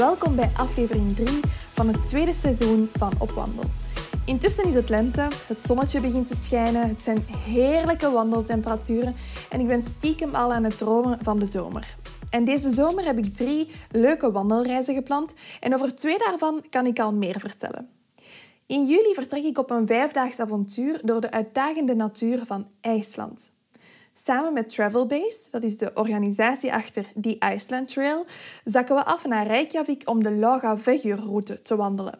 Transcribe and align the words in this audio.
Welkom 0.00 0.36
bij 0.36 0.50
aflevering 0.56 1.16
3 1.16 1.40
van 1.72 1.88
het 1.88 2.06
tweede 2.06 2.34
seizoen 2.34 2.90
van 2.92 3.12
Opwandel. 3.18 3.64
Intussen 4.24 4.68
is 4.68 4.74
het 4.74 4.88
lente, 4.88 5.28
het 5.46 5.62
zonnetje 5.62 6.00
begint 6.00 6.26
te 6.26 6.34
schijnen, 6.34 6.88
het 6.88 7.02
zijn 7.02 7.24
heerlijke 7.28 8.10
wandeltemperaturen 8.10 9.14
en 9.50 9.60
ik 9.60 9.66
ben 9.66 9.82
stiekem 9.82 10.34
al 10.34 10.52
aan 10.52 10.64
het 10.64 10.78
dromen 10.78 11.18
van 11.22 11.38
de 11.38 11.46
zomer. 11.46 11.96
En 12.30 12.44
deze 12.44 12.70
zomer 12.70 13.04
heb 13.04 13.18
ik 13.18 13.34
drie 13.34 13.68
leuke 13.90 14.32
wandelreizen 14.32 14.94
gepland 14.94 15.34
en 15.60 15.74
over 15.74 15.94
twee 15.94 16.18
daarvan 16.18 16.64
kan 16.70 16.86
ik 16.86 16.98
al 16.98 17.12
meer 17.12 17.40
vertellen. 17.40 17.88
In 18.66 18.86
juli 18.86 19.14
vertrek 19.14 19.44
ik 19.44 19.58
op 19.58 19.70
een 19.70 19.86
vijfdaags 19.86 20.38
avontuur 20.38 21.00
door 21.04 21.20
de 21.20 21.30
uitdagende 21.30 21.94
natuur 21.94 22.44
van 22.44 22.66
IJsland. 22.80 23.50
Samen 24.24 24.52
met 24.52 24.68
Travelbase, 24.68 25.48
dat 25.50 25.62
is 25.62 25.78
de 25.78 25.90
organisatie 25.94 26.72
achter 26.72 27.06
The 27.20 27.36
Iceland 27.54 27.88
Trail, 27.88 28.26
zakken 28.64 28.94
we 28.94 29.04
af 29.04 29.26
naar 29.26 29.46
Reykjavik 29.46 30.02
om 30.04 30.22
de 30.22 30.30
Laugavegur-route 30.30 31.60
te 31.60 31.76
wandelen. 31.76 32.18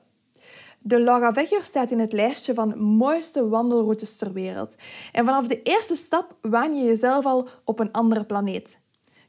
De 0.78 1.00
Laugavegur 1.00 1.62
staat 1.62 1.90
in 1.90 1.98
het 1.98 2.12
lijstje 2.12 2.54
van 2.54 2.82
mooiste 2.82 3.48
wandelroutes 3.48 4.16
ter 4.16 4.32
wereld. 4.32 4.74
En 5.12 5.24
vanaf 5.24 5.46
de 5.46 5.62
eerste 5.62 5.96
stap 5.96 6.36
waan 6.40 6.76
je 6.76 6.84
jezelf 6.84 7.24
al 7.24 7.48
op 7.64 7.78
een 7.78 7.92
andere 7.92 8.24
planeet. 8.24 8.80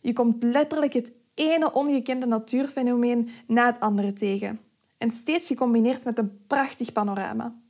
Je 0.02 0.14
komt 0.14 0.44
letterlijk 0.44 0.94
het 0.94 1.12
ene 1.34 1.74
ongekende 1.74 2.26
natuurfenomeen 2.26 3.30
na 3.48 3.66
het 3.66 3.80
andere 3.80 4.14
tegen. 4.14 4.59
En 4.98 5.09
steeds 5.09 5.48
gecombineerd 5.48 6.06
met 6.06 6.18
een 6.18 6.46
prachtig 6.48 6.92
panorama. 6.92 7.61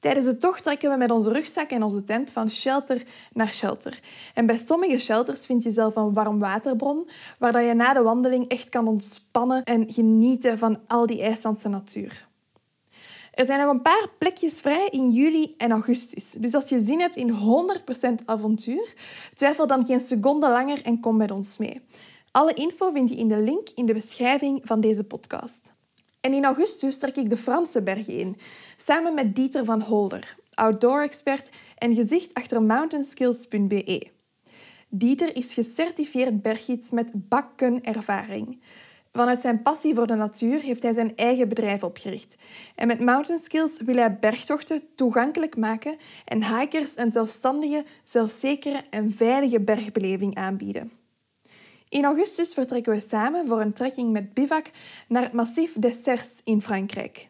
Tijdens 0.00 0.26
de 0.26 0.36
tocht 0.36 0.62
trekken 0.62 0.90
we 0.90 0.96
met 0.96 1.10
onze 1.10 1.32
rugzak 1.32 1.70
en 1.70 1.82
onze 1.82 2.02
tent 2.02 2.32
van 2.32 2.50
shelter 2.50 3.02
naar 3.32 3.48
shelter. 3.48 4.00
En 4.34 4.46
bij 4.46 4.58
sommige 4.58 4.98
shelters 4.98 5.46
vind 5.46 5.62
je 5.62 5.70
zelf 5.70 5.96
een 5.96 6.14
warm 6.14 6.38
waterbron, 6.38 7.08
waar 7.38 7.62
je 7.62 7.74
na 7.74 7.92
de 7.92 8.02
wandeling 8.02 8.48
echt 8.48 8.68
kan 8.68 8.88
ontspannen 8.88 9.64
en 9.64 9.92
genieten 9.92 10.58
van 10.58 10.78
al 10.86 11.06
die 11.06 11.22
IJslandse 11.22 11.68
natuur. 11.68 12.28
Er 13.34 13.46
zijn 13.46 13.60
nog 13.60 13.70
een 13.70 13.82
paar 13.82 14.06
plekjes 14.18 14.60
vrij 14.60 14.88
in 14.90 15.10
juli 15.10 15.54
en 15.56 15.70
augustus. 15.70 16.34
Dus 16.38 16.54
als 16.54 16.68
je 16.68 16.80
zin 16.80 17.00
hebt 17.00 17.16
in 17.16 17.30
100% 17.30 18.24
avontuur, 18.24 18.94
twijfel 19.34 19.66
dan 19.66 19.84
geen 19.84 20.00
seconde 20.00 20.48
langer 20.48 20.82
en 20.82 21.00
kom 21.00 21.16
met 21.16 21.30
ons 21.30 21.58
mee. 21.58 21.80
Alle 22.30 22.54
info 22.54 22.90
vind 22.90 23.08
je 23.08 23.16
in 23.16 23.28
de 23.28 23.38
link 23.38 23.68
in 23.74 23.86
de 23.86 23.94
beschrijving 23.94 24.60
van 24.64 24.80
deze 24.80 25.04
podcast. 25.04 25.72
En 26.20 26.34
in 26.34 26.44
augustus 26.44 26.98
trek 26.98 27.16
ik 27.16 27.30
de 27.30 27.36
Franse 27.36 27.82
bergen 27.82 28.18
in, 28.18 28.36
samen 28.76 29.14
met 29.14 29.34
Dieter 29.34 29.64
van 29.64 29.80
Holder, 29.82 30.36
outdoor-expert 30.54 31.50
en 31.78 31.94
gezicht 31.94 32.34
achter 32.34 32.62
mountainskills.be. 32.62 34.06
Dieter 34.88 35.36
is 35.36 35.54
gecertificeerd 35.54 36.42
berggids 36.42 36.90
met 36.90 37.10
bakken 37.14 37.82
ervaring. 37.82 38.60
Vanuit 39.12 39.40
zijn 39.40 39.62
passie 39.62 39.94
voor 39.94 40.06
de 40.06 40.14
natuur 40.14 40.60
heeft 40.60 40.82
hij 40.82 40.92
zijn 40.92 41.16
eigen 41.16 41.48
bedrijf 41.48 41.82
opgericht. 41.82 42.36
En 42.74 42.86
met 42.86 43.00
Mountain 43.00 43.40
Skills 43.40 43.80
wil 43.84 43.96
hij 43.96 44.18
bergtochten 44.18 44.82
toegankelijk 44.94 45.56
maken 45.56 45.96
en 46.24 46.58
hikers 46.58 46.90
een 46.94 47.10
zelfstandige, 47.10 47.84
zelfzekere 48.04 48.82
en 48.90 49.12
veilige 49.12 49.60
bergbeleving 49.60 50.34
aanbieden. 50.34 50.99
In 51.90 52.04
augustus 52.04 52.54
vertrekken 52.54 52.92
we 52.92 53.00
samen 53.00 53.46
voor 53.46 53.60
een 53.60 53.72
trekking 53.72 54.12
met 54.12 54.34
bivak 54.34 54.70
naar 55.08 55.22
het 55.22 55.32
massif 55.32 55.72
des 55.72 56.02
Serres 56.02 56.40
in 56.44 56.62
Frankrijk. 56.62 57.28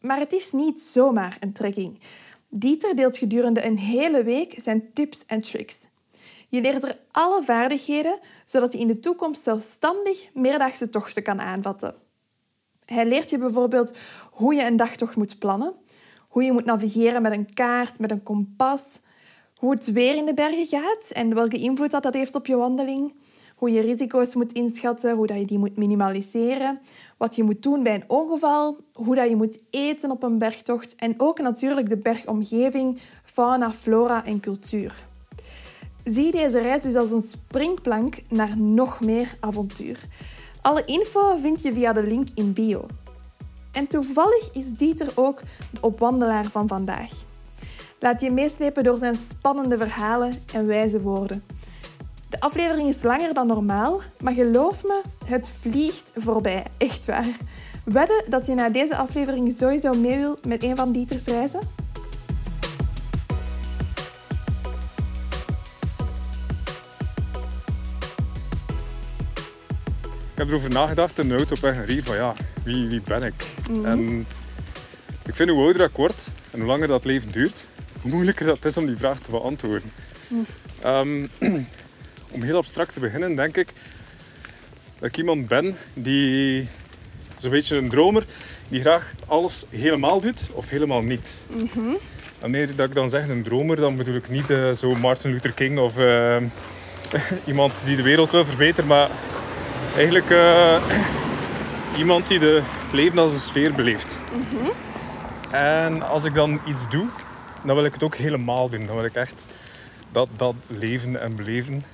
Maar 0.00 0.18
het 0.18 0.32
is 0.32 0.52
niet 0.52 0.80
zomaar 0.80 1.36
een 1.40 1.52
trekking. 1.52 2.00
Dieter 2.48 2.96
deelt 2.96 3.16
gedurende 3.16 3.64
een 3.64 3.78
hele 3.78 4.22
week 4.22 4.54
zijn 4.56 4.92
tips 4.92 5.24
en 5.26 5.42
tricks. 5.42 5.88
Je 6.48 6.60
leert 6.60 6.82
er 6.82 6.98
alle 7.10 7.42
vaardigheden, 7.42 8.18
zodat 8.44 8.72
je 8.72 8.78
in 8.78 8.86
de 8.86 9.00
toekomst 9.00 9.42
zelfstandig 9.42 10.30
meerdaagse 10.34 10.88
tochten 10.88 11.22
kan 11.22 11.40
aanvatten. 11.40 11.94
Hij 12.84 13.06
leert 13.06 13.30
je 13.30 13.38
bijvoorbeeld 13.38 13.98
hoe 14.30 14.54
je 14.54 14.64
een 14.64 14.76
dagtocht 14.76 15.16
moet 15.16 15.38
plannen, 15.38 15.74
hoe 16.28 16.42
je 16.42 16.52
moet 16.52 16.64
navigeren 16.64 17.22
met 17.22 17.32
een 17.32 17.54
kaart, 17.54 17.98
met 17.98 18.10
een 18.10 18.22
kompas, 18.22 19.00
hoe 19.56 19.70
het 19.70 19.92
weer 19.92 20.16
in 20.16 20.26
de 20.26 20.34
bergen 20.34 20.66
gaat 20.66 21.10
en 21.10 21.34
welke 21.34 21.58
invloed 21.58 21.90
dat, 21.90 22.02
dat 22.02 22.14
heeft 22.14 22.34
op 22.34 22.46
je 22.46 22.56
wandeling, 22.56 23.14
hoe 23.60 23.70
je 23.70 23.80
risico's 23.80 24.34
moet 24.34 24.52
inschatten, 24.52 25.16
hoe 25.16 25.26
dat 25.26 25.38
je 25.38 25.44
die 25.44 25.58
moet 25.58 25.76
minimaliseren, 25.76 26.80
wat 27.16 27.36
je 27.36 27.42
moet 27.42 27.62
doen 27.62 27.82
bij 27.82 27.94
een 27.94 28.04
ongeval, 28.06 28.76
hoe 28.92 29.14
dat 29.14 29.28
je 29.28 29.36
moet 29.36 29.62
eten 29.70 30.10
op 30.10 30.22
een 30.22 30.38
bergtocht 30.38 30.94
en 30.94 31.14
ook 31.16 31.40
natuurlijk 31.40 31.88
de 31.88 31.98
bergomgeving, 31.98 32.98
fauna, 33.24 33.72
flora 33.72 34.24
en 34.24 34.40
cultuur. 34.40 35.04
Zie 36.04 36.30
deze 36.30 36.60
reis 36.60 36.82
dus 36.82 36.94
als 36.94 37.10
een 37.10 37.22
springplank 37.22 38.22
naar 38.28 38.56
nog 38.56 39.00
meer 39.00 39.36
avontuur. 39.40 40.04
Alle 40.62 40.84
info 40.84 41.36
vind 41.36 41.62
je 41.62 41.72
via 41.72 41.92
de 41.92 42.02
link 42.02 42.28
in 42.34 42.52
bio. 42.52 42.86
En 43.72 43.86
toevallig 43.86 44.50
is 44.52 44.72
Dieter 44.72 45.12
ook 45.14 45.40
de 45.70 45.80
opwandelaar 45.80 46.44
van 46.44 46.68
vandaag. 46.68 47.10
Laat 47.98 48.20
je 48.20 48.30
meeslepen 48.30 48.84
door 48.84 48.98
zijn 48.98 49.16
spannende 49.16 49.76
verhalen 49.76 50.42
en 50.52 50.66
wijze 50.66 51.00
woorden. 51.00 51.42
De 52.40 52.46
aflevering 52.46 52.88
is 52.88 53.02
langer 53.02 53.34
dan 53.34 53.46
normaal, 53.46 54.00
maar 54.20 54.32
geloof 54.32 54.84
me, 54.84 55.02
het 55.24 55.52
vliegt 55.60 56.12
voorbij. 56.14 56.66
Echt 56.78 57.06
waar. 57.06 57.26
Wedden 57.84 58.22
dat 58.28 58.46
je 58.46 58.54
na 58.54 58.68
deze 58.68 58.96
aflevering 58.96 59.52
sowieso 59.56 59.94
mee 59.94 60.18
wil 60.18 60.38
met 60.46 60.62
een 60.62 60.76
van 60.76 60.92
Dieters 60.92 61.24
reizen? 61.24 61.60
Ik 70.32 70.46
heb 70.46 70.48
erover 70.48 70.70
nagedacht 70.70 71.18
in 71.18 71.28
de 71.28 71.36
auto 71.36 71.54
op 71.54 71.60
weg 71.60 71.74
naar 71.74 71.86
hier, 71.86 72.04
van 72.04 72.16
ja, 72.16 72.34
wie, 72.64 72.88
wie 72.88 73.02
ben 73.04 73.22
ik? 73.22 73.46
Mhm. 73.70 73.84
En 73.84 74.26
ik 75.26 75.34
vind 75.34 75.50
hoe 75.50 75.62
ouder 75.62 75.86
ik 75.86 75.96
word 75.96 76.30
en 76.50 76.58
hoe 76.58 76.68
langer 76.68 76.88
dat 76.88 77.04
leven 77.04 77.32
duurt, 77.32 77.66
hoe 78.02 78.10
moeilijker 78.10 78.46
dat 78.46 78.64
is 78.64 78.76
om 78.76 78.86
die 78.86 78.96
vraag 78.96 79.18
te 79.20 79.30
beantwoorden. 79.30 79.92
Ehm, 80.82 81.26
om 82.30 82.42
heel 82.42 82.56
abstract 82.56 82.92
te 82.92 83.00
beginnen, 83.00 83.34
denk 83.34 83.56
ik 83.56 83.72
dat 85.00 85.08
ik 85.08 85.16
iemand 85.16 85.48
ben 85.48 85.76
die 85.94 86.68
zo'n 87.38 87.50
beetje 87.50 87.76
een 87.76 87.88
dromer, 87.88 88.24
die 88.68 88.80
graag 88.80 89.12
alles 89.26 89.64
helemaal 89.70 90.20
doet 90.20 90.48
of 90.52 90.68
helemaal 90.68 91.02
niet. 91.02 91.40
Mhm. 91.46 91.94
Wanneer 92.38 92.76
dat 92.76 92.88
ik 92.88 92.94
dan 92.94 93.08
zeg 93.08 93.28
een 93.28 93.42
dromer, 93.42 93.76
dan 93.76 93.96
bedoel 93.96 94.14
ik 94.14 94.28
niet 94.28 94.50
eh, 94.50 94.70
zo 94.70 94.94
Martin 94.94 95.30
Luther 95.30 95.52
King 95.52 95.78
of 95.78 95.98
eh, 95.98 96.36
iemand 97.44 97.84
die 97.84 97.96
de 97.96 98.02
wereld 98.02 98.30
wil 98.30 98.44
verbeteren, 98.44 98.86
maar 98.86 99.10
eigenlijk 99.96 100.30
eh, 100.30 100.82
iemand 101.98 102.26
die 102.26 102.38
de, 102.38 102.62
het 102.84 102.92
leven 102.92 103.18
als 103.18 103.32
een 103.32 103.38
sfeer 103.38 103.72
beleeft. 103.72 104.16
En 105.50 106.02
als 106.02 106.24
ik 106.24 106.34
dan 106.34 106.60
iets 106.66 106.88
doe, 106.88 107.06
dan 107.64 107.74
wil 107.74 107.84
ik 107.84 107.92
het 107.92 108.02
ook 108.02 108.16
helemaal 108.16 108.68
doen. 108.68 108.86
Dan 108.86 108.96
wil 108.96 109.04
ik 109.04 109.14
echt 109.14 109.46
dat, 110.12 110.28
dat 110.36 110.54
leven 110.66 111.20
en 111.20 111.36
beleven 111.36 111.84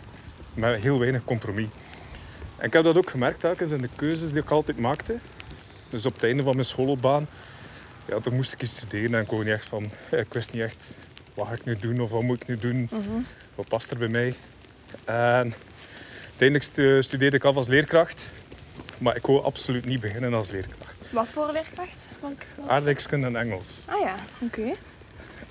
met 0.57 0.83
heel 0.83 0.99
weinig 0.99 1.25
compromis. 1.25 1.67
En 2.57 2.67
ik 2.67 2.73
heb 2.73 2.83
dat 2.85 2.97
ook 2.97 3.11
gemerkt 3.11 3.41
telkens 3.41 3.71
in 3.71 3.81
de 3.81 3.89
keuzes 3.97 4.31
die 4.33 4.43
ik 4.43 4.51
altijd 4.51 4.79
maakte. 4.81 5.17
Dus 5.91 6.07
op 6.07 6.15
het 6.15 6.23
einde 6.25 6.43
van 6.43 6.53
mijn 6.53 6.65
schoolloopbaan, 6.67 7.27
ja, 8.09 8.21
toen 8.21 8.35
moest 8.35 8.53
ik 8.53 8.63
iets 8.63 8.77
studeren 8.77 9.15
en 9.15 9.21
ik, 9.23 9.31
niet 9.31 9.47
echt 9.47 9.69
van, 9.69 9.91
ik 10.11 10.33
wist 10.33 10.53
niet 10.53 10.63
echt 10.63 10.97
wat 11.35 11.47
ga 11.47 11.53
ik 11.53 11.65
nu 11.65 11.77
doen 11.77 12.01
of 12.01 12.11
wat 12.11 12.23
moet 12.23 12.43
ik 12.43 12.49
nu 12.49 12.57
doen, 12.59 12.91
wat 13.55 13.69
past 13.69 13.91
er 13.91 13.99
bij 13.99 14.09
mij. 14.09 14.35
En 15.05 15.55
uiteindelijk 16.25 16.63
stu- 16.65 17.03
studeerde 17.03 17.37
ik 17.37 17.45
af 17.45 17.57
als 17.57 17.69
leerkracht, 17.69 18.31
maar 18.99 19.17
ik 19.17 19.27
wou 19.27 19.43
absoluut 19.45 19.85
niet 19.85 20.01
beginnen 20.01 20.35
als 20.35 20.51
leerkracht. 20.51 20.95
Wat 21.11 21.29
voor 21.29 21.51
leerkracht? 21.53 22.07
Aardrijkskunde 22.67 23.27
en 23.27 23.37
Engels. 23.37 23.85
Ah 23.89 24.01
ja, 24.01 24.15
oké. 24.41 24.73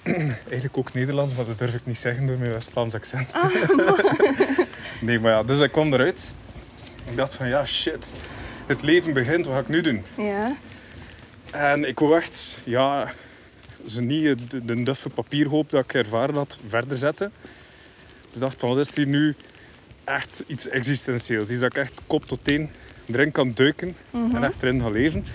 Eigenlijk 0.50 0.78
ook 0.78 0.94
Nederlands, 0.94 1.36
maar 1.36 1.46
dat 1.46 1.58
durf 1.58 1.74
ik 1.74 1.86
niet 1.86 1.98
zeggen 1.98 2.26
door 2.28 2.38
mijn 2.38 2.52
West-Vlaams 2.52 2.94
accent. 2.94 3.30
nee, 5.02 5.20
maar 5.20 5.32
ja, 5.32 5.44
dus 5.44 5.60
ik 5.60 5.72
kwam 5.72 5.94
eruit. 5.94 6.32
Ik 7.10 7.16
dacht 7.16 7.34
van, 7.34 7.48
ja, 7.48 7.66
shit. 7.66 8.06
Het 8.66 8.82
leven 8.82 9.14
begint, 9.14 9.46
wat 9.46 9.56
ga 9.56 9.62
ik 9.62 9.68
nu 9.68 9.82
doen? 9.82 10.04
Ja. 10.18 10.56
En 11.52 11.88
ik 11.88 12.00
wou 12.00 12.16
echt, 12.18 12.60
ja, 12.64 13.12
ze 13.88 14.02
niet 14.02 14.52
de, 14.52 14.66
de 14.66 14.84
duffe 14.84 15.10
papierhoop 15.10 15.70
dat 15.70 15.84
ik 15.84 15.94
ervaren 15.94 16.36
had 16.36 16.58
verder 16.68 16.98
zetten. 16.98 17.32
Dus 18.26 18.34
ik 18.36 18.40
dacht 18.40 18.60
van, 18.60 18.70
wat 18.70 18.78
is 18.78 18.88
er 18.88 18.96
hier 18.96 19.08
nu 19.08 19.36
echt 20.04 20.44
iets 20.48 20.68
existentieels? 20.70 21.50
Iets 21.50 21.60
dat 21.60 21.76
ik 21.76 21.82
echt 21.82 22.02
kop 22.08 22.26
tot 22.26 22.40
teen 22.42 22.70
erin 23.12 23.32
kan 23.32 23.52
duiken 23.54 23.96
en 24.12 24.44
echt 24.44 24.62
erin 24.62 24.82
gaan 24.82 24.92
leven. 24.92 25.26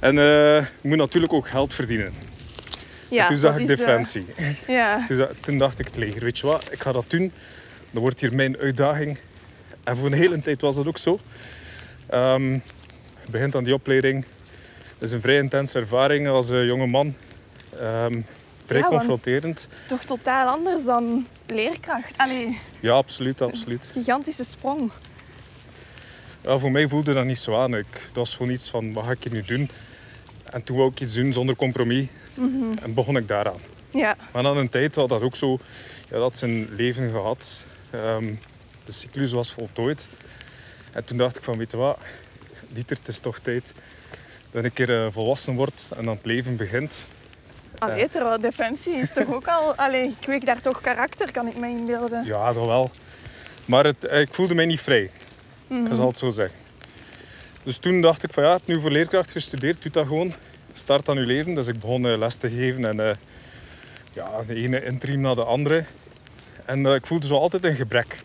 En 0.00 0.18
eh 0.18 0.56
ik 0.56 0.66
moet 0.82 0.96
natuurlijk 0.96 1.32
ook 1.32 1.48
geld 1.48 1.74
verdienen. 1.74 2.12
Ja, 3.08 3.26
toen 3.26 3.36
zag 3.36 3.52
dat 3.52 3.60
ik 3.60 3.68
is, 3.68 3.80
eh, 3.80 3.86
defensie. 3.86 4.26
ja. 4.66 5.06
Toen, 5.06 5.26
toen 5.40 5.58
dacht 5.58 5.78
ik 5.78 5.86
het 5.86 5.96
leger, 5.96 6.20
weet 6.20 6.38
je 6.38 6.46
wat, 6.46 6.66
ik 6.70 6.82
ga 6.82 6.92
dat 6.92 7.04
doen. 7.08 7.32
Dat 7.92 8.02
wordt 8.02 8.20
hier 8.20 8.34
mijn 8.34 8.56
uitdaging. 8.56 9.18
En 9.84 9.96
voor 9.96 10.06
een 10.06 10.12
hele 10.12 10.40
tijd 10.40 10.60
was 10.60 10.76
dat 10.76 10.86
ook 10.86 10.98
zo. 10.98 11.18
Je 12.10 12.60
begint 13.30 13.54
aan 13.56 13.64
die 13.64 13.74
opleiding. 13.74 14.24
Het 14.94 15.02
is 15.10 15.12
een 15.12 15.20
vrij 15.20 15.36
intense 15.38 15.78
ervaring 15.78 16.28
als 16.28 16.50
eh, 16.50 16.66
jonge 16.66 16.86
man. 16.86 17.14
Ehm, 17.80 18.20
vrij 18.64 18.80
Ja, 18.80 18.86
confronterend. 18.88 19.68
Toch 19.88 20.04
totaal 20.04 20.48
anders 20.48 20.84
dan 20.84 21.26
leerkracht. 21.46 22.14
Allee, 22.16 22.58
Ja, 22.80 22.92
absoluut, 22.92 23.40
absoluut. 23.40 23.90
gigantische 23.92 24.44
sprong. 24.44 24.90
Ja, 26.40 26.58
voor 26.58 26.70
mij 26.70 26.88
voelde 26.88 27.12
dat 27.12 27.24
niet 27.24 27.38
zo 27.38 27.60
aan. 27.60 27.74
Ik, 27.76 27.86
dat 27.92 28.14
was 28.14 28.36
gewoon 28.36 28.52
iets 28.52 28.70
van, 28.70 28.92
wat 28.92 29.04
ga 29.04 29.10
ik 29.10 29.22
hier 29.22 29.32
nu 29.32 29.42
doen? 29.42 29.70
En 30.44 30.62
toen 30.62 30.76
wou 30.76 30.90
ik 30.90 31.00
iets 31.00 31.14
doen 31.14 31.32
zonder 31.32 31.56
compromis. 31.56 32.06
En 32.82 32.94
begon 32.94 33.16
ik 33.16 33.28
daaraan. 33.28 33.58
Ja, 33.90 34.16
Maar 34.32 34.42
na 34.42 34.50
een 34.50 34.68
tijd 34.68 34.94
had 34.94 35.08
dat 35.08 35.22
ook 35.22 35.36
zo... 35.36 35.58
Ja, 36.10 36.18
dat 36.18 36.38
zijn 36.38 36.68
leven 36.74 37.10
gehad. 37.10 37.64
Ehm, 37.92 38.34
de 38.84 38.92
cyclus 38.92 39.32
was 39.32 39.52
voltooid. 39.52 40.08
En 40.92 41.04
toen 41.04 41.16
dacht 41.16 41.36
ik 41.36 41.42
van, 41.42 41.58
weet 41.58 41.70
je 41.70 41.76
wat? 41.76 41.98
Dieter, 42.68 42.96
het 42.96 43.08
is 43.08 43.18
toch 43.18 43.38
tijd 43.38 43.74
dat 44.50 44.64
ik 44.64 44.64
een 44.64 44.86
keer 44.86 45.04
eh, 45.04 45.12
volwassen 45.12 45.54
wordt 45.54 45.90
en 45.96 46.08
aan 46.08 46.16
het 46.16 46.26
leven 46.26 46.56
begint. 46.56 47.06
allee, 47.78 48.08
terwijl 48.08 48.40
defensie 48.40 48.94
is 48.94 49.12
toch 49.12 49.34
ook 49.34 49.48
al... 49.48 49.74
Allee, 49.74 50.14
ik 50.20 50.26
weet 50.26 50.46
daar 50.46 50.60
toch 50.60 50.80
karakter, 50.80 51.32
kan 51.32 51.46
ik 51.46 51.56
me 51.56 51.68
inbeelden. 51.68 52.24
Ja, 52.24 52.52
dat 52.52 52.66
wel. 52.66 52.90
Maar 53.64 53.84
het, 53.84 54.04
eh, 54.04 54.20
ik 54.20 54.34
voelde 54.34 54.54
mij 54.54 54.66
niet 54.66 54.80
vrij. 54.80 55.10
Ik 55.68 55.94
zal 55.94 56.06
het 56.06 56.18
zo 56.18 56.30
zeggen. 56.30 56.58
Dus 57.62 57.76
toen 57.76 58.00
dacht 58.00 58.22
ik 58.22 58.32
van 58.32 58.42
ja, 58.42 58.58
nu 58.64 58.80
voor 58.80 58.90
leerkracht 58.90 59.30
gestudeerd, 59.30 59.82
doe 59.82 59.92
dat 59.92 60.06
gewoon. 60.06 60.34
Start 60.72 61.08
aan 61.08 61.16
je 61.16 61.26
leven. 61.26 61.54
Dus 61.54 61.66
ik 61.66 61.80
begon 61.80 62.06
eh, 62.06 62.18
les 62.18 62.34
te 62.34 62.50
geven 62.50 62.84
en 62.84 63.08
eh, 63.08 63.14
ja, 64.12 64.42
de 64.46 64.54
ene 64.54 64.84
interim 64.84 65.20
na 65.20 65.34
de 65.34 65.44
andere. 65.44 65.84
En 66.64 66.86
eh, 66.86 66.94
ik 66.94 67.06
voelde 67.06 67.26
zo 67.26 67.34
altijd 67.34 67.64
een 67.64 67.76
gebrek. 67.76 68.22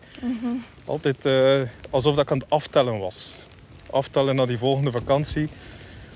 Altijd 0.84 1.24
eh, 1.24 1.60
alsof 1.90 2.14
dat 2.14 2.24
ik 2.24 2.30
aan 2.30 2.38
het 2.38 2.50
aftellen 2.50 2.98
was. 2.98 3.46
Aftellen 3.90 4.36
naar 4.36 4.46
die 4.46 4.58
volgende 4.58 4.90
vakantie. 4.90 5.48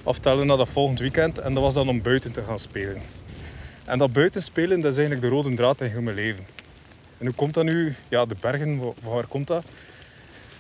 Aftellen 0.03 0.47
naar 0.47 0.56
dat 0.56 0.69
volgend 0.69 0.99
weekend. 0.99 1.38
En 1.38 1.55
dat 1.55 1.62
was 1.62 1.75
dan 1.75 1.88
om 1.88 2.03
buiten 2.03 2.32
te 2.32 2.44
gaan 2.44 2.59
spelen. 2.59 3.03
En 3.85 3.99
dat 3.99 4.12
buitenspelen, 4.12 4.81
dat 4.81 4.93
is 4.93 4.99
eigenlijk 4.99 5.29
de 5.29 5.35
rode 5.37 5.55
draad 5.55 5.81
in 5.81 5.91
heel 5.91 6.00
mijn 6.00 6.17
leven. 6.17 6.47
En 7.19 7.26
hoe 7.26 7.35
komt 7.35 7.55
dat 7.55 7.64
nu? 7.64 7.94
Ja, 8.09 8.25
de 8.25 8.37
bergen, 8.41 8.81
van 9.00 9.12
waar 9.12 9.26
komt 9.26 9.47
dat? 9.47 9.65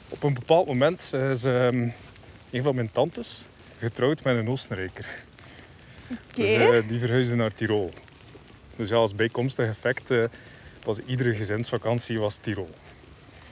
Op 0.08 0.22
een 0.22 0.34
bepaald 0.34 0.66
moment 0.66 1.12
is 1.30 1.44
ehm, 1.44 1.88
een 2.50 2.62
van 2.62 2.74
mijn 2.74 2.92
tantes 2.92 3.44
getrouwd 3.78 4.24
met 4.24 4.36
een 4.36 4.48
Oostenrijker. 4.48 5.06
Dus, 6.34 6.46
eh, 6.46 6.88
die 6.88 6.98
verhuisde 6.98 7.34
naar 7.34 7.54
Tirol. 7.54 7.90
Dus 8.76 8.88
ja, 8.88 8.96
als 8.96 9.14
bijkomstig 9.14 9.68
effect 9.68 10.10
was 10.84 10.98
iedere 10.98 11.34
gezinsvakantie 11.34 12.18
was 12.20 12.36
Tirol. 12.36 12.70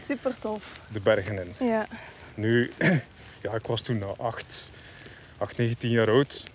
Super 0.06 0.38
tof. 0.38 0.80
De 0.88 1.00
bergen 1.00 1.38
in. 1.44 1.66
Ja. 1.66 1.86
Nu, 2.34 2.72
ja, 3.42 3.52
ik 3.54 3.66
was 3.66 3.80
toen 3.80 4.02
eh, 4.02 4.08
8, 4.18 4.70
8 5.38 5.56
19 5.56 5.90
jaar 5.90 6.08
oud. 6.10 6.50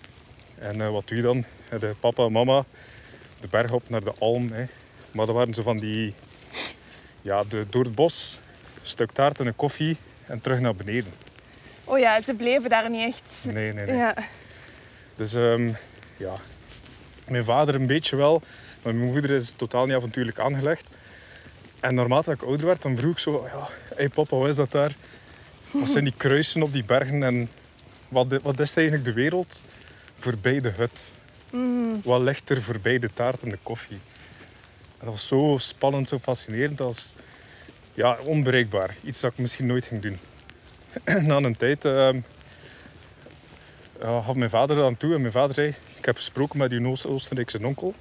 En 0.58 0.80
eh, 0.80 0.90
wat 0.90 1.08
doe 1.08 1.16
je 1.16 1.22
dan? 1.22 1.44
Eh, 1.68 1.80
De 1.80 1.94
papa 2.00 2.24
en 2.24 2.32
mama 2.32 2.64
de 3.40 3.48
berg 3.48 3.72
op 3.72 3.88
naar 3.88 4.00
de 4.02 4.12
Alm. 4.18 4.52
Hè. 4.52 4.64
Maar 5.10 5.26
dat 5.26 5.34
waren 5.34 5.54
zo 5.54 5.62
van 5.62 5.78
die... 5.78 6.14
Ja, 7.22 7.42
de, 7.44 7.66
door 7.70 7.84
het 7.84 7.94
bos, 7.94 8.40
een 8.74 8.80
stuk 8.88 9.12
taart 9.12 9.40
en 9.40 9.46
een 9.46 9.56
koffie 9.56 9.96
en 10.26 10.40
terug 10.40 10.60
naar 10.60 10.74
beneden. 10.74 11.12
Oh 11.84 11.98
ja, 11.98 12.22
ze 12.22 12.34
bleven 12.34 12.70
daar 12.70 12.90
niet 12.90 13.02
echt... 13.02 13.44
Nee, 13.52 13.72
nee, 13.72 13.86
nee. 13.86 13.96
Ja. 13.96 14.14
Dus 15.14 15.34
ehm, 15.34 15.70
ja, 16.16 16.34
mijn 17.28 17.44
vader 17.44 17.74
een 17.74 17.86
beetje 17.86 18.16
wel, 18.16 18.42
maar 18.86 18.94
mijn 18.94 19.12
moeder 19.12 19.30
is 19.30 19.52
totaal 19.52 19.86
niet 19.86 19.94
avontuurlijk 19.94 20.38
aangelegd. 20.38 20.88
En 21.80 21.94
naarmate 21.94 22.32
ik 22.32 22.42
ouder 22.42 22.66
werd, 22.66 22.82
dan 22.82 22.96
vroeg 22.96 23.12
ik 23.12 23.18
zo, 23.18 23.44
ja, 23.46 23.68
hey 23.94 24.08
papa, 24.08 24.36
wat 24.36 24.48
is 24.48 24.56
dat 24.56 24.72
daar? 24.72 24.94
Wat 25.70 25.90
zijn 25.90 26.04
die 26.04 26.14
kruisen 26.16 26.62
op 26.62 26.72
die 26.72 26.84
bergen 26.84 27.22
en 27.22 27.48
wat, 28.08 28.26
wat 28.42 28.60
is 28.60 28.76
eigenlijk 28.76 29.06
de 29.06 29.12
wereld 29.12 29.62
voorbij 30.18 30.60
de 30.60 30.68
hut? 30.68 31.14
Mm. 31.50 32.00
Wat 32.04 32.20
ligt 32.20 32.50
er 32.50 32.62
voorbij 32.62 32.98
de 32.98 33.10
taart 33.14 33.42
en 33.42 33.48
de 33.48 33.58
koffie? 33.62 33.98
En 34.98 35.04
dat 35.04 35.08
was 35.08 35.26
zo 35.26 35.56
spannend, 35.58 36.08
zo 36.08 36.18
fascinerend, 36.18 36.78
was 36.78 37.14
ja, 37.94 38.18
onbereikbaar. 38.24 38.96
Iets 39.04 39.20
dat 39.20 39.32
ik 39.32 39.38
misschien 39.38 39.66
nooit 39.66 39.84
ging 39.84 40.02
doen. 40.02 40.18
Na 41.28 41.36
een 41.36 41.56
tijd 41.56 41.84
ehm, 41.84 42.20
ja, 44.00 44.20
gaf 44.20 44.34
mijn 44.34 44.50
vader 44.50 44.76
dat 44.76 44.84
aan 44.84 44.96
toe 44.96 45.14
en 45.14 45.20
mijn 45.20 45.32
vader 45.32 45.54
zei, 45.54 45.74
ik 45.96 46.04
heb 46.04 46.16
gesproken 46.16 46.58
met 46.58 46.72
uw 46.72 46.88
Oost- 46.88 47.06
Oostenrijkse 47.06 47.66
onkel. 47.66 47.94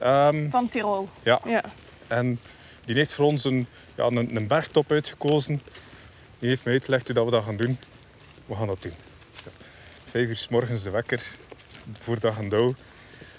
Ehm, 0.00 0.50
Van 0.50 0.68
Tirol. 0.68 1.08
ja, 1.22 1.40
Ja. 1.44 1.64
en 2.06 2.40
die 2.84 2.94
heeft 2.94 3.14
voor 3.14 3.24
ons 3.24 3.44
een, 3.44 3.66
ja, 3.96 4.04
een, 4.04 4.36
een 4.36 4.46
bergtop 4.46 4.90
uitgekozen. 4.92 5.62
Die 6.38 6.48
heeft 6.48 6.64
mij 6.64 6.72
uitgelegd 6.72 7.06
hoe 7.06 7.14
dat 7.14 7.24
we 7.24 7.30
dat 7.30 7.44
gaan 7.44 7.56
doen. 7.56 7.78
We 8.46 8.54
gaan 8.54 8.66
dat 8.66 8.82
doen. 8.82 8.92
Ja. 9.44 9.50
Vijf 10.10 10.28
uur 10.28 10.36
s 10.36 10.48
morgens 10.48 10.82
de 10.82 10.90
wekker 10.90 11.22
voor 12.00 12.20
dag 12.20 12.38
en 12.38 12.48
dauw. 12.48 12.74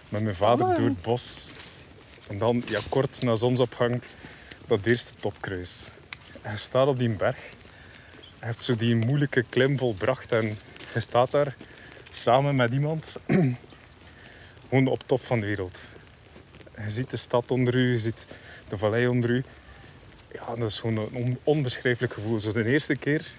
Met 0.09 0.23
mijn 0.23 0.35
vader 0.35 0.75
door 0.75 0.85
het 0.87 1.01
bos. 1.01 1.49
En 2.29 2.37
dan 2.37 2.63
ja, 2.65 2.79
kort 2.89 3.21
na 3.21 3.35
zonsopgang 3.35 4.01
dat 4.67 4.85
eerste 4.85 5.13
topkruis. 5.19 5.91
En 6.41 6.51
je 6.51 6.57
staat 6.57 6.87
op 6.87 6.97
die 6.97 7.09
berg. 7.09 7.37
Je 8.39 8.45
hebt 8.45 8.63
zo 8.63 8.75
die 8.75 8.95
moeilijke 8.95 9.45
klim 9.49 9.77
volbracht. 9.77 10.31
En 10.31 10.57
je 10.93 10.99
staat 10.99 11.31
daar 11.31 11.55
samen 12.09 12.55
met 12.55 12.73
iemand. 12.73 13.15
Gewoon 14.69 14.87
op 14.87 15.03
top 15.05 15.25
van 15.25 15.39
de 15.39 15.45
wereld. 15.45 15.79
Je 16.85 16.89
ziet 16.91 17.09
de 17.09 17.17
stad 17.17 17.51
onder 17.51 17.75
u, 17.75 17.91
je 17.91 17.99
ziet 17.99 18.27
de 18.67 18.77
vallei 18.77 19.07
onder 19.07 19.29
u. 19.29 19.43
Ja, 20.31 20.55
dat 20.55 20.69
is 20.69 20.79
gewoon 20.79 20.97
een 20.97 21.13
on- 21.13 21.37
onbeschrijfelijk 21.43 22.13
gevoel. 22.13 22.39
Zo 22.39 22.51
de 22.51 22.65
eerste 22.65 22.95
keer 22.95 23.31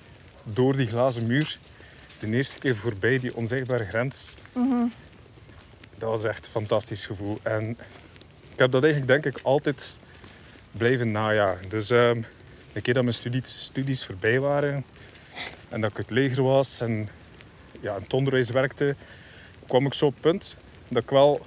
door 0.45 0.77
die 0.77 0.87
glazen 0.87 1.27
muur, 1.27 1.59
de 2.21 2.27
eerste 2.27 2.59
keer 2.59 2.77
voorbij 2.77 3.19
die 3.19 3.37
onzichtbare 3.37 3.85
grens. 3.85 4.35
Dat 5.99 6.11
was 6.11 6.25
echt 6.25 6.45
een 6.45 6.51
fantastisch 6.53 7.07
gevoel. 7.07 7.39
En 7.43 7.71
ik 8.53 8.59
heb 8.59 8.71
dat 8.71 8.83
eigenlijk 8.85 9.23
denk 9.23 9.37
ik 9.37 9.43
altijd 9.45 9.99
blijven 10.73 11.13
najagen. 11.13 11.69
Dus 11.69 11.91
ehm 11.91 12.23
een 12.73 12.83
keer 12.83 12.95
dat 12.95 13.03
mijn 13.03 13.15
studies, 13.15 13.57
studies 13.59 14.05
voorbij 14.05 14.41
waren 14.41 14.85
en 15.69 15.81
dat 15.81 15.91
ik 15.91 15.97
het 15.97 16.11
leger 16.11 16.43
was 16.43 16.81
en 16.81 17.09
ja, 17.81 17.95
in 17.97 18.03
het 18.03 18.13
onderwijs 18.13 18.51
werkte, 18.51 18.95
kwam 19.67 19.87
ik 19.87 19.95
zo 19.95 20.07
op 20.07 20.13
het 20.13 20.21
punt 20.21 20.57
dat 20.89 21.03
ik 21.03 21.11
wel 21.11 21.47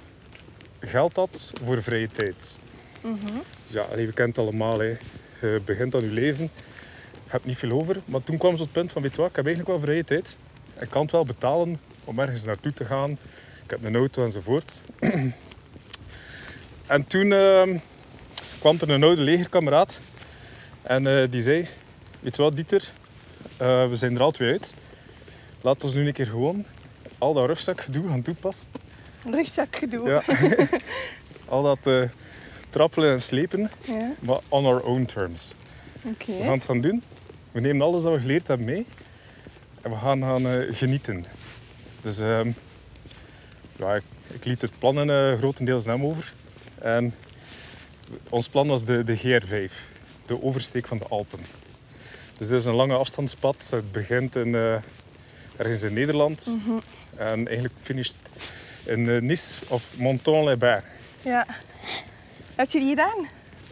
geld 0.84 1.16
had 1.16 1.52
voor 1.64 1.82
vrije 1.82 2.08
tijd. 2.08 2.58
Dus 3.64 3.72
ja, 3.72 3.86
we 3.88 4.12
kennen 4.12 4.26
het 4.26 4.38
allemaal. 4.38 4.78
Hè. 4.78 4.96
Je 5.40 5.60
begint 5.64 5.94
aan 5.94 6.00
je 6.00 6.06
leven, 6.06 6.50
je 7.12 7.30
hebt 7.30 7.44
niet 7.44 7.58
veel 7.58 7.70
over. 7.70 7.96
Maar 8.04 8.22
toen 8.22 8.38
kwam 8.38 8.56
zo 8.56 8.62
het 8.62 8.72
punt 8.72 8.92
van, 8.92 9.02
weet 9.02 9.14
je 9.14 9.20
wat, 9.20 9.30
ik 9.30 9.36
heb 9.36 9.46
eigenlijk 9.46 9.76
wel 9.76 9.84
vrije 9.86 10.04
tijd. 10.04 10.36
Ik 10.80 10.90
kan 10.90 11.02
het 11.02 11.10
wel 11.10 11.24
betalen 11.24 11.80
om 12.04 12.18
ergens 12.18 12.44
naartoe 12.44 12.72
te 12.72 12.84
gaan. 12.84 13.10
Ik 13.64 13.70
heb 13.70 13.84
een 13.84 13.96
auto 13.96 14.24
enzovoort. 14.24 14.82
en 16.86 17.06
toen 17.06 17.32
ehm, 17.32 17.78
kwam 18.58 18.76
er 18.80 18.90
een 18.90 19.02
oude 19.02 19.22
legerkameraad. 19.22 20.00
En 20.82 21.06
eh, 21.06 21.30
die 21.30 21.42
zei, 21.42 21.68
weet 22.20 22.36
je 22.36 22.42
wat 22.42 22.56
Dieter, 22.56 22.92
eh, 23.56 23.88
we 23.88 23.96
zijn 23.96 24.14
er 24.14 24.22
al 24.22 24.30
twee 24.30 24.50
uit. 24.50 24.74
Laat 25.60 25.84
ons 25.84 25.94
nu 25.94 26.06
een 26.06 26.12
keer 26.12 26.26
gewoon 26.26 26.64
al 27.18 27.32
dat 27.32 27.46
rugzakgedoe 27.46 28.08
gaan 28.08 28.22
toepassen. 28.22 28.68
Rugzakgedoe. 29.30 30.08
Ja. 30.08 30.22
Al 31.48 31.62
dat 31.62 31.78
eh, 31.82 32.02
trappelen 32.70 33.10
en 33.10 33.22
slepen, 33.22 33.70
Ja, 33.84 34.12
maar 34.20 34.38
on 34.48 34.66
our 34.66 34.82
own 34.82 35.04
terms. 35.04 35.54
Oké. 36.02 36.32
We 36.36 36.42
gaan 36.42 36.52
het 36.52 36.64
gaan 36.64 36.80
doen. 36.80 37.02
We 37.52 37.60
nemen 37.60 37.86
alles 37.86 38.02
dat 38.02 38.12
we 38.12 38.20
geleerd 38.20 38.46
hebben 38.46 38.66
mee. 38.66 38.86
En 39.80 39.90
we 39.90 39.96
gaan 39.96 40.20
gaan 40.20 40.46
eh, 40.46 40.74
genieten. 40.74 41.24
Dus 42.00 42.18
ehm, 42.18 42.50
ja, 43.76 43.94
ik, 43.94 44.02
ik 44.26 44.44
liet 44.44 44.62
het 44.62 44.78
plannen 44.78 45.10
eh, 45.10 45.38
grotendeels 45.38 45.86
aan 45.86 46.00
hem 46.00 46.06
over. 46.08 46.32
En 46.78 47.14
ons 48.30 48.48
plan 48.48 48.66
was 48.66 48.84
de, 48.84 49.04
de 49.04 49.18
GR5, 49.18 49.72
de 50.26 50.42
oversteek 50.42 50.86
van 50.86 50.98
de 50.98 51.06
Alpen. 51.08 51.40
Dus 52.38 52.48
dit 52.48 52.58
is 52.58 52.64
een 52.64 52.74
lange 52.74 52.96
afstandspad. 52.96 53.68
Het 53.70 53.92
begint 53.92 54.36
in, 54.36 54.54
ergens 55.56 55.82
in 55.82 55.92
Nederland. 55.92 56.56
En 57.16 57.46
eigenlijk 57.46 57.74
finisht 57.80 58.18
in 58.84 59.08
eh, 59.08 59.20
Nice 59.20 59.64
of 59.68 59.90
Menton-les-Bains. 59.96 60.84
Ja. 61.22 61.46
Heb 62.54 62.68
je 62.68 62.78
die 62.78 62.88
gedaan? 62.88 63.26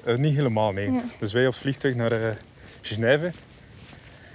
Eh, 0.04 0.16
niet 0.16 0.34
helemaal, 0.34 0.72
nee. 0.72 1.00
Dus 1.18 1.32
wij 1.32 1.46
op 1.46 1.52
het 1.52 1.60
vliegtuig 1.60 1.94
naar 1.94 2.12
eh 2.12 2.36
Genève. 2.80 3.32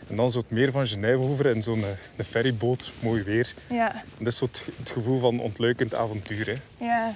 En 0.07 0.15
dan 0.15 0.31
zo 0.31 0.39
het 0.39 0.49
meer 0.49 0.71
van 0.71 0.87
Genève 0.87 1.17
over 1.17 1.45
in 1.45 1.61
zo'n 1.61 1.83
een 2.15 2.25
ferryboot, 2.25 2.91
mooi 2.99 3.23
weer. 3.23 3.53
Ja. 3.69 3.93
En 3.93 4.23
dat 4.23 4.27
is 4.27 4.37
zo 4.37 4.45
het, 4.45 4.67
het 4.77 4.89
gevoel 4.89 5.19
van 5.19 5.39
ontluikend 5.39 5.95
avontuur. 5.95 6.45
Hè. 6.47 6.85
Ja. 6.85 7.13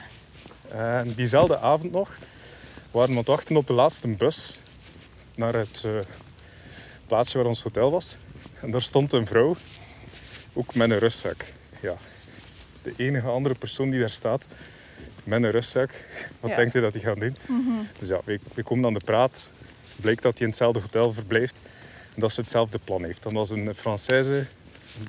En 0.70 1.14
diezelfde 1.14 1.60
avond 1.60 1.92
nog 1.92 2.18
waren 2.92 3.10
we 3.10 3.14
aan 3.14 3.18
het 3.18 3.28
wachten 3.28 3.58
op 3.58 3.68
de 3.68 3.74
laatste 3.74 4.08
bus 4.08 4.62
naar 5.36 5.54
het 5.54 5.84
uh, 5.86 6.00
plaatsje 7.08 7.38
waar 7.38 7.48
ons 7.48 7.62
hotel 7.62 7.92
was. 7.92 8.18
En 8.62 8.72
daar 8.72 8.82
stond 8.82 9.14
een 9.14 9.28
vrouw, 9.28 9.56
ook 10.54 10.76
met 10.76 10.90
een 10.90 11.00
rustzak. 11.00 11.46
Ja, 11.82 11.96
de 12.82 12.94
enige 12.98 13.28
andere 13.28 13.56
persoon 13.56 13.90
die 13.90 14.00
daar 14.00 14.10
staat 14.10 14.48
met 15.24 15.44
een 15.44 15.52
rustzak. 15.52 15.92
Wat 16.40 16.56
denkt 16.56 16.74
hij 16.74 16.82
dat 16.82 16.94
hij 16.94 17.02
gaat 17.02 17.20
doen? 17.20 17.36
Mhm. 17.48 17.70
Dus 17.98 18.08
ja, 18.08 18.20
we, 18.24 18.40
we 18.54 18.64
komen 18.64 18.86
aan 18.86 18.94
de 18.94 19.00
praat. 19.06 19.52
Blijkt 19.96 20.22
dat 20.24 20.32
hij 20.34 20.42
in 20.42 20.48
hetzelfde 20.48 20.80
hotel 20.80 21.14
verblijft. 21.14 21.60
En 22.16 22.22
dat 22.22 22.34
ze 22.34 22.42
hetzelfde 22.42 22.80
plan 22.84 23.04
heeft. 23.04 23.24
Dat 23.24 23.32
was 23.32 23.50
een 23.50 23.76
Française, 23.76 24.48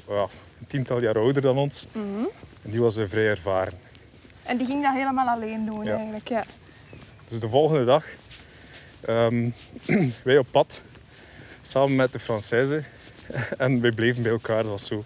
ja, 0.08 0.26
een 0.60 0.66
tiental 0.66 1.02
jaar 1.02 1.18
ouder 1.18 1.42
dan 1.42 1.58
ons. 1.58 1.86
Mhm. 1.92 2.24
En 2.62 2.70
die 2.70 2.80
was 2.80 2.98
vrij 3.06 3.26
ervaren. 3.26 3.72
En 4.42 4.56
die 4.56 4.66
ging 4.66 4.82
dat 4.82 4.92
helemaal 4.94 5.26
alleen 5.28 5.66
doen 5.66 5.84
Ja. 5.84 5.96
eigenlijk, 5.96 6.28
ja. 6.28 6.44
Dus 7.28 7.40
de 7.40 7.48
volgende 7.48 7.84
dag, 7.84 8.04
ehm, 9.00 9.50
wij 10.24 10.38
op 10.38 10.46
pad, 10.50 10.82
samen 11.60 11.96
met 11.96 12.12
de 12.12 12.20
Française. 12.20 12.84
En 13.58 13.80
wij 13.80 13.92
bleven 13.92 14.22
bij 14.22 14.32
elkaar. 14.32 14.62
Dat 14.62 14.70
was 14.70 14.86
zo 14.86 15.04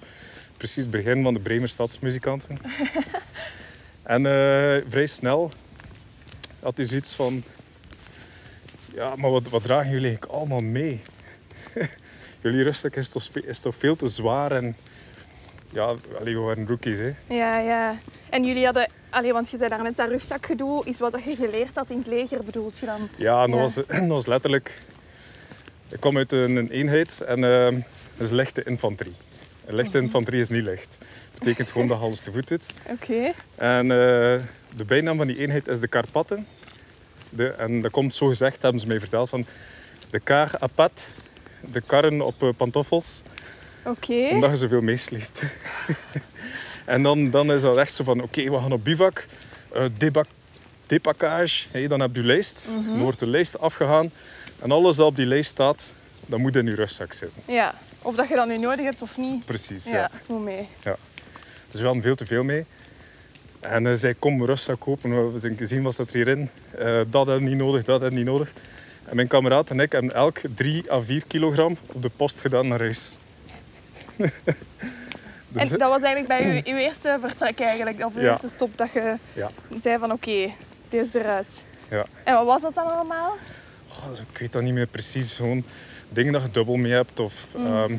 precies 0.56 0.82
het 0.82 0.92
begin 0.92 1.22
van 1.22 1.34
de 1.34 1.40
Bremer 1.40 1.68
stadsmuzikanten. 1.68 2.58
en 4.02 4.26
eh, 4.26 4.82
vrij 4.88 5.06
snel 5.06 5.50
had 6.60 6.76
hij 6.76 6.86
zoiets 6.86 7.14
van... 7.14 7.42
Ja, 8.94 9.16
maar 9.16 9.30
wat, 9.30 9.48
wat 9.48 9.62
dragen 9.62 9.90
jullie 9.90 10.06
eigenlijk 10.06 10.32
allemaal 10.32 10.60
mee? 10.60 11.00
jullie 12.42 12.62
rustzak 12.62 12.96
is 12.96 13.08
toch, 13.08 13.28
is 13.34 13.60
toch 13.60 13.74
veel 13.76 13.96
te 13.96 14.06
zwaar 14.06 14.52
en... 14.52 14.76
Ja, 15.70 15.94
allee, 16.18 16.34
we 16.34 16.40
waren 16.40 16.66
rookies, 16.66 16.98
hè. 16.98 17.14
Ja, 17.26 17.58
ja. 17.58 17.98
En 18.30 18.44
jullie 18.44 18.64
hadden... 18.64 18.90
Allee, 19.10 19.32
want 19.32 19.50
je 19.50 19.56
zei 19.56 19.68
daarnet 19.68 19.96
dat 19.96 20.08
rugzakgedoe 20.08 20.84
is 20.84 20.98
wat 20.98 21.24
je 21.24 21.36
geleerd 21.36 21.74
had 21.74 21.90
in 21.90 21.98
het 21.98 22.06
leger, 22.06 22.44
bedoelt 22.44 22.78
je 22.78 22.86
dan? 22.86 23.08
Ja, 23.16 23.46
dat, 23.46 23.54
Ja. 23.54 23.60
Was, 23.60 23.74
dat 23.86 24.06
was 24.06 24.26
letterlijk... 24.26 24.82
Ik 25.88 26.00
kom 26.00 26.16
uit 26.16 26.32
een, 26.32 26.56
een 26.56 26.70
eenheid 26.70 27.20
en 27.20 27.44
ehm, 27.44 27.80
dat 28.16 28.26
is 28.26 28.30
lichte 28.30 28.62
infanterie. 28.62 29.14
Lichte 29.66 29.98
infanterie 29.98 30.40
is 30.40 30.48
niet 30.48 30.62
licht. 30.62 30.96
Dat 31.30 31.38
betekent 31.38 31.70
gewoon 31.70 31.86
dat 31.86 32.00
alles 32.00 32.20
te 32.20 32.32
voet 32.32 32.48
doet. 32.48 32.66
Oké. 32.90 33.32
En 33.54 33.82
eh, 33.90 34.40
de 34.76 34.84
bijnaam 34.86 35.16
van 35.16 35.26
die 35.26 35.38
eenheid 35.38 35.68
is 35.68 35.80
de 35.80 35.88
Karpatten. 35.88 36.46
De, 37.28 37.46
en 37.46 37.80
dat 37.80 37.90
komt 37.90 38.14
zo 38.14 38.26
gezegd, 38.26 38.62
hebben 38.62 38.80
ze 38.80 38.86
mij 38.86 39.00
verteld, 39.00 39.28
van 39.28 39.46
de 40.10 40.20
kar 40.20 40.50
à 40.62 40.66
pat, 40.66 41.06
de 41.60 41.80
karren 41.80 42.20
op 42.20 42.42
eh, 42.42 42.48
pantoffels, 42.56 43.22
Oké. 43.84 44.28
omdat 44.30 44.50
je 44.50 44.56
zoveel 44.56 44.80
meesleept. 44.80 45.42
en 46.84 47.02
dan, 47.02 47.30
dan 47.30 47.52
is 47.52 47.62
dat 47.62 47.76
echt 47.76 47.94
zo 47.94 48.04
van, 48.04 48.22
oké, 48.22 48.50
we 48.50 48.58
gaan 48.58 48.72
op 48.72 48.84
bivak, 48.84 49.26
eh 49.72 49.84
debak, 49.96 50.26
depakkage, 50.86 51.66
Hey, 51.70 51.86
dan 51.86 52.00
heb 52.00 52.14
je 52.14 52.22
lijst. 52.22 52.66
Dan 52.86 52.98
wordt 52.98 53.18
de 53.18 53.26
lijst 53.26 53.58
afgegaan 53.58 54.10
en 54.58 54.70
alles 54.70 54.96
dat 54.96 55.06
op 55.06 55.16
die 55.16 55.26
lijst 55.26 55.50
staat, 55.50 55.92
dat 56.26 56.38
moet 56.38 56.56
in 56.56 56.66
je 56.66 56.74
rugzak 56.74 57.12
zitten. 57.12 57.42
Ja. 57.46 57.74
Of 58.04 58.16
dat 58.16 58.28
je 58.28 58.34
dat 58.34 58.46
nu 58.46 58.56
nodig 58.58 58.84
hebt 58.84 59.02
of 59.02 59.16
niet. 59.16 59.44
Precies, 59.44 59.84
Ja, 59.84 59.96
ja. 59.96 60.08
het 60.12 60.28
moet 60.28 60.42
mee. 60.44 60.68
Dus 61.70 61.80
we 61.80 61.84
hadden 61.86 62.02
veel 62.02 62.14
te 62.14 62.26
veel 62.26 62.42
mee. 62.44 62.64
En 63.60 63.84
hij 63.84 63.96
zei, 63.96 64.14
kom, 64.18 64.44
rugzak 64.44 64.80
kopen. 64.80 65.32
We 65.32 65.38
zijn 65.38 65.56
gezien, 65.56 65.82
wat 65.82 65.92
staat 65.92 66.08
er 66.08 66.14
hierin? 66.14 66.50
Eh, 66.78 67.00
dat 67.06 67.26
we 67.26 67.40
niet 67.40 67.56
nodig, 67.56 67.84
dat 67.84 68.00
we 68.00 68.10
niet 68.10 68.24
nodig. 68.24 68.52
En 69.04 69.16
mijn 69.16 69.28
kameraad 69.28 69.70
en 69.70 69.80
ik 69.80 69.92
hebben 69.92 70.12
elk 70.14 70.40
3 70.54 70.92
à 70.92 71.00
4 71.00 71.22
kilogram 71.26 71.76
op 71.92 72.02
de 72.02 72.10
post 72.16 72.40
gedaan 72.40 72.68
naar 72.68 72.78
huis. 72.78 73.16
dus, 74.16 74.32
En 75.70 75.78
dat 75.78 75.88
was 75.90 76.02
eigenlijk 76.02 76.26
bij 76.26 76.44
uw, 76.64 76.72
uw 76.74 76.78
eerste 76.78 77.16
vertrek 77.20 77.60
eigenlijk, 77.60 78.04
of 78.04 78.14
uw 78.16 78.22
Ja. 78.22 78.30
eerste 78.30 78.48
stop, 78.48 78.78
dat 78.78 78.92
je 78.92 79.16
ja, 79.32 79.50
zei 79.78 79.98
van 79.98 80.12
oké, 80.12 80.50
dit 80.88 81.06
is 81.06 81.14
eruit. 81.14 81.66
ja. 81.90 82.06
En 82.24 82.34
wat 82.34 82.44
was 82.46 82.62
dat 82.62 82.74
dan 82.74 82.86
allemaal? 82.92 83.36
Goh, 83.88 84.08
dus 84.10 84.18
ik 84.32 84.38
weet 84.38 84.52
dat 84.52 84.62
niet 84.62 84.74
meer 84.74 84.86
precies. 84.86 85.32
Gewoon 85.32 85.64
dingen 86.08 86.32
dat 86.32 86.42
je 86.42 86.50
dubbel 86.50 86.76
mee 86.76 86.92
hebt. 86.92 87.20
Of 87.20 87.46
ehm, 87.54 87.96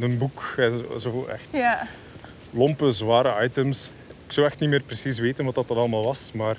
een 0.00 0.18
boek. 0.18 0.54
Zo, 1.00 1.26
echt 1.30 1.46
Ja. 1.50 1.86
lompe, 2.50 2.90
zware 2.90 3.44
items. 3.44 3.90
Ik 4.26 4.32
zou 4.32 4.46
echt 4.46 4.60
niet 4.60 4.68
meer 4.70 4.82
precies 4.82 5.18
weten 5.18 5.44
wat 5.44 5.54
dat 5.54 5.68
dan 5.68 5.76
allemaal 5.76 6.04
was. 6.04 6.30
Maar 6.34 6.56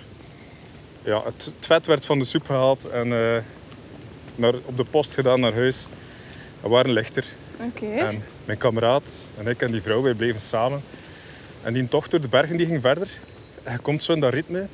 ja, 1.03 1.21
het, 1.25 1.51
het 1.57 1.65
vet 1.65 1.85
werd 1.85 2.05
van 2.05 2.19
de 2.19 2.25
soep 2.25 2.45
gehaald 2.45 2.85
en 2.89 3.13
eh, 3.13 3.37
naar, 4.35 4.53
op 4.65 4.77
de 4.77 4.83
post 4.83 5.11
gedaan 5.13 5.39
naar 5.39 5.53
huis. 5.53 5.87
We 6.61 6.69
waren 6.69 6.91
lichter. 6.91 7.25
Oké. 7.59 7.85
En 7.85 8.23
mijn 8.45 8.57
kameraad 8.57 9.25
en 9.37 9.47
ik 9.47 9.61
en 9.61 9.71
die 9.71 9.81
vrouw, 9.81 10.01
wij 10.01 10.13
bleven 10.13 10.41
samen. 10.41 10.81
En 11.63 11.73
die 11.73 11.87
tocht 11.87 12.11
door 12.11 12.21
de 12.21 12.27
bergen 12.27 12.57
die 12.57 12.67
ging 12.67 12.81
verder. 12.81 13.07
Je 13.71 13.77
komt 13.77 14.03
zo 14.03 14.13
in 14.13 14.19
dat 14.19 14.33
ritme. 14.33 14.67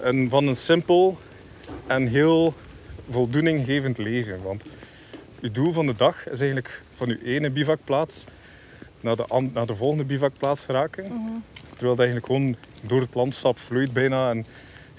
En 0.00 0.28
van 0.28 0.46
een 0.46 0.54
simpel 0.54 1.18
en 1.86 2.06
heel 2.06 2.54
voldoeninggevend 3.10 3.98
leven. 3.98 4.42
Want 4.42 4.64
je 5.42 5.50
doel 5.50 5.72
van 5.72 5.86
de 5.86 5.94
dag 5.94 6.28
is 6.28 6.40
eigenlijk 6.40 6.82
van 6.94 7.08
je 7.08 7.24
ene 7.24 7.50
bivakplaats 7.50 8.24
naar 9.00 9.16
de, 9.16 9.48
naar 9.52 9.66
de 9.66 9.76
volgende 9.76 10.04
bivakplaats 10.04 10.64
geraken. 10.64 11.04
Terwijl 11.68 11.96
dat 11.96 11.98
eigenlijk 11.98 12.26
gewoon 12.26 12.56
door 12.82 13.00
het 13.00 13.14
landschap 13.14 13.58
vloeit 13.58 13.92
bijna. 13.92 14.30
En 14.30 14.46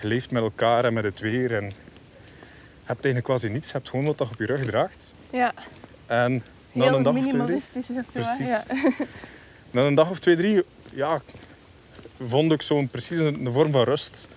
je 0.02 0.08
leeft 0.08 0.32
met 0.32 0.44
elkaar 0.44 0.86
en 0.86 0.94
met 0.94 1.04
het 1.04 1.20
weer. 1.20 1.56
En 1.56 1.64
je 1.64 2.90
hebt 2.90 3.06
eigenlijk 3.06 3.26
quasi 3.26 3.50
niets. 3.50 3.68
Je 3.68 3.74
hebt 3.74 3.90
gewoon 3.90 4.06
wat 4.06 4.18
dat 4.18 4.30
op 4.30 4.40
je 4.40 4.46
rug 4.46 4.66
draagt. 4.66 5.14
Ja. 5.30 5.54
En 6.06 6.44
na 6.72 6.84
Heel 6.84 6.96
een 6.96 7.04
dag 7.04 7.16
of 7.16 7.28
twee, 7.28 7.46
drie, 7.46 7.62
het? 7.96 8.08
Precies. 8.12 8.48
Ja. 8.48 8.64
na 9.72 9.82
een 9.82 9.96
dag 9.96 10.10
of 10.10 10.20
twee, 10.20 10.36
drie, 10.36 10.64
ja, 10.94 11.22
vond 12.28 12.52
ik 12.52 12.62
zo'n 12.62 12.88
precies 12.88 13.20
een, 13.20 13.48
vorm 13.52 13.72
van 13.72 13.84
rust. 13.84 14.30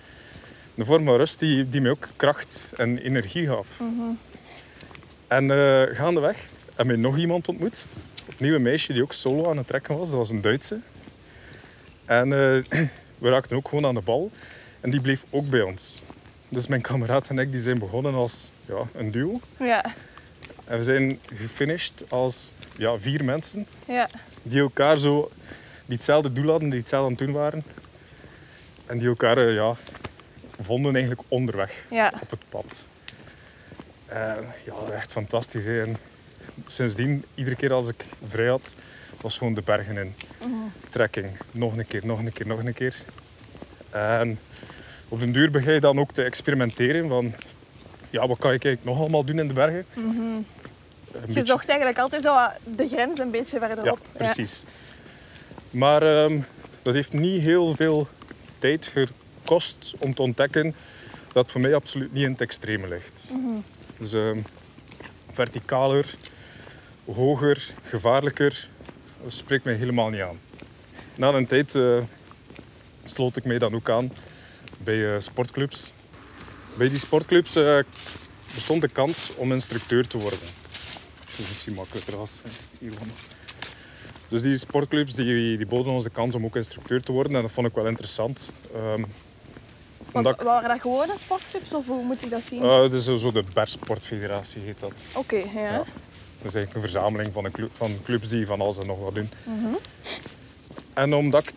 Een 0.75 0.85
vorm 0.85 1.05
van 1.05 1.15
rust 1.15 1.39
die, 1.39 1.69
die 1.69 1.81
mij 1.81 1.91
ook 1.91 2.07
kracht 2.15 2.69
en 2.75 2.97
energie 2.97 3.47
gaf. 3.47 3.79
En 5.27 5.51
eh 5.51 5.95
gaandeweg 5.95 6.37
heb 6.75 6.89
ik 6.89 6.97
nog 6.97 7.17
iemand 7.17 7.47
ontmoet. 7.47 7.85
Opnieuw 8.29 8.55
een 8.55 8.61
meisje 8.61 8.93
die 8.93 9.01
ook 9.01 9.13
solo 9.13 9.49
aan 9.49 9.57
het 9.57 9.67
trekken 9.67 9.97
was. 9.97 10.09
Dat 10.09 10.17
was 10.17 10.29
een 10.29 10.41
Duitse. 10.41 10.79
En 12.05 12.23
eh, 12.33 12.79
we 13.23 13.29
raakten 13.29 13.57
ook 13.57 13.67
gewoon 13.67 13.85
aan 13.85 13.93
de 13.95 14.01
bal. 14.01 14.31
En 14.81 14.89
die 14.91 15.01
bleef 15.01 15.23
ook 15.29 15.49
bij 15.49 15.61
ons. 15.61 16.01
Dus 16.49 16.67
mijn 16.67 16.81
kameraad 16.81 17.29
en 17.29 17.39
ik 17.39 17.51
die 17.51 17.61
zijn 17.61 17.79
begonnen 17.79 18.13
als 18.13 18.51
ja, 18.65 18.87
een 18.95 19.11
duo. 19.11 19.39
Ja. 19.59 19.85
En 20.65 20.77
we 20.77 20.83
zijn 20.83 21.19
gefinished 21.33 22.03
als 22.09 22.51
ja, 22.77 22.97
vier 22.97 23.23
mensen 23.23 23.67
Ja. 23.87 24.09
die 24.43 24.59
elkaar 24.59 24.97
zo, 24.97 25.31
die 25.85 25.95
hetzelfde 25.95 26.33
doel 26.33 26.49
hadden, 26.49 26.69
die 26.69 26.79
hetzelfde 26.79 27.05
aan 27.09 27.15
het 27.17 27.25
doen 27.25 27.35
waren. 27.35 27.63
En 28.85 28.97
die 28.97 29.07
elkaar 29.07 29.37
eh, 29.37 29.53
ja, 29.53 29.75
vonden 30.59 30.91
eigenlijk 30.91 31.21
onderweg 31.27 31.85
Ja. 31.89 32.13
op 32.21 32.29
het 32.29 32.39
pad. 32.49 32.85
En 34.07 34.45
ja, 34.65 34.91
echt 34.93 35.11
fantastisch. 35.11 35.65
Hè. 35.65 35.81
En 35.83 35.97
sindsdien, 36.65 37.23
iedere 37.35 37.55
keer 37.55 37.73
als 37.73 37.87
ik 37.87 38.05
vrij 38.27 38.47
had, 38.47 38.75
was 39.21 39.37
gewoon 39.37 39.53
de 39.53 39.61
bergen 39.61 39.97
in. 39.97 40.15
Trekking. 40.89 41.27
Nog 41.51 41.77
een 41.77 41.87
keer, 41.87 42.05
nog 42.05 42.19
een 42.19 42.33
keer, 42.33 42.47
nog 42.47 42.59
een 42.63 42.73
keer. 42.73 42.95
En 43.89 44.39
op 45.09 45.19
den 45.19 45.31
duur 45.31 45.51
begin 45.51 45.73
je 45.73 45.79
dan 45.79 45.99
ook 45.99 46.11
te 46.11 46.23
experimenteren 46.23 47.07
van... 47.07 47.33
Ja, 48.09 48.27
wat 48.27 48.37
kan 48.37 48.53
ik 48.53 48.63
eigenlijk 48.65 48.83
nog 48.83 48.99
allemaal 48.99 49.23
doen 49.23 49.39
in 49.39 49.47
de 49.47 49.53
bergen? 49.53 49.85
Een 49.95 50.45
Je 51.11 51.19
beetje- 51.25 51.45
zocht 51.45 51.67
eigenlijk 51.69 51.99
altijd 51.99 52.23
zo 52.23 52.35
de 52.75 52.87
grens 52.87 53.19
een 53.19 53.31
beetje 53.31 53.59
ja, 53.59 53.67
verderop. 53.67 53.99
precies. 54.13 54.63
Maar 55.71 56.01
ehm, 56.23 56.39
dat 56.81 56.93
heeft 56.93 57.13
niet 57.13 57.41
heel 57.41 57.75
veel 57.75 58.07
tijd 58.59 58.91
gekost 58.93 59.93
om 59.97 60.13
te 60.13 60.21
ontdekken 60.21 60.75
dat 61.33 61.43
het 61.43 61.51
voor 61.51 61.61
mij 61.61 61.75
absoluut 61.75 62.13
niet 62.13 62.23
in 62.23 62.31
het 62.31 62.41
extreme 62.41 62.87
ligt. 62.87 63.31
Dus 63.97 64.13
ehm, 64.13 64.39
verticaler, 65.31 66.15
hoger, 67.05 67.73
gevaarlijker, 67.83 68.67
dat 69.23 69.33
spreekt 69.33 69.63
mij 69.63 69.73
helemaal 69.73 70.09
niet 70.09 70.21
aan. 70.21 70.39
Na 71.15 71.33
een 71.33 71.47
tijd 71.47 71.75
eh, 71.75 71.97
sloot 73.03 73.37
ik 73.37 73.45
mij 73.45 73.57
dan 73.57 73.75
ook 73.75 73.89
aan 73.89 74.11
bij 74.77 75.13
eh, 75.13 75.19
sportclubs. 75.19 75.93
Bij 76.77 76.89
die 76.89 76.97
sportclubs 76.97 77.55
eh, 77.55 77.79
bestond 78.53 78.81
de 78.81 78.87
kans 78.87 79.31
om 79.35 79.51
instructeur 79.51 80.07
te 80.07 80.17
worden. 80.17 80.39
Dat 80.39 81.39
is 81.39 81.47
misschien 81.47 81.73
makkelijker 81.73 82.15
als 82.15 82.35
hier 82.79 82.91
wonen. 82.91 83.15
Dus 84.27 84.41
die 84.41 84.57
sportclubs 84.57 85.13
die, 85.13 85.57
die 85.57 85.65
boden 85.65 85.91
ons 85.91 86.03
de 86.03 86.09
kans 86.09 86.35
om 86.35 86.45
ook 86.45 86.55
instructeur 86.55 87.01
te 87.01 87.11
worden 87.11 87.35
en 87.35 87.41
dat 87.41 87.51
vond 87.51 87.67
ik 87.67 87.73
wel 87.73 87.87
interessant. 87.87 88.51
Ehm, 88.73 89.03
Want 90.11 90.25
omdat 90.25 90.33
ik- 90.41 90.47
waren 90.47 90.69
dat 90.69 90.81
gewone 90.81 91.13
sportclubs 91.19 91.73
of 91.73 91.87
hoe 91.87 92.03
moet 92.03 92.21
ik 92.23 92.29
dat 92.29 92.43
zien? 92.43 92.61
eh, 92.63 92.81
het 92.81 92.93
is 92.93 93.05
zo 93.05 93.31
de 93.31 93.43
Bersportfederatie 93.53 94.61
heet 94.61 94.79
dat. 94.79 94.91
Oké, 95.13 95.35
ja. 95.35 95.61
Ja. 95.61 95.77
Dat 95.77 95.85
is 96.45 96.53
eigenlijk 96.55 96.73
een 96.73 96.81
verzameling 96.91 97.33
van, 97.33 97.45
een 97.45 97.69
van 97.73 97.97
clubs 98.03 98.27
die 98.27 98.45
van 98.45 98.61
alles 98.61 98.77
en 98.77 98.85
nog 98.85 98.99
wat 98.99 99.15
doen. 99.15 99.29
En 100.93 101.13
omdat 101.13 101.43
ik 101.43 101.51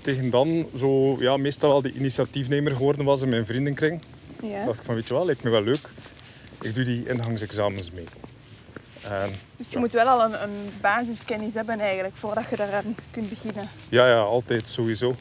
tegen 0.00 0.30
dan 0.30 0.66
zo, 0.76 1.16
ja, 1.20 1.36
meestal 1.36 1.70
wel 1.70 1.82
de 1.82 1.92
initiatiefnemer 1.92 2.72
geworden 2.76 3.04
was 3.04 3.22
in 3.22 3.28
mijn 3.28 3.46
vriendenkring, 3.46 4.00
Ja. 4.42 4.64
dacht 4.64 4.78
ik 4.78 4.84
van, 4.84 4.94
weet 4.94 5.08
je 5.08 5.14
wel, 5.14 5.24
lijkt 5.24 5.42
me 5.42 5.50
wel 5.50 5.62
leuk. 5.62 5.88
Ik 6.60 6.74
doe 6.74 6.84
die 6.84 7.08
ingangsexamens 7.08 7.90
mee. 7.90 8.04
En 9.02 9.30
Dus 9.56 9.70
je 9.70 9.78
moet 9.78 9.92
wel 9.92 10.06
al 10.08 10.24
een, 10.24 10.42
een 10.42 10.70
basiskennis 10.80 11.54
hebben 11.54 11.80
eigenlijk 11.80 12.16
voordat 12.16 12.44
je 12.50 12.56
daaraan 12.56 12.94
kunt 13.10 13.28
beginnen. 13.28 13.68
Ja, 13.88 14.08
ja, 14.08 14.18
altijd 14.18 14.68
sowieso. 14.68 15.14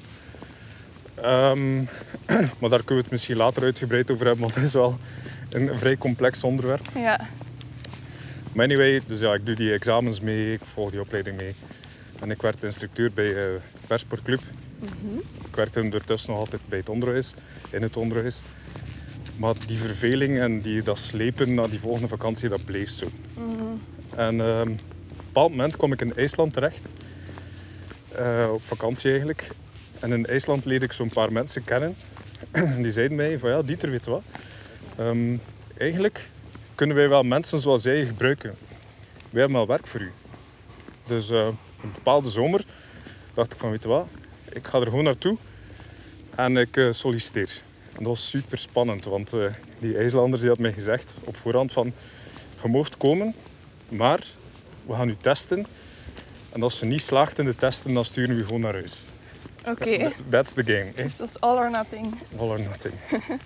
Ehm, 1.15 1.75
maar 2.59 2.69
daar 2.69 2.83
kunnen 2.83 2.95
we 2.95 3.01
het 3.01 3.11
misschien 3.11 3.37
later 3.37 3.63
uitgebreid 3.63 4.11
over 4.11 4.25
hebben, 4.25 4.41
want 4.43 4.55
dat 4.55 4.63
is 4.63 4.73
wel 4.73 4.97
een, 5.49 5.77
vrij 5.77 5.97
complex 5.97 6.43
onderwerp. 6.43 6.87
Ja. 6.95 7.19
Maar 8.53 8.65
anyway, 8.65 9.01
dus 9.07 9.19
ja, 9.19 9.33
ik 9.33 9.45
doe 9.45 9.55
die 9.55 9.73
examens 9.73 10.19
mee, 10.19 10.53
ik 10.53 10.65
volg 10.73 10.91
die 10.91 11.01
opleiding 11.01 11.37
mee. 11.37 11.55
En 12.19 12.31
ik 12.31 12.41
werd 12.41 12.63
instructeur 12.63 13.11
bij 13.13 13.33
uh, 13.33 13.59
Persportclub. 13.87 14.41
Ik 15.47 15.55
werkte 15.55 15.81
ondertussen 15.81 16.31
nog 16.31 16.39
altijd 16.39 16.61
bij 16.65 16.77
het 16.77 16.89
onderwijs, 16.89 17.33
in 17.69 17.81
het 17.81 17.97
onderwijs. 17.97 18.41
Maar 19.37 19.53
die 19.67 19.77
verveling 19.77 20.39
en 20.39 20.61
die, 20.61 20.83
dat 20.83 20.99
slepen 20.99 21.53
naar 21.53 21.69
die 21.69 21.79
volgende 21.79 22.07
vakantie, 22.07 22.49
dat 22.49 22.65
bleef 22.65 22.89
zo. 22.89 23.07
En 24.15 24.41
ehm, 24.41 24.61
op 24.61 24.67
een 24.67 24.79
bepaald 25.25 25.49
moment 25.49 25.75
kwam 25.77 25.91
ik 25.91 26.01
in 26.01 26.15
IJsland 26.15 26.53
terecht. 26.53 26.81
Eh, 28.15 28.49
op 28.53 28.65
vakantie 28.65 29.09
eigenlijk. 29.09 29.49
En 30.03 30.11
in 30.11 30.25
IJsland 30.25 30.65
leerde 30.65 30.85
ik 30.85 30.91
zo'n 30.91 31.09
paar 31.09 31.31
mensen 31.31 31.63
kennen. 31.63 31.95
die 32.83 32.91
zeiden 32.91 33.17
mij 33.17 33.39
van 33.39 33.49
ja, 33.49 33.61
Dieter, 33.61 33.89
weet 33.89 34.05
wat? 34.05 34.23
Ehm, 34.97 35.37
eigenlijk 35.77 36.29
kunnen 36.75 36.95
wij 36.95 37.09
wel 37.09 37.23
mensen 37.23 37.59
zoals 37.59 37.83
jij 37.83 38.05
gebruiken. 38.05 38.55
Wij 39.29 39.41
hebben 39.41 39.57
wel 39.57 39.67
werk 39.67 39.87
voor 39.87 40.01
u. 40.01 40.11
Dus 41.07 41.29
uh, 41.29 41.45
een 41.83 41.91
bepaalde 41.93 42.29
zomer 42.29 42.65
dacht 43.33 43.53
ik 43.53 43.59
van 43.59 43.69
weet 43.69 43.83
je 43.83 43.89
wat? 43.89 44.07
Ik 44.49 44.67
ga 44.67 44.79
er 44.79 44.85
gewoon 44.85 45.03
naartoe 45.03 45.37
en 46.35 46.57
ik 46.57 46.77
uh, 46.77 46.91
solliciteer. 46.91 47.61
En 47.87 47.97
dat 47.97 48.07
was 48.07 48.29
super 48.29 48.57
spannend, 48.57 49.05
want 49.05 49.33
uh, 49.33 49.45
die 49.79 49.97
IJslanders 49.97 50.41
die 50.41 50.51
had 50.51 50.59
mij 50.59 50.73
gezegd 50.73 51.15
op 51.23 51.37
voorhand 51.37 51.73
van 51.73 51.93
je 52.61 52.67
moogt 52.67 52.97
komen, 52.97 53.35
maar 53.89 54.25
we 54.85 54.93
gaan 54.93 55.09
u 55.09 55.15
testen. 55.21 55.65
En 56.49 56.63
als 56.63 56.79
je 56.79 56.85
niet 56.85 57.01
slaagt 57.01 57.39
in 57.39 57.45
de 57.45 57.55
testen, 57.55 57.93
dan 57.93 58.05
sturen 58.05 58.35
we 58.35 58.43
gewoon 58.43 58.61
naar 58.61 58.73
huis. 58.73 59.09
Oké. 59.65 59.71
Okay. 59.71 60.13
That's 60.29 60.53
the 60.53 60.63
game. 60.63 60.91
Dus 60.95 61.17
dat 61.17 61.31
was 61.31 61.39
all 61.41 61.57
or 61.57 61.71
nothing. 61.71 62.15
All 62.37 62.49
or 62.49 62.61
nothing. 62.61 62.93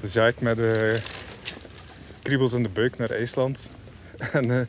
dus 0.00 0.12
ja, 0.12 0.26
ik 0.26 0.40
met 0.40 0.58
uh, 0.58 0.94
kriebels 2.22 2.52
in 2.52 2.62
de 2.62 2.68
buik 2.68 2.98
naar 2.98 3.10
IJsland. 3.10 3.70
en 4.32 4.48
uh, 4.48 4.60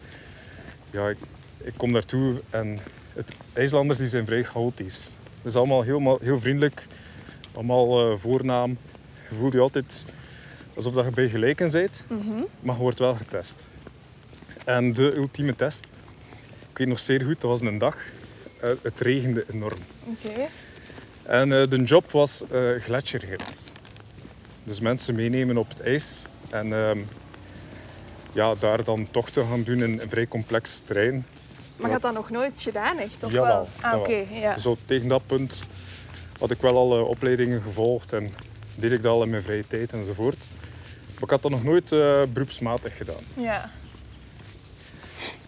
ja, 0.92 1.10
ik, 1.10 1.18
ik, 1.58 1.74
kom 1.78 1.94
daartoe 1.94 2.42
en 2.50 2.80
het, 3.14 3.32
IJslanders 3.54 4.00
die 4.00 4.08
zijn 4.08 4.26
vrij 4.26 4.44
chaotisch. 4.44 5.12
Het 5.38 5.46
is 5.46 5.56
allemaal 5.56 5.82
heel, 5.82 6.20
heel 6.22 6.40
vriendelijk. 6.40 6.88
Allemaal 7.54 8.12
uh, 8.12 8.18
voornaam. 8.18 8.78
Je 9.30 9.36
voelt 9.36 9.54
je 9.54 9.60
altijd 9.60 10.06
alsof 10.76 10.94
dat 10.94 11.06
je 11.06 11.12
bij 11.12 11.30
gelijken 11.30 11.72
bent. 11.72 12.04
Mm 12.08 12.22
-hmm. 12.22 12.48
Maar 12.60 12.76
je 12.76 12.82
wordt 12.82 13.00
wel 13.00 13.16
getest. 13.16 13.68
En 14.66 14.94
de 14.94 15.16
ultieme 15.16 15.56
test, 15.56 15.88
ik 16.72 16.78
weet 16.78 16.88
nog 16.88 17.00
zeer 17.00 17.22
goed, 17.22 17.42
dat 17.42 17.50
was 17.50 17.62
een 17.62 17.78
dag. 17.78 17.98
Uh, 18.64 18.70
het 18.82 19.02
regende 19.02 19.46
enorm. 19.54 19.80
Oké. 20.04 20.30
Okay. 20.30 20.50
En 21.24 21.50
uh, 21.50 21.68
de 21.70 21.84
job 21.84 22.12
was 22.12 22.44
uh, 22.52 22.82
gletsjergids. 22.82 23.64
Dus 24.64 24.80
mensen 24.80 25.16
meenemen 25.16 25.58
op 25.58 25.70
het 25.70 25.82
ijs 25.82 26.26
en 26.50 26.68
uh, 26.68 26.92
ja, 28.32 28.56
daar 28.56 28.84
dan 28.84 29.08
tochten 29.12 29.48
gaan 29.48 29.64
doen 29.64 29.84
in 29.84 30.00
een 30.00 30.10
vrij 30.10 30.28
complex 30.28 30.82
terrein. 30.86 31.26
Maar 31.76 31.88
je 31.88 31.94
had 31.94 32.02
dat 32.02 32.14
nog 32.14 32.30
nooit 32.30 32.62
gedaan, 32.62 32.98
echt? 32.98 33.24
Of 33.24 33.32
jawel, 33.32 33.56
wel? 33.56 33.68
Ah, 33.82 34.00
oké. 34.00 34.10
Okay, 34.10 34.40
ja. 34.40 34.58
Zo 34.58 34.78
tegen 34.86 35.08
dat 35.08 35.26
punt 35.26 35.64
had 36.40 36.52
ik 36.52 36.62
wel 36.62 36.78
al 36.78 37.06
opleidingen 37.06 37.62
gevolgd 37.62 38.14
en 38.14 38.34
deed 38.76 38.92
ik 38.92 39.02
dat 39.02 39.12
al 39.12 39.24
in 39.24 39.30
mijn 39.30 39.44
vrije 39.44 39.68
tijd 39.68 39.92
enzovoort. 39.92 40.48
Maar 41.14 41.24
ik 41.24 41.30
had 41.30 41.42
dat 41.42 41.52
nog 41.52 41.64
nooit 41.64 41.90
beroepsmatig 42.34 42.98
gedaan. 42.98 43.24
Ja. 43.34 43.72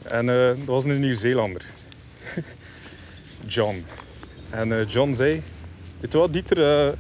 En 0.04 0.26
dat 0.26 0.66
was 0.66 0.84
een 0.84 1.00
Nieuw-Zeelander. 1.00 1.66
John. 3.50 3.86
En 4.50 4.70
uh, 4.70 4.88
John 4.88 5.14
zei... 5.14 5.42
Weet 6.00 6.12
je 6.12 6.18
wat, 6.18 6.34
Dieter? 6.34 6.58
Uh, 6.58 6.94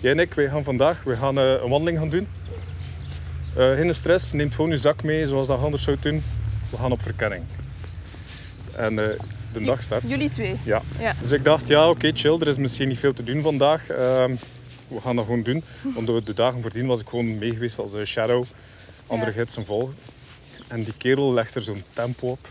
jij 0.00 0.12
en 0.12 0.18
ik, 0.18 0.34
wij 0.34 0.48
gaan 0.48 0.64
vandaag 0.64 1.02
wij 1.02 1.16
gaan, 1.16 1.36
een 1.36 1.68
wandeling 1.68 1.98
gaan 1.98 2.10
doen. 2.10 2.28
geen 3.54 3.94
stress, 3.94 4.32
neem 4.32 4.52
gewoon 4.52 4.70
je 4.70 4.78
zak 4.78 5.02
mee 5.02 5.26
zoals 5.26 5.46
dat 5.46 5.60
anders 5.60 5.82
zou 5.82 5.96
doen. 6.00 6.22
We 6.70 6.76
gaan 6.76 6.92
op 6.92 7.02
verkenning. 7.02 7.44
En 8.76 9.18
de 9.60 9.64
dag 9.64 9.82
start. 9.82 10.02
Jullie 10.06 10.30
twee? 10.30 10.56
Ja. 10.64 10.82
ja. 10.98 11.14
Dus 11.20 11.32
ik 11.32 11.44
dacht, 11.44 11.68
ja 11.68 11.88
oké, 11.88 11.90
okay, 11.90 12.12
chill. 12.14 12.40
Er 12.40 12.48
is 12.48 12.56
misschien 12.56 12.88
niet 12.88 12.98
veel 12.98 13.12
te 13.12 13.24
doen 13.24 13.42
vandaag. 13.42 13.88
Ehm, 13.88 14.34
we 14.88 15.00
gaan 15.00 15.16
dat 15.16 15.24
gewoon 15.24 15.42
doen. 15.42 15.64
Want 15.94 16.26
de 16.26 16.34
dagen 16.34 16.62
voordien 16.62 16.86
was 16.86 17.00
ik 17.00 17.08
gewoon 17.08 17.38
mee 17.38 17.52
geweest 17.52 17.78
als 17.78 17.92
shadow. 18.04 18.44
Andere 19.06 19.30
ja. 19.30 19.36
gidsen 19.36 19.64
volgen. 19.64 19.94
En 20.68 20.82
die 20.82 20.96
kerel 20.96 21.32
legt 21.32 21.54
er 21.54 21.62
zo'n 21.62 21.82
tempo 21.92 22.28
op. 22.28 22.48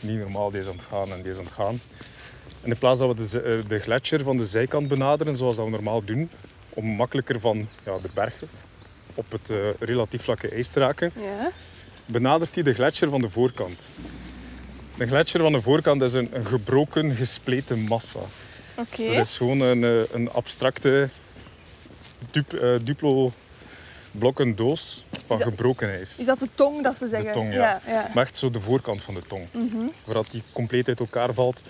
Niet 0.00 0.18
normaal, 0.18 0.50
die 0.50 0.60
is 0.60 0.66
aan 0.66 0.76
het 0.76 0.82
gaan 0.90 1.12
en 1.12 1.22
die 1.22 1.30
is 1.30 1.38
aan 1.38 1.44
het 1.44 1.52
gaan. 1.52 1.80
En 2.62 2.70
in 2.70 2.78
plaats 2.78 2.98
dat 2.98 3.16
we 3.16 3.28
de, 3.28 3.62
de 3.68 3.78
gletsjer 3.78 4.22
van 4.22 4.36
de 4.36 4.44
zijkant 4.44 4.88
benaderen, 4.88 5.36
zoals 5.36 5.56
dat 5.56 5.64
we 5.64 5.70
normaal 5.70 6.04
doen, 6.04 6.30
om 6.74 6.86
makkelijker 6.86 7.40
van 7.40 7.68
ja, 7.84 7.98
de 8.02 8.08
bergen 8.14 8.48
op 9.14 9.32
het 9.32 9.50
uh, 9.50 9.58
relatief 9.78 10.22
vlakke 10.22 10.48
ijs 10.48 10.68
te 10.68 10.80
raken, 10.80 11.12
ja. 11.16 11.50
benadert 12.06 12.54
hij 12.54 12.64
de 12.64 12.74
gletsjer 12.74 13.10
van 13.10 13.20
de 13.20 13.30
voorkant. 13.30 13.88
De 14.96 15.06
gletsjer 15.06 15.42
van 15.42 15.52
de 15.52 15.62
voorkant 15.62 16.02
is 16.02 16.12
een, 16.12 16.28
een 16.32 16.46
gebroken, 16.46 17.16
gespleten 17.16 17.78
massa. 17.78 18.20
Oké. 18.74 19.06
Dat 19.06 19.26
is 19.26 19.36
gewoon 19.36 19.60
een, 19.60 20.06
een 20.12 20.30
abstracte 20.30 21.08
dup, 22.30 22.52
uh, 22.52 22.78
duplo 22.82 23.32
blokken 24.12 24.56
doos 24.56 25.04
van 25.26 25.38
dat, 25.38 25.46
gebroken 25.46 25.88
ijs. 25.88 26.18
Is 26.18 26.26
dat 26.26 26.38
de 26.38 26.48
tong 26.54 26.82
dat 26.82 26.98
ze 26.98 27.08
zeggen? 27.08 27.32
De 27.32 27.38
tong, 27.38 27.52
ja. 27.52 27.58
ja, 27.58 27.80
ja. 27.86 28.10
Maar 28.14 28.24
echt 28.24 28.36
zo 28.36 28.50
de 28.50 28.60
voorkant 28.60 29.02
van 29.02 29.14
de 29.14 29.22
tong. 29.28 29.46
Mm 29.52 29.68
-hmm. 29.72 29.92
Waar 30.04 30.14
dat 30.14 30.30
die 30.30 30.42
compleet 30.52 30.88
uit 30.88 31.00
elkaar 31.00 31.34
valt, 31.34 31.62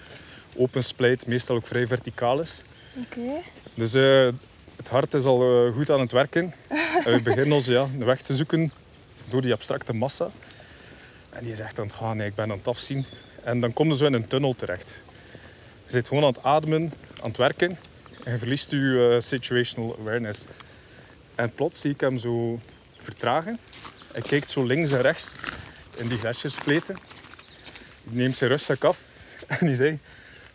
opensplijt, 0.56 1.26
meestal 1.26 1.56
ook 1.56 1.66
vrij 1.66 1.86
verticaal 1.86 2.40
is. 2.40 2.62
Oké. 2.96 3.18
Okay. 3.18 3.42
Dus 3.74 3.94
uh, 3.94 4.28
het 4.76 4.88
hart 4.88 5.14
is 5.14 5.24
al 5.24 5.66
uh, 5.66 5.74
goed 5.74 5.90
aan 5.90 6.00
het 6.00 6.12
werken. 6.12 6.54
en 7.04 7.12
we 7.12 7.20
beginnen 7.22 7.52
ons 7.52 7.66
ja, 7.66 7.82
een 7.82 8.04
weg 8.04 8.22
te 8.22 8.34
zoeken 8.34 8.72
door 9.28 9.42
die 9.42 9.52
abstracte 9.52 9.92
massa. 9.92 10.30
En 11.30 11.44
die 11.44 11.52
is 11.52 11.60
echt 11.60 11.78
aan 11.78 11.86
het 11.86 11.94
gaan, 11.94 12.16
nee, 12.16 12.28
ik 12.28 12.34
ben 12.34 12.50
aan 12.50 12.58
het 12.58 12.68
afzien. 12.68 13.04
En 13.44 13.60
dan 13.60 13.72
komen 13.72 13.96
zo 13.96 14.06
in 14.06 14.12
een 14.12 14.26
tunnel 14.26 14.54
terecht. 14.54 15.02
Je 15.86 15.92
zit 15.92 16.08
gewoon 16.08 16.22
aan 16.22 16.32
het 16.32 16.42
ademen, 16.42 16.92
aan 17.20 17.28
het 17.28 17.36
werken. 17.36 17.78
En 18.24 18.32
je 18.32 18.38
verliest 18.38 18.70
je 18.70 18.76
uh, 18.76 19.20
situational 19.20 19.96
awareness. 20.00 20.44
En 21.34 21.54
plots 21.54 21.80
zie 21.80 21.90
ik 21.90 22.00
hem 22.00 22.18
zo 22.18 22.60
vertragen. 23.02 23.58
Hij 24.12 24.22
kijkt 24.22 24.50
zo 24.50 24.62
links 24.62 24.92
en 24.92 25.00
rechts 25.00 25.34
in 25.96 26.08
die 26.08 26.18
gletsjerspleten. 26.18 26.94
Hij 28.04 28.12
neemt 28.12 28.36
zijn 28.36 28.50
rugzak 28.50 28.84
af 28.84 29.02
en 29.46 29.66
die 29.66 29.76
zei... 29.76 29.98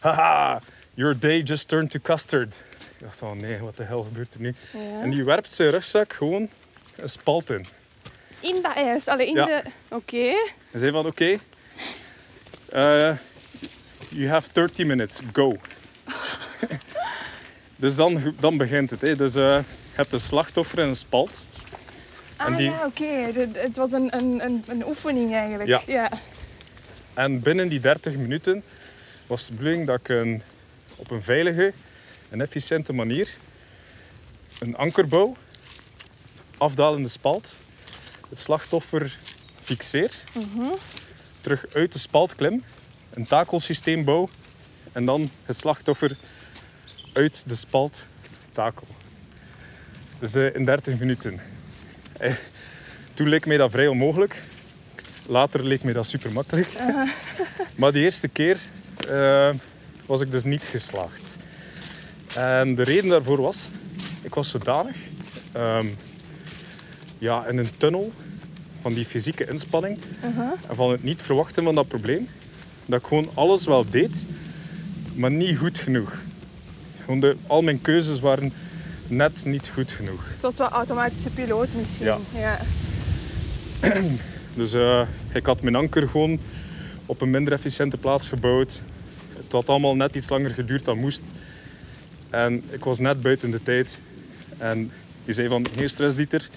Haha, 0.06 0.60
your 0.94 1.20
day 1.20 1.42
just 1.44 1.68
turned 1.68 1.92
to 1.92 2.00
custard. 2.00 2.54
Ik 2.80 3.06
dacht, 3.06 3.22
oh 3.22 3.32
nee, 3.32 3.58
wat 3.60 3.78
de 3.78 3.84
hel 3.84 4.04
gebeurt 4.04 4.34
er 4.34 4.40
nu? 4.40 4.56
Ja. 4.74 5.02
En 5.02 5.10
die 5.10 5.24
werpt 5.24 5.54
zijn 5.54 5.70
rugzak 5.70 6.14
gewoon 6.14 6.50
een 6.96 7.10
spalt 7.10 7.50
in. 7.50 7.66
In 8.40 8.62
dat 8.62 8.76
ijs? 8.76 9.08
Allee, 9.08 9.28
in 9.28 9.34
Ja. 9.34 9.46
de... 9.46 9.62
Oké. 9.88 10.18
Hij 10.72 10.80
zei 10.80 10.92
van, 10.92 11.06
oké, 11.06 11.38
eh, 12.72 13.16
you 14.10 14.28
have 14.28 14.48
30 14.52 14.86
minutes, 14.86 15.20
go. 15.34 15.58
dus 17.76 17.96
dan, 17.96 18.36
dan 18.40 18.58
begint 18.58 18.90
het. 18.90 19.02
Hè. 19.02 19.16
Dus 19.16 19.36
eh, 19.36 19.44
je 19.44 19.64
hebt 19.96 20.14
een 20.14 20.20
slachtoffer 20.20 20.80
in 20.80 20.88
een 20.88 20.96
spalt. 20.96 21.48
Ah 22.36 22.48
En 22.48 22.56
die- 22.56 22.70
ja, 22.70 22.86
oké. 22.86 23.06
Het 23.54 23.78
was 23.78 23.92
een, 23.92 24.14
een, 24.22 24.44
een, 24.46 24.64
een 24.68 24.86
oefening 24.88 25.34
eigenlijk. 25.34 25.70
Ja. 25.70 25.82
ja. 25.88 26.10
En 27.14 27.40
binnen 27.42 27.68
die 27.68 27.80
30 27.80 28.14
minuten 28.16 28.64
was 29.28 29.46
de 29.46 29.54
bedoeling 29.54 29.86
dat 29.88 30.00
ik 30.00 30.10
een, 30.10 30.42
op 30.96 31.12
een 31.12 31.22
veilige 31.22 31.74
en 32.30 32.42
efficiënte 32.42 32.94
manier 32.94 33.38
een 34.60 34.76
anker 34.76 35.08
bouw, 35.08 35.36
afdalende 36.58 37.08
spalt, 37.08 37.56
het 38.30 38.40
slachtoffer 38.40 39.18
fixeer, 39.62 40.12
terug 41.42 41.66
uit 41.74 41.92
de 41.92 42.00
spalt 42.00 42.36
klim, 42.36 42.64
een 43.14 43.26
takelsysteem 43.26 44.04
bouw 44.04 44.30
en 44.92 45.06
dan 45.06 45.30
het 45.44 45.58
slachtoffer 45.58 46.18
uit 47.14 47.44
de 47.48 47.56
spalt 47.56 48.06
takel. 48.52 48.88
Dus 50.20 50.36
eh, 50.36 50.56
in 50.56 50.66
30 50.66 51.00
minuten. 51.00 51.40
Eh, 52.18 52.34
toen 53.14 53.28
leek 53.28 53.46
mij 53.46 53.58
dat 53.58 53.72
vrij 53.72 53.88
onmogelijk. 53.88 54.42
Later 55.28 55.64
leek 55.64 55.84
mij 55.84 55.94
dat 55.94 56.06
super 56.06 56.32
makkelijk. 56.32 56.70
Maar 57.76 57.92
die 57.92 58.04
eerste 58.04 58.28
keer 58.28 58.60
eh, 59.10 59.50
was 60.06 60.22
ik 60.22 60.32
dus 60.32 60.44
niet 60.44 60.64
geslaagd. 60.64 61.38
En 62.36 62.76
de 62.76 62.84
reden 62.84 63.10
daarvoor 63.10 63.42
was, 63.42 63.70
ik 64.22 64.34
was 64.34 64.50
zodanig 64.50 64.96
ehm, 65.52 65.88
ja, 67.18 67.46
in 67.46 67.58
een 67.58 67.78
tunnel 67.78 68.12
van 68.82 68.94
die 68.94 69.06
fysieke 69.06 69.50
inspanning 69.50 69.98
en 70.68 70.76
van 70.76 70.92
het 70.92 71.04
niet 71.04 71.22
verwachten 71.22 71.64
van 71.64 71.76
dat 71.76 71.88
probleem, 71.88 72.28
dat 72.86 73.00
ik 73.00 73.08
gewoon 73.08 73.30
alles 73.34 73.66
wel 73.66 73.90
deed, 73.90 74.26
maar 75.14 75.32
niet 75.32 75.58
goed 75.58 75.78
genoeg. 75.78 76.14
Gewoon 77.04 77.20
de, 77.20 77.36
al 77.48 77.62
mijn 77.62 77.82
keuzes 77.82 78.20
waren 78.20 78.54
net 79.08 79.46
niet 79.46 79.72
goed 79.74 79.92
genoeg. 79.92 80.28
Het 80.34 80.42
was 80.42 80.58
wel 80.58 80.70
automatische 80.70 81.30
piloot 81.30 81.68
misschien. 81.76 82.06
Ja. 82.06 82.18
ja. 82.34 82.58
Dus 84.56 84.74
eh, 84.74 85.02
ik 85.34 85.46
had 85.46 85.62
mijn 85.62 85.76
anker 85.76 86.10
gewoon 86.10 86.40
op 87.06 87.22
een 87.22 87.30
minder 87.30 87.54
efficiënte 87.54 87.98
plaats 87.98 88.28
gebouwd. 88.28 88.82
Het 89.36 89.52
had 89.52 89.70
allemaal 89.70 89.96
net 89.96 90.16
iets 90.16 90.30
langer 90.30 90.50
geduurd 90.50 90.86
dan 90.86 90.98
moest. 90.98 91.24
En 92.30 92.64
ik 92.70 92.84
was 92.84 93.00
net 93.00 93.22
buiten 93.22 93.52
de 93.52 93.64
tijd. 93.64 94.00
En 94.58 94.92
die 95.26 95.34
zei 95.34 95.48
van, 95.48 95.66
geen 95.76 95.90
stress 95.90 96.16
Dieter. 96.16 96.50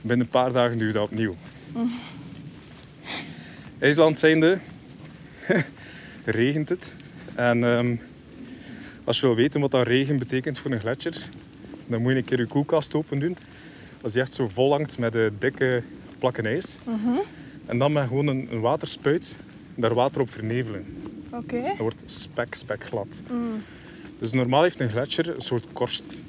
Binnen 0.00 0.26
een 0.26 0.32
paar 0.32 0.52
dagen 0.52 0.78
doe 0.78 0.86
je 0.86 0.92
dat 0.92 1.02
opnieuw. 1.02 1.34
IJsland 3.78 4.18
zijnde 4.18 4.58
regent 6.24 6.68
het. 6.68 6.92
En 7.34 7.64
ehm, 7.64 7.96
als 9.04 9.20
je 9.20 9.26
wil 9.26 9.34
weten 9.34 9.60
wat 9.60 9.70
dat 9.70 9.86
regen 9.86 10.18
betekent 10.18 10.58
voor 10.58 10.70
een 10.70 10.80
gletsjer, 10.80 11.28
dan 11.86 12.02
moet 12.02 12.12
je 12.12 12.18
een 12.18 12.24
keer 12.24 12.38
je 12.38 12.46
koelkast 12.46 12.94
open 12.94 13.18
doen. 13.18 13.36
Als 14.02 14.12
die 14.12 14.20
echt 14.20 14.34
zo 14.34 14.48
vol 14.48 14.70
hangt 14.70 14.98
met 14.98 15.12
de 15.12 15.32
dikke 15.38 15.82
plakken 16.18 16.46
ijs. 16.46 16.78
En 17.66 17.78
dan 17.78 17.92
met 17.92 18.08
gewoon 18.08 18.26
een, 18.26 18.48
een 18.50 18.60
waterspuit 18.60 19.36
daar 19.76 19.94
water 19.94 20.20
op 20.20 20.30
vernevelen. 20.30 20.84
Oké. 21.30 21.62
Dat 21.62 21.76
wordt 21.78 22.02
spek, 22.06 22.54
spek 22.54 22.84
glad. 22.84 23.22
Dus 24.18 24.32
normaal 24.32 24.62
heeft 24.62 24.80
een 24.80 24.88
gletsjer 24.88 25.34
een 25.34 25.40
soort 25.40 25.64
korst. 25.72 26.22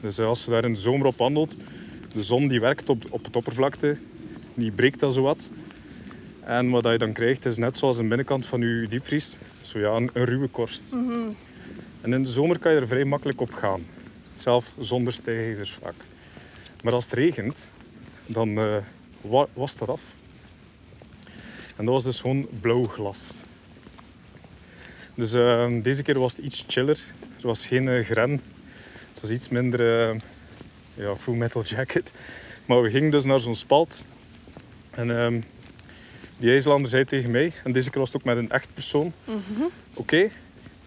Dus 0.00 0.18
als 0.18 0.44
je 0.44 0.50
daar 0.50 0.64
in 0.64 0.72
de 0.72 0.78
zomer 0.78 1.06
op 1.06 1.16
wandelt, 1.18 1.56
de 2.14 2.22
zon 2.22 2.48
die 2.48 2.60
werkt 2.60 2.88
op, 2.88 3.04
op 3.10 3.24
het 3.24 3.36
oppervlakte, 3.36 3.96
die 4.54 4.72
breekt 4.72 5.00
dat 5.00 5.14
zo 5.14 5.22
wat. 5.22 5.50
En 6.44 6.70
wat 6.70 6.84
je 6.84 6.98
dan 6.98 7.12
krijgt 7.12 7.44
is 7.46 7.56
net 7.56 7.78
zoals 7.78 7.96
de 7.96 8.04
binnenkant 8.04 8.46
van 8.46 8.60
je 8.60 8.86
diepvries, 8.88 9.36
zo 9.60 9.78
ja, 9.78 9.88
een, 9.90 10.10
een 10.12 10.24
ruwe 10.24 10.48
korst. 10.48 10.92
En 12.00 12.12
in 12.12 12.22
de 12.22 12.30
zomer 12.30 12.58
kan 12.58 12.72
je 12.72 12.80
er 12.80 12.86
vrij 12.86 13.04
makkelijk 13.04 13.40
op 13.40 13.52
gaan. 13.52 13.80
Zelf 14.36 14.72
zonder 14.78 15.12
stijgers 15.12 15.72
vaak. 15.72 15.94
Maar 16.82 16.92
als 16.92 17.04
het 17.04 17.14
regent, 17.14 17.70
dan 18.26 18.58
eh 18.58 18.76
wa- 19.20 19.46
wast 19.52 19.78
dat 19.78 19.88
af. 19.88 20.00
En 21.76 21.84
dat 21.84 21.94
was 21.94 22.04
dus 22.04 22.20
gewoon 22.20 22.46
blauw 22.60 22.84
glas. 22.84 23.34
Dus 25.14 25.32
eh, 25.32 25.66
deze 25.82 26.02
keer 26.02 26.18
was 26.18 26.36
het 26.36 26.44
iets 26.44 26.64
chiller. 26.66 27.00
Er 27.40 27.46
was 27.46 27.66
geen 27.66 27.88
eh, 27.88 28.04
gren. 28.04 28.30
Het 29.12 29.20
was 29.20 29.30
iets 29.30 29.48
minder 29.48 30.08
eh, 30.10 30.20
ja, 30.94 31.16
full 31.16 31.34
metal 31.34 31.62
jacket. 31.62 32.12
Maar 32.66 32.82
we 32.82 32.90
gingen 32.90 33.10
dus 33.10 33.24
naar 33.24 33.38
zo'n 33.38 33.54
spalt. 33.54 34.04
En 34.90 35.18
ehm, 35.18 35.40
die 36.36 36.50
IJslander 36.50 36.90
zei 36.90 37.04
tegen 37.04 37.30
mij, 37.30 37.52
en 37.64 37.72
deze 37.72 37.90
keer 37.90 37.98
was 37.98 38.12
het 38.12 38.20
ook 38.20 38.26
met 38.26 38.36
een 38.36 38.50
echt 38.50 38.68
persoon. 38.74 39.12
Oké, 39.94 40.30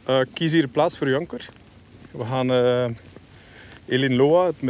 eh, 0.04 0.20
kies 0.34 0.52
hier 0.52 0.64
een 0.64 0.72
plaats 0.72 0.98
voor 0.98 1.10
je 1.10 1.16
anker. 1.16 1.50
We 2.12 2.26
gaan 2.26 2.52
Elin 3.86 4.16
Loa, 4.16 4.46
het, 4.46 4.62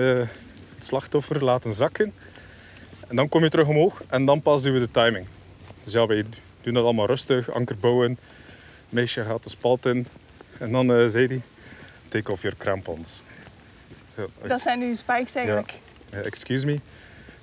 het 0.75 0.86
slachtoffer, 0.86 1.43
laten 1.43 1.73
zakken. 1.73 2.13
En 3.08 3.15
dan 3.15 3.30
kom 3.30 3.43
je 3.43 3.49
terug 3.49 3.67
omhoog 3.67 4.03
en 4.08 4.25
dan 4.25 4.41
pas 4.41 4.62
doen 4.62 4.73
we 4.73 4.80
de 4.80 4.91
timing. 4.91 5.27
Dus 5.88 5.95
ja, 5.95 6.06
wij 6.06 6.26
doen 6.62 6.73
dat 6.73 6.84
allemaal 6.84 7.06
rustig, 7.06 7.52
anker 7.52 7.78
bouwen. 7.78 8.17
meisje 8.89 9.23
gaat 9.23 9.43
de 9.43 9.50
spalt 9.50 9.86
in. 9.86 10.08
En 10.58 10.71
dan 10.71 10.93
eh, 10.93 11.08
zei 11.08 11.28
hij, 11.28 11.41
take 12.08 12.32
off 12.32 12.41
your 12.41 12.58
crampons. 12.58 13.23
Ja, 14.15 14.26
Dat 14.47 14.60
zijn 14.60 14.80
nu 14.80 14.95
spikes 14.95 15.36
eigenlijk. 15.36 15.73
excuse 16.23 16.65
me, 16.65 16.80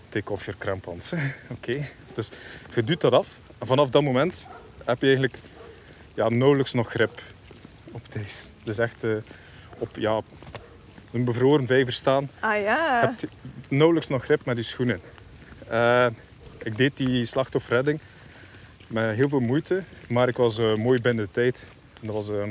take 0.09 0.33
off 0.33 0.45
your 0.45 0.61
crampons. 0.61 1.13
Oké, 1.57 1.87
dus 2.15 2.31
je 2.75 2.85
doet 2.85 3.01
dat 3.01 3.13
af. 3.13 3.29
En 3.59 3.67
vanaf 3.67 3.91
dat 3.91 4.03
moment 4.03 4.47
heb 4.85 5.01
je 5.01 5.07
eigenlijk 5.07 5.39
ja, 6.15 6.29
nauwelijks 6.29 6.73
nog 6.73 6.91
grip 6.91 7.23
op 7.93 8.03
ijs. 8.17 8.51
Dus 8.63 8.79
echt 8.79 9.05
eh, 9.05 9.11
op 9.79 9.97
ja, 9.97 10.21
een 11.13 11.25
bevroren 11.25 11.67
vijver 11.67 11.93
staan, 11.93 12.31
Ah 12.41 12.61
ja. 12.63 13.01
heb 13.01 13.21
je 13.21 13.29
nauwelijks 13.69 14.09
nog 14.09 14.25
grip 14.25 14.45
met 14.45 14.57
je 14.57 14.63
schoenen. 14.63 15.01
Eh, 15.69 16.07
ik 16.63 16.77
deed 16.77 16.97
die 16.97 17.25
slachtofferredding 17.25 18.01
met 18.89 19.15
heel 19.17 19.29
veel 19.29 19.41
moeite, 19.41 19.83
maar 20.09 20.29
ik 20.29 20.37
was 20.37 20.59
eh, 20.59 20.75
mooi 20.75 21.01
binnen 21.01 21.25
de 21.25 21.31
tijd 21.31 21.65
en 22.01 22.07
dat 22.07 22.15
was 22.17 22.29
eh, 22.29 22.43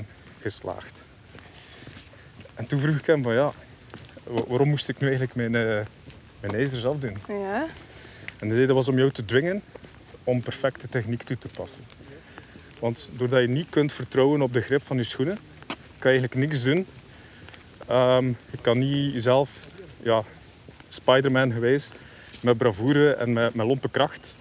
geslaagd. 0.41 1.05
En 2.55 2.65
toen 2.65 2.79
vroeg 2.79 2.95
ik 2.95 3.05
hem 3.05 3.23
van 3.23 3.33
ja, 3.33 3.51
wa- 4.23 4.43
waarom 4.47 4.69
moest 4.69 4.89
ik 4.89 4.99
nu 4.99 5.07
eigenlijk 5.07 5.35
mijn, 5.35 5.55
eh, 5.55 5.85
mijn 6.39 6.55
ijzers 6.55 6.85
afdoen? 6.85 7.17
Ja. 7.27 7.65
En 8.39 8.49
zei 8.51 8.65
dat 8.65 8.75
was 8.75 8.87
om 8.89 8.97
jou 8.97 9.11
te 9.11 9.25
dwingen 9.25 9.61
om 10.23 10.41
perfecte 10.41 10.89
techniek 10.89 11.23
toe 11.23 11.37
te 11.37 11.47
passen. 11.47 11.83
Want 12.79 13.09
doordat 13.13 13.41
je 13.41 13.47
niet 13.47 13.69
kunt 13.69 13.93
vertrouwen 13.93 14.41
op 14.41 14.53
de 14.53 14.61
grip 14.61 14.83
van 14.85 14.97
je 14.97 15.03
schoenen, 15.03 15.37
kan 15.99 16.11
je 16.13 16.19
eigenlijk 16.19 16.35
niks 16.35 16.63
doen. 16.63 16.85
Ehm, 17.87 18.27
je 18.27 18.57
kan 18.61 18.77
niet 18.77 19.13
jezelf, 19.13 19.49
ja, 20.01 20.23
Spider-Man 20.87 21.51
gewijs, 21.51 21.91
met 22.41 22.57
bravoure 22.57 23.13
en 23.13 23.33
met, 23.33 23.53
met 23.53 23.65
lompe 23.65 23.89
kracht 23.89 24.35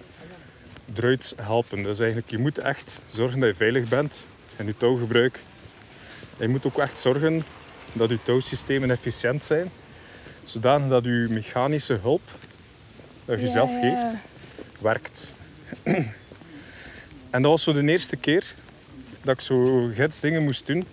eruit 0.95 1.33
helpen. 1.41 1.83
Dus 1.83 1.99
eigenlijk, 1.99 2.29
je 2.31 2.37
moet 2.37 2.57
echt 2.57 2.99
zorgen 3.07 3.39
dat 3.39 3.49
je 3.49 3.55
veilig 3.55 3.89
bent 3.89 4.25
in 4.55 4.65
je 4.65 4.77
touwgebruik. 4.77 5.39
En 6.37 6.45
je 6.45 6.47
moet 6.47 6.65
ook 6.65 6.77
echt 6.77 6.99
zorgen 6.99 7.43
dat 7.93 8.09
je 8.09 8.19
touwsystemen 8.23 8.91
efficiënt 8.91 9.43
zijn, 9.43 9.71
zodanig 10.43 10.89
dat 10.89 11.03
je 11.03 11.27
mechanische 11.29 11.99
hulp 12.01 12.21
dat 13.25 13.39
je 13.39 13.45
Ja, 13.45 13.51
zelf 13.51 13.69
ja. 13.69 13.79
geeft, 13.79 14.15
werkt. 14.79 15.33
en 17.29 17.41
dat 17.41 17.51
was 17.51 17.63
zo 17.63 17.73
de 17.73 17.83
eerste 17.83 18.15
keer 18.15 18.55
dat 19.21 19.35
ik 19.35 19.41
zo 19.41 19.89
gidsdingen 19.93 20.43
moest 20.43 20.65
doen 20.65 20.85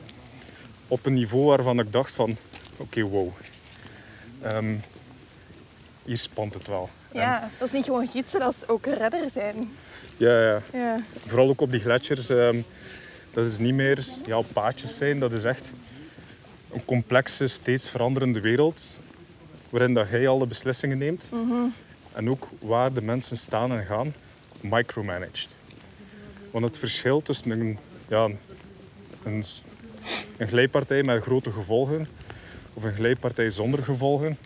op 0.89 1.07
een 1.07 1.15
niveau 1.15 1.45
waarvan 1.47 1.79
ik 1.79 1.93
dacht 1.93 2.13
van, 2.13 2.37
oké, 2.77 3.03
wow. 3.03 3.29
Ehm, 4.43 4.75
hier 6.05 6.17
spant 6.19 6.55
het 6.55 6.67
wel. 6.67 6.91
En- 7.13 7.21
Ja, 7.21 7.51
dat 7.59 7.69
is 7.69 7.75
niet 7.75 7.85
gewoon 7.85 8.07
gidsen, 8.09 8.41
dat 8.41 8.55
is 8.55 8.69
ook 8.69 8.87
redder 8.87 9.31
zijn. 9.31 9.71
ja, 10.17 10.41
ja. 10.43 10.63
Ja. 10.73 11.01
Vooral 11.27 11.49
ook 11.49 11.61
op 11.61 11.71
die 11.71 11.81
gletsjers. 11.81 12.29
ehm, 12.31 12.61
dat 13.33 13.45
is 13.47 13.59
niet 13.59 13.75
meer 13.75 14.05
ja, 14.27 14.41
paadjes 14.41 14.97
zijn. 14.97 15.19
Dat 15.19 15.33
is 15.33 15.45
echt 15.45 15.73
een 16.73 16.85
complexe, 16.85 17.47
steeds 17.47 17.91
veranderende 17.91 18.41
wereld. 18.41 18.97
Waarin 19.71 19.95
dat 19.95 20.09
jij 20.09 20.29
alle 20.29 20.47
beslissingen 20.47 20.99
neemt. 20.99 21.31
En 22.13 22.31
ook 22.31 22.49
waar 22.61 22.93
de 22.93 23.03
mensen 23.03 23.37
staan 23.37 23.73
en 23.73 23.85
gaan, 23.85 24.15
micromanaged. 24.61 25.49
Want 26.51 26.65
het 26.65 26.79
verschil 26.79 27.23
tussen 27.23 27.51
een, 27.51 27.79
ja, 28.09 28.29
een, 29.25 29.45
een 30.37 30.49
glijpartij 30.49 31.03
met 31.03 31.23
grote 31.23 31.53
gevolgen 31.53 32.09
of 32.75 32.83
een 32.83 32.95
glijpartij 32.95 33.49
zonder 33.49 33.83
gevolgen, 33.83 34.39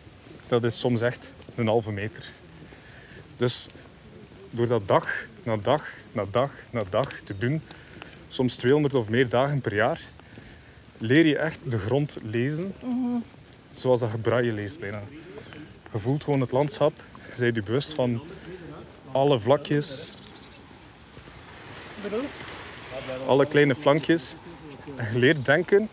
dat 0.49 0.65
is 0.65 0.79
soms 0.79 1.01
echt 1.01 1.33
een 1.55 1.67
halve 1.67 1.91
meter. 1.93 2.25
Dus 3.37 3.69
door 4.51 4.67
dat 4.67 4.89
dag 4.89 5.27
na 5.43 5.57
dag 5.57 5.93
na 6.13 6.25
dag 6.31 6.51
na 6.71 6.83
dag 6.91 7.21
te 7.25 7.39
doen, 7.39 7.63
soms 8.29 8.57
200 8.57 8.95
of 8.95 9.09
meer 9.09 9.29
dagen 9.29 9.61
per 9.61 9.75
jaar, 9.75 10.01
leer 10.99 11.27
je 11.27 11.39
echt 11.39 11.59
de 11.63 11.79
grond 11.79 12.17
lezen, 12.23 12.75
zoals 13.73 14.01
dat 14.01 14.11
je 14.23 14.53
leest 14.53 14.81
bijna. 14.81 15.03
Je 15.93 15.99
voelt 15.99 16.25
gewoon 16.25 16.41
het 16.41 16.53
landschap, 16.53 16.93
je 17.35 17.41
bent 17.41 17.55
je 17.55 17.63
bewust 17.63 17.93
van 17.93 18.23
alle 19.13 19.39
vlakjes, 19.39 20.13
alle 23.27 23.47
kleine 23.47 23.75
flankjes. 23.75 24.35
En 24.97 25.13
je 25.13 25.19
leert 25.19 25.45
denken 25.45 25.89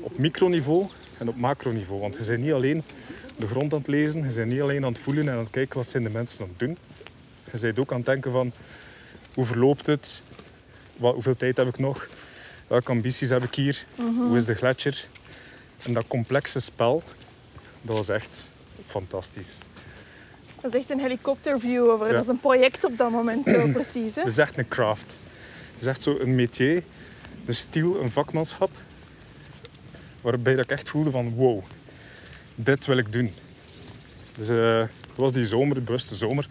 op 0.00 0.18
microniveau 0.18 0.86
en 1.18 1.28
op 1.28 1.36
macroniveau, 1.36 2.00
want 2.00 2.16
je 2.16 2.24
bent 2.24 2.42
niet 2.42 2.52
alleen 2.52 2.82
de 3.36 3.46
grond 3.46 3.72
aan 3.72 3.78
het 3.78 3.88
lezen, 3.88 4.28
je 4.28 4.34
bent 4.34 4.50
niet 4.50 4.60
alleen 4.60 4.84
aan 4.84 4.92
het 4.92 5.02
voelen 5.02 5.28
en 5.28 5.32
aan 5.32 5.38
het 5.38 5.50
kijken 5.50 5.76
wat 5.76 5.88
zijn 5.88 6.02
de 6.02 6.10
mensen 6.10 6.42
aan 6.42 6.48
het 6.48 6.58
doen. 6.58 6.76
Je 7.52 7.58
bent 7.60 7.78
ook 7.78 7.90
aan 7.90 7.96
het 7.96 8.06
denken 8.06 8.32
van 8.32 8.52
hoe 9.34 9.44
verloopt 9.44 9.86
het, 9.86 10.22
Wat, 10.96 11.14
hoeveel 11.14 11.36
tijd 11.36 11.56
heb 11.56 11.68
ik 11.68 11.78
nog, 11.78 12.08
welke 12.66 12.90
ambities 12.90 13.30
heb 13.30 13.42
ik 13.42 13.54
hier, 13.54 13.86
hoe 13.96 14.36
is 14.36 14.44
de 14.44 14.54
gletsjer. 14.54 15.06
En 15.82 15.92
dat 15.92 16.04
complexe 16.06 16.60
spel, 16.60 17.02
dat 17.82 17.96
was 17.96 18.08
echt 18.08 18.50
fantastisch. 18.84 19.60
Dat 20.60 20.74
is 20.74 20.80
echt 20.80 20.90
een 20.90 21.00
helikopterview 21.00 21.88
over. 21.88 22.06
Ja. 22.06 22.12
Dat 22.12 22.22
is 22.22 22.28
een 22.28 22.40
project 22.40 22.84
op 22.84 22.98
dat 22.98 23.10
moment 23.10 23.46
zo 23.46 23.68
precies. 23.72 24.14
Hè? 24.14 24.20
Het 24.20 24.30
is 24.30 24.38
echt 24.38 24.58
een 24.58 24.68
craft. 24.68 25.18
Het 25.72 25.80
is 25.80 25.86
echt 25.86 26.02
zo 26.02 26.18
een 26.18 26.34
métier, 26.34 26.82
een 27.46 27.54
stiel, 27.54 28.00
een 28.00 28.10
vakmanschap. 28.10 28.70
Waarbij 30.20 30.54
dat 30.54 30.64
ik 30.64 30.70
echt 30.70 30.88
voelde 30.88 31.10
van 31.10 31.34
wow, 31.34 31.64
dit 32.56 32.86
wil 32.86 32.96
ik 32.96 33.12
doen. 33.12 33.32
Dus 34.34 34.48
eh, 34.48 34.78
het 34.78 35.16
was 35.16 35.32
die 35.32 35.46
zomer, 35.46 35.74
de 35.74 35.80
bewuste 35.80 36.14
zomer. 36.14 36.48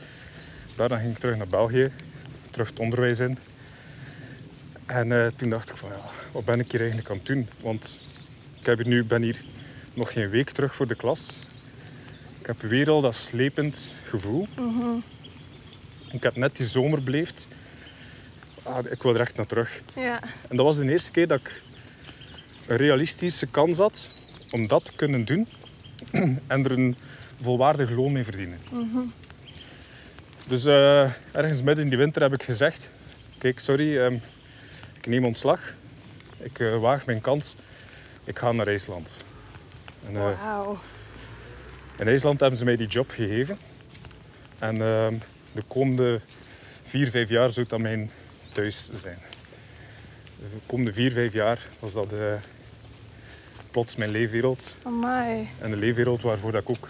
Daarna 0.75 0.97
ging 0.97 1.11
ik 1.11 1.19
terug 1.19 1.37
naar 1.37 1.47
België, 1.47 1.91
terug 2.51 2.69
het 2.69 2.79
onderwijs 2.79 3.19
in. 3.19 3.37
En 4.85 5.11
eh, 5.11 5.27
toen 5.35 5.49
dacht 5.49 5.69
ik 5.69 5.77
van 5.77 5.89
ja, 5.89 5.99
wat 6.31 6.45
ben 6.45 6.59
ik 6.59 6.71
hier 6.71 6.79
eigenlijk 6.79 7.09
aan 7.09 7.17
het 7.17 7.25
doen? 7.25 7.49
Want 7.61 7.99
ik 8.59 8.65
heb 8.65 8.77
hier 8.77 8.87
nu, 8.87 9.03
ben 9.03 9.21
hier 9.21 9.43
nog 9.93 10.13
geen 10.13 10.29
week 10.29 10.49
terug 10.49 10.75
voor 10.75 10.87
de 10.87 10.95
klas. 10.95 11.39
Ik 12.39 12.45
heb 12.45 12.61
weer 12.61 12.89
al 12.89 13.01
dat 13.01 13.15
slepend 13.15 13.95
gevoel. 14.03 14.47
Ik 16.11 16.23
heb 16.23 16.35
net 16.35 16.55
die 16.55 16.65
zomer 16.65 17.03
beleefd. 17.03 17.47
Ah, 18.63 18.85
ik 18.91 19.03
wil 19.03 19.13
er 19.13 19.21
echt 19.21 19.35
naar 19.35 19.45
terug. 19.45 19.81
Ja. 19.95 20.19
En 20.47 20.57
dat 20.57 20.65
was 20.65 20.77
de 20.77 20.91
eerste 20.91 21.11
keer 21.11 21.27
dat 21.27 21.39
ik 21.39 21.61
een 22.67 22.77
realistische 22.77 23.49
kans 23.51 23.77
had 23.77 24.11
om 24.51 24.67
dat 24.67 24.85
te 24.85 24.95
kunnen 24.95 25.25
doen 25.25 25.47
en 26.47 26.65
er 26.65 26.71
een 26.71 26.95
volwaardig 27.41 27.89
loon 27.89 28.11
mee 28.11 28.23
verdienen. 28.23 28.59
Dus 30.47 30.65
eh, 30.65 31.11
ergens 31.31 31.61
midden 31.61 31.83
in 31.83 31.89
die 31.89 31.99
winter 31.99 32.21
heb 32.21 32.33
ik 32.33 32.43
gezegd: 32.43 32.89
Kijk, 33.37 33.59
sorry, 33.59 33.97
ehm, 33.97 34.17
ik 34.93 35.07
neem 35.07 35.25
ontslag. 35.25 35.73
Ik 36.37 36.59
eh, 36.59 36.79
waag 36.79 37.05
mijn 37.05 37.21
kans. 37.21 37.55
Ik 38.23 38.39
ga 38.39 38.51
naar 38.51 38.67
IJsland. 38.67 39.17
En, 40.07 40.15
eh, 40.15 40.41
Wauw. 40.41 40.79
in 41.97 42.07
IJsland 42.07 42.39
hebben 42.39 42.59
ze 42.59 42.65
mij 42.65 42.75
die 42.75 42.87
job 42.87 43.09
gegeven. 43.09 43.57
En 44.59 44.81
ehm, 44.81 45.17
de 45.51 45.63
komende 45.67 46.19
vier, 46.81 47.09
vijf 47.09 47.29
jaar 47.29 47.49
zou 47.49 47.65
dat 47.67 47.79
mijn 47.79 48.11
thuis 48.51 48.89
zijn. 48.93 49.17
De 50.39 50.57
komende 50.65 50.93
vier, 50.93 51.11
vijf 51.11 51.33
jaar 51.33 51.67
was 51.79 51.93
dat 51.93 52.13
plots 53.75 53.95
mijn 53.95 54.11
leefwereld. 54.11 54.77
Amai. 54.83 55.47
En 55.59 55.69
de 55.69 55.77
leefwereld 55.77 56.21
waarvoor 56.21 56.51
dat 56.51 56.61
ik 56.61 56.69
ook 56.69 56.89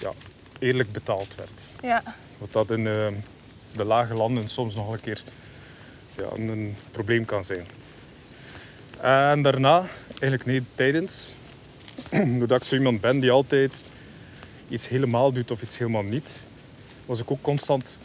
ja, 0.00 0.12
eerlijk 0.58 0.92
betaald 0.92 1.34
werd. 1.34 1.62
Ja. 1.80 2.02
Wat 2.38 2.52
dat 2.52 2.70
in 2.70 2.86
ehm, 2.86 3.14
de 3.76 3.84
lage 3.84 4.14
landen 4.14 4.48
soms 4.48 4.74
nog 4.74 4.92
een 4.92 5.00
keer 5.00 5.22
ja, 6.16 6.24
een 6.34 6.76
probleem 6.90 7.24
kan 7.24 7.44
zijn. 7.44 7.66
En 9.00 9.42
daarna, 9.42 9.86
eigenlijk 10.08 10.44
nee, 10.44 10.62
tijdens, 10.74 11.36
doordat 12.38 12.60
ik 12.60 12.66
zo 12.66 12.76
iemand 12.76 13.00
ben 13.00 13.20
die 13.20 13.30
altijd 13.30 13.84
iets 14.68 14.88
helemaal 14.88 15.32
doet 15.32 15.50
of 15.50 15.62
iets 15.62 15.78
helemaal 15.78 16.02
niet, 16.02 16.46
was 17.06 17.20
ik 17.20 17.30
ook 17.30 17.42
constant 17.42 17.98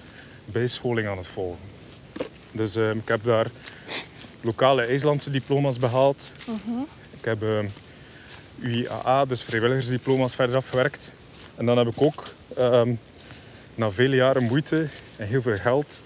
bijscholing 0.45 1.07
aan 1.07 1.17
het 1.17 1.27
volgen. 1.27 1.65
Dus 2.51 2.75
ehm, 2.75 2.97
ik 2.97 3.07
heb 3.07 3.23
daar 3.23 3.47
lokale 4.41 4.81
IJslandse 4.85 5.29
diploma's 5.29 5.79
behaald. 5.79 6.31
Ik 7.25 7.31
heb 7.39 7.43
ehm, 7.43 7.67
UIAA, 8.59 9.25
dus 9.25 9.43
vrijwilligersdiploma's, 9.43 10.35
verder 10.35 10.55
afgewerkt. 10.55 11.11
En 11.55 11.65
dan 11.65 11.77
heb 11.77 11.87
ik 11.87 12.01
ook 12.01 12.23
ehm, 12.55 12.93
na 13.75 13.91
vele 13.91 14.15
jaren 14.15 14.43
moeite 14.43 14.87
en 15.15 15.27
heel 15.27 15.41
veel 15.41 15.57
geld 15.57 16.03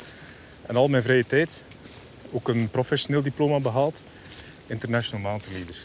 en 0.66 0.76
al 0.76 0.88
mijn 0.88 1.04
vrije 1.04 1.26
tijd 1.26 1.64
ook 2.32 2.48
een 2.48 2.70
professioneel 2.70 3.22
diploma 3.22 3.60
behaald, 3.60 4.04
International 4.68 5.30
Mountain 5.30 5.58
Leader. 5.58 5.78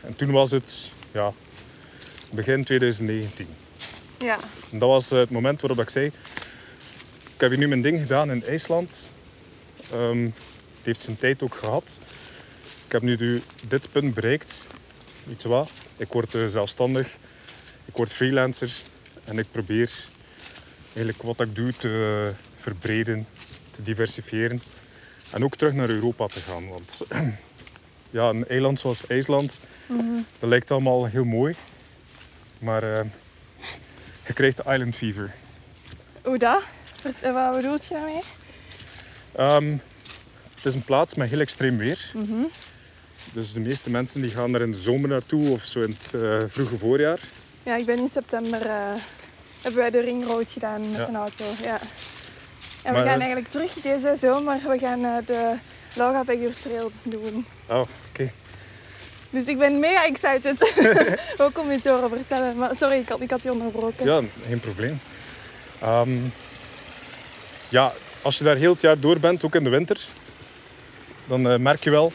En 0.00 0.16
toen 0.16 0.30
was 0.30 0.50
het 0.50 0.90
ja, 1.12 1.32
begin 2.32 2.64
2019. 2.64 3.46
Ja. 4.18 4.38
En 4.70 4.78
dat 4.78 4.88
was 4.88 5.10
eh, 5.10 5.18
het 5.18 5.30
moment 5.30 5.60
waarop 5.60 5.80
ik 5.80 5.90
zei, 5.90 6.06
ik 7.34 7.40
heb 7.40 7.50
hier 7.50 7.58
nu 7.58 7.68
mijn 7.68 7.82
ding 7.82 8.00
gedaan 8.00 8.30
in 8.30 8.44
IJsland. 8.44 9.12
Ehm, 9.92 10.24
het 10.76 10.84
heeft 10.84 11.00
zijn 11.00 11.18
tijd 11.18 11.42
ook 11.42 11.54
gehad. 11.54 11.98
Ik 12.86 12.92
heb 12.92 13.02
nu 13.02 13.42
dit 13.68 13.92
punt 13.92 14.14
bereikt. 14.14 14.66
Weet 15.24 15.42
je 15.42 15.48
wat? 15.48 15.70
Ik 15.96 16.12
word 16.12 16.34
eh, 16.34 16.46
zelfstandig. 16.46 17.16
Ik 17.84 17.96
word 17.96 18.12
freelancer. 18.12 18.70
En 19.24 19.38
ik 19.38 19.46
probeer 19.50 19.90
eigenlijk 20.86 21.22
wat 21.22 21.40
ik 21.40 21.54
doe 21.54 21.72
te 21.76 22.30
verbreden, 22.56 23.26
te 23.70 23.82
diversifiëren. 23.82 24.62
En 25.30 25.44
ook 25.44 25.56
terug 25.56 25.72
naar 25.72 25.88
Europa 25.88 26.26
te 26.26 26.40
gaan. 26.40 26.68
Want 26.68 27.00
ja, 28.10 28.28
een 28.28 28.48
eiland 28.48 28.80
zoals 28.80 29.06
IJsland, 29.06 29.60
dat 30.38 30.48
lijkt 30.48 30.70
allemaal 30.70 31.06
heel 31.06 31.24
mooi. 31.24 31.54
Maar 32.58 32.82
eh, 32.98 33.04
je 34.26 34.32
krijgt 34.32 34.56
de 34.56 34.72
island 34.72 34.94
fever. 34.96 35.34
Hoe 36.22 36.38
dat? 36.38 36.62
Eh, 37.20 37.32
Wat 37.32 37.56
bedoelt 37.56 37.86
je 37.86 37.94
daarmee? 37.94 38.22
Ehm, 39.32 39.76
het 40.54 40.64
is 40.64 40.74
een 40.74 40.84
plaats 40.84 41.14
met 41.14 41.28
heel 41.28 41.40
extreem 41.40 41.76
weer. 41.76 42.10
Dus 43.32 43.52
de 43.52 43.60
meeste 43.60 43.90
mensen 43.90 44.20
die 44.20 44.30
gaan 44.30 44.54
er 44.54 44.60
in 44.60 44.70
de 44.70 44.78
zomer 44.78 45.08
naartoe 45.08 45.48
of 45.50 45.62
zo 45.64 45.80
in 45.82 45.96
het 46.00 46.22
eh, 46.22 46.38
vroege 46.48 46.76
voorjaar. 46.78 47.18
Ja, 47.62 47.76
ik 47.76 47.86
ben 47.86 47.98
in 47.98 48.08
september... 48.12 48.62
eh, 48.66 48.92
hebben 49.62 49.80
wij 49.80 49.90
de 49.90 50.00
ringroad 50.00 50.50
gedaan 50.50 50.80
met 50.90 50.96
Ja. 50.96 51.08
een 51.08 51.16
auto. 51.16 51.44
Ja. 51.62 51.78
En 52.82 52.94
we 52.94 52.98
gaan 52.98 53.06
eh, 53.06 53.18
eigenlijk 53.18 53.48
terug 53.48 53.72
deze 53.72 54.16
zomer. 54.20 54.60
We 54.68 54.78
gaan 54.78 55.00
de 55.26 55.54
Laura 55.94 56.24
Becker 56.24 56.56
Trail 56.62 56.90
doen. 57.02 57.46
Oh, 57.68 57.80
oké. 58.10 58.30
Dus 59.30 59.44
ik 59.46 59.58
ben 59.58 59.78
mega 59.80 60.04
excited. 60.06 60.72
Ook 61.42 61.58
om 61.58 61.70
je 61.70 61.80
te 61.80 61.90
horen 61.90 62.08
vertellen. 62.10 62.56
Maar 62.56 62.76
sorry, 62.76 62.96
ik 62.98 63.08
had, 63.08 63.20
ik 63.20 63.30
had 63.30 63.42
je 63.42 63.52
onderbroken. 63.52 64.04
Ja, 64.06 64.20
geen 64.48 64.60
probleem. 64.60 65.00
Ehm, 65.80 66.18
ja, 67.68 67.92
als 68.22 68.38
je 68.38 68.44
daar 68.44 68.56
heel 68.56 68.72
het 68.72 68.80
jaar 68.80 69.00
door 69.00 69.20
bent, 69.20 69.44
ook 69.44 69.54
in 69.54 69.64
de 69.64 69.70
winter, 69.70 70.06
dan 71.28 71.62
merk 71.62 71.84
je 71.84 71.90
wel 71.90 72.12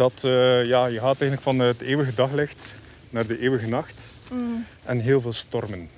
dat 0.00 0.24
eh, 0.24 0.64
ja, 0.64 0.86
je 0.86 0.98
gaat 0.98 1.20
eigenlijk 1.20 1.42
van 1.42 1.58
het 1.58 1.80
eeuwige 1.80 2.14
daglicht 2.14 2.74
naar 3.10 3.26
de 3.26 3.38
eeuwige 3.38 3.68
nacht. 3.68 4.12
Mm. 4.30 4.66
En 4.84 5.00
heel 5.00 5.20
veel 5.20 5.32
stormen. 5.32 5.90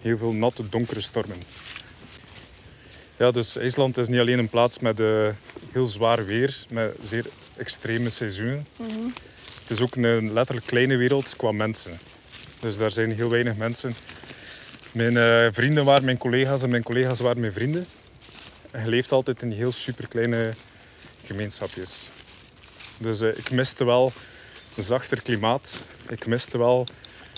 Heel 0.00 0.18
veel 0.18 0.32
natte, 0.32 0.68
donkere 0.68 1.00
stormen. 1.00 1.36
Ja, 3.16 3.30
dus 3.30 3.56
IJsland 3.56 3.98
is 3.98 4.08
niet 4.08 4.20
alleen 4.20 4.38
een 4.38 4.48
plaats 4.48 4.78
met 4.78 5.00
eh, 5.00 5.28
heel 5.72 5.86
zwaar 5.86 6.24
weer, 6.24 6.64
met 6.68 6.96
zeer 7.02 7.26
extreme 7.56 8.10
seizoenen. 8.10 8.66
Het 9.60 9.70
is 9.70 9.80
ook 9.80 9.96
een 9.96 10.32
letterlijk 10.32 10.66
kleine 10.66 10.96
wereld 10.96 11.36
qua 11.36 11.52
mensen. 11.52 11.98
Dus 12.60 12.76
daar 12.76 12.90
zijn 12.90 13.12
heel 13.12 13.30
weinig 13.30 13.56
mensen. 13.56 13.94
Mijn 14.92 15.16
eh, 15.16 15.48
vrienden 15.52 15.84
waren 15.84 16.04
mijn 16.04 16.18
collega's 16.18 16.62
en 16.62 16.70
mijn 16.70 16.82
collega's 16.82 17.20
waren 17.20 17.40
mijn 17.40 17.52
vrienden. 17.52 17.86
En 18.70 18.84
je 18.84 18.88
leeft 18.88 19.12
altijd 19.12 19.42
in 19.42 19.50
heel 19.50 19.72
superkleine 19.72 20.54
gemeenschapjes. 21.26 22.10
Dus 22.98 23.20
eh, 23.20 23.36
ik 23.36 23.50
miste 23.50 23.84
wel 23.84 24.12
een 24.76 24.82
zachter 24.82 25.22
klimaat. 25.22 25.80
Ik 26.08 26.26
miste 26.26 26.58
wel 26.58 26.86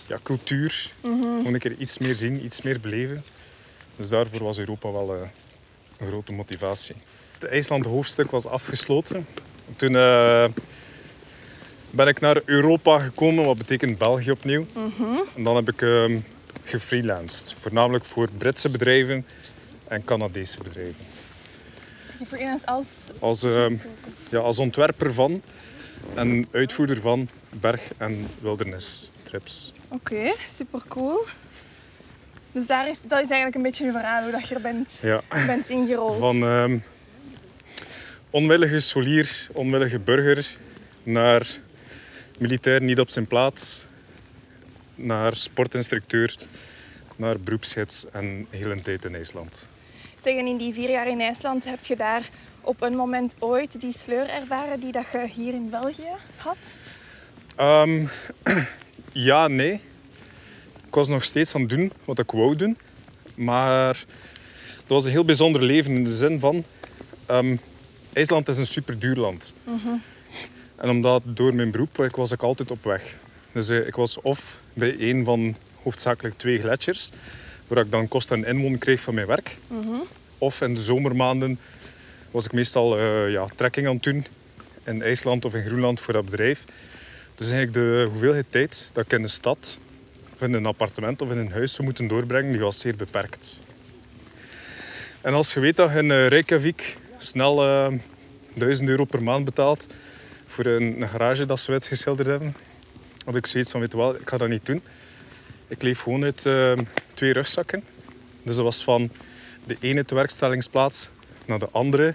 ja, 0.06 0.18
cultuur. 0.22 0.90
Gewoon 1.02 1.54
een 1.54 1.58
keer 1.58 1.76
iets 1.78 1.98
meer 1.98 2.14
zien, 2.14 2.44
iets 2.44 2.62
meer 2.62 2.80
beleven. 2.80 3.24
Dus 3.96 4.08
daarvoor 4.08 4.42
was 4.42 4.58
Europa 4.58 4.92
wel 4.92 5.14
eh, 5.14 5.28
een 5.98 6.08
grote 6.08 6.32
motivatie. 6.32 6.94
Het 7.38 7.44
IJsland 7.50 7.84
hoofdstuk 7.84 8.30
was 8.30 8.46
afgesloten. 8.46 9.26
Toen 9.76 9.96
eh, 9.96 10.44
ben 11.90 12.08
ik 12.08 12.20
naar 12.20 12.40
Europa 12.44 12.98
gekomen, 12.98 13.44
wat 13.44 13.58
betekent 13.58 13.98
België 13.98 14.30
opnieuw. 14.30 14.66
En 15.36 15.42
dan 15.42 15.56
heb 15.56 15.68
ik 15.68 15.82
ehm 15.82 16.18
gefreelanced. 16.64 17.56
Voornamelijk 17.60 18.04
voor 18.04 18.28
Britse 18.38 18.70
bedrijven 18.70 19.26
en 19.86 20.04
Canadese 20.04 20.62
bedrijven. 20.62 21.13
Freelance 22.26 22.66
als... 22.66 22.86
Als, 23.18 23.42
ehm, 23.42 23.74
ja, 24.30 24.38
als 24.38 24.58
ontwerper 24.58 25.12
van 25.14 25.42
en 26.14 26.48
uitvoerder 26.52 27.00
van 27.00 27.28
berg- 27.50 27.92
en 27.96 28.26
wildernistrips. 28.40 29.72
Oké, 29.88 30.32
super 30.46 30.82
cool. 30.88 31.24
Dus 32.52 32.66
daar 32.66 32.88
is, 32.88 32.96
dat 33.00 33.12
is 33.22 33.28
eigenlijk 33.28 33.54
een 33.54 33.62
beetje 33.62 33.84
je 33.84 33.92
verhaal, 33.92 34.22
hoe 34.22 34.32
dat 34.32 34.48
je 34.48 34.54
er 34.54 34.60
bent, 34.60 34.98
Ja. 35.02 35.20
bent 35.46 35.68
ingerold. 35.68 36.18
Van 36.18 36.42
ehm, 36.42 36.78
onwillige 38.30 38.80
scholier, 38.80 39.46
onwillige 39.52 39.98
burger, 39.98 40.56
naar 41.02 41.58
militair 42.38 42.82
niet 42.82 43.00
op 43.00 43.10
zijn 43.10 43.26
plaats, 43.26 43.86
naar 44.94 45.36
sportinstructeur, 45.36 46.36
naar 47.16 47.40
beroepsgids 47.40 48.04
en 48.12 48.46
heel 48.50 48.70
een 48.70 48.82
tijd 48.82 49.04
in 49.04 49.14
IJsland. 49.14 49.68
Zeg, 50.24 50.36
en 50.36 50.46
in 50.46 50.56
die 50.56 50.72
vier 50.72 50.90
jaar 50.90 51.08
in 51.08 51.20
IJsland 51.20 51.64
heb 51.64 51.84
je 51.84 51.96
daar 51.96 52.28
op 52.60 52.82
een 52.82 52.96
moment 52.96 53.34
ooit 53.38 53.80
die 53.80 53.92
sleur 53.92 54.28
ervaren 54.28 54.80
die 54.80 54.92
dat 54.92 55.04
je 55.12 55.26
hier 55.34 55.54
in 55.54 55.70
België 55.70 56.12
had? 56.36 56.56
Ehm, 57.56 58.06
ja, 59.28 59.48
nee. 59.48 59.72
Ik 60.86 60.94
was 60.94 61.08
nog 61.08 61.24
steeds 61.24 61.54
aan 61.54 61.60
het 61.60 61.70
doen 61.70 61.92
wat 62.04 62.18
ik 62.18 62.30
wou 62.30 62.56
doen. 62.56 62.76
Maar 63.34 64.04
het 64.80 64.88
was 64.88 65.04
een 65.04 65.10
heel 65.10 65.24
bijzonder 65.24 65.62
leven 65.62 65.92
in 65.92 66.04
de 66.04 66.14
zin 66.14 66.40
van... 66.40 66.64
ehm, 67.26 67.56
IJsland 68.12 68.48
is 68.48 68.56
een 68.56 68.66
super 68.66 68.98
duur 68.98 69.16
land. 69.16 69.54
En 70.76 70.90
omdat 70.90 71.22
door 71.24 71.54
mijn 71.54 71.70
beroep 71.70 71.98
ik 71.98 72.16
was 72.16 72.32
ik 72.32 72.42
altijd 72.42 72.70
op 72.70 72.84
weg. 72.84 73.16
Dus 73.52 73.68
eh, 73.68 73.86
ik 73.86 73.94
was 73.94 74.20
of 74.20 74.60
bij 74.72 74.96
een 74.98 75.24
van 75.24 75.56
hoofdzakelijk 75.82 76.38
twee 76.38 76.58
gletsjers, 76.58 77.10
waar 77.74 77.84
ik 77.84 77.90
dan 77.90 78.08
kosten 78.08 78.44
en 78.44 78.54
inwoning 78.54 78.80
kreeg 78.80 79.00
van 79.00 79.14
mijn 79.14 79.26
werk. 79.26 79.56
Of 80.38 80.60
in 80.60 80.74
de 80.74 80.82
zomermaanden 80.82 81.58
was 82.30 82.44
ik 82.44 82.52
meestal 82.52 82.98
eh, 82.98 83.30
ja, 83.30 83.46
trekking 83.56 83.86
aan 83.86 83.94
het 83.94 84.02
doen 84.02 84.26
in 84.84 85.02
IJsland 85.02 85.44
of 85.44 85.54
in 85.54 85.64
Groenland 85.64 86.00
voor 86.00 86.12
dat 86.12 86.24
bedrijf. 86.24 86.64
Dus 87.34 87.50
eigenlijk 87.50 87.74
de 87.74 88.06
hoeveelheid 88.10 88.46
tijd 88.50 88.90
dat 88.92 89.04
ik 89.04 89.12
in 89.12 89.22
een 89.22 89.28
stad 89.28 89.78
of 90.34 90.42
in 90.42 90.52
een 90.52 90.66
appartement 90.66 91.22
of 91.22 91.30
in 91.30 91.38
een 91.38 91.52
huis 91.52 91.72
zou 91.72 91.84
moeten 91.84 92.06
doorbrengen, 92.06 92.52
die 92.52 92.60
was 92.60 92.80
zeer 92.80 92.96
beperkt. 92.96 93.58
En 95.20 95.34
als 95.34 95.54
je 95.54 95.60
weet 95.60 95.76
dat 95.76 95.90
je 95.90 95.98
in 95.98 96.10
eh, 96.10 96.26
Reykjavik 96.26 96.96
snel 97.18 97.62
eh 97.62 97.92
1000 98.54 98.88
euro 98.88 99.04
per 99.04 99.22
maand 99.22 99.44
betaalt 99.44 99.86
voor 100.46 100.66
een, 100.66 101.02
een 101.02 101.08
garage 101.08 101.44
dat 101.44 101.60
ze 101.60 101.72
uitgeschilderd 101.72 102.28
hebben, 102.28 102.56
had 103.24 103.36
ik 103.36 103.46
zoiets 103.46 103.70
van, 103.70 103.80
weet 103.80 103.92
je 103.92 103.98
wel, 103.98 104.14
ik 104.14 104.28
ga 104.28 104.36
dat 104.36 104.48
niet 104.48 104.66
doen. 104.66 104.82
Ik 105.74 105.82
leef 105.82 106.00
gewoon 106.00 106.24
uit 106.24 106.46
eh, 106.46 106.72
twee 107.14 107.32
rugzakken. 107.32 107.84
Dus 108.42 108.54
dat 108.56 108.64
was 108.64 108.84
van 108.84 109.10
de 109.66 109.76
ene 109.80 110.04
tewerkstellingsplaats 110.04 111.08
naar 111.46 111.58
de 111.58 111.68
andere. 111.72 112.14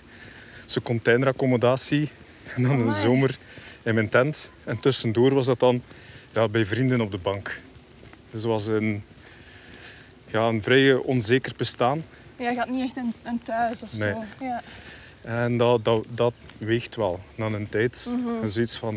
Zo'n 0.66 0.84
containeraccommodatie. 0.84 2.10
En 2.56 2.64
dan 2.64 2.80
een 2.88 2.94
zomer 2.94 3.38
in 3.84 3.94
mijn 3.94 4.10
tent. 4.10 4.50
En 4.64 4.80
tussendoor 4.80 5.34
was 5.34 5.46
dat 5.46 5.60
dan 5.60 5.82
ja, 6.34 6.48
bij 6.48 6.66
vrienden 6.66 7.02
op 7.02 7.12
de 7.12 7.18
bank. 7.18 7.60
Dus 8.30 8.42
het 8.42 8.52
was 8.52 8.68
een, 8.68 9.04
ja, 10.28 10.48
een 10.48 10.64
vrij 10.64 10.94
onzeker 10.94 11.54
bestaan. 11.58 12.06
Ja, 12.38 12.50
je 12.50 12.58
had 12.58 12.70
niet 12.70 12.84
echt 12.84 12.98
een, 12.98 13.14
een 13.24 13.42
thuis 13.44 13.82
of 13.84 13.94
Nee. 13.94 14.14
zo. 14.14 14.24
Ja. 14.46 14.62
En 15.22 15.58
dat, 15.58 15.84
dat, 15.86 16.06
dat 16.10 16.34
weegt 16.58 16.96
wel 16.96 17.20
na 17.36 17.46
een 17.46 17.70
tijd. 17.70 18.10
En 18.42 18.52
zoiets 18.52 18.78
van, 18.78 18.96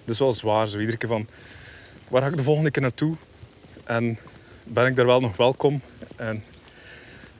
het 0.00 0.10
is 0.14 0.18
wel 0.18 0.32
zwaar. 0.32 0.68
Zo 0.68 0.78
iedere 0.78 0.96
keer 0.98 1.08
van, 1.08 1.28
waar 2.08 2.22
ga 2.22 2.28
ik 2.28 2.36
de 2.36 2.42
volgende 2.42 2.70
keer 2.70 2.82
naartoe? 2.82 3.14
En 3.88 4.18
ben 4.64 4.86
ik 4.86 4.96
daar 4.96 5.06
wel 5.06 5.20
nog 5.20 5.36
welkom? 5.36 5.80
En 6.16 6.42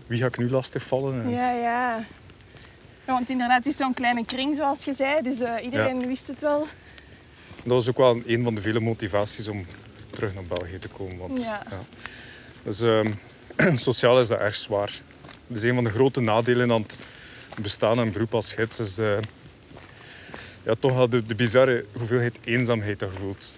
wie 0.06 0.18
ga 0.18 0.26
ik 0.26 0.38
nu 0.38 0.50
lastigvallen? 0.50 1.22
En- 1.22 1.30
Ja, 1.30 1.50
ja. 1.52 1.96
Ja, 3.06 3.14
want 3.14 3.30
inderdaad, 3.30 3.64
het 3.64 3.72
is 3.72 3.76
zo'n 3.80 3.94
kleine 3.94 4.24
kring, 4.24 4.56
zoals 4.56 4.84
je 4.84 4.94
zei. 4.94 5.22
Dus 5.22 5.40
eh, 5.40 5.64
iedereen 5.64 6.06
wist 6.06 6.26
het 6.26 6.40
wel. 6.40 6.66
Dat 7.62 7.72
was 7.72 7.88
ook 7.88 7.96
wel 7.96 8.20
een 8.26 8.42
van 8.44 8.54
de 8.54 8.61
vele 8.61 8.80
motivaties 8.80 9.48
om 9.48 9.66
terug 10.11 10.34
naar 10.34 10.44
België 10.44 10.78
te 10.78 10.88
komen. 10.88 11.16
Want, 11.18 11.44
Ja. 11.44 11.62
Dus 12.62 12.80
ehm, 12.80 13.11
sociaal 13.76 14.20
is 14.20 14.28
dat 14.28 14.38
erg 14.40 14.54
zwaar. 14.56 15.00
Dat 15.46 15.56
is 15.56 15.62
een 15.62 15.74
van 15.74 15.84
de 15.84 15.90
grote 15.90 16.20
nadelen 16.20 16.72
aan 16.72 16.82
het 16.82 16.98
bestaan 17.62 17.98
een 17.98 18.12
beroep 18.12 18.34
als 18.34 18.52
gids. 18.52 18.78
Is 18.78 18.94
de, 18.94 19.18
ja, 20.62 20.74
toch 20.80 21.08
de, 21.08 21.26
de 21.26 21.34
bizarre 21.34 21.84
hoeveelheid 21.92 22.38
eenzaamheid 22.44 22.98
dat 22.98 23.12
je 23.12 23.18
voelt. 23.18 23.54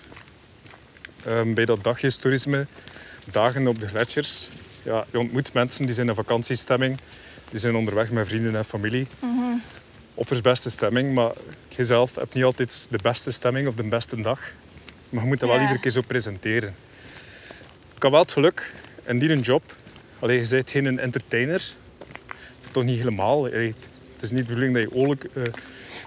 Ehm, 1.25 1.55
bij 1.55 1.65
dat 1.65 1.85
daghistorisme, 1.85 2.67
dagen 3.25 3.67
op 3.67 3.81
de 3.81 3.89
gletsjers, 3.89 4.49
ja, 4.83 5.07
je 5.11 5.19
ontmoet 5.19 5.53
mensen 5.53 5.87
die 5.87 5.95
zijn 5.95 6.09
in 6.09 6.15
vakantiestemming. 6.15 6.99
Die 7.51 7.59
zijn 7.59 7.75
onderweg 7.77 8.11
met 8.11 8.27
vrienden 8.27 8.57
en 8.57 8.65
familie. 8.65 9.07
Oppersbeste 10.15 10.71
stemming, 10.71 11.15
maar 11.15 11.33
je 11.77 11.85
zelf 11.85 12.15
hebt 12.15 12.35
niet 12.35 12.45
altijd 12.45 12.87
de 12.91 12.99
beste 13.03 13.31
stemming 13.31 13.69
of 13.69 13.75
de 13.75 13.83
beste 13.83 14.21
dag. 14.21 14.41
Maar 15.09 15.23
je 15.23 15.29
moet 15.29 15.41
dat 15.41 15.49
wel 15.49 15.61
iedere 15.61 15.81
keer 15.81 15.91
zo 15.91 16.01
presenteren. 16.07 16.75
Ik 17.97 18.03
had 18.03 18.11
wel 18.11 18.21
het 18.21 18.33
geluk 18.33 18.73
in 19.05 19.19
die 19.19 19.31
een 19.31 19.41
job. 19.41 19.75
Allee, 20.19 20.41
je 20.41 20.49
bent 20.49 20.71
geen 20.71 20.99
entertainer. 20.99 21.73
Of 22.63 22.69
toch 22.71 22.85
niet 22.85 22.99
helemaal. 22.99 23.45
Het 23.45 23.75
is 24.21 24.31
niet 24.31 24.47
de 24.47 24.55
bedoeling 24.55 24.75
dat 24.75 24.83
je 24.83 24.99
oorlijk, 24.99 25.25
eh, 25.25 25.43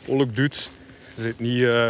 oorlijk 0.05 0.35
doet. 0.35 0.71
Je 1.15 1.23
bent 1.23 1.39
niet 1.39 1.61
eh, 1.61 1.89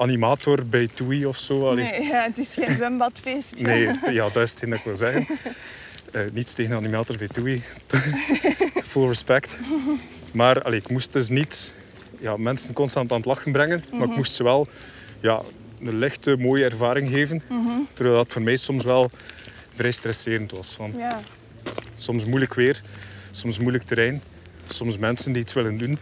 animator 0.00 0.66
bij 0.66 0.88
TUI 0.94 1.26
of 1.26 1.36
zo. 1.38 1.68
Allee, 1.68 1.84
Nee, 1.90 2.02
ja, 2.02 2.22
het 2.22 2.38
is 2.38 2.54
geen 2.54 2.76
zwembadfeestje. 2.76 3.66
Nee, 3.66 4.12
ja, 4.12 4.28
dat 4.28 4.42
is 4.42 4.50
hetgeen 4.50 4.70
dat 4.70 4.78
ik 4.78 4.84
wil 4.84 4.96
zeggen. 4.96 5.26
Eh, 6.12 6.20
niets 6.32 6.52
tegen 6.54 6.76
animators 6.76 7.18
bij 7.18 7.28
TUI. 7.28 7.62
Full 8.90 9.06
respect. 9.08 9.56
Maar 10.32 10.62
allee, 10.62 10.78
ik 10.78 10.90
moest 10.90 11.12
dus 11.12 11.28
niet 11.28 11.74
ja, 12.20 12.36
mensen 12.36 12.74
constant 12.74 13.10
aan 13.10 13.16
het 13.16 13.26
lachen 13.26 13.52
brengen. 13.52 13.84
Maar 13.92 14.08
ik 14.08 14.16
moest 14.16 14.34
ze 14.34 14.42
wel 14.42 14.68
ja, 15.20 15.42
een 15.80 15.98
lichte, 15.98 16.36
mooie 16.36 16.64
ervaring 16.64 17.08
geven. 17.10 17.42
Terwijl 17.92 18.16
dat 18.16 18.32
voor 18.32 18.42
mij 18.42 18.56
soms 18.56 18.84
wel 18.84 19.10
vrij 19.74 19.90
stresserend 19.90 20.50
was. 20.50 20.74
Van, 20.74 20.92
Ja. 20.96 21.20
soms 21.94 22.24
moeilijk 22.24 22.54
weer, 22.54 22.80
soms 23.30 23.58
moeilijk 23.58 23.84
terrein. 23.84 24.22
Soms 24.68 24.98
mensen 24.98 25.32
die 25.32 25.42
iets 25.42 25.52
willen 25.52 25.76
doen 25.76 25.98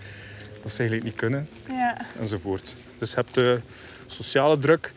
dat 0.63 0.73
ze 0.73 0.79
eigenlijk 0.79 1.11
niet 1.11 1.19
kunnen 1.19 1.49
ja. 1.69 1.78
Enzovoort. 2.19 2.75
Dus 2.99 3.11
je 3.11 3.17
hebt 3.17 3.35
de 3.35 3.61
sociale 4.07 4.59
druk, 4.59 4.93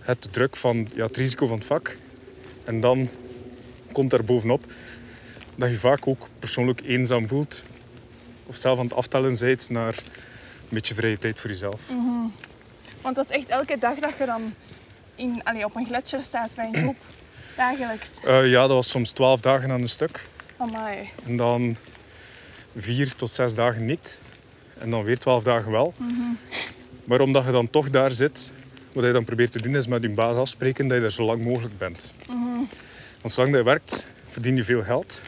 hebt 0.00 0.22
de 0.22 0.30
druk 0.30 0.56
van 0.56 0.88
ja, 0.94 1.04
het 1.04 1.16
risico 1.16 1.46
van 1.46 1.56
het 1.58 1.66
vak. 1.66 1.96
En 2.64 2.80
dan 2.80 3.08
komt 3.92 4.10
daar 4.10 4.24
bovenop 4.24 4.64
dat 5.54 5.70
je 5.70 5.78
vaak 5.78 6.06
ook 6.06 6.28
persoonlijk 6.38 6.80
eenzaam 6.84 7.28
voelt. 7.28 7.64
Of 8.46 8.56
zelf 8.56 8.78
aan 8.78 8.84
het 8.84 8.94
aftellen 8.94 9.38
bent 9.38 9.70
naar 9.70 9.94
een 9.96 10.68
beetje 10.68 10.94
vrije 10.94 11.18
tijd 11.18 11.38
voor 11.38 11.50
jezelf. 11.50 11.82
Want 13.00 13.16
dat 13.16 13.30
is 13.30 13.36
echt 13.36 13.48
elke 13.48 13.78
dag 13.78 13.98
dat 13.98 14.16
je 14.18 14.26
dan 14.26 14.54
in, 15.14 15.40
allee, 15.44 15.64
op 15.64 15.76
een 15.76 15.86
gletsjer 15.86 16.22
staat 16.22 16.54
bij 16.54 16.68
een 16.72 16.76
groep. 16.82 16.96
Dagelijks. 17.56 18.10
Eh, 18.24 18.50
ja, 18.50 18.60
dat 18.60 18.70
was 18.70 18.88
soms 18.88 19.10
twaalf 19.10 19.40
dagen 19.40 19.70
aan 19.70 19.80
een 19.80 19.88
stuk. 19.88 20.26
Amai. 20.56 21.10
En 21.26 21.36
dan 21.36 21.76
vier 22.76 23.14
tot 23.14 23.30
zes 23.30 23.54
dagen 23.54 23.84
niet. 23.84 24.20
En 24.78 24.90
dan 24.90 25.04
weer 25.04 25.18
twaalf 25.18 25.42
dagen 25.42 25.70
wel. 25.70 25.94
Maar 27.04 27.20
omdat 27.20 27.44
je 27.44 27.50
dan 27.50 27.70
toch 27.70 27.90
daar 27.90 28.10
zit, 28.10 28.52
wat 28.92 29.04
je 29.04 29.12
dan 29.12 29.24
probeert 29.24 29.52
te 29.52 29.60
doen 29.62 29.76
is 29.76 29.86
met 29.86 30.02
je 30.02 30.08
baas 30.08 30.36
afspreken 30.36 30.88
dat 30.88 30.98
je 30.98 31.04
er 31.04 31.12
zo 31.12 31.24
lang 31.24 31.44
mogelijk 31.44 31.78
bent. 31.78 32.14
Want 33.20 33.32
zolang 33.34 33.52
dat 33.52 33.62
je 33.62 33.70
werkt, 33.70 34.06
verdien 34.28 34.56
je 34.56 34.64
veel 34.64 34.82
geld. 34.82 35.20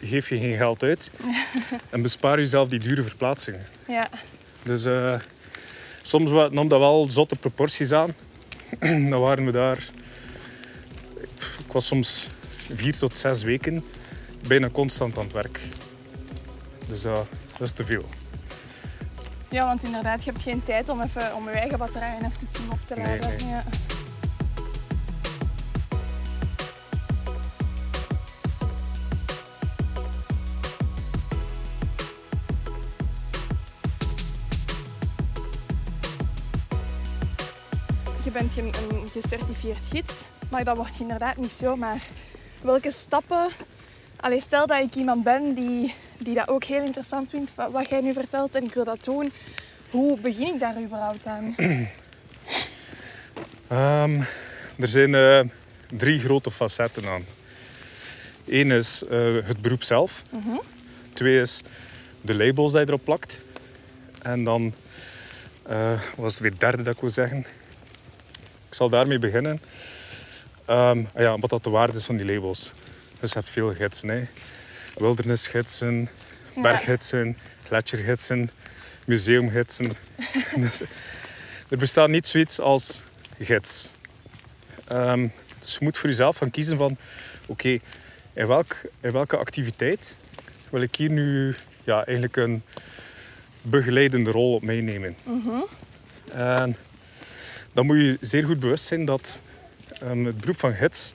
Geef 0.00 0.28
je 0.28 0.38
geen 0.38 0.56
geld 0.56 0.82
uit. 0.82 1.10
En 1.90 2.02
bespaar 2.02 2.38
jezelf 2.38 2.68
die 2.68 2.78
dure 2.78 3.02
verplaatsingen. 3.02 3.66
Ja. 3.88 4.08
Dus 4.62 4.84
eh, 4.84 5.14
soms 6.02 6.30
nam 6.50 6.68
dat 6.68 6.78
wel 6.78 7.10
zotte 7.10 7.36
proporties 7.36 7.92
aan. 7.92 8.14
dan 9.10 9.20
waren 9.20 9.44
we 9.44 9.52
daar... 9.52 9.88
Ik 11.66 11.72
was 11.72 11.86
soms 11.86 12.28
vier 12.74 12.96
tot 12.96 13.16
zes 13.16 13.42
weken 13.42 13.84
bijna 14.48 14.68
constant 14.68 15.18
aan 15.18 15.24
het 15.24 15.32
werk. 15.32 15.60
Dus 16.88 17.04
eh, 17.04 17.12
dat 17.52 17.60
is 17.60 17.72
te 17.72 17.84
veel. 17.84 18.04
Ja, 19.52 19.66
want 19.66 19.82
inderdaad, 19.82 20.24
je 20.24 20.30
hebt 20.30 20.42
geen 20.42 20.62
tijd 20.62 20.88
om, 20.88 21.00
even, 21.00 21.36
om 21.36 21.48
je 21.48 21.50
eigen 21.50 21.78
batterijen 21.78 22.24
even 22.24 22.70
op 22.72 22.78
te 22.84 22.96
laden. 22.96 23.36
nee. 23.36 23.48
Ja. 23.48 23.64
Je 38.24 38.30
bent 38.30 38.56
een, 38.56 38.66
een 38.66 39.08
gecertificeerd 39.08 39.86
gids, 39.86 40.24
maar 40.50 40.64
dat 40.64 40.76
wordt 40.76 40.96
je 40.96 41.02
inderdaad 41.02 41.36
niet 41.36 41.50
zomaar. 41.50 42.02
Welke 42.60 42.90
stappen... 42.90 43.48
Allee, 44.22 44.40
stel 44.40 44.66
dat 44.66 44.78
ik 44.82 44.94
iemand 44.94 45.24
ben 45.24 45.54
die, 45.54 45.94
die 46.18 46.34
dat 46.34 46.48
ook 46.48 46.64
heel 46.64 46.82
interessant 46.84 47.30
vindt, 47.30 47.54
wa- 47.54 47.70
wat 47.70 47.88
jij 47.88 48.00
nu 48.00 48.12
vertelt, 48.12 48.54
en 48.54 48.64
ik 48.64 48.74
wil 48.74 48.84
dat 48.84 49.04
doen. 49.04 49.32
Hoe 49.90 50.18
begin 50.20 50.54
ik 50.54 50.60
daar 50.60 50.82
überhaupt 50.82 51.26
aan? 51.26 51.54
Ehm, 53.68 54.20
er 54.78 54.88
zijn 54.88 55.14
eh, 55.14 55.40
drie 55.90 56.18
grote 56.20 56.50
facetten 56.50 57.08
aan. 57.08 57.24
Eén 58.48 58.70
is 58.70 59.02
eh, 59.04 59.34
het 59.44 59.62
beroep 59.62 59.82
zelf. 59.82 60.22
Twee 61.12 61.40
is 61.40 61.62
de 62.20 62.34
labels 62.34 62.72
die 62.72 62.80
je 62.80 62.86
erop 62.86 63.04
plakt. 63.04 63.42
En 64.22 64.44
dan 64.44 64.72
eh, 65.62 65.90
wat 65.90 66.00
was 66.16 66.32
het 66.32 66.42
weer 66.42 66.58
derde 66.58 66.82
dat 66.82 66.94
ik 66.94 67.00
wil 67.00 67.10
zeggen. 67.10 67.38
Ik 68.68 68.74
zal 68.74 68.88
daarmee 68.88 69.18
beginnen. 69.18 69.60
Ehm, 70.64 71.02
ja, 71.16 71.38
wat 71.38 71.50
dat 71.50 71.64
de 71.64 71.70
waarde 71.70 71.96
is 71.98 72.06
van 72.06 72.16
die 72.16 72.26
labels. 72.26 72.72
Dus 73.22 73.32
je 73.32 73.38
hebt 73.38 73.50
veel 73.50 73.74
gidsen. 73.74 74.08
Hè. 74.08 74.22
Wildernisgidsen, 74.96 76.08
Ja. 76.54 76.62
berggidsen, 76.62 77.36
gletsjergidsen, 77.66 78.50
museumgidsen. 79.06 79.92
Er 81.68 81.78
bestaat 81.78 82.08
niet 82.08 82.26
zoiets 82.28 82.60
als 82.60 83.02
gids. 83.38 83.92
Ehm, 84.88 85.26
dus 85.58 85.72
je 85.72 85.78
moet 85.80 85.98
voor 85.98 86.08
jezelf 86.08 86.36
gaan 86.36 86.50
kiezen 86.50 86.76
van... 86.76 86.96
Oké, 87.46 87.78
in, 88.32 88.46
welk, 88.46 88.76
in 89.00 89.12
welke 89.12 89.36
activiteit 89.36 90.16
wil 90.70 90.80
ik 90.80 90.94
hier 90.94 91.10
nu 91.10 91.54
ja, 91.84 92.04
eigenlijk 92.04 92.36
een 92.36 92.62
begeleidende 93.62 94.30
rol 94.30 94.54
op 94.54 94.62
meenemen? 94.62 95.16
En 96.32 96.76
dan 97.72 97.86
moet 97.86 97.96
je 97.96 98.16
zeer 98.20 98.44
goed 98.44 98.60
bewust 98.60 98.84
zijn 98.86 99.04
dat 99.04 99.40
ehm, 100.00 100.24
het 100.24 100.36
beroep 100.40 100.58
van 100.58 100.74
gids 100.74 101.14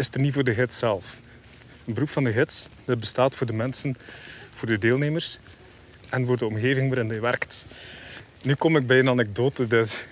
is 0.00 0.08
er 0.12 0.20
niet 0.20 0.34
voor 0.34 0.44
de 0.44 0.54
gids 0.54 0.78
zelf. 0.78 1.20
Het 1.84 1.94
beroep 1.94 2.10
van 2.10 2.24
de 2.24 2.32
gids 2.32 2.68
dat 2.84 3.00
bestaat 3.00 3.34
voor 3.34 3.46
de 3.46 3.52
mensen, 3.52 3.96
voor 4.54 4.68
de 4.68 4.78
deelnemers 4.78 5.38
en 6.08 6.26
voor 6.26 6.36
de 6.36 6.46
omgeving 6.46 6.88
waarin 6.94 7.08
je 7.14 7.20
werkt. 7.20 7.64
Nu 8.42 8.54
kom 8.54 8.76
ik 8.76 8.86
bij 8.86 8.98
een 8.98 9.08
anekdote, 9.08 9.66
dat- 9.66 10.04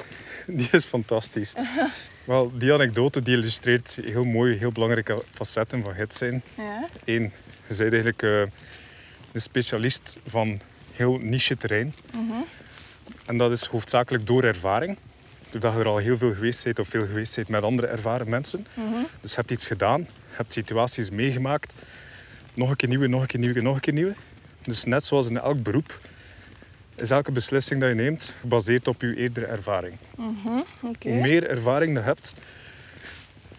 die 0.46 0.68
is 0.70 0.85
fantastisch. 0.85 1.55
Wel, 2.24 2.53
die 2.59 2.72
anekdote 2.72 3.22
die 3.22 3.37
illustreert 3.37 3.98
heel 4.05 4.24
mooi, 4.24 4.57
heel 4.57 4.72
belangrijke 4.72 5.22
facetten 5.35 5.83
van 5.85 5.94
gids 5.94 6.18
zijn. 6.18 6.42
Ja. 6.57 6.88
Eén, 7.05 7.22
je 7.22 7.77
bent 7.77 7.81
eigenlijk 7.81 8.22
eh, 8.22 8.40
een 9.33 9.40
specialist 9.40 10.20
van 10.27 10.61
heel 10.92 11.16
niche 11.16 11.57
terrein. 11.57 11.94
En 13.27 13.37
dat 13.38 13.51
is 13.53 13.64
hoofdzakelijk 13.64 14.27
door 14.27 14.44
ervaring. 14.44 14.96
Doordat 15.50 15.72
je 15.74 15.78
er 15.78 15.87
al 15.87 15.96
heel 15.96 16.18
veel 16.18 16.34
geweest 16.34 16.64
bent 16.64 16.78
of 16.78 16.88
veel 16.88 17.07
geweest 17.07 17.36
bent 17.36 17.49
met 17.49 17.62
andere 17.62 17.86
ervaren 17.86 18.28
mensen. 18.28 18.66
Dus 19.20 19.30
je 19.30 19.36
hebt 19.36 19.51
iets 19.51 19.66
gedaan, 19.66 20.01
je 20.01 20.07
hebt 20.36 20.53
situaties 20.53 21.11
meegemaakt. 21.11 21.74
Nog 22.55 22.70
een 22.70 22.76
keer 22.76 22.88
nieuwe, 22.88 23.07
nog 23.07 23.20
een 23.20 23.26
keer 23.26 23.40
nieuwe, 23.40 23.61
nog 23.61 23.74
een 23.74 23.80
keer 23.80 23.92
nieuwe. 23.92 24.14
Dus 24.62 24.84
net 24.84 25.07
zoals 25.07 25.28
in 25.28 25.38
elk 25.38 25.62
beroep 25.62 25.99
is 26.94 27.11
elke 27.11 27.32
beslissing 27.32 27.80
die 27.80 27.88
je 27.88 27.94
neemt 27.94 28.34
gebaseerd 28.40 28.88
op 28.88 29.01
je 29.01 29.16
eerdere 29.16 29.46
ervaring. 29.46 29.94
Oké. 30.82 31.09
Hoe 31.09 31.20
meer 31.20 31.49
ervaring 31.51 31.96
je 31.96 32.03
hebt, 32.03 32.34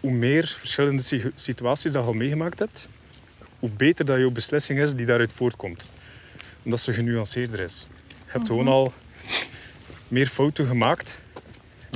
hoe 0.00 0.10
meer 0.12 0.56
verschillende 0.58 1.02
si- 1.02 1.30
situaties 1.34 1.92
dat 1.92 2.02
je 2.02 2.08
al 2.08 2.14
meegemaakt 2.14 2.58
hebt, 2.58 2.88
hoe 3.58 3.70
beter 3.70 4.04
dat 4.04 4.18
jouw 4.18 4.30
beslissing 4.30 4.78
is 4.78 4.94
die 4.94 5.06
daaruit 5.06 5.32
voortkomt. 5.32 5.88
Omdat 6.62 6.80
ze 6.80 6.92
genuanceerder 6.92 7.60
is. 7.60 7.86
Je 8.08 8.14
hebt 8.26 8.46
gewoon 8.46 8.68
al 8.68 8.92
meer 10.08 10.26
fouten 10.26 10.66
gemaakt, 10.66 11.20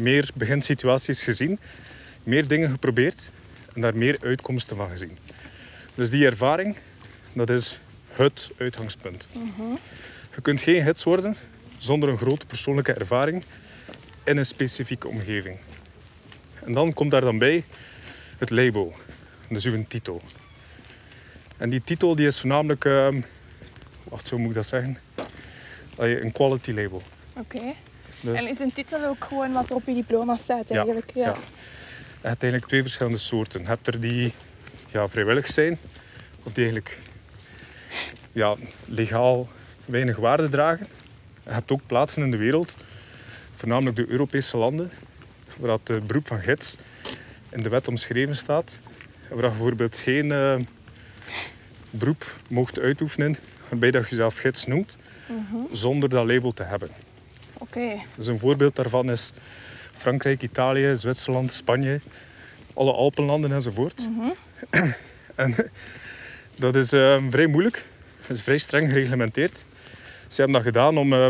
meer 0.03 0.30
beginsituaties 0.34 1.22
gezien, 1.22 1.59
meer 2.22 2.47
dingen 2.47 2.70
geprobeerd 2.70 3.30
en 3.74 3.80
daar 3.80 3.97
meer 3.97 4.16
uitkomsten 4.20 4.76
van 4.76 4.88
gezien. 4.88 5.18
Dus 5.95 6.11
die 6.11 6.26
ervaring, 6.26 6.76
dat 7.32 7.51
is 7.51 7.80
het 8.09 8.51
uitgangspunt. 8.59 9.28
Je 10.34 10.40
kunt 10.42 10.61
geen 10.61 10.82
gids 10.82 11.05
worden 11.05 11.36
zonder 11.78 12.09
een 12.09 12.18
grote 12.18 12.47
persoonlijke 12.47 12.92
ervaring 12.92 13.45
in 14.24 14.36
een 14.36 14.47
specifieke 14.47 15.09
omgeving. 15.09 15.57
En 16.64 16.72
dan 16.72 16.92
komt 16.92 17.11
daar 17.11 17.20
dan 17.20 17.38
bij 17.38 17.64
het 18.38 18.51
label, 18.51 18.95
dus 19.49 19.64
uw 19.64 19.84
titel. 19.88 20.22
En 21.57 21.68
die 21.68 21.82
titel 21.84 22.16
die 22.16 22.26
is 22.26 22.40
voornamelijk, 22.40 22.84
ehm 22.84 23.20
wacht, 24.05 24.30
hoe 24.30 24.38
moet 24.38 24.49
ik 24.49 24.55
dat 24.55 24.66
zeggen? 24.66 24.99
Een 25.97 26.32
quality 26.32 26.72
label. 26.72 27.03
Oké. 27.36 27.74
De- 28.25 28.33
En 28.33 28.49
is 28.49 28.59
een 28.61 28.72
titel 28.72 29.05
ook 29.05 29.25
gewoon 29.25 29.53
wat 29.53 29.70
er 29.70 29.77
op 29.77 29.87
je 29.87 29.95
diploma 29.95 30.37
staat 30.37 30.68
Ja, 30.68 30.75
eigenlijk? 30.77 31.11
ja. 31.14 31.35
Je 32.20 32.31
hebt 32.31 32.43
eigenlijk 32.43 32.66
twee 32.66 32.83
verschillende 32.83 33.18
soorten. 33.18 33.61
Je 33.61 33.66
hebt 33.66 33.87
er 33.87 34.01
die 34.01 34.33
ja, 34.89 35.09
vrijwillig 35.09 35.47
zijn, 35.47 35.79
of 36.43 36.53
die 36.53 36.64
eigenlijk 36.64 36.99
ja, 38.33 38.55
legaal 38.85 39.49
weinig 39.85 40.16
waarde 40.16 40.49
dragen. 40.49 40.87
Je 41.45 41.51
hebt 41.51 41.72
ook 41.72 41.81
plaatsen 41.87 42.22
in 42.22 42.31
de 42.31 42.37
wereld, 42.37 42.77
voornamelijk 43.55 43.97
de 43.97 44.07
Europese 44.09 44.57
landen, 44.57 44.91
waar 45.59 45.79
het 45.85 46.07
beroep 46.07 46.27
van 46.27 46.41
gids 46.41 46.77
in 47.51 47.62
de 47.62 47.68
wet 47.68 47.89
omschreven 47.89 48.37
staat. 48.37 48.79
Waar 49.29 49.43
je 49.43 49.49
bijvoorbeeld 49.51 49.97
geen 49.97 50.33
eh, 50.33 50.57
beroep 51.91 52.37
mocht 52.49 52.79
uitoefenen 52.79 53.37
waarbij 53.68 53.91
dat 53.91 54.05
je 54.05 54.11
jezelf 54.11 54.37
gids 54.37 54.66
noemt, 54.66 54.97
zonder 55.72 56.09
dat 56.09 56.27
label 56.27 56.53
te 56.53 56.62
hebben. 56.62 56.89
Oké. 57.59 57.88
Dus 58.16 58.26
een 58.26 58.38
voorbeeld 58.38 58.76
daarvan 58.76 59.11
is 59.11 59.32
Frankrijk, 59.92 60.42
Italië, 60.42 60.96
Zwitserland, 60.96 61.52
Spanje, 61.52 62.00
alle 62.74 62.92
Alpenlanden 62.92 63.52
enzovoort. 63.52 64.09
en 65.34 65.55
dat 66.59 66.74
is 66.76 66.92
eh, 66.92 67.22
vrij 67.30 67.46
moeilijk. 67.46 67.84
Dat 68.20 68.36
is 68.36 68.42
vrij 68.42 68.59
streng 68.59 68.88
gereglementeerd. 68.90 69.64
Ze 70.28 70.36
hebben 70.42 70.52
dat 70.52 70.62
gedaan 70.62 70.98
om 70.98 71.12
eh, 71.12 71.26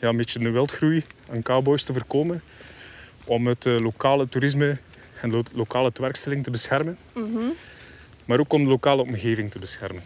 ja, 0.00 0.08
een 0.08 0.16
beetje 0.16 0.38
de 0.38 0.50
wildgroei 0.50 1.02
aan 1.32 1.42
cowboys 1.42 1.82
te 1.82 1.92
voorkomen. 1.92 2.42
Om 3.24 3.46
het 3.46 3.66
eh, 3.66 3.78
lokale 3.78 4.28
toerisme 4.28 4.76
en 5.20 5.30
lo- 5.30 5.42
lokale 5.52 5.92
tewerkstelling 5.92 6.44
te 6.44 6.50
beschermen. 6.50 6.98
Maar 8.24 8.40
ook 8.40 8.52
om 8.52 8.62
de 8.64 8.70
lokale 8.70 9.02
omgeving 9.02 9.50
te 9.50 9.58
beschermen. 9.58 10.02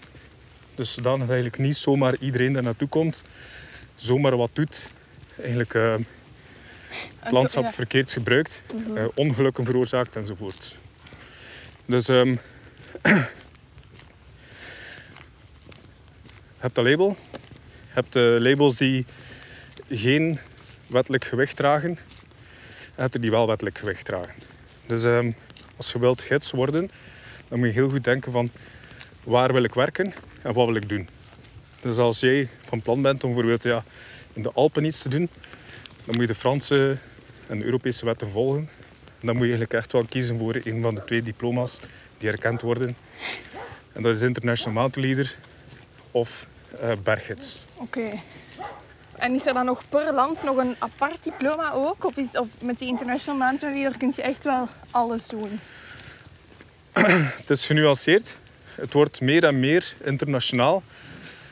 Dus 0.74 0.92
zodanig 0.92 1.26
eigenlijk 1.28 1.58
niet 1.58 1.76
zomaar 1.76 2.16
iedereen 2.20 2.52
daar 2.52 2.62
naartoe 2.62 2.88
komt, 2.88 3.22
zomaar 3.94 4.36
wat 4.36 4.50
doet. 4.52 4.88
Eigenlijk 5.40 5.74
eh, 5.74 5.94
het 7.18 7.32
landschap 7.32 7.62
ja. 7.62 7.72
verkeerd 7.72 8.12
gebruikt, 8.12 8.62
eh, 8.94 9.04
ongelukken 9.14 9.64
veroorzaakt 9.64 10.16
enzovoort. 10.16 10.76
Dus 11.86 12.08
ehm 12.08 12.28
je 16.60 16.66
hebt 16.66 16.74
dat 16.74 16.84
label. 16.84 17.16
Je 17.62 17.96
hebt 17.96 18.12
de 18.12 18.36
labels 18.40 18.76
die 18.76 19.06
geen 19.90 20.38
wettelijk 20.86 21.24
gewicht 21.24 21.56
dragen. 21.56 21.90
En 21.90 21.98
je 22.96 23.00
hebt 23.00 23.14
er 23.14 23.20
die 23.20 23.30
wel 23.30 23.46
wettelijk 23.46 23.78
gewicht 23.78 24.04
dragen. 24.04 24.34
Dus 24.86 25.04
ehm, 25.04 25.30
als 25.76 25.92
je 25.92 25.98
wilt 25.98 26.22
gids 26.22 26.50
worden, 26.50 26.90
dan 27.48 27.58
moet 27.58 27.68
je 27.68 27.74
heel 27.74 27.90
goed 27.90 28.04
denken 28.04 28.32
van 28.32 28.50
waar 29.24 29.52
wil 29.52 29.62
ik 29.62 29.74
werken 29.74 30.12
en 30.42 30.52
wat 30.52 30.66
wil 30.66 30.74
ik 30.74 30.88
doen. 30.88 31.08
Dus 31.80 31.98
als 31.98 32.20
jij 32.20 32.48
van 32.64 32.82
plan 32.82 33.02
bent 33.02 33.24
om 33.24 33.30
bijvoorbeeld 33.30 33.62
ja, 33.62 33.84
in 34.32 34.42
de 34.42 34.52
Alpen 34.52 34.84
iets 34.84 35.02
te 35.02 35.08
doen, 35.08 35.28
dan 36.04 36.14
moet 36.14 36.20
je 36.20 36.26
de 36.26 36.34
Franse 36.34 36.96
en 37.46 37.58
de 37.58 37.64
Europese 37.64 38.04
wetten 38.04 38.30
volgen. 38.30 38.68
En 39.20 39.26
dan 39.26 39.36
moet 39.36 39.46
je 39.46 39.52
eigenlijk 39.52 39.72
echt 39.72 39.92
wel 39.92 40.04
kiezen 40.04 40.38
voor 40.38 40.60
een 40.64 40.82
van 40.82 40.94
de 40.94 41.04
twee 41.04 41.22
diploma's 41.22 41.80
die 42.18 42.30
erkend 42.30 42.60
worden. 42.60 42.96
En 43.92 44.02
dat 44.02 44.14
is 44.14 44.22
International 44.22 44.80
Mountain 44.80 45.08
Leader 45.08 45.36
of 46.10 46.46
berggids. 47.02 47.64
Oké. 47.76 48.10
En 49.20 49.34
is 49.34 49.46
er 49.46 49.54
dan 49.54 49.64
nog 49.64 49.88
per 49.88 50.12
land 50.14 50.42
nog 50.42 50.56
een 50.56 50.76
apart 50.78 51.24
diploma 51.24 51.72
ook? 51.72 52.04
Of, 52.04 52.16
is, 52.16 52.38
of 52.38 52.48
met 52.62 52.78
die 52.78 52.88
International 52.88 53.38
Mountain 53.38 53.74
Leader 53.74 53.98
kun 53.98 54.12
je 54.16 54.22
echt 54.22 54.44
wel 54.44 54.68
alles 54.90 55.26
doen? 55.26 55.60
Het 57.40 57.50
is 57.50 57.66
genuanceerd. 57.66 58.38
Het 58.74 58.92
wordt 58.92 59.20
meer 59.20 59.44
en 59.44 59.60
meer 59.60 59.94
internationaal. 60.04 60.82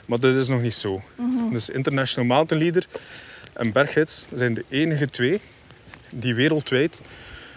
Maar 0.08 0.20
dat 0.20 0.34
is 0.34 0.48
nog 0.48 0.60
niet 0.60 0.74
zo. 0.74 1.02
Dus 1.50 1.68
International 1.68 2.28
Mountain 2.28 2.62
Leader 2.62 2.86
en 3.52 3.72
berggids 3.72 4.26
zijn 4.34 4.54
de 4.54 4.64
enige 4.68 5.06
twee 5.06 5.40
die 6.14 6.34
wereldwijd 6.34 7.00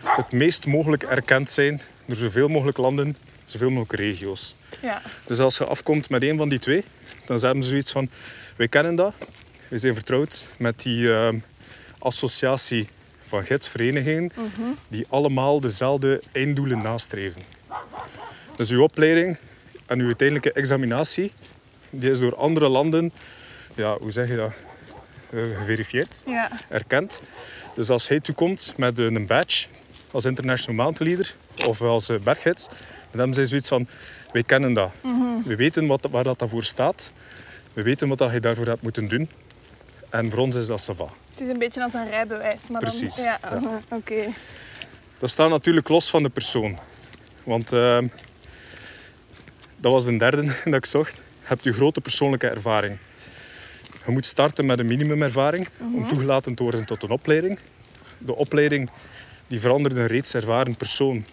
het 0.03 0.31
meest 0.31 0.65
mogelijk 0.65 1.03
erkend 1.03 1.49
zijn 1.49 1.81
door 2.05 2.15
zoveel 2.15 2.47
mogelijk 2.47 2.77
landen, 2.77 3.17
zoveel 3.45 3.69
mogelijk 3.69 3.99
regio's. 3.99 4.55
Ja. 4.81 5.01
Dus 5.25 5.39
als 5.39 5.57
je 5.57 5.65
afkomt 5.65 6.09
met 6.09 6.23
een 6.23 6.37
van 6.37 6.49
die 6.49 6.59
twee, 6.59 6.83
dan 7.25 7.39
hebben 7.39 7.63
ze 7.63 7.69
zoiets 7.69 7.91
van: 7.91 8.09
wij 8.55 8.67
kennen 8.67 8.95
dat, 8.95 9.13
wij 9.67 9.77
zijn 9.77 9.93
vertrouwd 9.93 10.47
met 10.57 10.81
die 10.81 11.13
ehm, 11.13 11.37
associatie 11.99 12.87
van 13.27 13.43
gidsverenigingen 13.43 14.31
die 14.87 15.05
allemaal 15.09 15.59
dezelfde 15.59 16.21
einddoelen 16.31 16.81
nastreven. 16.81 17.41
Dus 18.55 18.69
uw 18.69 18.83
opleiding 18.83 19.37
en 19.85 19.99
uw 19.99 20.05
uiteindelijke 20.05 20.51
examinatie, 20.51 21.31
die 21.91 22.09
is 22.09 22.19
door 22.19 22.35
andere 22.35 22.67
landen, 22.69 23.11
ja, 23.75 23.97
hoe 23.97 24.11
zeg 24.11 24.27
je 24.27 24.35
dat, 24.35 24.51
Eh, 25.33 25.57
geverifieerd, 25.57 26.23
Ja. 26.25 26.49
erkend. 26.69 27.21
Dus 27.75 27.89
als 27.89 28.07
hij 28.07 28.19
toekomt 28.19 28.73
met 28.77 28.99
een 28.99 29.25
badge 29.27 29.67
als 30.11 30.25
International 30.25 30.83
Mountain 30.83 31.13
Leader 31.15 31.35
of 31.69 31.81
als 31.81 32.09
eh, 32.09 32.19
berggids, 32.19 32.65
dan 32.67 32.77
hebben 33.19 33.33
zij 33.33 33.45
zoiets 33.45 33.69
van, 33.69 33.87
wij 34.31 34.43
kennen 34.43 34.73
dat. 34.73 34.91
We 35.45 35.55
weten 35.55 35.87
wat, 35.87 36.07
waar 36.09 36.23
dat 36.23 36.43
voor 36.47 36.63
staat. 36.63 37.11
We 37.73 37.81
weten 37.81 38.07
wat 38.07 38.17
dat 38.17 38.31
je 38.31 38.39
daarvoor 38.39 38.65
hebt 38.65 38.81
moeten 38.81 39.07
doen. 39.07 39.29
En 40.09 40.29
voor 40.29 40.39
ons 40.39 40.55
is 40.55 40.67
dat 40.67 40.79
sava. 40.81 41.07
Het 41.31 41.41
is 41.41 41.47
een 41.47 41.59
beetje 41.59 41.83
als 41.83 41.93
een 41.93 42.09
rijbewijs. 42.09 42.69
Maar 42.69 42.81
Precies, 42.81 43.15
Dan, 43.15 43.25
ja, 43.25 43.39
Oké. 43.95 44.25
Dat 45.17 45.29
staat 45.29 45.49
natuurlijk 45.49 45.87
los 45.89 46.09
van 46.09 46.23
de 46.23 46.29
persoon. 46.29 46.79
Want 47.43 47.71
ehm, 47.71 48.07
dat 49.77 49.91
was 49.91 50.05
de 50.05 50.17
derde 50.17 50.43
dat 50.65 50.73
ik 50.73 50.85
zocht. 50.85 51.21
Hebt 51.51 51.63
je 51.63 51.73
grote 51.73 52.01
persoonlijke 52.01 52.47
ervaring. 52.47 52.97
Je 54.05 54.11
moet 54.11 54.25
starten 54.25 54.65
met 54.65 54.79
een 54.79 54.85
minimumervaring 54.85 55.67
om 55.79 56.07
toegelaten 56.07 56.55
te 56.55 56.63
worden 56.63 56.85
tot 56.85 57.03
een 57.03 57.09
opleiding. 57.09 57.59
De 58.17 58.35
opleiding 58.35 58.89
die 59.47 59.59
verandert 59.59 59.95
een 59.95 60.07
reeds 60.07 60.33
ervaren 60.33 60.75
persoon 60.75 61.25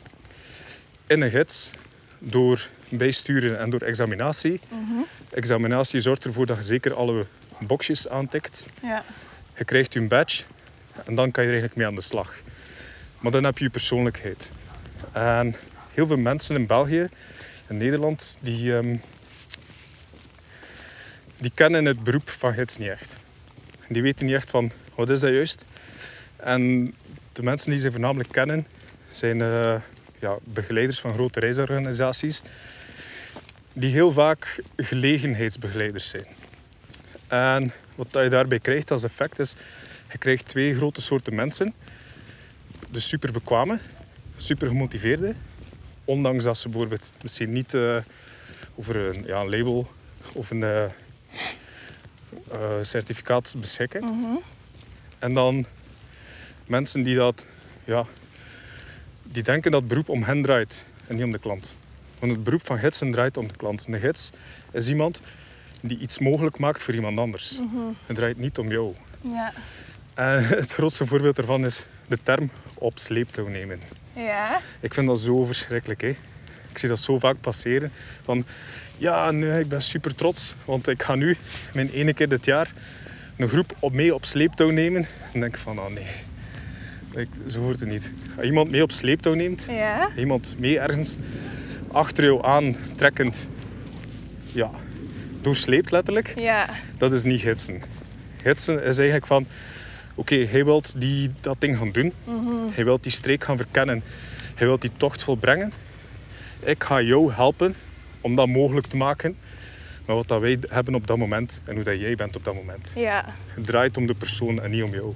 in 1.06 1.20
een 1.20 1.30
gids 1.30 1.70
door 2.18 2.68
bijsturen 2.88 3.58
en 3.58 3.70
door 3.70 3.80
examinatie. 3.80 4.60
Examinatie 5.30 6.00
zorgt 6.00 6.24
ervoor 6.24 6.46
dat 6.46 6.56
je 6.56 6.62
zeker 6.62 6.94
alle 6.94 7.26
boxjes 7.66 8.08
aantikt. 8.08 8.66
Ja. 8.82 9.04
Je 9.56 9.64
krijgt 9.64 9.92
je 9.92 10.00
badge 10.00 10.42
en 11.04 11.14
dan 11.14 11.30
kan 11.30 11.44
je 11.44 11.48
er 11.48 11.58
eigenlijk 11.58 11.76
mee 11.76 11.86
aan 11.86 11.94
de 11.94 12.00
slag. 12.00 12.34
Maar 13.18 13.32
dan 13.32 13.44
heb 13.44 13.58
je 13.58 13.64
je 13.64 13.70
persoonlijkheid. 13.70 14.50
En 15.12 15.54
heel 15.92 16.06
veel 16.06 16.16
mensen 16.16 16.56
in 16.56 16.66
België 16.66 17.08
en 17.66 17.76
Nederland, 17.76 18.38
die, 18.40 18.76
ehm, 18.76 18.96
die 21.40 21.50
kennen 21.54 21.84
het 21.84 22.02
beroep 22.02 22.28
van 22.28 22.54
gids 22.54 22.76
niet 22.76 22.88
echt. 22.88 23.18
Die 23.88 24.02
weten 24.02 24.26
niet 24.26 24.34
echt 24.34 24.50
van, 24.50 24.70
wat 24.94 25.10
is 25.10 25.20
dat 25.20 25.32
juist? 25.32 25.64
En 26.36 26.94
de 27.32 27.42
mensen 27.42 27.70
die 27.70 27.80
ze 27.80 27.90
voornamelijk 27.90 28.32
kennen, 28.32 28.66
zijn 29.10 29.42
eh, 29.42 29.80
ja, 30.18 30.36
begeleiders 30.44 31.00
van 31.00 31.12
grote 31.12 31.40
reisorganisaties, 31.40 32.42
die 33.72 33.92
heel 33.92 34.12
vaak 34.12 34.62
gelegenheidsbegeleiders 34.76 36.08
zijn. 36.08 36.26
En 37.28 37.72
wat 37.94 38.08
je 38.12 38.28
daarbij 38.28 38.58
krijgt 38.58 38.90
als 38.90 39.04
effect 39.04 39.38
is, 39.38 39.54
je 40.12 40.18
krijgt 40.18 40.48
twee 40.48 40.74
grote 40.74 41.02
soorten 41.02 41.34
mensen. 41.34 41.74
De 42.90 43.00
super 43.00 43.32
bekwame, 43.32 43.78
super 44.36 44.68
gemotiveerde, 44.68 45.34
ondanks 46.04 46.44
dat 46.44 46.58
ze 46.58 46.68
bijvoorbeeld 46.68 47.12
misschien 47.22 47.52
niet 47.52 47.74
eh, 47.74 47.96
over 48.74 48.96
een, 48.96 49.24
ja, 49.26 49.40
een 49.40 49.50
label 49.50 49.90
of 50.32 50.50
een 50.50 50.62
eh, 50.62 50.84
eh, 52.52 52.58
certificaat 52.80 53.54
beschikken. 53.58 54.02
En 55.18 55.34
dan 55.34 55.66
mensen 56.66 57.02
die 57.02 57.16
dat, 57.16 57.44
ja, 57.84 58.06
die 59.22 59.42
denken 59.42 59.70
dat 59.70 59.80
het 59.80 59.88
beroep 59.88 60.08
om 60.08 60.22
hen 60.22 60.42
draait 60.42 60.86
en 61.06 61.14
niet 61.14 61.24
om 61.24 61.32
de 61.32 61.38
klant. 61.38 61.76
Want 62.18 62.32
het 62.32 62.44
beroep 62.44 62.66
van 62.66 62.78
gidsen 62.78 63.10
draait 63.10 63.36
om 63.36 63.48
de 63.48 63.56
klant. 63.56 63.86
Een 63.86 63.98
gids 63.98 64.30
is 64.70 64.88
iemand 64.88 65.20
die 65.80 65.98
iets 65.98 66.18
mogelijk 66.18 66.58
maakt 66.58 66.82
voor 66.82 66.94
iemand 66.94 67.18
anders. 67.18 67.60
Het 68.06 68.16
draait 68.16 68.38
niet 68.38 68.58
om 68.58 68.70
jou. 68.70 68.94
Ja. 69.20 69.52
En 70.14 70.44
het 70.62 70.72
grootste 70.72 71.06
voorbeeld 71.06 71.36
daarvan 71.36 71.64
is 71.64 71.86
de 72.06 72.18
term 72.22 72.50
op 72.74 72.98
sleeptouw 72.98 73.46
nemen. 73.46 73.80
Ja. 74.12 74.60
Ik 74.80 74.94
vind 74.94 75.06
dat 75.06 75.20
zo 75.20 75.44
verschrikkelijk. 75.44 76.00
Hè? 76.00 76.08
Ik 76.70 76.78
zie 76.78 76.88
dat 76.88 76.98
zo 76.98 77.18
vaak 77.18 77.40
passeren. 77.40 77.92
Van, 78.22 78.44
ja, 78.98 79.30
nee, 79.30 79.60
ik 79.60 79.68
ben 79.68 79.82
super 79.82 80.14
trots, 80.14 80.54
want 80.64 80.88
ik 80.88 81.02
ga 81.02 81.14
nu 81.14 81.36
mijn 81.74 81.90
ene 81.90 82.14
keer 82.14 82.28
dit 82.28 82.44
jaar 82.44 82.70
een 83.36 83.48
groep 83.48 83.76
op 83.78 83.92
mee 83.92 84.14
op 84.14 84.24
sleeptouw 84.24 84.70
nemen. 84.70 85.02
En 85.02 85.08
dan 85.32 85.40
denk 85.40 85.54
ik 85.54 85.60
van, 85.60 85.78
ah 85.78 85.90
nee, 85.92 86.06
ik, 87.22 87.28
zo 87.46 87.60
hoort 87.60 87.80
het 87.80 87.88
niet. 87.88 88.12
Als 88.36 88.46
iemand 88.46 88.70
mee 88.70 88.82
op 88.82 88.92
sleeptouw 88.92 89.34
neemt, 89.34 89.66
Ja. 89.68 90.08
iemand 90.16 90.54
mee 90.58 90.78
ergens 90.78 91.16
achter 91.92 92.24
jou 92.24 92.44
aantrekkend, 92.44 93.46
ja, 94.52 94.70
doorsleept 95.40 95.90
letterlijk, 95.90 96.32
Ja. 96.36 96.68
dat 96.98 97.12
is 97.12 97.22
niet 97.22 97.40
gidsen. 97.40 97.82
Gidsen 98.42 98.82
is 98.82 98.96
eigenlijk 98.98 99.26
van, 99.26 99.46
oké, 100.14 100.34
hij 100.36 100.64
wilt 100.64 101.00
die, 101.00 101.30
dat 101.40 101.56
ding 101.58 101.76
gaan 101.78 101.90
doen. 101.92 102.12
Hij 102.70 102.84
wilt 102.84 103.02
die 103.02 103.12
streek 103.12 103.44
gaan 103.44 103.56
verkennen. 103.56 104.02
Hij 104.54 104.66
wilt 104.66 104.80
die 104.80 104.90
tocht 104.96 105.22
volbrengen. 105.22 105.72
Ik 106.60 106.84
ga 106.84 107.00
jou 107.00 107.32
helpen 107.32 107.74
om 108.28 108.36
dat 108.36 108.48
mogelijk 108.48 108.86
te 108.86 108.96
maken. 108.96 109.36
Maar 110.06 110.16
wat 110.16 110.28
dat 110.28 110.40
wij 110.40 110.58
hebben 110.68 110.94
op 110.94 111.06
dat 111.06 111.16
moment 111.16 111.60
en 111.64 111.74
hoe 111.74 111.84
dat 111.84 112.00
jij 112.00 112.14
bent 112.14 112.36
op 112.36 112.44
dat 112.44 112.54
moment. 112.54 112.92
Ja, 112.94 113.24
Het 113.54 113.66
draait 113.66 113.96
om 113.96 114.06
de 114.06 114.14
persoon 114.14 114.60
en 114.62 114.70
niet 114.70 114.82
om 114.82 114.90
jou. 114.90 115.14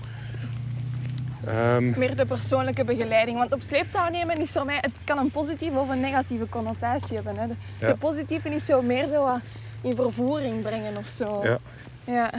Ehm, 1.46 1.98
meer 1.98 2.16
de 2.16 2.26
persoonlijke 2.26 2.84
begeleiding. 2.84 3.38
Want 3.38 3.52
op 3.52 3.62
sleeptouw 3.62 4.10
nemen 4.10 4.36
is 4.40 4.50
voor 4.52 4.64
mij, 4.64 4.78
het 4.80 5.00
kan 5.04 5.18
een 5.18 5.30
positieve 5.30 5.78
of 5.78 5.88
een 5.88 6.00
negatieve 6.00 6.48
connotatie 6.48 7.14
hebben. 7.14 7.36
Hè. 7.36 7.46
De, 7.46 7.54
Ja. 7.80 7.86
de 7.86 7.98
positieve 7.98 8.48
is 8.54 8.64
zo 8.64 8.82
meer 8.82 9.06
zo 9.08 9.22
wat 9.24 9.40
in 9.82 9.96
vervoering 9.96 10.62
brengen 10.62 10.96
of 10.96 11.06
zo. 11.06 11.40
ja. 11.44 11.58
Ja. 12.04 12.30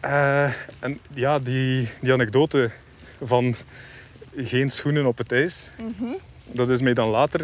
Eh, 0.00 0.52
en 0.78 1.00
ja, 1.14 1.38
die, 1.38 1.88
die 2.00 2.12
anekdote 2.12 2.70
van 3.24 3.54
geen 4.36 4.70
schoenen 4.70 5.06
op 5.06 5.18
het 5.18 5.32
ijs, 5.32 5.70
Mhm. 5.78 6.12
dat 6.46 6.68
is 6.70 6.80
mij 6.80 6.94
dan 6.94 7.08
later, 7.08 7.40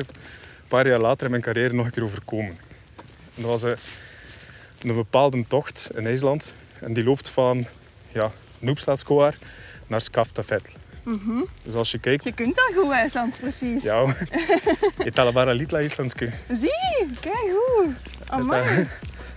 paar 0.69 0.89
jaar 0.89 1.01
later 1.01 1.25
in 1.25 1.31
mijn 1.31 1.43
carrière, 1.43 1.75
nog 1.75 1.87
een 1.87 1.93
keer 1.93 2.05
overkomen. 2.05 2.59
En 3.35 3.43
dat 3.43 3.45
was 3.45 3.63
eh, 3.63 3.71
een 4.83 4.95
bepaalde 4.95 5.45
tocht 5.49 5.91
in 5.95 6.07
IJsland. 6.07 6.55
En 6.81 6.93
die 6.93 7.05
loopt 7.05 7.29
van 7.29 7.67
ja, 8.13 8.31
Noepstadskoar 8.59 9.35
naar 9.87 10.01
Skaftafell. 10.01 10.61
Mhm. 11.03 11.43
Dus 11.63 11.75
als 11.75 11.91
je 11.91 11.99
kijkt... 11.99 12.25
Je 12.25 12.33
kunt 12.33 12.55
dat 12.55 12.73
goed, 12.77 12.93
IJslands, 12.93 13.37
precies. 13.39 13.83
Ja, 13.83 14.15
je 15.05 15.13
tala 15.13 15.33
bara 15.33 15.53
litla 15.53 15.79
islandske. 15.79 16.31
Zie, 16.49 17.11
kijk 17.21 17.53
goed. 17.55 17.95
Amai. 18.27 18.89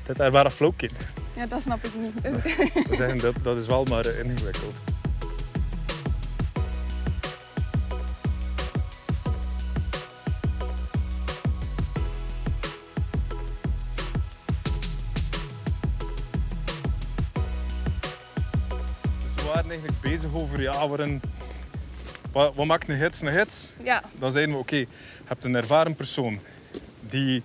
Dat 0.06 0.20
is 0.20 0.32
bara 0.32 0.50
flauwkin. 0.50 0.90
Ja, 1.36 1.46
dat 1.46 1.62
snap 1.62 1.86
ik 1.86 1.92
niet. 1.96 3.22
Dat, 3.22 3.36
dat 3.42 3.56
is 3.56 3.68
wel 3.68 3.84
maar 3.84 4.06
eh, 4.06 4.24
ingewikkeld. 4.24 4.82
Bezig 20.22 20.42
over, 20.42 20.62
ja, 20.62 20.88
waarin, 20.88 21.22
wat, 22.32 22.56
wat 22.56 22.66
maakt 22.66 22.90
een 22.90 22.98
gids 23.00 23.22
een 23.22 23.32
gids? 23.32 23.74
Ja. 23.84 24.04
Dan 24.20 24.32
zeiden 24.32 24.56
we, 24.56 24.62
oké, 24.62 24.76
je 24.76 24.88
hebt 25.26 25.44
een 25.44 25.56
ervaren 25.56 25.96
persoon. 25.96 26.40
Die 27.10 27.44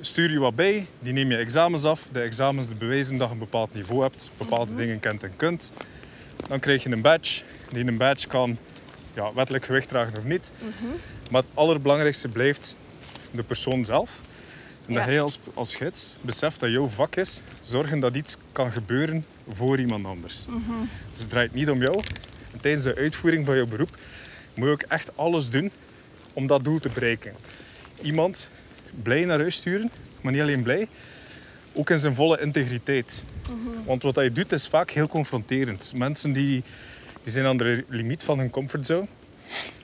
stuur 0.00 0.30
je 0.30 0.38
wat 0.38 0.54
bij, 0.54 0.86
die 0.98 1.12
neem 1.12 1.30
je 1.30 1.36
examens 1.36 1.84
af. 1.84 2.02
De 2.12 2.20
examens 2.20 2.68
de 2.68 2.74
bewijzen 2.74 3.16
dat 3.16 3.26
je 3.28 3.32
een 3.32 3.38
bepaald 3.38 3.74
niveau 3.74 4.02
hebt, 4.02 4.30
bepaalde 4.36 4.74
dingen 4.74 5.00
kent 5.00 5.22
en 5.22 5.32
kunt. 5.36 5.72
Dan 6.48 6.60
krijg 6.60 6.82
je 6.82 6.90
een 6.90 7.00
badge. 7.00 7.42
Die 7.72 7.86
een 7.86 7.96
badge 7.96 8.26
kan 8.28 8.58
ja, 9.14 9.32
wettelijk 9.34 9.64
gewicht 9.64 9.88
dragen 9.88 10.18
of 10.18 10.24
niet. 10.24 10.50
Maar 11.30 11.42
het 11.42 11.50
allerbelangrijkste 11.54 12.28
blijft 12.28 12.76
de 13.30 13.42
persoon 13.42 13.84
zelf. 13.84 14.20
En 14.86 14.92
Ja. 14.92 14.98
dat 14.98 15.08
jij 15.08 15.20
als, 15.20 15.38
als 15.54 15.76
gids 15.76 16.16
beseft 16.20 16.60
dat 16.60 16.70
jouw 16.70 16.86
vak 16.86 17.16
is 17.16 17.40
zorgen 17.62 18.00
dat 18.00 18.14
iets 18.14 18.36
kan 18.52 18.72
gebeuren 18.72 19.24
voor 19.48 19.78
iemand 19.78 20.06
anders. 20.06 20.44
Dus 21.12 21.20
het 21.20 21.30
draait 21.30 21.54
niet 21.54 21.70
om 21.70 21.80
jou. 21.80 22.00
En 22.52 22.60
tijdens 22.60 22.84
de 22.84 22.94
uitvoering 22.94 23.46
van 23.46 23.56
jouw 23.56 23.66
beroep 23.66 23.96
moet 24.54 24.66
je 24.66 24.72
ook 24.72 24.82
echt 24.82 25.16
alles 25.16 25.50
doen 25.50 25.70
om 26.32 26.46
dat 26.46 26.64
doel 26.64 26.78
te 26.78 26.88
bereiken. 26.88 27.32
Iemand 28.02 28.50
blij 29.02 29.24
naar 29.24 29.38
huis 29.38 29.56
sturen, 29.56 29.90
maar 30.20 30.32
niet 30.32 30.42
alleen 30.42 30.62
blij, 30.62 30.88
ook 31.72 31.90
in 31.90 31.98
zijn 31.98 32.14
volle 32.14 32.40
integriteit. 32.40 33.24
Want 33.84 34.02
wat 34.02 34.14
je 34.14 34.32
doet 34.32 34.52
is 34.52 34.68
vaak 34.68 34.90
heel 34.90 35.08
confronterend. 35.08 35.92
Mensen 35.96 36.32
die, 36.32 36.62
die 37.22 37.32
zijn 37.32 37.46
aan 37.46 37.56
de 37.56 37.84
limiet 37.88 38.24
van 38.24 38.38
hun 38.38 38.50
comfortzone. 38.50 39.06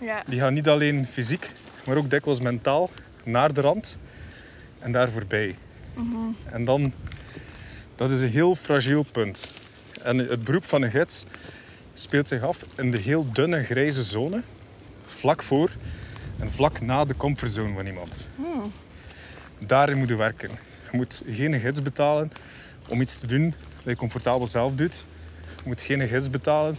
Ja. 0.00 0.22
Die 0.26 0.40
gaan 0.40 0.54
niet 0.54 0.68
alleen 0.68 1.06
fysiek, 1.06 1.50
maar 1.86 1.96
ook 1.96 2.10
dikwijls 2.10 2.40
mentaal 2.40 2.90
naar 3.24 3.54
de 3.54 3.60
rand 3.60 3.98
en 4.78 4.92
daar 4.92 5.10
voorbij. 5.10 5.56
En 6.44 6.64
dan, 6.64 6.92
dat 7.96 8.10
is 8.10 8.22
een 8.22 8.30
heel 8.30 8.54
fragiel 8.54 9.02
punt. 9.12 9.54
En 10.02 10.18
het 10.18 10.44
beroep 10.44 10.64
van 10.64 10.82
een 10.82 10.90
gids 10.90 11.24
speelt 11.94 12.28
zich 12.28 12.42
af 12.42 12.58
in 12.76 12.90
de 12.90 12.98
heel 12.98 13.32
dunne 13.32 13.64
grijze 13.64 14.02
zone, 14.02 14.42
vlak 15.06 15.42
voor 15.42 15.70
en 16.38 16.50
vlak 16.50 16.80
na 16.80 17.04
de 17.04 17.16
comfortzone 17.16 17.74
van 17.74 17.86
iemand. 17.86 18.28
Daarin 19.66 19.98
moet 19.98 20.08
je 20.08 20.16
werken. 20.16 20.50
Je 20.90 20.96
moet 20.96 21.22
geen 21.28 21.60
gids 21.60 21.82
betalen 21.82 22.32
om 22.88 23.00
iets 23.00 23.18
te 23.18 23.26
doen 23.26 23.54
dat 23.76 23.84
je 23.84 23.96
comfortabel 23.96 24.46
zelf 24.46 24.74
doet. 24.74 25.04
Je 25.62 25.68
moet 25.68 25.80
geen 25.80 26.08
gids 26.08 26.30
betalen 26.30 26.76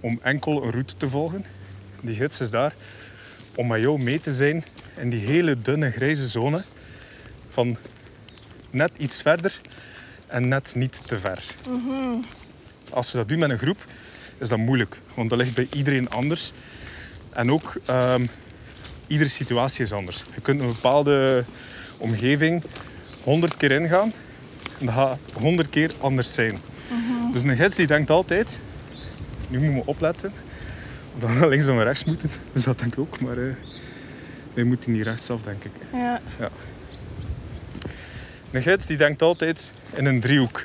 om 0.00 0.20
enkel 0.22 0.62
een 0.62 0.70
route 0.70 0.96
te 0.96 1.08
volgen. 1.08 1.44
Die 2.00 2.14
gids 2.14 2.40
is 2.40 2.50
daar 2.50 2.74
om 3.54 3.66
met 3.66 3.82
jou 3.82 4.02
mee 4.02 4.20
te 4.20 4.32
zijn 4.32 4.64
in 4.96 5.10
die 5.10 5.20
hele 5.20 5.58
dunne 5.58 5.90
grijze 5.90 6.28
zone 6.28 6.64
van 7.48 7.76
net 8.70 8.92
iets 8.96 9.22
verder 9.22 9.60
en 10.34 10.48
net 10.48 10.74
niet 10.74 11.02
te 11.06 11.18
ver. 11.18 11.44
Als 12.90 13.10
je 13.10 13.16
dat 13.16 13.28
doet 13.28 13.38
met 13.38 13.50
een 13.50 13.58
groep, 13.58 13.84
is 14.38 14.48
dat 14.48 14.58
moeilijk, 14.58 15.00
want 15.14 15.30
dat 15.30 15.38
ligt 15.38 15.54
bij 15.54 15.66
iedereen 15.72 16.10
anders. 16.10 16.52
En 17.30 17.52
ook, 17.52 17.74
ehm, 17.86 18.26
iedere 19.06 19.30
situatie 19.30 19.84
is 19.84 19.92
anders. 19.92 20.22
Je 20.34 20.40
kunt 20.40 20.60
een 20.60 20.66
bepaalde 20.66 21.44
omgeving 21.96 22.62
honderd 23.22 23.56
keer 23.56 23.70
ingaan 23.70 24.12
en 24.78 24.86
dat 24.86 24.94
gaat 24.94 25.18
honderd 25.32 25.70
keer 25.70 25.90
anders 26.00 26.32
zijn. 26.32 26.58
Dus 27.32 27.42
een 27.42 27.56
gids 27.56 27.76
die 27.76 27.86
denkt 27.86 28.10
altijd, 28.10 28.58
nu 29.48 29.58
moeten 29.58 29.74
we 29.74 29.86
opletten, 29.86 30.32
dat 31.18 31.30
we 31.30 31.48
links 31.48 31.66
dan 31.66 31.80
rechts 31.80 32.04
moeten. 32.04 32.30
Dus 32.52 32.64
dat 32.64 32.78
denk 32.78 32.92
ik 32.92 32.98
ook, 32.98 33.20
maar 33.20 33.36
eh, 33.36 33.54
wij 34.54 34.64
moeten 34.64 34.92
niet 34.92 35.02
rechtsaf, 35.02 35.42
denk 35.42 35.64
ik. 35.64 35.72
Ja. 36.38 36.50
Een 38.54 38.62
gids 38.62 38.86
die 38.86 38.96
denkt 38.96 39.22
altijd 39.22 39.72
in 39.94 40.04
een 40.04 40.20
driehoek. 40.20 40.64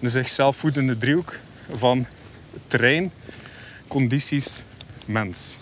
Een 0.00 0.10
zichzelf 0.10 0.56
voedende 0.56 0.98
driehoek 0.98 1.38
van 1.70 2.06
terrein, 2.66 3.12
condities, 3.88 4.64
mens. 5.06 5.58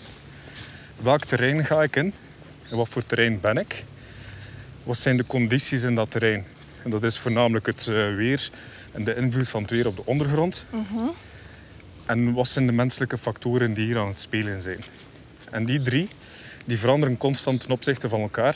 Welk 1.01 1.25
terrein 1.25 1.65
ga 1.65 1.83
ik 1.83 1.95
in? 1.95 2.13
En 2.69 2.77
wat 2.77 2.89
voor 2.89 3.05
terrein 3.05 3.39
ben 3.39 3.57
ik? 3.57 3.83
Wat 4.83 4.97
zijn 4.97 5.17
de 5.17 5.25
condities 5.25 5.83
in 5.83 5.95
dat 5.95 6.11
terrein? 6.11 6.45
En 6.83 6.89
dat 6.89 7.03
is 7.03 7.19
voornamelijk 7.19 7.65
het 7.65 7.87
eh, 7.87 8.15
weer 8.15 8.49
en 8.91 9.03
de 9.03 9.15
invloed 9.15 9.49
van 9.49 9.61
het 9.61 9.71
weer 9.71 9.87
op 9.87 9.95
de 9.95 10.05
ondergrond. 10.05 10.65
En 12.05 12.33
wat 12.33 12.47
zijn 12.47 12.65
de 12.65 12.71
menselijke 12.71 13.17
factoren 13.17 13.73
die 13.73 13.85
hier 13.85 13.97
aan 13.97 14.07
het 14.07 14.19
spelen 14.19 14.61
zijn? 14.61 14.83
En 15.49 15.65
die 15.65 15.81
drie 15.81 16.07
die 16.65 16.77
veranderen 16.77 17.17
constant 17.17 17.61
ten 17.61 17.71
opzichte 17.71 18.09
van 18.09 18.21
elkaar. 18.21 18.55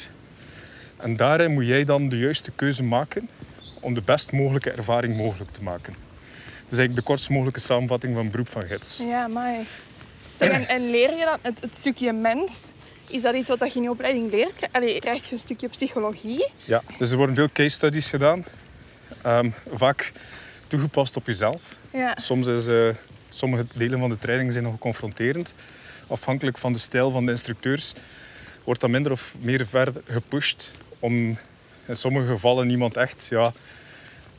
En 1.05 1.15
daarin 1.15 1.53
moet 1.53 1.67
jij 1.67 1.83
dan 1.83 2.09
de 2.09 2.17
juiste 2.17 2.51
keuze 2.55 2.83
maken 2.83 3.29
om 3.79 3.93
de 3.93 4.01
best 4.01 4.31
mogelijke 4.31 4.71
ervaring 4.71 5.17
mogelijk 5.17 5.51
te 5.51 5.63
maken. 5.63 5.93
Dat 5.93 6.71
is 6.71 6.77
eigenlijk 6.77 6.95
de 6.95 7.01
kortst 7.01 7.29
mogelijke 7.29 7.59
samenvatting 7.59 8.13
van 8.13 8.21
het 8.21 8.31
beroep 8.31 8.49
van 8.49 8.61
gids. 8.61 9.03
Ja, 9.07 9.27
maar. 9.27 9.55
En, 10.37 10.67
en 10.67 10.89
leer 10.89 11.17
je 11.17 11.25
dan 11.25 11.37
het, 11.41 11.61
het 11.61 11.77
stukje 11.77 12.13
mens? 12.13 12.71
Is 13.07 13.21
dat 13.21 13.35
iets 13.35 13.49
wat 13.49 13.73
je 13.73 13.75
in 13.75 13.81
je 13.81 13.89
opleiding 13.89 14.31
leert? 14.31 14.67
Allee, 14.71 14.99
krijg 14.99 15.25
je 15.25 15.31
een 15.31 15.39
stukje 15.39 15.67
psychologie? 15.67 16.47
Ja, 16.63 16.81
dus 16.97 17.11
er 17.11 17.17
worden 17.17 17.35
veel 17.35 17.49
case 17.53 17.75
studies 17.75 18.09
gedaan. 18.09 18.45
Ehm, 19.21 19.49
vaak 19.73 20.11
toegepast 20.67 21.15
op 21.15 21.25
jezelf. 21.25 21.75
Ja. 21.91 22.17
Soms 22.21 22.47
is 22.47 22.67
eh, 22.67 22.89
sommige 23.29 23.65
delen 23.73 23.99
van 23.99 24.09
de 24.09 24.17
training 24.17 24.51
zijn 24.51 24.63
nog 24.63 24.77
confronterend. 24.77 25.53
Afhankelijk 26.07 26.57
van 26.57 26.73
de 26.73 26.79
stijl 26.79 27.11
van 27.11 27.25
de 27.25 27.31
instructeurs 27.31 27.93
wordt 28.63 28.81
dat 28.81 28.89
minder 28.89 29.11
of 29.11 29.35
meer 29.39 29.67
verder 29.67 30.01
gepusht 30.05 30.71
om 31.05 31.37
in 31.85 31.95
sommige 31.95 32.27
gevallen 32.27 32.69
iemand 32.69 32.97
echt 32.97 33.27
ja, 33.29 33.51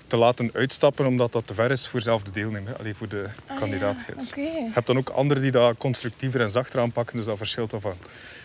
te 0.07 0.17
laten 0.17 0.51
uitstappen 0.53 1.07
omdat 1.07 1.33
dat 1.33 1.47
te 1.47 1.55
ver 1.55 1.71
is 1.71 1.89
voor 1.89 2.01
zelf 2.01 2.23
de 2.23 2.31
deelnemer, 2.31 2.77
alleen 2.77 2.95
voor 2.95 3.09
de 3.09 3.27
kandidaatgids. 3.59 4.29
Oké. 4.31 4.41
Je 4.41 4.71
hebt 4.73 4.87
dan 4.87 4.97
ook 4.99 5.09
anderen 5.09 5.43
die 5.43 5.51
dat 5.53 5.77
constructiever 5.79 6.41
en 6.41 6.51
zachter 6.51 6.81
aanpakken, 6.81 7.17
dus 7.17 7.27
dat 7.27 7.37
verschilt 7.37 7.71
dan 7.71 7.81
van 7.81 7.95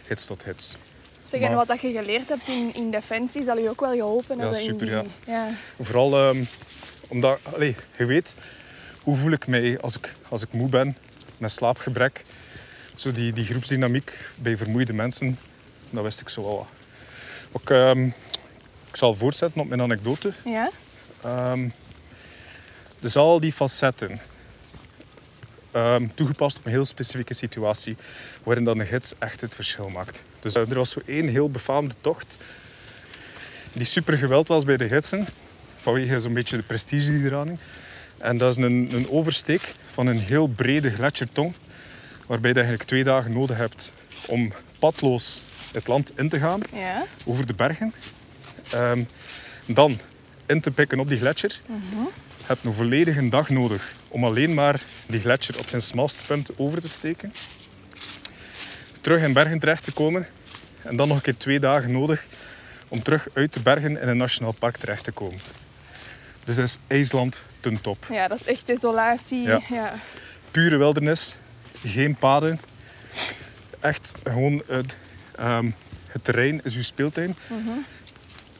gids 0.05 0.25
tot 0.25 0.43
gids. 0.43 0.75
Zeg, 1.25 1.39
en 1.41 1.47
Maar- 1.47 1.55
wat 1.55 1.67
dat 1.67 1.81
je 1.81 1.91
geleerd 1.91 2.29
hebt 2.29 2.47
in, 2.47 2.73
in 2.73 2.91
Defensie, 2.91 3.43
zal 3.43 3.57
je 3.57 3.69
ook 3.69 3.79
wel 3.79 3.91
geholpen 3.91 4.35
Ja, 4.35 4.41
hebben 4.41 4.59
super, 4.61 4.91
in 4.91 5.03
die... 5.03 5.33
Ja. 5.33 5.49
Vooral 5.79 6.17
ehm, 6.17 6.43
omdat, 7.07 7.39
allee, 7.53 7.75
je 7.97 8.05
weet, 8.05 8.35
hoe 9.03 9.15
voel 9.15 9.31
ik 9.31 9.47
mij 9.47 9.79
als 9.79 9.97
ik, 9.97 10.15
als 10.29 10.41
ik 10.41 10.53
moe 10.53 10.69
ben, 10.69 10.97
met 11.37 11.51
slaapgebrek. 11.51 12.23
Zo 12.95 13.11
die, 13.11 13.33
die 13.33 13.45
groepsdynamiek 13.45 14.17
bij 14.35 14.57
vermoeide 14.57 14.93
mensen, 14.93 15.37
dat 15.89 16.03
wist 16.03 16.21
ik 16.21 16.29
zo 16.29 16.41
wel. 16.41 16.67
Ook, 17.51 17.69
ehm, 17.69 18.05
ik 18.89 18.95
zal 18.95 19.15
voortzetten 19.15 19.61
op 19.61 19.67
mijn 19.67 19.81
anekdote. 19.81 20.33
Ja? 20.45 20.69
Ehm, 21.21 21.69
dus 22.99 23.15
al 23.15 23.39
die 23.39 23.51
facetten, 23.51 24.19
ehm, 25.71 26.07
toegepast 26.15 26.57
op 26.57 26.65
een 26.65 26.71
heel 26.71 26.85
specifieke 26.85 27.33
situatie, 27.33 27.95
waarin 28.43 28.63
dan 28.63 28.79
een 28.79 28.85
gids 28.85 29.13
echt 29.19 29.41
het 29.41 29.55
verschil 29.55 29.89
maakt. 29.89 30.21
Dus 30.39 30.55
eh, 30.55 30.69
er 30.69 30.75
was 30.75 30.89
zo 30.89 31.01
één 31.05 31.27
heel 31.27 31.49
befaamde 31.49 31.95
tocht, 32.01 32.37
die 33.73 33.85
super 33.85 34.17
geweld 34.17 34.47
was 34.47 34.63
bij 34.63 34.77
de 34.77 34.87
gidsen, 34.87 35.27
vanwege 35.75 36.19
zo'n 36.19 36.33
beetje 36.33 36.57
de 36.57 36.63
prestige 36.63 37.11
die 37.11 37.25
eraan 37.25 37.47
hing. 37.47 37.59
En 38.17 38.37
dat 38.37 38.57
is 38.57 38.63
een, 38.63 38.89
een 38.93 39.09
oversteek 39.09 39.73
van 39.91 40.07
een 40.07 40.19
heel 40.19 40.47
brede 40.47 40.89
gletsjertong, 40.89 41.53
waarbij 42.27 42.49
je 42.49 42.55
eigenlijk 42.55 42.87
twee 42.87 43.03
dagen 43.03 43.31
nodig 43.31 43.57
hebt 43.57 43.91
om 44.27 44.53
padloos 44.79 45.43
het 45.71 45.87
land 45.87 46.11
in 46.17 46.29
te 46.29 46.39
gaan, 46.39 46.59
Ja. 46.73 47.05
over 47.25 47.45
de 47.45 47.53
bergen. 47.53 47.93
Ehm, 48.71 49.03
dan 49.65 49.99
in 50.45 50.61
te 50.61 50.71
pikken 50.71 50.99
op 50.99 51.07
die 51.07 51.17
gletsjer. 51.17 51.59
Je 52.37 52.47
hebt 52.47 52.63
een 52.63 52.73
volledige 52.73 53.29
dag 53.29 53.49
nodig 53.49 53.93
om 54.07 54.25
alleen 54.25 54.53
maar 54.53 54.81
die 55.05 55.19
gletsjer 55.19 55.57
op 55.59 55.69
zijn 55.69 55.81
smalste 55.81 56.23
punt 56.25 56.57
over 56.57 56.81
te 56.81 56.89
steken. 56.89 57.33
Terug 59.01 59.21
in 59.21 59.33
bergen 59.33 59.59
terecht 59.59 59.83
te 59.83 59.91
komen. 59.91 60.27
En 60.81 60.95
dan 60.95 61.07
nog 61.07 61.17
een 61.17 61.23
keer 61.23 61.37
twee 61.37 61.59
dagen 61.59 61.91
nodig 61.91 62.25
om 62.87 63.03
terug 63.03 63.27
uit 63.33 63.53
de 63.53 63.59
bergen 63.59 64.01
in 64.01 64.07
een 64.07 64.17
nationaal 64.17 64.51
park 64.51 64.77
terecht 64.77 65.03
te 65.03 65.11
komen. 65.11 65.39
Dus 66.45 66.55
dat 66.55 66.65
is 66.65 66.77
IJsland 66.87 67.43
ten 67.59 67.81
top. 67.81 68.05
ja, 68.09 68.27
dat 68.27 68.39
is 68.39 68.45
echt 68.45 68.69
isolatie. 68.69 69.41
Ja. 69.41 69.61
Ja. 69.69 69.93
Pure 70.51 70.77
wildernis, 70.77 71.37
geen 71.85 72.15
paden. 72.15 72.59
Echt 73.79 74.13
gewoon 74.23 74.63
het, 74.67 74.97
ehm, 75.41 75.71
het 76.07 76.23
terrein 76.23 76.61
is 76.63 76.75
uw 76.75 76.83
speeltuin. 76.83 77.35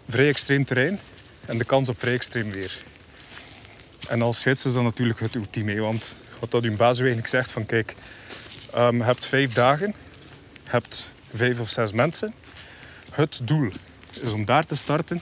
Vrij 0.10 0.28
extreem 0.28 0.66
terrein 0.66 1.00
en 1.46 1.58
de 1.58 1.66
kans 1.66 1.90
op 1.90 2.00
vrij 2.00 2.14
extreem 2.14 2.52
weer. 2.52 2.78
En 4.08 4.22
als 4.22 4.42
gids 4.42 4.66
is 4.66 4.74
dat 4.74 4.84
natuurlijk 4.84 5.20
het 5.20 5.36
ultieme. 5.36 5.80
Want 5.80 6.16
wat 6.40 6.52
dat 6.52 6.64
uw 6.64 6.76
baas 6.76 6.98
u 6.98 7.00
eigenlijk 7.00 7.30
zegt 7.30 7.52
van 7.52 7.66
kijk, 7.66 7.96
ehm, 8.74 8.98
je 8.98 9.04
hebt 9.04 9.26
vijf 9.26 9.54
dagen, 9.54 9.94
je 10.64 10.70
hebt 10.70 11.10
vijf 11.36 11.60
of 11.60 11.70
zes 11.70 11.92
mensen. 11.92 12.34
Het 13.12 13.40
doel 13.44 13.72
is 14.22 14.30
om 14.30 14.46
daar 14.46 14.66
te 14.66 14.76
starten, 14.76 15.22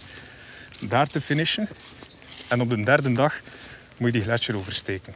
daar 0.81 1.07
te 1.07 1.21
finishen. 1.21 1.69
En 2.47 2.61
op 2.61 2.69
de 2.69 2.83
derde 2.83 3.11
dag 3.11 3.39
moet 3.97 4.07
je 4.07 4.19
die 4.19 4.21
gletsjer 4.21 4.55
oversteken. 4.55 5.13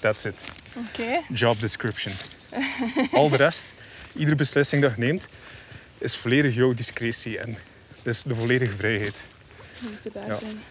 That's 0.00 0.24
it. 0.24 0.44
Oké. 0.74 1.20
Job 1.28 1.60
description. 1.60 2.14
Al 3.12 3.28
de 3.28 3.36
rest, 3.36 3.72
iedere 4.14 4.36
beslissing 4.36 4.82
dat 4.82 4.92
je 4.96 5.00
neemt, 5.00 5.26
is 5.98 6.16
volledig 6.16 6.54
jouw 6.54 6.74
discretie 6.74 7.38
en 7.38 7.56
is 8.02 8.22
de 8.22 8.34
volledige 8.34 8.76
vrijheid. 8.76 9.14
We 9.78 9.88
moeten 9.90 10.12
daar 10.12 10.26
Ja. 10.26 10.34
zijn. 10.38 10.62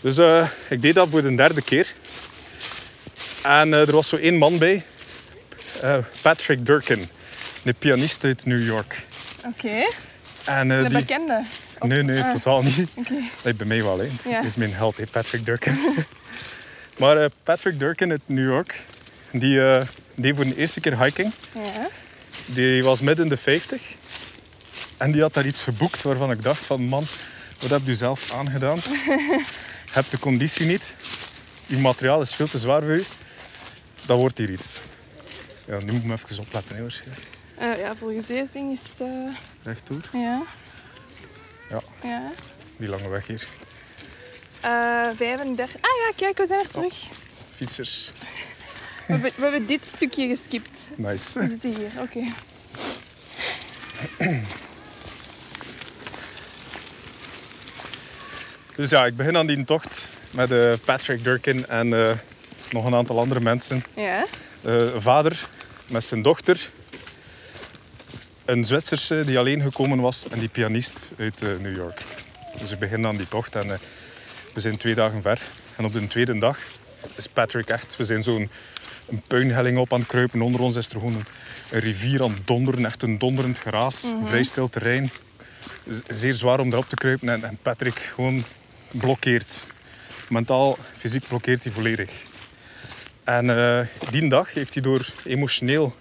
Dus 0.00 0.18
eh, 0.18 0.48
ik 0.68 0.82
deed 0.82 0.94
dat 0.94 1.08
voor 1.10 1.22
de 1.22 1.34
derde 1.34 1.62
keer. 1.62 1.92
En 3.42 3.74
eh, 3.74 3.80
er 3.80 3.92
was 3.92 4.08
zo 4.08 4.16
één 4.16 4.36
man 4.36 4.58
bij, 4.58 4.84
eh, 5.80 5.96
Patrick 6.22 6.66
Durkin, 6.66 7.08
de 7.62 7.72
pianist 7.72 8.24
uit 8.24 8.46
New 8.46 8.64
York. 8.66 9.00
Oké. 9.46 9.84
En, 10.44 10.70
eh, 10.70 10.82
De 10.82 10.88
die... 10.88 10.98
bekende. 10.98 11.44
Nee, 11.80 12.02
nee, 12.02 12.22
Ah. 12.22 12.32
totaal 12.32 12.62
niet. 12.62 12.88
Oké. 12.94 13.14
Nee, 13.44 13.54
bij 13.54 13.66
mij 13.66 13.82
wel, 13.82 13.98
hè. 13.98 14.08
Ja. 14.28 14.36
Dat 14.36 14.44
is 14.44 14.56
mijn 14.56 14.72
held, 14.74 14.96
hè, 14.96 15.06
Patrick 15.06 15.44
Durkin. 15.44 15.78
maar 16.98 17.28
Patrick 17.42 17.78
Durkin 17.78 18.10
uit 18.10 18.22
New 18.26 18.50
York, 18.52 18.80
die 19.30 19.60
deed 20.14 20.34
voor 20.36 20.44
de 20.44 20.56
eerste 20.56 20.80
keer 20.80 21.02
hiking. 21.02 21.32
Ja. 21.54 21.88
Die 22.46 22.82
was 22.84 23.00
midden 23.00 23.24
in 23.24 23.30
de 23.30 23.36
50. 23.36 23.80
En 24.96 25.12
die 25.12 25.20
had 25.22 25.34
daar 25.34 25.46
iets 25.46 25.62
geboekt 25.62 26.02
waarvan 26.02 26.30
ik 26.30 26.42
dacht 26.42 26.66
van 26.66 26.82
man, 26.82 27.04
wat 27.60 27.70
heb 27.70 27.80
je 27.84 27.94
zelf 27.94 28.32
aangedaan? 28.32 28.76
je 29.86 29.90
hebt 29.92 30.10
de 30.10 30.18
conditie 30.18 30.66
niet. 30.66 30.94
Je 31.66 31.76
materiaal 31.78 32.20
is 32.20 32.34
veel 32.34 32.48
te 32.48 32.58
zwaar 32.58 32.82
voor 32.82 32.90
u. 32.90 33.04
Dat 34.06 34.18
wordt 34.18 34.38
hier 34.38 34.50
iets. 34.50 34.78
Ja, 35.64 35.78
nu 35.78 35.92
moet 35.92 36.00
ik 36.00 36.04
me 36.04 36.12
even 36.12 36.38
opletten, 36.38 36.76
hè, 36.76 36.82
waarschijnlijk. 36.82 37.20
Eh, 37.58 37.78
ja, 37.78 37.96
volgens 37.96 38.26
deze 38.26 38.52
ding 38.52 38.72
is 38.72 38.80
het... 38.90 39.00
eh, 39.00 39.08
Rechtdoor. 39.62 40.00
ja. 40.12 40.42
Ja. 41.70 41.80
Ja. 42.02 42.32
Die 42.76 42.88
lange 42.88 43.08
weg 43.08 43.26
hier. 43.26 43.46
Eh 44.60 45.08
35. 45.16 45.74
Ah 45.76 45.90
ja, 46.06 46.12
kijk, 46.16 46.38
we 46.38 46.46
zijn 46.46 46.60
er 46.60 46.68
terug. 46.68 46.94
Fietsers. 47.56 48.12
We, 49.12 49.18
hebben, 49.18 49.32
we 49.36 49.42
hebben 49.42 49.66
dit 49.66 49.84
stukje 49.84 50.26
geskipt. 50.26 50.90
We 50.96 51.02
Nice. 51.02 51.48
zitten 51.48 51.74
hier, 51.74 51.90
oké. 52.00 52.20
Dus 58.76 58.90
ja, 58.90 59.06
ik 59.06 59.16
begin 59.16 59.36
aan 59.36 59.46
die 59.46 59.64
tocht 59.64 60.08
met 60.30 60.50
eh, 60.50 60.72
Patrick 60.84 61.24
Durkin 61.24 61.66
en 61.68 61.92
eh, 62.08 62.10
nog 62.70 62.84
een 62.84 62.94
aantal 62.94 63.18
andere 63.18 63.40
mensen. 63.40 63.84
Ja. 63.94 64.24
Een 64.62 65.00
vader 65.00 65.48
met 65.86 66.04
zijn 66.04 66.22
dochter. 66.22 66.70
Een 68.44 68.64
Zwitserse 68.64 69.22
die 69.26 69.38
alleen 69.38 69.62
gekomen 69.62 70.00
was 70.00 70.28
en 70.28 70.38
die 70.38 70.48
pianist 70.48 71.10
uit 71.18 71.40
New 71.40 71.76
York. 71.76 72.02
Dus 72.60 72.70
we 72.70 72.76
beginnen 72.76 73.10
aan 73.10 73.16
die 73.16 73.28
tocht 73.28 73.56
en 73.56 73.80
we 74.54 74.60
zijn 74.60 74.76
twee 74.76 74.94
dagen 74.94 75.22
ver. 75.22 75.40
En 75.76 75.84
op 75.84 75.92
de 75.92 76.06
tweede 76.06 76.38
dag 76.38 76.58
is 77.16 77.26
Patrick 77.26 77.68
echt... 77.68 77.96
We 77.96 78.04
zijn 78.04 78.22
zo'n 78.22 78.50
een 79.08 79.22
puinhelling 79.26 79.78
op 79.78 79.92
aan 79.92 79.98
het 79.98 80.08
kruipen. 80.08 80.42
Onder 80.42 80.60
ons 80.60 80.76
is 80.76 80.86
er 80.86 80.92
gewoon 80.92 81.14
een, 81.14 81.26
een 81.70 81.80
rivier 81.80 82.22
aan 82.22 82.32
het 82.32 82.46
donderen. 82.46 82.84
Echt 82.84 83.02
een 83.02 83.18
donderend 83.18 83.58
geraas. 83.58 84.12
Vrij 84.24 84.42
stil 84.42 84.68
terrein. 84.68 85.10
Zeer 86.08 86.32
zwaar 86.32 86.60
om 86.60 86.72
erop 86.72 86.88
te 86.88 86.96
kruipen. 86.96 87.28
En, 87.28 87.44
en 87.44 87.58
Patrick 87.62 87.98
gewoon 88.14 88.44
blokkeert. 88.90 89.66
Mentaal, 90.28 90.78
fysiek 90.98 91.28
blokkeert 91.28 91.64
hij 91.64 91.72
volledig. 91.72 92.10
En 93.24 93.50
eh, 93.50 93.86
die 94.10 94.28
dag 94.28 94.54
heeft 94.54 94.74
hij 94.74 94.82
door 94.82 95.06
emotioneel 95.24 95.94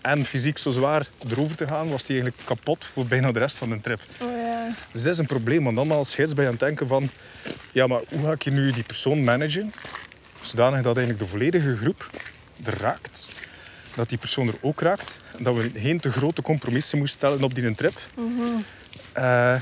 en 0.00 0.24
fysiek 0.24 0.58
zo 0.58 0.70
zwaar 0.70 1.06
erover 1.30 1.56
te 1.56 1.66
gaan, 1.66 1.90
was 1.90 2.06
hij 2.06 2.20
eigenlijk 2.20 2.46
kapot 2.46 2.84
voor 2.84 3.06
bijna 3.06 3.32
de 3.32 3.38
rest 3.38 3.58
van 3.58 3.70
de 3.70 3.80
trip. 3.80 4.00
Oh 4.20 4.36
ja. 4.36 4.68
Dus 4.92 5.02
dat 5.02 5.12
is 5.12 5.18
een 5.18 5.26
probleem, 5.26 5.64
want 5.64 5.76
dan 5.76 5.90
als 5.90 6.10
scheids 6.10 6.34
ben 6.34 6.42
je 6.42 6.50
aan 6.50 6.56
het 6.56 6.64
denken 6.64 6.86
van 6.86 7.10
ja, 7.72 7.86
maar 7.86 8.00
hoe 8.08 8.22
ga 8.22 8.32
ik 8.32 8.42
hier 8.42 8.52
nu 8.52 8.70
die 8.70 8.82
persoon 8.82 9.24
managen, 9.24 9.72
zodanig 10.40 10.82
dat 10.82 10.96
eigenlijk 10.96 11.24
de 11.24 11.30
volledige 11.30 11.76
groep 11.76 12.10
er 12.64 12.78
raakt, 12.80 13.28
dat 13.94 14.08
die 14.08 14.18
persoon 14.18 14.48
er 14.48 14.54
ook 14.60 14.80
raakt, 14.80 15.16
en 15.36 15.42
dat 15.44 15.54
we 15.56 15.70
geen 15.76 16.00
te 16.00 16.10
grote 16.10 16.42
compromissen 16.42 16.98
moeten 16.98 17.16
stellen 17.16 17.42
op 17.42 17.54
die 17.54 17.74
trip, 17.74 17.98
Eh, 19.12 19.54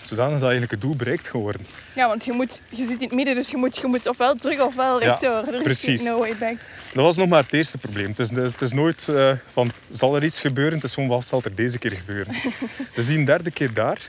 zodanig 0.00 0.32
dat 0.34 0.42
eigenlijk 0.42 0.70
het 0.70 0.80
doel 0.80 0.96
bereikt 0.96 1.30
kan 1.30 1.40
worden. 1.40 1.66
Ja, 1.94 2.06
want 2.08 2.24
je, 2.24 2.32
moet, 2.32 2.60
je 2.68 2.76
zit 2.86 2.90
in 2.90 2.98
het 3.00 3.12
midden, 3.12 3.34
dus 3.34 3.50
je 3.50 3.56
moet, 3.56 3.76
je 3.76 3.86
moet 3.86 4.06
ofwel 4.08 4.34
terug 4.34 4.60
ofwel 4.60 5.00
Ja, 5.00 5.06
rechtdoor. 5.06 5.54
is 5.54 5.62
precies. 5.62 6.02
no 6.02 6.18
way 6.18 6.36
back. 6.36 6.56
Dat 6.92 7.04
was 7.04 7.16
nog 7.16 7.28
maar 7.28 7.42
het 7.42 7.52
eerste 7.52 7.78
probleem. 7.78 8.08
Het 8.08 8.18
is, 8.18 8.30
het 8.30 8.60
is 8.60 8.72
nooit 8.72 9.08
eh, 9.08 9.32
van, 9.52 9.70
zal 9.90 10.16
er 10.16 10.24
iets 10.24 10.40
gebeuren? 10.40 10.74
Het 10.74 10.84
is 10.84 10.94
gewoon, 10.94 11.08
wat 11.08 11.26
zal 11.26 11.40
er 11.44 11.54
deze 11.54 11.78
keer 11.78 11.90
gebeuren? 11.90 12.34
dus 12.94 13.06
die 13.06 13.24
derde 13.24 13.50
keer 13.50 13.72
daar, 13.74 14.00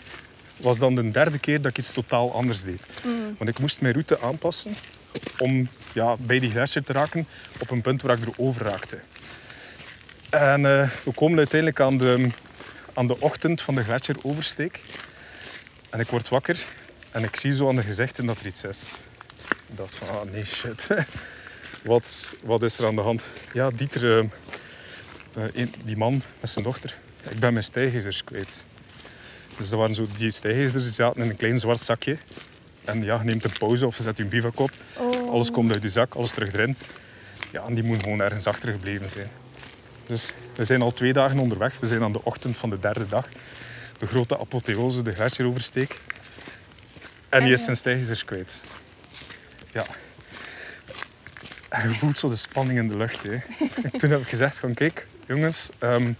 was 0.57 0.79
dan 0.79 0.95
de 0.95 1.11
derde 1.11 1.39
keer 1.39 1.61
dat 1.61 1.71
ik 1.71 1.77
iets 1.77 1.91
totaal 1.91 2.33
anders 2.33 2.63
deed. 2.63 2.81
Want 3.37 3.49
ik 3.49 3.59
moest 3.59 3.81
mijn 3.81 3.93
route 3.93 4.19
aanpassen 4.21 4.75
om 5.37 5.67
ja, 5.95 6.15
bij 6.19 6.39
die 6.39 6.51
gletsjer 6.51 6.83
te 6.83 6.93
raken 6.93 7.27
op 7.59 7.71
een 7.71 7.81
punt 7.81 8.01
waar 8.01 8.17
ik 8.17 8.27
erover 8.27 8.65
raakte. 8.65 8.99
En 10.29 10.65
eh, 10.65 10.89
we 11.03 11.11
komen 11.13 11.37
uiteindelijk 11.37 11.79
aan 11.79 11.97
de, 11.97 12.29
aan 12.93 13.07
de 13.07 13.19
ochtend 13.19 13.61
van 13.61 13.75
de 13.75 13.83
gletsjeroversteek. 13.83 14.81
En 15.89 15.99
ik 15.99 16.07
word 16.07 16.29
wakker 16.29 16.65
en 17.11 17.23
ik 17.23 17.35
zie 17.35 17.53
zo 17.53 17.69
aan 17.69 17.75
de 17.75 17.81
gezichten 17.81 18.25
dat 18.25 18.39
er 18.39 18.45
iets 18.45 18.63
is. 18.63 18.95
Ik 19.47 19.77
dacht 19.77 19.95
van, 19.95 20.09
ah 20.09 20.31
nee, 20.31 20.45
shit. 20.45 20.87
Wat, 21.83 22.33
wat 22.43 22.63
is 22.63 22.77
er 22.77 22.85
aan 22.85 22.95
de 22.95 23.01
hand? 23.01 23.23
Ja, 23.53 23.71
Dieter, 23.71 24.19
eh, 24.19 25.61
eh, 25.61 25.67
die 25.85 25.97
man 25.97 26.21
met 26.39 26.49
zijn 26.49 26.63
dochter. 26.63 26.95
Ik 27.29 27.39
ben 27.39 27.51
mijn 27.51 27.63
stijgers 27.63 28.23
kwijt. 28.23 28.63
Dus 29.57 29.69
dat 29.69 29.79
waren 29.79 29.95
zo 29.95 30.05
die 30.17 30.29
stijgers 30.29 30.71
die 30.71 30.93
zaten 30.93 31.23
in 31.23 31.29
een 31.29 31.35
klein 31.35 31.59
zwart 31.59 31.81
zakje. 31.81 32.17
En 32.85 33.03
ja, 33.03 33.17
je 33.17 33.23
neemt 33.23 33.43
een 33.43 33.57
pauze 33.59 33.85
of 33.85 33.97
zet 33.99 34.17
je 34.17 34.25
bivak 34.25 34.59
op. 34.59 34.71
Oh. 34.97 35.31
Alles 35.31 35.51
komt 35.51 35.71
uit 35.71 35.81
je 35.81 35.89
zak, 35.89 36.15
alles 36.15 36.31
terug 36.31 36.53
erin. 36.53 36.75
Ja, 37.51 37.63
en 37.67 37.73
die 37.73 37.83
moet 37.83 38.03
gewoon 38.03 38.21
ergens 38.21 38.47
achtergebleven 38.47 39.09
zijn. 39.09 39.27
Dus 40.07 40.33
we 40.55 40.65
zijn 40.65 40.81
al 40.81 40.93
twee 40.93 41.13
dagen 41.13 41.39
onderweg. 41.39 41.79
We 41.79 41.87
zijn 41.87 42.03
aan 42.03 42.11
de 42.11 42.23
ochtend 42.23 42.57
van 42.57 42.69
de 42.69 42.79
derde 42.79 43.07
dag. 43.07 43.25
De 43.97 44.05
grote 44.05 44.39
apotheose, 44.39 45.01
de 45.01 45.11
gletsjeroversteek. 45.11 45.99
En 47.29 47.43
die 47.43 47.53
is 47.53 47.63
zijn 47.63 47.75
stijgers 47.75 48.25
kwijt. 48.25 48.61
Ja. 49.71 49.85
En 51.69 51.89
je 51.89 51.95
voelt 51.95 52.17
zo 52.17 52.29
de 52.29 52.35
spanning 52.35 52.79
in 52.79 52.87
de 52.87 52.95
lucht. 52.95 53.23
Hè. 53.23 53.37
Toen 53.99 54.09
heb 54.09 54.21
ik 54.21 54.27
gezegd 54.27 54.57
van 54.57 54.73
kijk, 54.73 55.07
jongens, 55.27 55.69
ehm, 55.79 56.13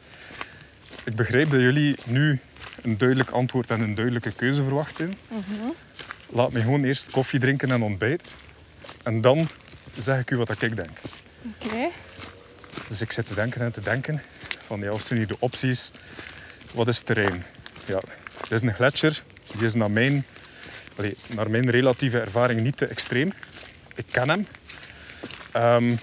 ik 1.04 1.16
begrijp 1.16 1.52
dat 1.52 1.60
jullie 1.60 1.96
nu 2.06 2.40
een 2.82 2.98
duidelijk 2.98 3.30
antwoord 3.30 3.72
en 3.72 3.82
een 3.82 3.96
duidelijke 3.96 4.32
keuze 4.32 4.64
verwachten. 4.64 5.14
Laat 6.30 6.52
me 6.52 6.62
gewoon 6.62 6.84
eerst 6.84 7.12
koffie 7.12 7.40
drinken 7.40 7.72
en 7.72 7.82
ontbijten. 7.82 8.28
En 9.04 9.22
dan 9.22 9.48
zeg 9.98 10.20
ik 10.20 10.32
u 10.32 10.38
wat 10.38 10.62
ik 10.62 10.76
denk. 10.76 10.98
Oké. 11.46 11.90
Dus 12.88 13.02
ik 13.02 13.12
zit 13.12 13.28
te 13.28 13.34
denken 13.34 13.62
en 13.62 13.72
te 13.72 13.82
denken 13.82 14.22
van 14.66 14.80
ja, 14.80 14.90
wat 14.90 15.04
zijn 15.04 15.20
hier 15.20 15.28
de 15.28 15.36
opties? 15.40 15.92
Wat 16.74 16.88
is 16.88 16.98
het 16.98 17.06
terrein? 17.06 17.44
Ja, 17.86 18.00
dit 18.42 18.52
is 18.52 18.62
een 18.62 18.74
gletsjer. 18.74 19.24
Die 19.58 19.66
is 19.66 19.74
naar 19.74 19.92
mijn, 19.92 20.26
allee, 20.96 21.18
naar 21.28 21.50
mijn 21.50 21.70
relatieve 21.70 22.20
ervaring 22.20 22.62
niet 22.62 22.78
te 22.78 22.86
extreem. 22.86 23.32
Ik 23.96 24.06
ken 24.12 24.30
hem. 24.30 24.48
Ehm, 25.52 25.96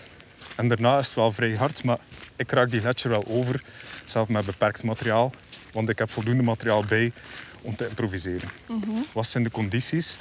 en 0.57 0.69
daarna 0.69 0.99
is 0.99 1.07
het 1.07 1.15
wel 1.15 1.33
vrij 1.33 1.55
hard, 1.55 1.85
maar 1.85 1.99
ik 2.37 2.51
raak 2.51 2.71
die 2.71 2.81
gletsjer 2.81 3.11
wel 3.11 3.25
over. 3.27 3.63
Zelf 4.05 4.29
met 4.29 4.47
beperkt 4.47 4.83
materiaal, 4.83 5.33
want 5.73 5.89
ik 5.89 5.99
heb 5.99 6.11
voldoende 6.11 6.43
materiaal 6.43 6.85
bij 6.85 7.13
om 7.63 7.77
te 7.77 7.89
improviseren. 7.89 8.49
Wat 9.13 9.27
zijn 9.27 9.43
de 9.43 9.51
condities? 9.51 10.19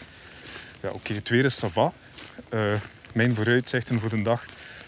Ja, 0.82 0.89
oké, 0.89 1.14
het 1.14 1.30
weer 1.30 1.46
is 1.46 1.64
ça 1.66 1.68
va. 1.72 1.94
Eh, 2.50 2.74
mijn 3.14 3.36
vooruitzichten 3.36 4.00
voor 4.00 4.10
de 4.10 4.22
dag 4.22 4.46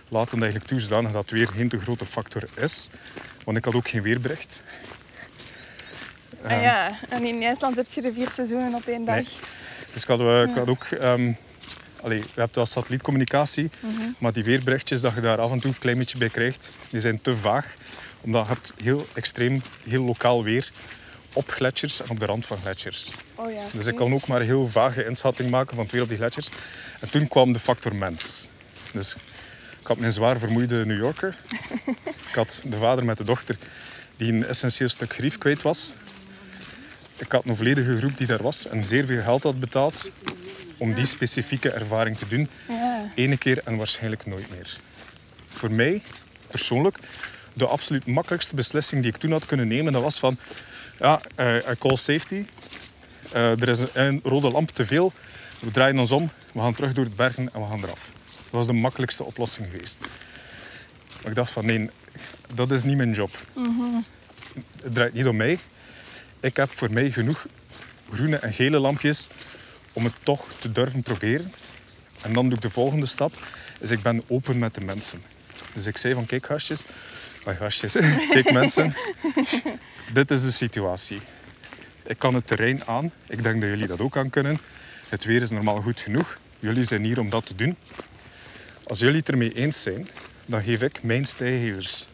laten 0.07 0.37
eigenlijk 0.41 0.65
toe 0.65 0.79
zodanig 0.79 1.11
dat 1.11 1.21
het 1.21 1.31
weer 1.31 1.47
geen 1.47 1.69
te 1.69 1.79
grote 1.79 2.05
factor 2.05 2.43
is. 2.55 2.89
Want 3.43 3.57
ik 3.57 3.65
had 3.65 3.75
ook 3.75 3.87
geen 3.87 4.01
weerbericht. 4.01 4.63
Ah 6.43 6.61
ja, 6.61 6.99
en 7.09 7.25
in 7.25 7.43
IJsland 7.43 7.75
heb 7.75 7.85
je 7.87 8.01
de 8.01 8.13
vier 8.13 8.29
seizoenen 8.29 8.73
op 8.73 8.87
één 8.87 9.05
dag. 9.05 9.15
Nee. 9.15 9.27
Dus 9.93 10.01
ik 10.01 10.07
had, 10.07 10.19
eh, 10.19 10.41
ik 10.41 10.55
had 10.55 10.67
ook... 10.67 10.83
ehm 10.83 11.31
allee, 12.01 12.17
je 12.17 12.39
hebt 12.41 12.55
wel 12.55 12.65
satellietcommunicatie, 12.65 13.69
Mhm. 13.79 14.01
maar 14.17 14.33
die 14.33 14.43
weerberichtjes 14.43 15.01
dat 15.01 15.13
je 15.13 15.21
daar 15.21 15.37
af 15.39 15.51
en 15.51 15.59
toe 15.59 15.71
een 15.71 15.79
klein 15.79 15.97
beetje 15.97 16.17
bij 16.17 16.29
krijgt, 16.29 16.69
die 16.89 16.99
zijn 16.99 17.21
te 17.21 17.37
vaag. 17.37 17.73
Omdat 18.21 18.45
je 18.47 18.51
hebt 18.53 18.73
heel 18.83 19.07
extreem, 19.13 19.61
heel 19.87 20.03
lokaal 20.03 20.43
weer 20.43 20.71
op 21.33 21.49
gletsjers 21.49 22.01
en 22.01 22.09
op 22.09 22.19
de 22.19 22.25
rand 22.25 22.45
van 22.45 22.57
gletsjers. 22.57 23.11
Oh 23.35 23.51
ja. 23.51 23.61
Dus 23.73 23.87
ik 23.87 23.95
kan 23.95 24.13
ook 24.13 24.27
maar 24.27 24.39
een 24.39 24.47
heel 24.47 24.69
vage 24.69 25.05
inschatting 25.05 25.49
maken 25.49 25.75
van 25.75 25.83
het 25.83 25.93
weer 25.93 26.01
op 26.01 26.07
die 26.07 26.17
gletsjers. 26.17 26.49
En 26.99 27.09
toen 27.09 27.27
kwam 27.27 27.53
de 27.53 27.59
factor 27.59 27.95
mens. 27.95 28.47
Dus 28.91 29.15
ik 29.81 29.87
had 29.87 29.97
mijn 29.97 30.11
zwaar 30.11 30.39
vermoeide 30.39 30.85
New 30.85 30.97
Yorker. 30.97 31.35
ik 32.29 32.35
had 32.35 32.61
de 32.65 32.77
vader 32.77 33.05
met 33.05 33.17
de 33.17 33.23
dochter 33.23 33.57
die 34.17 34.31
een 34.31 34.45
essentieel 34.45 34.89
stuk 34.89 35.13
grief 35.13 35.37
kwijt 35.37 35.61
was. 35.61 35.93
Ik 37.17 37.31
had 37.31 37.45
een 37.45 37.55
volledige 37.55 37.97
groep 37.97 38.17
die 38.17 38.27
daar 38.27 38.41
was 38.41 38.67
en 38.67 38.85
zeer 38.85 39.05
veel 39.05 39.21
geld 39.21 39.43
had 39.43 39.59
betaald 39.59 40.11
om 40.77 40.93
die 40.93 41.05
specifieke 41.05 41.69
ervaring 41.69 42.17
te 42.17 42.27
doen. 42.27 42.47
Ja. 42.67 43.11
Ene 43.15 43.37
keer 43.37 43.59
en 43.63 43.77
waarschijnlijk 43.77 44.25
nooit 44.25 44.49
meer. 44.49 44.75
Voor 45.47 45.71
mij, 45.71 46.01
persoonlijk, 46.47 46.99
de 47.53 47.67
absoluut 47.67 48.07
makkelijkste 48.07 48.55
beslissing 48.55 49.01
die 49.01 49.13
ik 49.13 49.17
toen 49.17 49.31
had 49.31 49.45
kunnen 49.45 49.67
nemen, 49.67 49.93
dat 49.93 50.01
was 50.01 50.19
van... 50.19 50.37
Ja, 50.97 51.21
eh, 51.35 51.55
I 51.55 51.75
call 51.79 51.95
safety. 51.95 52.45
Eh, 53.31 53.61
er 53.61 53.69
is 53.69 53.83
een, 53.93 54.21
rode 54.23 54.49
lamp 54.49 54.69
te 54.69 54.85
veel. 54.85 55.13
We 55.59 55.71
draaien 55.71 55.99
ons 55.99 56.11
om, 56.11 56.29
we 56.53 56.59
gaan 56.59 56.73
terug 56.73 56.93
door 56.93 57.05
het 57.05 57.15
bergen 57.15 57.53
en 57.53 57.61
we 57.61 57.67
gaan 57.67 57.83
eraf. 57.83 58.09
Dat 58.43 58.51
was 58.51 58.65
de 58.65 58.73
makkelijkste 58.73 59.23
oplossing 59.23 59.67
geweest. 59.71 59.97
Maar 61.21 61.29
ik 61.29 61.35
dacht 61.35 61.51
van, 61.51 61.65
nee, 61.65 61.89
dat 62.53 62.71
is 62.71 62.83
niet 62.83 62.97
mijn 62.97 63.13
job. 63.13 63.29
Het 64.81 64.93
draait 64.93 65.13
niet 65.13 65.27
om 65.27 65.35
mij. 65.35 65.59
Ik 66.39 66.55
heb 66.55 66.69
voor 66.73 66.91
mij 66.91 67.11
genoeg 67.11 67.45
groene 68.13 68.35
en 68.35 68.53
gele 68.53 68.79
lampjes 68.79 69.27
om 69.93 70.03
het 70.03 70.13
toch 70.23 70.47
te 70.59 70.71
durven 70.71 71.01
proberen. 71.01 71.53
En 72.21 72.33
dan 72.33 72.45
doe 72.47 72.57
ik 72.57 72.61
de 72.61 72.69
volgende 72.69 73.05
stap, 73.05 73.33
is 73.79 73.91
ik 73.91 74.01
ben 74.01 74.23
open 74.27 74.57
met 74.57 74.73
de 74.73 74.81
mensen. 74.81 75.21
Dus 75.73 75.85
ik 75.85 75.97
zei 75.97 76.13
van, 76.13 76.25
kijk 76.25 76.45
gastjes, 76.45 76.83
ah, 77.45 77.57
gastjes, 77.57 77.93
kijk 78.33 78.51
mensen, 78.51 78.95
dit 80.13 80.31
is 80.31 80.41
de 80.41 80.51
situatie. 80.51 81.21
Ik 82.03 82.19
kan 82.19 82.33
het 82.33 82.47
terrein 82.47 82.85
aan, 82.85 83.11
ik 83.27 83.43
denk 83.43 83.61
dat 83.61 83.69
jullie 83.69 83.87
dat 83.87 83.99
ook 83.99 84.17
aan 84.17 84.29
kunnen. 84.29 84.59
Het 85.09 85.23
weer 85.23 85.41
is 85.41 85.49
normaal 85.49 85.81
goed 85.81 85.99
genoeg, 85.99 86.37
jullie 86.59 86.83
zijn 86.83 87.03
hier 87.03 87.19
om 87.19 87.29
dat 87.29 87.45
te 87.45 87.55
doen. 87.55 87.77
Als 88.83 88.99
jullie 88.99 89.19
het 89.19 89.29
ermee 89.29 89.53
eens 89.53 89.81
zijn, 89.81 90.07
dan 90.45 90.63
geef 90.63 90.81
ik 90.81 91.03
mijn 91.03 91.25
stijgevers 91.25 92.05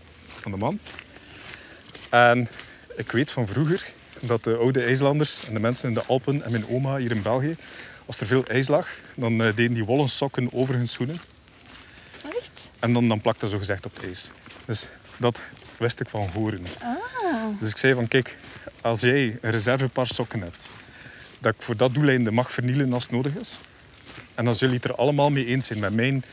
aan 0.43 0.51
de 0.51 0.57
man. 0.57 0.79
En 2.09 2.47
ik 2.95 3.11
weet 3.11 3.31
van 3.31 3.47
vroeger 3.47 3.83
dat 4.19 4.43
de 4.43 4.55
oude 4.55 4.83
IJslanders 4.83 5.47
en 5.47 5.53
de 5.53 5.59
mensen 5.59 5.87
in 5.87 5.93
de 5.93 6.03
Alpen 6.05 6.43
en 6.43 6.51
mijn 6.51 6.67
oma 6.67 6.97
hier 6.97 7.11
in 7.11 7.21
België, 7.21 7.55
als 8.05 8.19
er 8.19 8.27
veel 8.27 8.45
ijs 8.45 8.67
lag, 8.67 8.87
dan 9.15 9.43
eh, 9.43 9.55
deden 9.55 9.73
die 9.73 9.85
wollen 9.85 10.09
sokken 10.09 10.53
over 10.53 10.75
hun 10.75 10.87
schoenen. 10.87 11.17
Echt? 12.37 12.71
En 12.79 12.93
dan, 12.93 13.07
dan 13.07 13.21
plakte 13.21 13.49
zo 13.49 13.57
gezegd 13.57 13.85
op 13.85 13.95
het 13.95 14.05
ijs. 14.05 14.31
Dus 14.65 14.89
dat 15.19 15.39
wist 15.77 15.99
ik 15.99 16.09
van 16.09 16.29
horen. 16.33 16.65
Ah. 16.81 17.59
Dus 17.59 17.69
ik 17.69 17.77
zei 17.77 17.93
van, 17.93 18.07
kijk, 18.07 18.37
als 18.81 19.01
jij 19.01 19.37
een 19.41 19.51
reservepaar 19.51 20.07
sokken 20.07 20.41
hebt, 20.41 20.67
dat 21.39 21.53
ik 21.53 21.61
voor 21.61 21.77
dat 21.77 21.93
doeleinde 21.93 22.31
mag 22.31 22.51
vernielen 22.51 22.93
als 22.93 23.03
het 23.03 23.11
nodig 23.11 23.35
is. 23.35 23.59
En 24.35 24.47
als 24.47 24.59
jullie 24.59 24.75
het 24.75 24.83
er 24.83 24.95
allemaal 24.95 25.29
mee 25.29 25.45
eens 25.45 25.65
zijn 25.67 25.79
met 25.79 25.93
mijn 25.93 26.23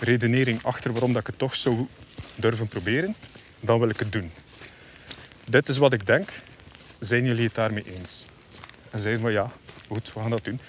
redenering 0.00 0.64
achter 0.64 0.92
waarom 0.92 1.12
dat 1.12 1.20
ik 1.20 1.26
het 1.26 1.38
toch 1.38 1.56
zou 1.56 1.86
durven 2.34 2.68
proberen, 2.68 3.14
dan 3.60 3.78
wil 3.78 3.88
ik 3.88 3.98
het 3.98 4.12
doen. 4.12 4.32
Dit 5.44 5.68
is 5.68 5.76
wat 5.76 5.92
ik 5.92 6.06
denk. 6.06 6.30
Zijn 6.98 7.24
jullie 7.24 7.44
het 7.44 7.54
daarmee 7.54 7.84
eens? 7.98 8.26
En 8.90 8.98
zeiden 8.98 9.22
van 9.22 9.32
ja, 9.32 9.50
goed, 9.86 10.12
we 10.14 10.20
gaan 10.20 10.30
dat 10.30 10.44
doen. 10.44 10.60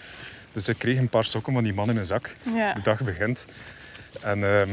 Dus 0.52 0.68
ik 0.68 0.78
kreeg 0.78 0.98
een 0.98 1.10
paar 1.10 1.26
sokken 1.26 1.54
van 1.54 1.64
die 1.64 1.74
man 1.74 1.88
in 1.88 1.94
mijn 1.94 2.06
zak. 2.06 2.36
Ja. 2.54 2.74
De 2.74 2.82
dag 2.82 3.02
begint. 3.02 3.46
En 4.22 4.44
ehm, 4.44 4.70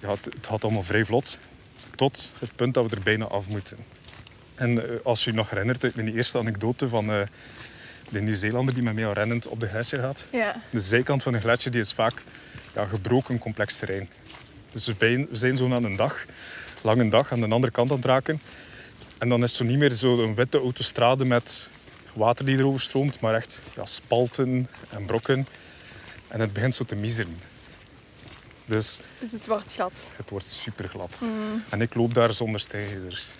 ja, 0.00 0.08
het, 0.08 0.24
het 0.24 0.46
gaat 0.46 0.64
allemaal 0.64 0.82
vrij 0.82 1.04
vlot. 1.04 1.38
Tot 1.94 2.30
het 2.38 2.56
punt 2.56 2.74
dat 2.74 2.90
we 2.90 2.96
er 2.96 3.02
bijna 3.02 3.24
af 3.24 3.48
moeten. 3.48 3.78
En 4.54 4.88
eh, 4.88 4.96
als 5.04 5.24
je 5.24 5.30
je 5.30 5.36
nog 5.36 5.50
herinnert 5.50 5.84
uit 5.84 5.94
mijn 5.94 6.16
eerste 6.16 6.38
anekdote 6.38 6.88
van 6.88 7.12
eh, 7.12 7.20
de 8.08 8.20
Nieuw-Zeelander 8.20 8.74
die 8.74 8.82
met 8.82 8.94
mij 8.94 9.06
al 9.06 9.12
rennend 9.12 9.46
op 9.46 9.60
de 9.60 9.66
gletsjer 9.66 10.00
gaat. 10.00 10.28
Ja. 10.32 10.54
De 10.70 10.80
zijkant 10.80 11.22
van 11.22 11.34
een 11.34 11.40
gletsjer 11.40 11.72
die 11.72 11.80
is 11.80 11.92
vaak 11.92 12.22
ja, 12.74 12.84
gebroken, 12.84 13.38
complex 13.38 13.74
terrein. 13.74 14.08
Dus 14.70 14.86
we 14.86 15.26
zijn, 15.32 15.56
zo 15.56 15.72
aan 15.72 15.84
een 15.84 15.96
dag, 15.96 16.24
lange 16.80 17.08
dag, 17.08 17.32
aan 17.32 17.40
de 17.40 17.48
andere 17.48 17.72
kant 17.72 17.90
aan 17.90 17.96
het 17.96 18.04
raken. 18.04 18.40
En 19.18 19.28
dan 19.28 19.42
is 19.42 19.48
het 19.48 19.58
zo 19.58 19.64
niet 19.64 19.78
meer 19.78 19.92
zo 19.92 20.22
een 20.22 20.34
witte 20.34 20.58
autostrade 20.58 21.24
met 21.24 21.70
water 22.14 22.44
die 22.44 22.58
erover 22.58 22.80
stroomt, 22.80 23.20
maar 23.20 23.34
echt 23.34 23.60
ja, 23.76 23.86
spalten 23.86 24.68
en 24.90 25.06
brokken. 25.06 25.46
En 26.28 26.40
het 26.40 26.52
begint 26.52 26.74
zo 26.74 26.84
te 26.84 26.94
miseren. 26.94 27.53
Dus 28.64 29.00
Dus 29.18 29.32
het 29.32 29.46
wordt 29.46 29.72
glad. 29.74 29.92
het 30.16 30.30
wordt 30.30 30.48
super 30.48 30.88
glad. 30.88 31.20
En 31.68 31.80
ik 31.80 31.94
loop 31.94 32.14
daar 32.14 32.32
zonder 32.32 32.60
stijgers. 32.60 33.30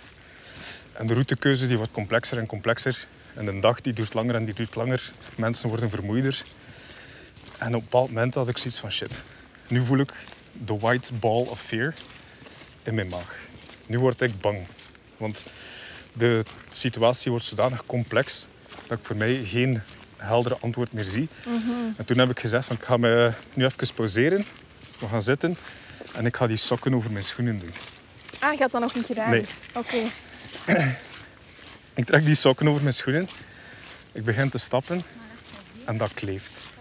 En 0.92 1.06
de 1.06 1.14
routekeuze 1.14 1.66
die 1.66 1.76
wordt 1.76 1.92
complexer 1.92 2.38
en 2.38 2.46
complexer. 2.46 3.06
En 3.34 3.44
de 3.44 3.60
dag 3.60 3.80
die 3.80 3.92
duurt 3.92 4.14
langer 4.14 4.34
en 4.34 4.44
die 4.44 4.54
duurt 4.54 4.74
langer. 4.74 5.12
Mensen 5.36 5.68
worden 5.68 5.90
vermoeider. 5.90 6.42
En 7.58 7.66
op 7.66 7.74
een 7.74 7.80
bepaald 7.80 8.08
moment 8.08 8.34
had 8.34 8.48
ik 8.48 8.58
zoiets 8.58 8.78
van 8.78 8.92
shit. 8.92 9.22
Nu 9.68 9.84
voel 9.84 9.98
ik 9.98 10.12
de 10.52 10.78
white 10.78 11.14
ball 11.14 11.42
of 11.46 11.60
fear 11.60 11.94
in 12.82 12.94
mijn 12.94 13.08
maag. 13.08 13.34
Nu 13.86 13.98
word 13.98 14.20
ik 14.20 14.40
bang. 14.40 14.66
Want 15.16 15.44
de 16.12 16.42
situatie 16.68 17.30
wordt 17.30 17.46
zodanig 17.46 17.84
complex 17.86 18.46
dat 18.86 18.98
ik 18.98 19.04
voor 19.04 19.16
mij 19.16 19.44
geen 19.44 19.80
heldere 20.16 20.56
antwoord 20.60 20.92
meer 20.92 21.04
zie. 21.04 21.28
En 21.96 22.04
toen 22.04 22.18
heb 22.18 22.30
ik 22.30 22.40
gezegd 22.40 22.66
van 22.66 22.76
ik 22.76 22.82
ga 22.84 22.96
me 22.96 23.32
nu 23.54 23.64
even 23.64 23.94
pauzeren. 23.94 24.46
We 25.04 25.10
gaan 25.10 25.22
zitten 25.22 25.56
en 26.14 26.26
ik 26.26 26.36
ga 26.36 26.46
die 26.46 26.56
sokken 26.56 26.94
over 26.94 27.10
mijn 27.10 27.24
schoenen 27.24 27.58
doen. 27.58 27.74
Ah, 28.40 28.52
je 28.52 28.58
had 28.58 28.70
dat 28.70 28.80
nog 28.80 28.94
niet 28.94 29.06
gedaan? 29.06 29.30
Nee. 29.30 29.44
Oké. 29.74 29.96
Ik 31.94 32.04
trek 32.04 32.24
die 32.24 32.34
sokken 32.34 32.68
over 32.68 32.82
mijn 32.82 32.94
schoenen. 32.94 33.28
Ik 34.12 34.24
begin 34.24 34.48
te 34.48 34.58
stappen 34.58 35.02
en 35.84 35.96
dat 35.96 36.14
kleeft. 36.14 36.72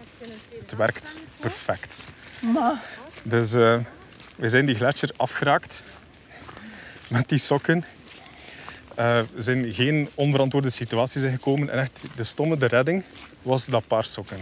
Het 0.60 0.76
werkt 0.76 1.18
perfect. 1.40 2.06
Maar, 2.52 2.82
Dus 3.22 3.52
eh, 3.52 3.78
we 4.36 4.48
zijn 4.48 4.66
die 4.66 4.74
gletsjer 4.74 5.10
afgeraakt 5.16 5.84
met 7.08 7.28
die 7.28 7.38
sokken. 7.38 7.84
Eh, 8.94 9.16
er 9.18 9.26
zijn 9.36 9.72
geen 9.72 10.08
onverantwoorde 10.14 10.70
situaties 10.70 11.22
in 11.22 11.32
gekomen. 11.32 11.70
En 11.70 11.78
echt 11.78 12.00
de 12.16 12.24
stomme 12.24 12.56
de 12.56 12.66
redding 12.66 13.04
was 13.42 13.66
dat 13.66 13.86
paar 13.86 14.04
sokken. 14.04 14.40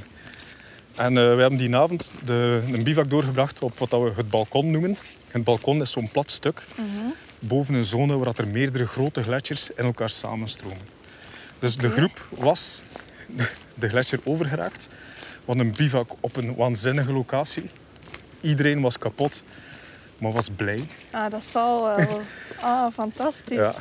En 0.96 1.16
eh, 1.18 1.34
we 1.34 1.40
hebben 1.40 1.58
die 1.58 1.76
avond 1.76 2.14
de, 2.24 2.62
een 2.72 2.82
bivak 2.82 3.10
doorgebracht 3.10 3.62
op 3.62 3.78
wat 3.78 3.90
we 3.90 4.12
het 4.16 4.28
balkon 4.30 4.70
noemen. 4.70 4.96
Het 5.28 5.44
balkon 5.44 5.80
is 5.80 5.90
zo'n 5.90 6.10
plat 6.10 6.30
stuk 6.30 6.64
boven 7.38 7.74
een 7.74 7.84
zone 7.84 8.16
waar 8.18 8.34
er 8.36 8.48
meerdere 8.48 8.86
grote 8.86 9.22
gletsjers 9.22 9.70
in 9.70 9.84
elkaar 9.84 10.10
samenstromen. 10.10 10.86
Dus 11.58 11.76
de 11.76 11.90
groep 11.90 12.26
was 12.28 12.82
de 13.74 13.88
gletsjer 13.88 14.20
overgeraakt. 14.24 14.88
Want 15.44 15.60
een 15.60 15.72
bivak 15.76 16.10
op 16.20 16.36
een 16.36 16.54
waanzinnige 16.54 17.12
locatie. 17.12 17.62
Iedereen 18.40 18.80
was 18.80 18.98
kapot, 18.98 19.42
maar 20.18 20.32
was 20.32 20.48
blij. 20.56 20.86
ah, 21.10 21.30
dat 21.30 21.44
zal 21.44 21.82
wel. 21.96 22.20
Ah, 22.60 22.92
fantastisch. 22.92 23.56
Ja, 23.56 23.74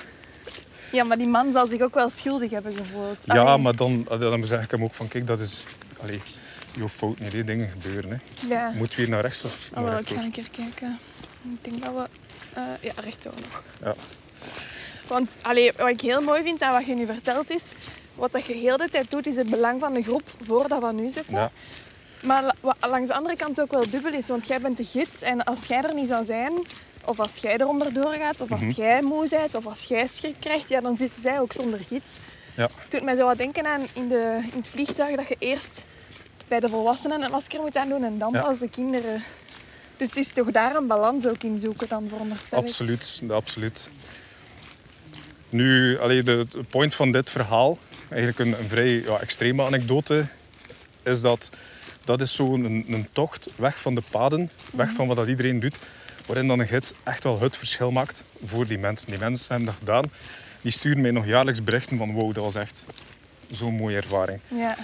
Ja, 0.92 1.04
maar 1.04 1.18
die 1.18 1.28
man 1.28 1.52
zal 1.52 1.68
zich 1.68 1.82
ook 1.82 1.94
wel 1.94 2.10
schuldig 2.10 2.52
hebben 2.52 2.74
gevoeld. 2.74 3.24
ja 3.26 3.42
Allee. 3.42 3.58
maar 3.58 3.76
dan, 3.76 4.06
dan 4.20 4.46
zeg 4.48 4.64
ik 4.64 4.72
hem 4.72 4.84
ook 4.84 4.94
van 4.94 5.08
kijk, 5.08 5.28
dat 5.28 5.40
is 5.40 5.66
allee, 6.02 6.22
jouw 6.76 6.88
fout 6.88 7.20
niet. 7.20 7.32
Die 7.32 7.44
dingen 7.44 7.70
gebeuren. 7.70 8.10
Hè. 8.10 8.48
Ja. 8.48 8.72
Moet 8.72 8.96
weer 8.96 9.10
naar 9.10 9.22
rechts 9.22 9.44
of 9.44 9.70
Oh, 9.76 9.84
naar 9.84 10.00
ik 10.00 10.08
ga 10.10 10.22
een 10.22 10.32
keer 10.32 10.50
kijken. 10.52 11.00
Ik 11.52 11.58
denk 11.64 11.84
dat 11.84 11.94
we... 11.96 12.08
eh 12.54 12.64
ja, 12.82 12.92
rechtdoor 12.96 13.34
nog. 13.42 13.64
Ja. 13.84 13.96
Want 15.08 15.36
allee, 15.42 15.72
wat 15.78 15.88
ik 15.88 16.02
heel 16.02 16.22
mooi 16.22 16.44
vind 16.44 16.62
aan 16.62 16.74
wat 16.74 16.86
je 16.86 16.94
nu 16.96 17.06
vertelt 17.06 17.50
is... 17.50 17.64
Wat 18.16 18.32
dat 18.32 18.46
je 18.46 18.54
heel 18.54 18.78
de 18.78 18.90
tijd 18.90 19.12
doet, 19.12 19.28
is 19.28 19.36
het 19.36 19.50
belang 19.50 19.80
van 19.80 19.94
de 19.94 20.04
groep 20.04 20.24
voordat 20.44 20.82
we 20.82 20.94
nu 20.94 21.10
zitten. 21.10 21.38
Ja. 21.38 21.52
Maar 22.22 22.56
wat 22.62 22.76
langs 22.80 23.08
de 23.08 23.14
andere 23.16 23.36
kant 23.36 23.62
ook 23.62 23.72
wel 23.72 23.90
dubbel 23.90 24.14
is. 24.14 24.28
Want 24.28 24.48
jij 24.48 24.62
bent 24.62 24.78
de 24.78 24.84
gids 24.86 25.22
en 25.22 25.44
als 25.44 25.66
jij 25.66 25.82
er 25.84 25.94
niet 25.94 26.08
zou 26.08 26.26
zijn... 26.26 26.54
Of 27.06 27.20
als 27.20 27.38
jij 27.42 27.58
eronder 27.58 27.94
doorgaat, 27.94 28.42
of 28.42 28.52
als 28.52 28.62
Mhm. 28.62 28.82
jij 28.82 29.02
moe 29.02 29.30
bent, 29.30 29.56
of 29.56 29.66
als 29.66 29.84
jij 29.84 30.08
schrik 30.08 30.36
krijgt, 30.40 30.70
ja, 30.70 30.82
dan 30.82 30.98
zitten 30.98 31.22
zij 31.22 31.40
ook 31.40 31.54
zonder 31.54 31.80
gids. 31.80 32.10
Ja. 32.56 32.64
Het 32.82 32.92
doet 32.92 33.04
mij 33.04 33.16
zo 33.16 33.26
wat 33.26 33.38
denken 33.38 33.66
aan 33.68 33.82
in, 33.94 34.08
de, 34.08 34.40
in 34.52 34.58
het 34.58 34.68
vliegtuig 34.68 35.16
dat 35.16 35.28
je 35.28 35.36
eerst 35.40 35.84
bij 36.52 36.60
de 36.60 36.70
volwassenen 36.70 37.22
een 37.24 37.32
masker 37.32 37.62
moet 37.62 37.76
aandoen 37.78 38.04
en 38.04 38.18
dan 38.18 38.32
Ja. 38.34 38.42
pas 38.42 38.60
de 38.60 38.70
kinderen. 38.70 39.24
Dus 39.98 40.08
het 40.08 40.18
is 40.18 40.28
toch 40.34 40.52
daar 40.52 40.76
een 40.76 40.88
balans 40.88 41.28
ook 41.28 41.44
in 41.44 41.60
zoeken 41.60 41.88
dan, 41.88 42.06
veronderstel 42.10 42.60
ik. 42.60 42.66
Absoluut, 42.66 43.22
absoluut. 43.30 43.90
Nu, 45.50 46.00
allee, 46.00 46.24
de, 46.24 46.46
de 46.50 46.64
point 46.64 46.96
van 46.96 47.12
dit 47.12 47.30
verhaal, 47.30 47.78
eigenlijk 48.10 48.40
een, 48.40 48.60
een 48.60 48.70
vrij 48.70 48.88
ja, 49.02 49.20
extreme 49.20 49.64
anekdote, 49.66 50.26
is 51.04 51.22
dat 51.22 51.50
dat 52.04 52.22
is 52.22 52.36
zo'n 52.36 52.64
een, 52.64 52.86
een 52.88 53.08
tocht 53.12 53.50
weg 53.56 53.80
van 53.80 53.96
de 53.96 54.04
paden, 54.12 54.50
weg 54.74 54.92
van 54.92 55.08
wat 55.08 55.16
dat 55.16 55.28
iedereen 55.28 55.60
doet, 55.60 55.78
waarin 56.26 56.48
dan 56.48 56.60
een 56.60 56.68
gids 56.68 56.94
echt 57.04 57.24
wel 57.24 57.40
het 57.40 57.58
verschil 57.58 57.92
maakt 57.92 58.24
voor 58.46 58.68
die 58.68 58.78
mensen. 58.78 59.08
Die 59.10 59.20
mensen 59.20 59.46
hebben 59.48 59.66
dat 59.66 59.76
gedaan. 59.80 60.12
Die 60.62 60.72
sturen 60.72 61.02
mij 61.02 61.12
nog 61.12 61.26
jaarlijks 61.26 61.64
berichten 61.64 61.98
van 61.98 62.12
wow, 62.14 62.34
dat 62.34 62.44
was 62.44 62.56
echt 62.56 62.86
zo'n 63.50 63.74
mooie 63.76 63.96
ervaring. 63.96 64.40
Ja. 64.48 64.78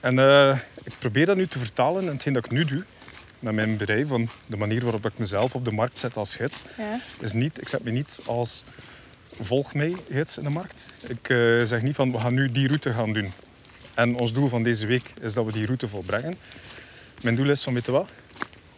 En 0.00 0.18
eh, 0.18 0.58
ik 0.82 0.92
probeer 0.98 1.26
dat 1.26 1.36
nu 1.36 1.46
te 1.46 1.58
vertalen 1.58 2.02
in 2.02 2.08
hetgeen 2.08 2.32
dat 2.32 2.44
ik 2.44 2.50
nu 2.50 2.64
doe 2.64 2.84
met 3.38 3.54
mijn 3.54 3.76
bedrijf. 3.76 4.08
Van 4.08 4.28
de 4.46 4.56
manier 4.56 4.82
waarop 4.82 5.06
ik 5.06 5.18
mezelf 5.18 5.54
op 5.54 5.64
de 5.64 5.72
markt 5.72 5.98
zet 5.98 6.16
als 6.16 6.34
gids. 6.34 6.64
Ja. 6.76 7.00
Is 7.20 7.32
niet, 7.32 7.60
ik 7.60 7.68
zet 7.68 7.84
me 7.84 7.90
niet 7.90 8.20
als 8.26 8.64
volg 9.40 9.74
mij 9.74 9.94
gids 10.10 10.38
in 10.38 10.44
de 10.44 10.50
markt. 10.50 10.86
Ik 11.06 11.28
eh, 11.28 11.60
zeg 11.62 11.82
niet 11.82 11.94
van 11.94 12.12
we 12.12 12.20
gaan 12.20 12.34
nu 12.34 12.52
die 12.52 12.66
route 12.66 12.92
gaan 12.92 13.12
doen. 13.12 13.32
En 13.94 14.14
ons 14.14 14.32
doel 14.32 14.48
van 14.48 14.62
deze 14.62 14.86
week 14.86 15.12
is 15.20 15.34
dat 15.34 15.44
we 15.44 15.52
die 15.52 15.66
route 15.66 15.88
volbrengen. 15.88 16.34
Mijn 17.22 17.36
doel 17.36 17.50
is 17.50 17.62
van, 17.62 17.74
weet 17.74 17.86
je 17.86 17.92
wat? 17.92 18.08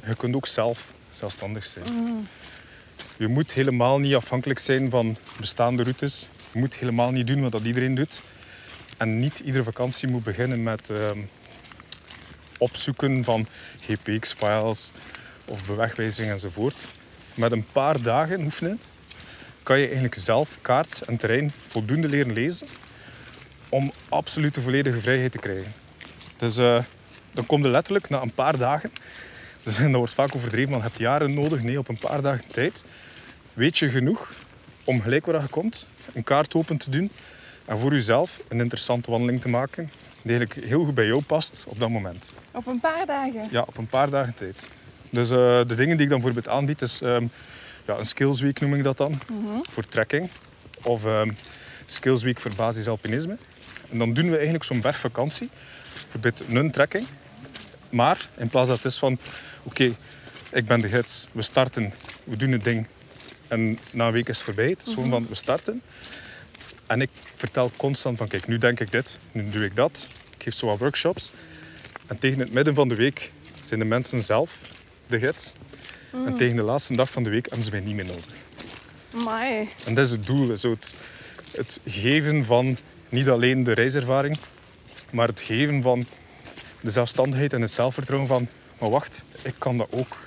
Je 0.06 0.14
kunt 0.14 0.34
ook 0.34 0.46
zelf 0.46 0.92
zelfstandig 1.10 1.66
zijn. 1.66 1.84
Je 3.16 3.28
moet 3.28 3.52
helemaal 3.52 3.98
niet 3.98 4.14
afhankelijk 4.14 4.58
zijn 4.58 4.90
van 4.90 5.16
bestaande 5.40 5.82
routes. 5.82 6.28
Je 6.52 6.58
moet 6.58 6.74
helemaal 6.74 7.10
niet 7.10 7.26
doen 7.26 7.42
wat 7.42 7.52
dat 7.52 7.64
iedereen 7.64 7.94
doet. 7.94 8.22
En 9.00 9.18
niet 9.18 9.38
iedere 9.38 9.64
vakantie 9.64 10.08
moet 10.08 10.22
beginnen 10.22 10.62
met 10.62 10.90
ehm, 10.90 11.18
opzoeken 12.58 13.24
van 13.24 13.46
GPX-files 13.80 14.90
of 15.44 15.66
bewegwijzeringen 15.66 16.34
enzovoort. 16.34 16.86
Met 17.34 17.52
een 17.52 17.66
paar 17.72 18.02
dagen 18.02 18.40
oefenen 18.40 18.80
kan 19.62 19.78
je 19.78 19.84
eigenlijk 19.84 20.14
zelf 20.14 20.58
kaart 20.60 21.02
en 21.06 21.16
terrein 21.16 21.52
voldoende 21.68 22.08
leren 22.08 22.32
lezen 22.32 22.66
om 23.68 23.92
absolute 24.08 24.60
volledige 24.60 25.00
vrijheid 25.00 25.32
te 25.32 25.38
krijgen. 25.38 25.72
Dus 26.36 26.56
eh, 26.56 26.82
dan 27.32 27.46
kom 27.46 27.62
je 27.62 27.68
letterlijk 27.68 28.08
na 28.08 28.20
een 28.20 28.34
paar 28.34 28.58
dagen, 28.58 28.90
dus, 29.62 29.76
dat 29.76 29.90
wordt 29.90 30.14
vaak 30.14 30.34
overdreven, 30.34 30.70
maar 30.70 30.78
je 30.78 30.86
hebt 30.86 30.98
jaren 30.98 31.34
nodig. 31.34 31.62
Nee, 31.62 31.78
op 31.78 31.88
een 31.88 31.98
paar 31.98 32.22
dagen 32.22 32.44
tijd 32.50 32.84
weet 33.52 33.78
je 33.78 33.90
genoeg 33.90 34.32
om 34.84 35.02
gelijk 35.02 35.26
waar 35.26 35.42
je 35.42 35.48
komt, 35.48 35.86
een 36.12 36.24
kaart 36.24 36.54
open 36.54 36.76
te 36.76 36.90
doen 36.90 37.10
en 37.70 37.78
voor 37.78 37.92
jezelf 37.92 38.40
een 38.48 38.60
interessante 38.60 39.10
wandeling 39.10 39.40
te 39.40 39.48
maken 39.48 39.90
die 40.22 40.36
eigenlijk 40.36 40.66
heel 40.68 40.84
goed 40.84 40.94
bij 40.94 41.06
jou 41.06 41.22
past 41.22 41.64
op 41.66 41.78
dat 41.78 41.90
moment. 41.90 42.28
Op 42.52 42.66
een 42.66 42.80
paar 42.80 43.06
dagen. 43.06 43.48
Ja, 43.50 43.60
op 43.60 43.76
een 43.76 43.86
paar 43.86 44.10
dagen 44.10 44.34
tijd. 44.34 44.68
Dus 45.10 45.30
eh, 45.30 45.36
de 45.66 45.74
dingen 45.74 45.96
die 45.96 46.04
ik 46.04 46.10
dan 46.12 46.20
bijvoorbeeld 46.20 46.48
aanbied 46.48 46.82
is 46.82 47.00
ehm, 47.00 47.26
ja, 47.86 47.98
een 47.98 48.06
skills 48.06 48.40
week 48.40 48.60
noem 48.60 48.74
ik 48.74 48.82
dat 48.82 48.96
dan, 48.96 49.20
voor 49.70 49.88
trekking. 49.88 50.30
Of 50.82 51.04
ehm 51.04 51.30
skills 51.86 52.22
week 52.22 52.40
voor 52.40 52.54
basisalpinisme. 52.54 53.36
En 53.90 53.98
dan 53.98 54.12
doen 54.12 54.28
we 54.28 54.34
eigenlijk 54.34 54.64
zo'n 54.64 54.80
bergvakantie, 54.80 55.50
bijvoorbeeld 55.92 56.42
een 56.48 56.70
trekking. 56.70 57.06
Maar 57.90 58.28
in 58.36 58.48
plaats 58.48 58.68
dat 58.68 58.76
het 58.76 58.86
is 58.86 58.98
van, 58.98 59.18
oké, 59.62 59.94
ik 60.52 60.66
ben 60.66 60.80
de 60.80 60.88
gids, 60.88 61.28
we 61.32 61.42
starten, 61.42 61.92
we 62.24 62.36
doen 62.36 62.52
het 62.52 62.64
ding. 62.64 62.86
En 63.48 63.78
na 63.92 64.06
een 64.06 64.12
week 64.12 64.28
is 64.28 64.36
het 64.36 64.44
voorbij. 64.44 64.68
Het 64.68 64.86
is 64.86 64.94
gewoon 64.94 65.10
van, 65.10 65.26
we 65.28 65.34
starten. 65.34 65.82
En 66.90 67.00
ik 67.00 67.10
vertel 67.34 67.70
constant 67.76 68.18
van, 68.18 68.28
kijk, 68.28 68.46
nu 68.46 68.58
denk 68.58 68.80
ik 68.80 68.92
dit, 68.92 69.18
nu 69.32 69.48
doe 69.48 69.64
ik 69.64 69.74
dat. 69.74 70.06
Ik 70.36 70.42
geef 70.42 70.54
zo 70.54 70.66
wat 70.66 70.78
workshops. 70.78 71.32
En 72.06 72.18
tegen 72.18 72.38
het 72.38 72.54
midden 72.54 72.74
van 72.74 72.88
de 72.88 72.94
week 72.94 73.30
zijn 73.62 73.80
de 73.80 73.86
mensen 73.86 74.22
zelf 74.22 74.58
de 75.06 75.18
gids. 75.18 75.52
En 76.12 76.36
tegen 76.36 76.56
de 76.56 76.62
laatste 76.62 76.96
dag 76.96 77.10
van 77.10 77.22
de 77.22 77.30
week 77.30 77.46
hebben 77.46 77.64
ze 77.64 77.70
mij 77.70 77.80
niet 77.80 77.94
meer 77.94 78.04
nodig. 78.04 78.24
Amai. 79.14 79.68
En 79.84 79.94
dat 79.94 80.04
is 80.04 80.10
het 80.10 80.26
doel. 80.26 80.56
Zo 80.56 80.70
het, 80.70 80.94
het 81.56 81.80
geven 81.86 82.44
van 82.44 82.76
niet 83.08 83.28
alleen 83.28 83.62
de 83.62 83.72
reiservaring, 83.72 84.36
maar 85.12 85.28
het 85.28 85.40
geven 85.40 85.82
van 85.82 86.06
de 86.80 86.90
zelfstandigheid 86.90 87.52
en 87.52 87.60
het 87.60 87.70
zelfvertrouwen 87.70 88.28
van, 88.28 88.48
maar 88.78 88.90
wacht, 88.90 89.22
ik 89.42 89.54
kan 89.58 89.78
dat 89.78 89.88
ook. 89.90 90.18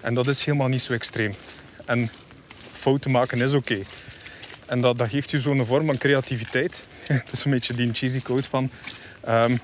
En 0.00 0.14
dat 0.14 0.28
is 0.28 0.44
helemaal 0.44 0.68
niet 0.68 0.82
zo 0.82 0.92
extreem. 0.92 1.32
En 1.84 2.10
fouten 2.72 3.10
maken 3.10 3.40
is 3.40 3.52
oké. 3.52 3.78
En 4.68 4.80
dat, 4.80 4.98
dat 4.98 5.08
geeft 5.08 5.30
je 5.30 5.38
zo'n 5.38 5.66
vorm 5.66 5.86
van 5.86 5.98
creativiteit. 5.98 6.84
Het 7.06 7.32
is 7.32 7.44
een 7.44 7.50
beetje 7.50 7.74
die 7.74 7.92
cheesy 7.92 8.20
quote 8.20 8.48
van 8.48 8.70
ehm, 9.24 9.56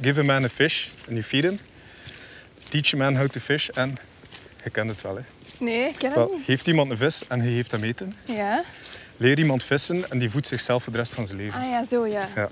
give 0.00 0.20
a 0.20 0.24
man 0.24 0.44
a 0.44 0.48
fish 0.48 0.86
and 0.88 1.08
you 1.08 1.22
feed 1.22 1.44
him. 1.44 1.58
Teach 2.68 2.94
a 2.94 2.96
man 2.96 3.16
how 3.16 3.28
to 3.28 3.40
fish 3.40 3.68
en 3.68 3.96
je 4.64 4.70
kent 4.70 4.90
het 4.90 5.02
wel. 5.02 5.16
Hè. 5.16 5.22
Nee, 5.58 5.88
ik 5.88 5.94
ken 5.98 6.08
het 6.08 6.18
Wel, 6.18 6.34
niet. 6.36 6.44
geeft 6.44 6.66
iemand 6.66 6.90
een 6.90 6.96
vis 6.96 7.26
en 7.28 7.44
je 7.44 7.50
geeft 7.54 7.70
hem 7.70 7.82
eten. 7.84 8.12
Ja. 8.24 8.62
Leer 9.16 9.38
iemand 9.38 9.64
vissen 9.64 10.10
en 10.10 10.18
die 10.18 10.30
voedt 10.30 10.46
zichzelf 10.46 10.82
voor 10.82 10.92
de 10.92 10.98
rest 10.98 11.14
van 11.14 11.26
zijn 11.26 11.38
leven. 11.38 11.60
Ah 11.60 11.66
ja, 11.66 11.84
zo 11.84 12.06
ja. 12.06 12.28
Ja. 12.34 12.48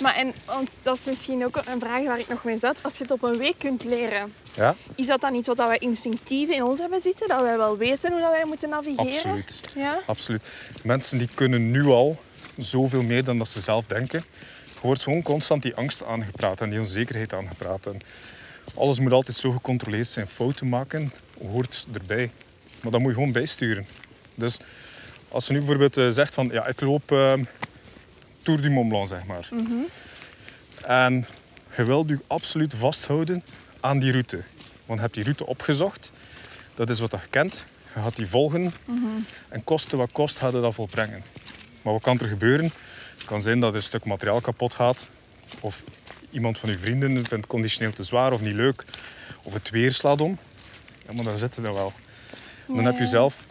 Maar 0.00 0.14
en, 0.14 0.32
want 0.44 0.70
dat 0.82 0.98
is 0.98 1.04
misschien 1.04 1.44
ook 1.44 1.56
een 1.56 1.80
vraag 1.80 2.04
waar 2.04 2.18
ik 2.18 2.28
nog 2.28 2.44
mee 2.44 2.58
zat. 2.58 2.76
Als 2.80 2.96
je 2.96 3.02
het 3.02 3.12
op 3.12 3.22
een 3.22 3.38
week 3.38 3.58
kunt 3.58 3.84
leren, 3.84 4.34
Ja, 4.54 4.74
is 4.94 5.06
dat 5.06 5.20
dan 5.20 5.34
iets 5.34 5.48
wat 5.48 5.56
wij 5.56 5.78
instinctief 5.78 6.48
in 6.48 6.62
ons 6.62 6.80
hebben 6.80 7.00
zitten? 7.00 7.28
Dat 7.28 7.40
wij 7.40 7.56
wel 7.56 7.76
weten 7.76 8.12
hoe 8.12 8.20
dat 8.20 8.30
wij 8.30 8.44
moeten 8.46 8.68
navigeren? 8.68 9.12
absoluut. 9.12 9.60
Ja? 9.74 9.98
absoluut. 10.06 10.42
Mensen 10.82 11.18
die 11.18 11.28
kunnen 11.34 11.70
nu 11.70 11.84
al 11.84 12.20
zoveel 12.58 13.02
meer 13.02 13.24
dan 13.24 13.38
dat 13.38 13.48
ze 13.48 13.60
zelf 13.60 13.86
denken. 13.86 14.24
Je 14.66 14.88
wordt 14.88 15.02
gewoon 15.02 15.22
constant 15.22 15.62
die 15.62 15.74
angst 15.74 16.04
aangepraat 16.04 16.60
en 16.60 16.70
die 16.70 16.78
onzekerheid 16.78 17.32
aangepraat. 17.32 17.86
En 17.86 17.98
alles 18.76 18.98
moet 18.98 19.12
altijd 19.12 19.36
zo 19.36 19.50
gecontroleerd 19.50 20.06
zijn. 20.06 20.26
Fouten 20.26 20.68
maken 20.68 21.10
hoort 21.50 21.86
erbij. 21.92 22.30
Maar 22.80 22.92
dat 22.92 23.00
moet 23.00 23.08
je 23.08 23.14
gewoon 23.16 23.32
bijsturen. 23.32 23.86
Dus 24.34 24.58
als 25.28 25.46
je 25.46 25.52
nu 25.52 25.58
bijvoorbeeld 25.58 25.96
eh, 25.96 26.08
zegt 26.08 26.34
van 26.34 26.48
ja, 26.52 26.66
ik 26.66 26.80
loop 26.80 27.12
eh, 27.12 27.32
Tour 28.42 28.60
du 28.60 28.70
Mont 28.70 28.88
Blanc, 28.88 29.08
zeg 29.08 29.24
maar. 29.24 29.48
En 30.82 31.26
je 31.76 31.84
wilt 31.84 32.08
je 32.08 32.18
absoluut 32.26 32.74
vasthouden 32.74 33.44
aan 33.80 33.98
die 33.98 34.10
route. 34.10 34.42
Want 34.86 34.98
je 34.98 35.04
hebt 35.04 35.14
die 35.14 35.24
route 35.24 35.46
opgezocht. 35.46 36.12
Dat 36.74 36.90
is 36.90 36.98
wat 36.98 37.10
je 37.10 37.18
kent. 37.30 37.66
Je 37.94 38.00
gaat 38.00 38.16
die 38.16 38.26
volgen. 38.26 38.74
En 39.48 39.64
koste 39.64 39.96
wat 39.96 40.12
kost, 40.12 40.38
gaat 40.38 40.52
je 40.52 40.60
dat 40.60 40.74
volbrengen. 40.74 41.22
Maar 41.82 41.92
wat 41.92 42.02
kan 42.02 42.18
er 42.18 42.28
gebeuren? 42.28 42.72
Het 43.14 43.24
kan 43.24 43.40
zijn 43.40 43.60
dat 43.60 43.70
er 43.70 43.76
een 43.76 43.82
stuk 43.82 44.04
materiaal 44.04 44.40
kapot 44.40 44.74
gaat. 44.74 45.08
Of 45.60 45.82
iemand 46.30 46.58
van 46.58 46.70
je 46.70 46.78
vrienden 46.78 47.12
vindt 47.12 47.30
het 47.30 47.46
conditioneel 47.46 47.92
te 47.92 48.02
zwaar 48.02 48.32
of 48.32 48.40
niet 48.40 48.54
leuk. 48.54 48.84
Of 49.42 49.52
het 49.52 49.70
weer 49.70 49.92
slaat 49.92 50.20
om. 50.20 50.38
Ja, 51.06 51.12
maar 51.12 51.24
dan 51.24 51.38
zit 51.38 51.54
je 51.54 51.60
dan 51.60 51.74
wel. 51.74 51.92
Dan 52.66 52.84
heb 52.84 52.98
je 52.98 53.06
zelf 53.06 53.44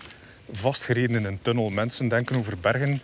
vastgereden 0.52 1.18
in 1.18 1.26
een 1.26 1.42
tunnel. 1.42 1.70
Mensen 1.70 2.08
denken 2.08 2.36
over 2.38 2.58
bergen 2.58 3.02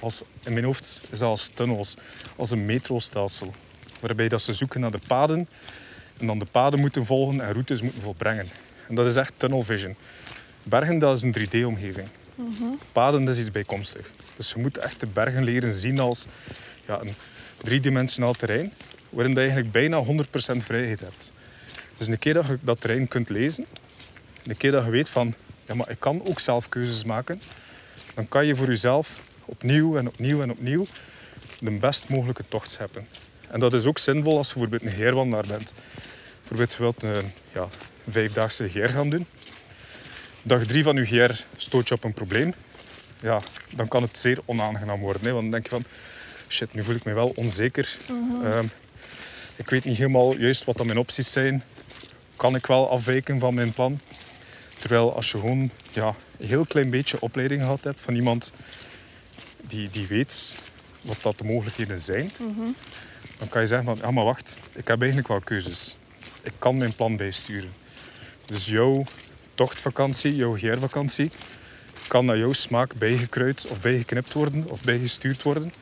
als, 0.00 0.22
in 0.44 0.52
mijn 0.52 0.64
hoofd 0.64 1.00
is 1.10 1.18
dat 1.18 1.28
als 1.28 1.50
tunnels, 1.54 1.96
als 2.36 2.50
een 2.50 2.66
metrostelsel. 2.66 3.52
Waarbij 4.00 4.28
dat 4.28 4.42
ze 4.42 4.52
zoeken 4.52 4.80
naar 4.80 4.90
de 4.90 5.00
paden 5.06 5.48
en 6.18 6.26
dan 6.26 6.38
de 6.38 6.46
paden 6.52 6.80
moeten 6.80 7.06
volgen 7.06 7.40
en 7.40 7.52
routes 7.52 7.80
moeten 7.80 8.02
volbrengen. 8.02 8.46
En 8.88 8.94
dat 8.94 9.06
is 9.06 9.16
echt 9.16 9.32
tunnel 9.36 9.62
vision. 9.62 9.96
Bergen 10.62 10.98
dat 10.98 11.16
is 11.16 11.22
een 11.22 11.34
3D-omgeving. 11.38 12.08
Paden 12.92 13.24
dat 13.24 13.34
is 13.34 13.40
iets 13.40 13.50
bijkomstig. 13.50 14.10
Dus 14.36 14.52
je 14.52 14.60
moet 14.60 14.78
echt 14.78 15.00
de 15.00 15.06
bergen 15.06 15.44
leren 15.44 15.72
zien 15.72 15.98
als 16.00 16.26
ja, 16.86 17.00
een 17.00 17.14
driedimensionaal 17.56 18.32
terrein 18.32 18.72
waarin 19.10 19.32
je 19.32 19.38
eigenlijk 19.38 19.72
bijna 19.72 20.04
100% 20.04 20.56
vrijheid 20.56 21.00
hebt. 21.00 21.32
Dus 21.96 22.06
een 22.06 22.18
keer 22.18 22.34
dat 22.34 22.46
je 22.46 22.58
dat 22.60 22.80
terrein 22.80 23.08
kunt 23.08 23.28
lezen, 23.28 23.66
een 24.46 24.56
keer 24.56 24.70
dat 24.70 24.84
je 24.84 24.90
weet 24.90 25.08
van 25.08 25.34
ja, 25.66 25.74
maar 25.74 25.90
ik 25.90 26.00
kan 26.00 26.26
ook 26.26 26.40
zelf 26.40 26.68
keuzes 26.68 27.04
maken, 27.04 27.40
dan 28.14 28.28
kan 28.28 28.46
je 28.46 28.54
voor 28.54 28.66
jezelf 28.66 29.18
opnieuw 29.48 29.96
en 29.96 30.06
opnieuw 30.06 30.42
en 30.42 30.50
opnieuw 30.50 30.86
de 31.58 31.70
best 31.70 32.08
mogelijke 32.08 32.44
tocht 32.48 32.70
scheppen. 32.70 33.08
En 33.50 33.60
dat 33.60 33.74
is 33.74 33.84
ook 33.84 33.98
zinvol 33.98 34.36
als 34.36 34.48
je 34.48 34.54
bijvoorbeeld 34.54 34.90
een 34.90 34.96
geerwandelaar 34.96 35.46
bent. 35.46 35.72
Bijvoorbeeld 36.38 36.72
je 36.72 36.78
wilt 36.78 37.02
een 37.02 37.32
ja, 37.52 37.68
vijfdaagse 38.10 38.68
geer 38.68 38.88
gaan 38.88 39.10
doen. 39.10 39.26
Dag 40.42 40.64
drie 40.64 40.82
van 40.82 40.96
je 40.96 41.06
geer 41.06 41.44
stoot 41.56 41.88
je 41.88 41.94
op 41.94 42.04
een 42.04 42.12
probleem. 42.12 42.54
Ja, 43.20 43.40
dan 43.70 43.88
kan 43.88 44.02
het 44.02 44.18
zeer 44.18 44.38
onaangenaam 44.44 45.00
worden. 45.00 45.22
Hè? 45.22 45.30
Want 45.30 45.42
dan 45.42 45.50
denk 45.50 45.64
je 45.64 45.70
van, 45.70 45.84
shit, 46.48 46.74
nu 46.74 46.82
voel 46.82 46.94
ik 46.94 47.04
me 47.04 47.12
wel 47.12 47.32
onzeker. 47.34 47.96
Ehm, 48.44 48.66
ik 49.56 49.70
weet 49.70 49.84
niet 49.84 49.96
helemaal 49.96 50.36
juist 50.36 50.64
wat 50.64 50.76
dan 50.76 50.86
mijn 50.86 50.98
opties 50.98 51.32
zijn. 51.32 51.62
Kan 52.36 52.54
ik 52.54 52.66
wel 52.66 52.90
afwijken 52.90 53.38
van 53.38 53.54
mijn 53.54 53.72
plan? 53.72 54.00
Terwijl 54.78 55.14
als 55.14 55.30
je 55.30 55.38
gewoon 55.38 55.70
ja, 55.92 56.14
een 56.38 56.46
heel 56.46 56.64
klein 56.64 56.90
beetje 56.90 57.20
opleiding 57.20 57.62
gehad 57.62 57.84
hebt 57.84 58.00
van 58.00 58.14
iemand 58.14 58.52
die, 59.68 59.90
die 59.90 60.06
weet 60.06 60.56
wat 61.02 61.16
dat 61.22 61.38
de 61.38 61.44
mogelijkheden 61.44 62.00
zijn, 62.00 62.30
dan 63.38 63.48
kan 63.48 63.60
je 63.60 63.66
zeggen 63.66 63.86
van, 63.86 63.98
ja 64.00 64.10
maar 64.10 64.24
wacht, 64.24 64.54
ik 64.72 64.88
heb 64.88 64.98
eigenlijk 64.98 65.28
wel 65.28 65.40
keuzes. 65.40 65.96
Ik 66.42 66.52
kan 66.58 66.76
mijn 66.76 66.94
plan 66.94 67.16
bijsturen. 67.16 67.72
Dus 68.44 68.66
jouw 68.66 69.04
tochtvakantie, 69.54 70.36
jouw 70.36 70.56
geervakantie, 70.56 71.30
kan 72.08 72.24
naar 72.24 72.38
jouw 72.38 72.52
smaak 72.52 72.94
bijgekruid 72.94 73.66
of 73.68 73.80
bijgeknipt 73.80 74.32
worden 74.32 74.70
of 74.70 74.82
bijgestuurd 74.82 75.42
worden. 75.42 75.72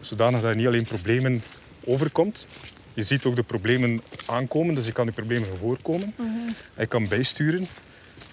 Zodanig 0.00 0.40
dat 0.40 0.50
je 0.50 0.56
niet 0.56 0.66
alleen 0.66 0.84
problemen 0.84 1.42
overkomt, 1.84 2.46
je 2.94 3.02
ziet 3.02 3.24
ook 3.24 3.36
de 3.36 3.42
problemen 3.42 4.00
aankomen, 4.26 4.74
dus 4.74 4.86
je 4.86 4.92
kan 4.92 5.04
die 5.04 5.14
problemen 5.14 5.58
voorkomen. 5.58 6.14
En 6.16 6.54
je 6.76 6.86
kan 6.86 7.08
bijsturen, 7.08 7.66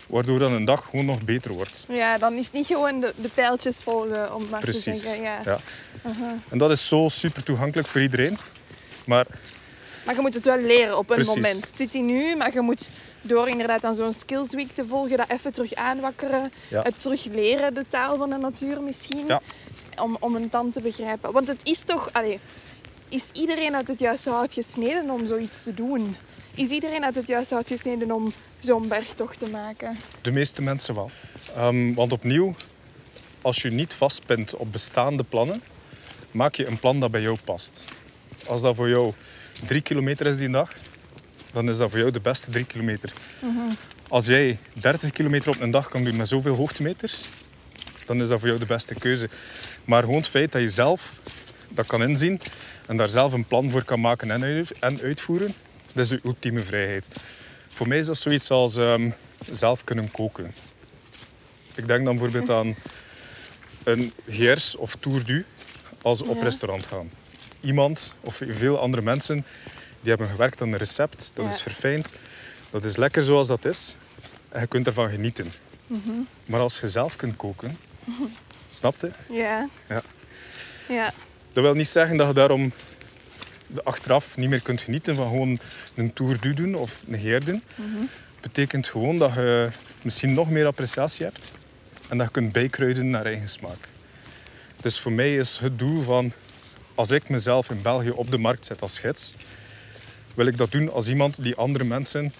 waardoor 0.07 0.39
dan 0.39 0.53
een 0.53 0.65
dag 0.65 0.87
gewoon 0.89 1.05
nog 1.05 1.21
beter 1.21 1.51
wordt. 1.51 1.85
Ja, 1.87 2.17
dan 2.17 2.33
is 2.33 2.45
het 2.45 2.53
niet 2.53 2.67
gewoon 2.67 2.99
de, 2.99 3.13
de 3.15 3.29
pijltjes 3.33 3.77
volgen, 3.77 4.35
om 4.35 4.47
maar 4.49 4.59
te 4.59 4.65
Precies. 4.65 5.03
zeggen. 5.03 5.23
Ja. 5.23 5.41
Ja. 5.45 5.59
En 6.49 6.57
dat 6.57 6.71
is 6.71 6.87
zo 6.87 7.07
super 7.09 7.43
toegankelijk 7.43 7.87
voor 7.87 8.01
iedereen. 8.01 8.37
Maar 9.05 9.25
Maar 10.05 10.15
je 10.15 10.21
moet 10.21 10.33
het 10.33 10.45
wel 10.45 10.59
leren 10.61 10.97
op 10.97 11.09
een 11.09 11.15
Precies. 11.15 11.33
moment. 11.35 11.67
Het 11.67 11.77
zit 11.77 11.93
hier 11.93 12.01
nu, 12.03 12.35
maar 12.35 12.53
je 12.53 12.61
moet 12.61 12.89
door 13.21 13.49
inderdaad 13.49 13.83
aan 13.83 13.95
zo'n 13.95 14.13
skills 14.13 14.53
week 14.53 14.73
te 14.73 14.85
volgen, 14.85 15.17
dat 15.17 15.29
even 15.29 15.53
terug 15.53 15.73
aanwakkeren. 15.73 16.51
Ja. 16.69 16.81
Het 16.81 16.99
terug 16.99 17.25
leren, 17.25 17.73
de 17.73 17.85
taal 17.87 18.17
van 18.17 18.29
de 18.29 18.37
natuur 18.37 18.81
misschien. 18.81 19.23
Ja. 19.27 19.41
Om, 20.01 20.17
om 20.19 20.33
het 20.35 20.51
dan 20.51 20.71
te 20.71 20.81
begrijpen. 20.81 21.31
Want 21.31 21.47
het 21.47 21.59
is 21.63 21.79
toch... 21.79 22.11
Is 23.09 23.23
iedereen 23.33 23.75
uit 23.75 23.87
het 23.87 23.99
juiste 23.99 24.29
hout 24.29 24.53
gesneden 24.53 25.09
om 25.09 25.25
zoiets 25.25 25.63
te 25.63 25.73
doen? 25.73 26.15
Is 26.57 26.69
iedereen 26.69 27.03
uit 27.03 27.15
het 27.15 27.27
juiste 27.27 27.53
hout 27.53 27.67
gesneden 27.67 28.11
om 28.11 28.33
zo'n 28.59 28.87
bergtocht 28.87 29.39
te 29.39 29.49
maken? 29.49 29.97
De 30.21 30.31
meeste 30.31 30.61
mensen 30.61 30.95
wel. 30.95 31.11
Ehm, 31.55 31.93
want 31.93 32.11
opnieuw, 32.11 32.55
als 33.41 33.61
je 33.61 33.71
niet 33.71 33.93
vastpint 33.93 34.55
op 34.55 34.71
bestaande 34.71 35.23
plannen, 35.23 35.61
maak 36.31 36.55
je 36.55 36.67
een 36.67 36.79
plan 36.79 36.99
dat 36.99 37.11
bij 37.11 37.21
jou 37.21 37.37
past. 37.43 37.83
Als 38.47 38.61
dat 38.61 38.75
voor 38.75 38.89
jou 38.89 39.13
drie 39.65 39.81
kilometer 39.81 40.25
is 40.25 40.37
die 40.37 40.49
dag, 40.49 40.73
dan 41.53 41.69
is 41.69 41.77
dat 41.77 41.89
voor 41.89 41.99
jou 41.99 42.11
de 42.11 42.19
beste 42.19 42.51
drie 42.51 42.65
kilometer. 42.65 43.13
Als 44.07 44.25
jij 44.25 44.59
30 44.73 45.11
kilometer 45.11 45.49
op 45.49 45.61
een 45.61 45.71
dag 45.71 45.87
kan 45.89 46.03
doen 46.03 46.15
met 46.15 46.27
zoveel 46.27 46.55
hoogtemeters, 46.55 47.23
dan 48.05 48.21
is 48.21 48.27
dat 48.27 48.39
voor 48.39 48.47
jou 48.47 48.59
de 48.59 48.65
beste 48.65 48.95
keuze. 48.95 49.29
Maar 49.85 50.03
gewoon 50.03 50.17
het 50.17 50.27
feit 50.27 50.51
dat 50.51 50.61
je 50.61 50.69
zelf 50.69 51.13
dat 51.69 51.87
kan 51.87 52.01
inzien 52.01 52.41
en 52.87 52.97
daar 52.97 53.09
zelf 53.09 53.33
een 53.33 53.45
plan 53.45 53.69
voor 53.69 53.83
kan 53.83 54.01
maken 54.01 54.31
en 54.79 54.99
uitvoeren, 55.01 55.53
dat 55.97 56.05
is 56.05 56.09
de 56.11 56.19
ultieme 56.27 56.61
vrijheid. 56.61 57.07
Voor 57.69 57.87
mij 57.87 57.97
is 57.97 58.05
dat 58.05 58.17
zoiets 58.17 58.49
als 58.51 58.75
ehm, 58.77 59.09
zelf 59.51 59.83
kunnen 59.83 60.11
koken. 60.11 60.53
Ik 61.75 61.87
denk 61.87 62.05
dan 62.05 62.17
bijvoorbeeld 62.17 62.49
aan 62.49 62.75
een 63.83 64.13
GR's 64.29 64.75
of 64.77 64.95
Tour 64.95 65.23
du 65.25 65.45
als 66.01 66.17
ze 66.17 66.25
op 66.25 66.35
Ja. 66.37 66.43
restaurant 66.43 66.85
gaan. 66.85 67.09
Iemand 67.61 68.15
of 68.21 68.41
veel 68.47 68.79
andere 68.79 69.01
mensen 69.03 69.45
die 70.01 70.09
hebben 70.09 70.27
gewerkt 70.27 70.61
aan 70.61 70.67
een 70.71 70.77
recept, 70.77 71.31
dat 71.33 71.45
Ja. 71.45 71.51
is 71.51 71.61
verfijnd, 71.61 72.09
dat 72.69 72.85
is 72.85 72.95
lekker 72.97 73.23
zoals 73.23 73.47
dat 73.47 73.65
is 73.65 73.97
en 74.49 74.61
je 74.61 74.67
kunt 74.67 74.87
ervan 74.87 75.09
genieten. 75.09 75.51
Mhm. 75.87 76.09
Maar 76.45 76.59
als 76.59 76.79
je 76.79 76.87
zelf 76.87 77.15
kunt 77.15 77.35
koken, 77.35 77.77
snap 78.69 78.95
je? 79.01 79.11
Ja. 79.29 79.69
Ja. 79.89 80.01
Ja. 80.87 81.11
Dat 81.53 81.63
wil 81.63 81.73
niet 81.73 81.87
zeggen 81.87 82.17
dat 82.17 82.27
je 82.27 82.33
daarom 82.33 82.71
achteraf 83.83 84.37
niet 84.37 84.49
meer 84.49 84.61
kunt 84.61 84.81
genieten 84.81 85.15
van 85.15 85.29
gewoon 85.29 85.59
een 85.95 86.13
Tour 86.13 86.39
du 86.39 86.53
doen 86.53 86.75
of 86.75 87.01
een 87.09 87.19
GR 87.19 87.45
doen. 87.45 87.63
Mhm. 87.75 87.87
betekent 88.41 88.87
gewoon 88.87 89.17
dat 89.17 89.33
je 89.33 89.69
misschien 90.01 90.33
nog 90.33 90.49
meer 90.49 90.65
appreciatie 90.65 91.25
hebt 91.25 91.51
en 92.07 92.17
dat 92.17 92.27
je 92.27 92.33
kunt 92.33 92.51
bijkruiden 92.51 93.09
naar 93.09 93.25
eigen 93.25 93.49
smaak. 93.49 93.87
Dus 94.81 94.99
voor 94.99 95.11
mij 95.11 95.35
is 95.35 95.57
het 95.57 95.79
doel 95.79 96.03
van, 96.03 96.31
als 96.95 97.11
ik 97.11 97.29
mezelf 97.29 97.69
in 97.69 97.81
België 97.81 98.09
op 98.09 98.31
de 98.31 98.37
markt 98.37 98.65
zet 98.65 98.81
als 98.81 98.99
gids, 98.99 99.33
wil 100.35 100.45
ik 100.45 100.57
dat 100.57 100.71
doen 100.71 100.91
als 100.91 101.07
iemand 101.09 101.43
die 101.43 101.55
andere 101.55 101.83
mensen 101.83 102.33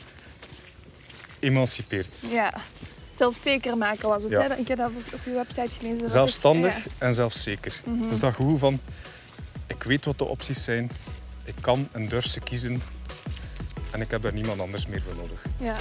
emancipeert. 1.40 2.16
ja. 2.32 2.54
Zelfzeker 3.12 3.78
maken 3.78 4.08
was 4.10 4.24
het. 4.24 4.32
Ja. 4.32 4.42
Hè? 4.42 4.56
Ik 4.56 4.68
heb 4.68 4.78
dat 4.78 4.92
op 5.14 5.20
je 5.26 5.32
website 5.32 5.70
gelezen. 5.80 6.10
Zelfstandig 6.10 6.76
is- 6.78 6.92
en 6.98 7.14
zelfzeker. 7.14 7.74
Dus 8.10 8.20
dat 8.20 8.34
gevoel 8.36 8.58
van, 8.58 8.80
ik 9.68 9.84
weet 9.84 10.06
wat 10.06 10.18
de 10.18 10.26
opties 10.26 10.64
zijn, 10.64 10.92
ik 11.44 11.56
kan 11.62 11.88
en 11.92 12.08
durf 12.08 12.28
ze 12.28 12.40
kiezen 12.40 12.82
en 13.92 14.02
ik 14.02 14.12
heb 14.12 14.22
daar 14.22 14.34
niemand 14.34 14.60
anders 14.60 14.86
meer 14.88 15.02
voor 15.02 15.16
nodig. 15.16 15.42
Ja. 15.58 15.76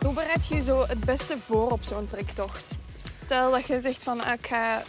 Hoe 0.00 0.12
bereid 0.14 0.46
je 0.46 0.54
je 0.54 0.62
zo 0.62 0.86
het 0.86 1.00
beste 1.00 1.38
voor 1.38 1.70
op 1.70 1.82
zo'n 1.82 2.06
trektocht? 2.06 2.78
Stel 3.24 3.50
dat 3.50 3.66
je 3.66 3.80
zegt 3.80 4.02
van 4.02 4.24
ah, 4.24 4.32
ik 4.32 4.46
ga 4.46 4.82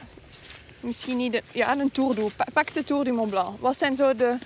misschien 0.85 1.17
niet 1.17 1.31
de, 1.31 1.41
ja, 1.51 1.77
een 1.79 1.91
tour 1.91 2.15
doen. 2.15 2.31
Pa- 2.35 2.47
Pak 2.53 2.73
de 2.73 2.83
Tour 2.83 3.03
du 3.03 3.11
Mont 3.11 3.29
Blanc. 3.29 3.59
Wat 3.61 3.77
zijn 3.77 3.95
zo 3.95 4.15
de, 4.15 4.37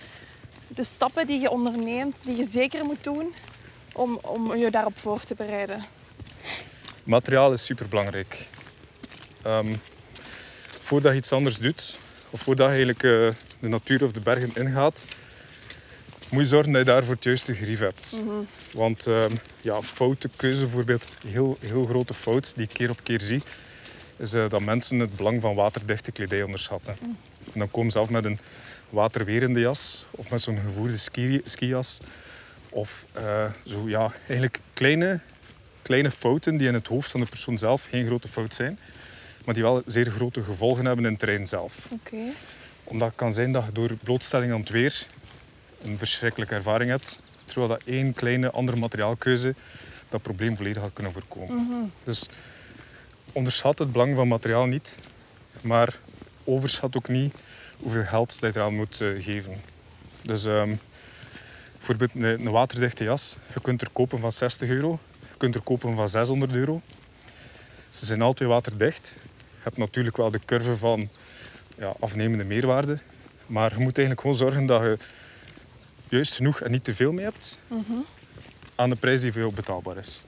de 0.67 0.83
stappen 0.83 1.27
die 1.27 1.39
je 1.39 1.49
onderneemt, 1.49 2.19
die 2.23 2.35
je 2.37 2.45
zeker 2.49 2.85
moet 2.85 3.03
doen 3.03 3.33
om, 3.93 4.19
om 4.21 4.55
je 4.55 4.71
daarop 4.71 4.97
voor 4.99 5.19
te 5.21 5.35
bereiden? 5.35 5.83
Materiaal 7.03 7.53
is 7.53 7.65
superbelangrijk. 7.65 8.47
Ehm 9.43 9.73
voordat 10.89 11.11
je 11.11 11.17
iets 11.17 11.31
anders 11.31 11.57
doet, 11.57 11.97
of 12.29 12.41
voordat 12.41 12.65
je 12.65 12.73
eigenlijk 12.73 13.03
eh, 13.03 13.41
de 13.59 13.67
natuur 13.67 14.03
of 14.03 14.11
de 14.11 14.19
bergen 14.19 14.51
ingaat, 14.55 15.03
moet 16.31 16.41
je 16.41 16.47
zorgen 16.47 16.71
dat 16.71 16.85
je 16.85 16.91
daarvoor 16.91 17.13
het 17.13 17.23
juiste 17.23 17.53
grief 17.53 17.79
hebt. 17.79 18.21
Want 18.73 19.07
ehm, 19.07 19.31
ja, 19.61 19.81
foute 19.81 20.29
keuze, 20.35 20.61
bijvoorbeeld, 20.61 21.05
heel, 21.27 21.57
heel 21.59 21.85
grote 21.85 22.13
fout 22.13 22.53
die 22.55 22.63
ik 22.63 22.73
keer 22.73 22.89
op 22.89 22.99
keer 23.03 23.21
zie, 23.21 23.41
is 24.19 24.33
eh, 24.33 24.49
dat 24.49 24.61
mensen 24.61 24.99
het 24.99 25.15
belang 25.15 25.41
van 25.41 25.55
waterdichte 25.55 26.11
kledij 26.11 26.43
onderschatten. 26.43 26.95
En 27.53 27.59
dan 27.59 27.71
komen 27.71 27.91
ze 27.91 27.99
af 27.99 28.09
met 28.09 28.25
een 28.25 28.39
waterwerende 28.89 29.59
jas 29.59 30.05
of 30.11 30.29
met 30.29 30.41
zo'n 30.41 30.59
gevoerde 30.65 30.97
ski, 30.97 31.41
skijas. 31.43 31.97
Of 32.69 33.05
eh, 33.13 33.51
zo, 33.65 33.89
ja, 33.89 34.11
eigenlijk 34.27 34.59
kleine 34.73 35.19
kleine 35.89 36.11
fouten 36.11 36.57
die 36.57 36.67
in 36.67 36.73
het 36.73 36.87
hoofd 36.87 37.11
van 37.11 37.19
de 37.19 37.25
persoon 37.25 37.57
zelf 37.57 37.87
geen 37.89 38.05
grote 38.05 38.27
fout 38.27 38.53
zijn, 38.53 38.79
maar 39.45 39.53
die 39.53 39.63
wel 39.63 39.81
zeer 39.85 40.09
grote 40.09 40.43
gevolgen 40.43 40.85
hebben 40.85 41.05
in 41.05 41.11
het 41.11 41.19
terrein 41.19 41.47
zelf. 41.47 41.87
Oké. 41.89 42.15
Omdat 42.83 43.07
het 43.07 43.17
kan 43.17 43.33
zijn 43.33 43.51
dat 43.51 43.65
je 43.65 43.71
door 43.71 43.97
blootstelling 44.03 44.51
aan 44.51 44.59
het 44.59 44.69
weer 44.69 45.05
een 45.83 45.97
verschrikkelijke 45.97 46.55
ervaring 46.55 46.89
hebt, 46.89 47.21
terwijl 47.45 47.67
dat 47.67 47.81
één 47.85 48.13
kleine 48.13 48.51
andere 48.51 48.77
materiaalkeuze 48.77 49.55
dat 50.09 50.21
probleem 50.21 50.55
volledig 50.55 50.81
had 50.81 50.93
kunnen 50.93 51.13
voorkomen. 51.13 51.93
Dus 52.03 52.27
onderschat 53.39 53.79
het 53.79 53.91
belang 53.91 54.15
van 54.15 54.27
materiaal 54.27 54.65
niet, 54.65 54.95
maar 55.61 55.97
overschat 56.45 56.95
ook 56.95 57.07
niet 57.07 57.35
hoeveel 57.79 58.03
geld 58.03 58.37
je 58.39 58.47
eraan 58.47 58.75
moet 58.75 59.01
eh, 59.01 59.23
geven. 59.23 59.53
Dus 60.21 60.45
ehm, 60.45 60.75
bijvoorbeeld 61.77 62.15
een, 62.15 62.23
een 62.23 62.51
waterdichte 62.51 63.03
jas, 63.03 63.35
je 63.53 63.61
kunt 63.61 63.81
er 63.81 63.89
kopen 63.93 64.19
van 64.19 64.31
60 64.31 64.69
euro, 64.69 64.99
je 65.19 65.37
kunt 65.37 65.55
er 65.55 65.61
kopen 65.61 65.95
van 65.95 66.09
600 66.09 66.51
euro. 66.51 66.81
Ze 67.89 68.05
zijn 68.05 68.21
al 68.21 68.33
twee 68.33 68.47
waterdicht. 68.47 69.13
Je 69.37 69.63
hebt 69.63 69.77
natuurlijk 69.77 70.17
wel 70.17 70.31
de 70.31 70.41
curve 70.45 70.77
van 70.77 71.09
ja, 71.77 71.93
afnemende 71.99 72.43
meerwaarde, 72.43 72.99
maar 73.45 73.71
je 73.71 73.83
moet 73.83 73.97
eigenlijk 73.97 74.21
gewoon 74.21 74.35
zorgen 74.35 74.65
dat 74.65 74.81
je 74.81 74.97
juist 76.09 76.35
genoeg 76.35 76.61
en 76.61 76.71
niet 76.71 76.83
te 76.83 76.95
veel 76.95 77.11
mee 77.11 77.25
hebt 77.25 77.57
aan 78.75 78.89
de 78.89 78.95
prijs 78.95 79.21
die 79.21 79.31
voor 79.31 79.41
jou 79.41 79.53
betaalbaar 79.53 79.97
is. 79.97 80.23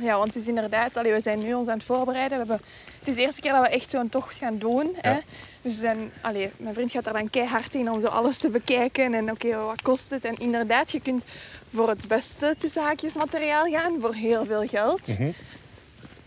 Ja, 0.00 0.16
want 0.16 0.34
het 0.34 0.42
is 0.42 0.48
inderdaad, 0.48 0.96
allee, 0.96 1.12
we 1.12 1.20
zijn 1.20 1.38
nu 1.38 1.54
ons 1.54 1.68
aan 1.68 1.76
het 1.76 1.84
voorbereiden. 1.84 2.38
We 2.38 2.44
hebben, 2.46 2.66
het 2.98 3.08
is 3.08 3.14
de 3.14 3.20
eerste 3.20 3.40
keer 3.40 3.52
dat 3.52 3.62
we 3.62 3.68
echt 3.68 3.90
zo'n 3.90 4.08
tocht 4.08 4.36
gaan 4.36 4.58
doen. 4.58 4.96
Hè? 5.00 5.18
Dus 5.62 5.78
zijn, 5.78 6.10
allee, 6.20 6.50
mijn 6.56 6.74
vriend 6.74 6.90
gaat 6.90 7.06
er 7.06 7.12
dan 7.12 7.30
keihard 7.30 7.74
in 7.74 7.90
om 7.90 8.00
zo 8.00 8.06
alles 8.06 8.38
te 8.38 8.50
bekijken. 8.50 9.14
En 9.14 9.30
oké, 9.30 9.56
wat 9.56 9.82
kost 9.82 10.10
het? 10.10 10.24
En 10.24 10.34
inderdaad, 10.34 10.90
je 10.92 11.00
kunt 11.00 11.24
voor 11.72 11.88
het 11.88 12.08
beste 12.08 12.54
tussen 12.58 12.82
haakjes 12.82 13.14
materiaal 13.14 13.64
gaan, 13.70 14.00
voor 14.00 14.14
heel 14.14 14.44
veel 14.44 14.66
geld. 14.66 15.06
Mhm. 15.08 15.30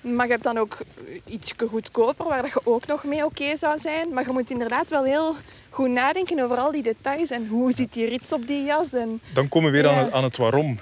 Maar 0.02 0.26
je 0.26 0.32
hebt 0.32 0.44
dan 0.44 0.58
ook 0.58 0.78
iets 1.26 1.54
goedkoper, 1.70 2.26
waar 2.26 2.42
dat 2.42 2.52
je 2.52 2.62
ook 2.64 2.86
nog 2.86 3.04
mee 3.04 3.26
oké 3.26 3.58
zou 3.58 3.80
zijn. 3.80 4.14
Maar 4.14 4.26
je 4.26 4.32
moet 4.32 4.52
inderdaad 4.52 4.90
wel 4.90 5.04
heel 5.04 5.36
goed 5.70 5.90
nadenken 5.90 6.40
over 6.40 6.58
al 6.58 6.72
die 6.72 6.84
details. 6.84 7.30
En 7.30 7.48
hoe 7.48 7.72
zit 7.74 7.94
die 7.94 8.08
rits 8.08 8.32
op 8.32 8.48
die 8.48 8.64
jas? 8.64 8.94
En, 8.94 9.22
Dan 9.34 9.50
komen 9.50 9.72
we 9.72 9.82
weer 9.82 9.90
aan, 9.90 10.04
het, 10.04 10.14
aan 10.14 10.24
het 10.24 10.38
waarom. 10.38 10.80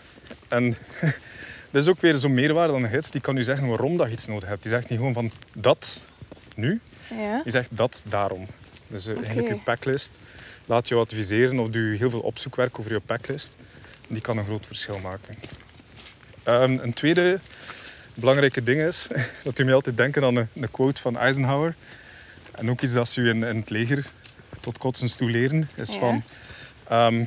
En 0.48 0.78
dat 1.74 1.82
is 1.82 1.88
ook 1.88 2.02
weer 2.02 2.16
zo'n 2.16 2.34
meerwaarde 2.34 2.74
dan 2.74 2.84
een 2.84 2.90
gids. 2.90 3.12
Die 3.12 3.22
kan 3.22 3.38
u 3.38 3.44
zeggen 3.44 3.68
waarom 3.68 3.98
dat 3.98 4.08
je 4.08 4.14
iets 4.14 4.26
nodig 4.28 4.50
hebt. 4.50 4.62
Die 4.62 4.72
zegt 4.72 4.90
niet 4.90 5.00
gewoon 5.00 5.14
van 5.14 5.32
dat 5.54 6.02
nu. 6.56 6.80
ja. 7.10 7.42
Die 7.44 7.52
zegt 7.52 7.70
dat 7.72 8.04
daarom. 8.08 8.48
Dus 8.90 9.06
eh, 9.08 9.16
eigenlijk 9.18 9.48
je 9.48 9.56
packlist. 9.56 10.20
Laat 10.66 10.88
je 10.88 10.96
adviseren 10.96 11.60
of 11.60 11.70
doe 11.70 11.82
je 11.92 11.98
heel 11.98 12.10
veel 12.10 12.20
opzoekwerk 12.20 12.80
over 12.80 12.92
je 12.92 13.00
packlist. 13.00 13.56
Die 14.08 14.22
kan 14.22 14.38
een 14.38 14.46
groot 14.46 14.66
verschil 14.66 15.00
maken. 15.00 15.36
Ehm, 16.44 16.78
een 16.82 16.94
tweede 16.94 17.40
belangrijke 18.14 18.64
ding 18.64 18.82
is, 18.82 19.08
dat 19.44 19.60
u 19.60 19.64
mij 19.64 19.74
altijd 19.74 19.98
denken 19.98 20.24
aan 20.24 20.36
een, 20.36 20.48
een 20.56 20.72
quote 20.72 21.02
van 21.02 21.18
Eisenhower. 21.18 21.76
En 22.52 22.70
ook 22.70 22.82
iets 22.82 22.94
dat 22.94 23.10
ze 23.10 23.22
u 23.22 23.30
in, 23.30 23.44
in 23.44 23.56
het 23.58 23.70
leger 23.70 24.06
tot 24.60 24.78
kotsens 24.78 25.16
toe 25.16 25.30
leren, 25.30 25.70
is 25.76 25.92
Ja. 25.94 26.00
van... 26.00 26.24
ehm, 26.88 27.24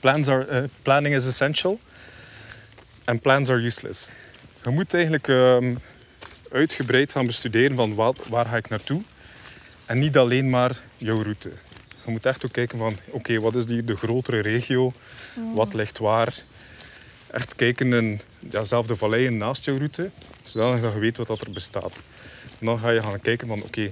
plans 0.00 0.28
are, 0.28 0.44
eh, 0.44 0.62
planning 0.82 1.14
is 1.14 1.26
essential 1.26 1.80
and 3.08 3.22
plans 3.22 3.50
are 3.50 3.60
useless. 3.60 4.10
Je 4.62 4.70
moet 4.70 4.94
eigenlijk 4.94 5.28
ehm, 5.28 5.74
uitgebreid 6.52 7.12
gaan 7.12 7.26
bestuderen 7.26 7.76
van 7.76 7.94
wat, 7.94 8.18
waar 8.28 8.46
ga 8.46 8.56
ik 8.56 8.68
naartoe. 8.68 9.02
En 9.86 9.98
niet 9.98 10.16
alleen 10.16 10.50
maar 10.50 10.80
jouw 10.96 11.22
route. 11.22 11.50
Je 12.04 12.10
moet 12.10 12.26
echt 12.26 12.44
ook 12.44 12.52
kijken 12.52 12.78
van, 12.78 12.96
oké, 13.10 13.40
wat 13.40 13.54
is 13.54 13.66
die, 13.66 13.84
de 13.84 13.96
grotere 13.96 14.40
regio? 14.40 14.92
Wat 15.54 15.74
ligt 15.74 15.98
waar? 15.98 16.42
Echt 17.30 17.54
kijken 17.54 17.92
in 17.92 18.20
ja, 18.50 18.64
zelf 18.64 18.86
de 18.86 18.96
valleien 18.96 19.36
naast 19.36 19.64
jouw 19.64 19.76
route, 19.76 20.10
zodat 20.44 20.80
je 20.80 20.98
weet 20.98 21.16
wat 21.16 21.26
dat 21.26 21.40
er 21.40 21.50
bestaat. 21.50 22.02
En 22.58 22.66
dan 22.66 22.78
ga 22.78 22.90
je 22.90 23.02
gaan 23.02 23.20
kijken 23.20 23.48
van, 23.48 23.62
oké, 23.62 23.90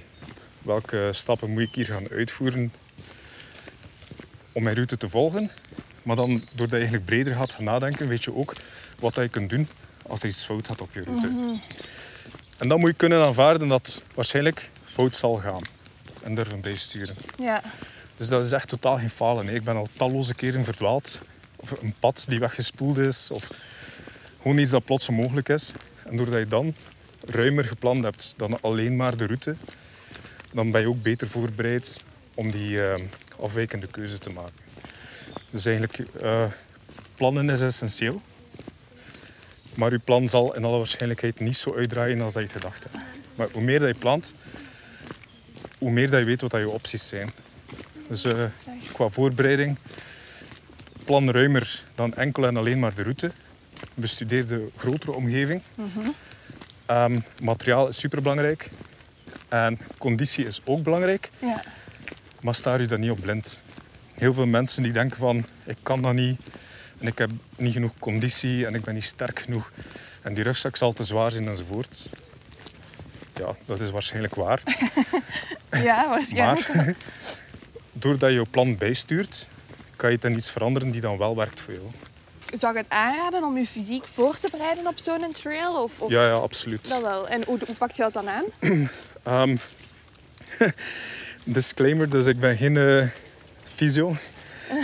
welke 0.61 1.09
stappen 1.13 1.49
moet 1.49 1.63
ik 1.63 1.75
hier 1.75 1.85
gaan 1.85 2.09
uitvoeren 2.09 2.73
om 4.51 4.63
mijn 4.63 4.75
route 4.75 4.97
te 4.97 5.09
volgen. 5.09 5.51
Maar 6.03 6.15
dan, 6.15 6.29
doordat 6.29 6.69
je 6.69 6.75
eigenlijk 6.75 7.05
breder 7.05 7.35
gaat 7.35 7.59
nadenken, 7.59 8.07
weet 8.07 8.23
je 8.23 8.35
ook 8.35 8.53
wat 8.99 9.15
je 9.15 9.27
kunt 9.27 9.49
doen 9.49 9.67
als 10.07 10.19
er 10.19 10.27
iets 10.27 10.45
fout 10.45 10.67
gaat 10.67 10.81
op 10.81 10.93
je 10.93 11.03
route. 11.03 11.59
En 12.57 12.67
dan 12.67 12.79
moet 12.79 12.89
je 12.89 12.95
kunnen 12.95 13.21
aanvaarden 13.21 13.67
dat 13.67 14.01
waarschijnlijk 14.13 14.69
fout 14.85 15.15
zal 15.15 15.35
gaan. 15.37 15.61
En 16.21 16.35
durven 16.35 16.61
bijsturen. 16.61 17.15
Ja. 17.37 17.61
Dus 18.15 18.27
dat 18.27 18.45
is 18.45 18.51
echt 18.51 18.67
totaal 18.67 18.97
geen 18.97 19.09
falen. 19.09 19.49
Ik 19.49 19.63
ben 19.63 19.75
al 19.75 19.87
talloze 19.95 20.35
keren 20.35 20.63
verdwaald. 20.63 21.21
Of 21.55 21.71
een 21.81 21.93
pad 21.99 22.25
die 22.27 22.39
weggespoeld 22.39 22.97
is. 22.97 23.31
Of 23.31 23.49
gewoon 24.41 24.57
iets 24.57 24.71
dat 24.71 24.85
plots 24.85 25.09
onmogelijk 25.09 25.49
is. 25.49 25.73
En 26.05 26.17
doordat 26.17 26.39
je 26.39 26.47
dan 26.47 26.75
ruimer 27.25 27.63
gepland 27.63 28.03
hebt 28.03 28.33
dan 28.37 28.61
alleen 28.61 28.95
maar 28.95 29.17
de 29.17 29.25
route, 29.25 29.55
dan 30.53 30.71
ben 30.71 30.81
je 30.81 30.87
ook 30.87 31.01
beter 31.01 31.27
voorbereid 31.27 32.03
om 32.33 32.51
die 32.51 32.83
eh, 32.83 33.01
afwijkende 33.39 33.87
keuze 33.87 34.17
te 34.17 34.29
maken. 34.29 34.65
Dus 35.49 35.65
eigenlijk, 35.65 35.97
eh, 36.21 36.45
plannen 37.15 37.49
is 37.49 37.61
essentieel. 37.61 38.21
Maar 39.77 39.91
je 39.91 39.99
plan 39.99 40.29
zal 40.29 40.55
in 40.55 40.63
alle 40.63 40.77
waarschijnlijkheid 40.77 41.39
niet 41.39 41.57
zo 41.57 41.75
uitdraaien 41.75 42.21
als 42.21 42.33
dat 42.33 42.43
je 42.43 42.49
gedacht 42.49 42.83
hebt. 42.83 43.05
Maar 43.35 43.47
hoe 43.53 43.61
meer 43.61 43.79
dat 43.79 43.87
je 43.87 43.95
plant, 43.95 44.33
hoe 45.79 45.91
meer 45.91 46.09
dat 46.09 46.19
je 46.19 46.25
weet 46.25 46.41
wat 46.41 46.51
dat 46.51 46.59
je 46.59 46.69
opties 46.69 47.07
zijn. 47.07 47.31
Dus 48.07 48.23
eh, 48.23 48.43
qua 48.93 49.09
voorbereiding, 49.09 49.77
plan 51.05 51.31
ruimer 51.31 51.83
dan 51.95 52.13
enkel 52.13 52.45
en 52.45 52.57
alleen 52.57 52.79
maar 52.79 52.93
de 52.93 53.03
route. 53.03 53.31
Bestudeer 53.93 54.47
de 54.47 54.69
grotere 54.75 55.11
omgeving. 55.11 55.61
Ehm, 56.85 57.19
materiaal 57.43 57.87
is 57.87 57.99
superbelangrijk. 57.99 58.69
En 59.47 59.79
conditie 59.97 60.45
is 60.45 60.61
ook 60.65 60.83
belangrijk. 60.83 61.29
Ja. 61.39 61.63
Maar 62.41 62.55
sta 62.55 62.75
je 62.75 62.85
daar 62.85 62.99
niet 62.99 63.11
op 63.11 63.21
blind. 63.21 63.59
Heel 64.13 64.33
veel 64.33 64.45
mensen 64.45 64.83
die 64.83 64.91
denken 64.91 65.17
van, 65.17 65.45
ik 65.63 65.77
kan 65.83 66.01
dat 66.01 66.13
niet. 66.13 66.39
En 66.99 67.07
ik 67.07 67.17
heb 67.17 67.31
niet 67.55 67.73
genoeg 67.73 67.91
conditie 67.99 68.65
en 68.65 68.73
ik 68.73 68.83
ben 68.83 68.93
niet 68.93 69.03
sterk 69.03 69.39
genoeg. 69.39 69.71
En 70.21 70.33
die 70.33 70.43
rugzak 70.43 70.75
zal 70.75 70.93
te 70.93 71.03
zwaar 71.03 71.31
zijn 71.31 71.47
enzovoort. 71.47 72.05
Ja, 73.35 73.55
dat 73.65 73.79
is 73.79 73.89
waarschijnlijk 73.89 74.35
waar. 74.35 74.61
Ja, 75.71 76.09
waarschijnlijk. 76.09 76.73
Maar 76.73 76.95
doordat 77.91 78.29
je 78.29 78.35
je 78.35 78.45
plan 78.51 78.77
bijstuurt, 78.77 79.47
kan 79.95 80.11
je 80.11 80.19
ten 80.19 80.35
iets 80.35 80.51
veranderen 80.51 80.91
die 80.91 81.01
dan 81.01 81.17
wel 81.17 81.35
werkt 81.35 81.59
voor 81.59 81.73
jou. 81.73 81.85
Zou 82.53 82.73
je 82.73 82.79
het 82.79 82.89
aanraden 82.89 83.43
om 83.43 83.57
je 83.57 83.65
fysiek 83.65 84.05
voor 84.05 84.37
te 84.37 84.47
bereiden 84.51 84.87
op 84.87 84.97
zo'n 84.97 85.31
trail? 85.31 85.83
Of, 85.83 86.01
of... 86.01 86.11
Ja, 86.11 86.25
ja, 86.25 86.33
absoluut. 86.33 86.89
Dat 86.89 87.01
wel. 87.01 87.27
En 87.27 87.43
hoe, 87.45 87.59
hoe 87.65 87.75
pak 87.75 87.91
je 87.91 88.01
dat 88.01 88.13
dan 88.13 88.29
aan? 88.29 88.43
Ehm, 89.23 89.57
disclaimer, 91.43 92.09
dus 92.09 92.25
ik 92.25 92.39
ben 92.39 92.57
geen 92.57 92.77
eh, 92.77 93.07
fysio. 93.63 94.15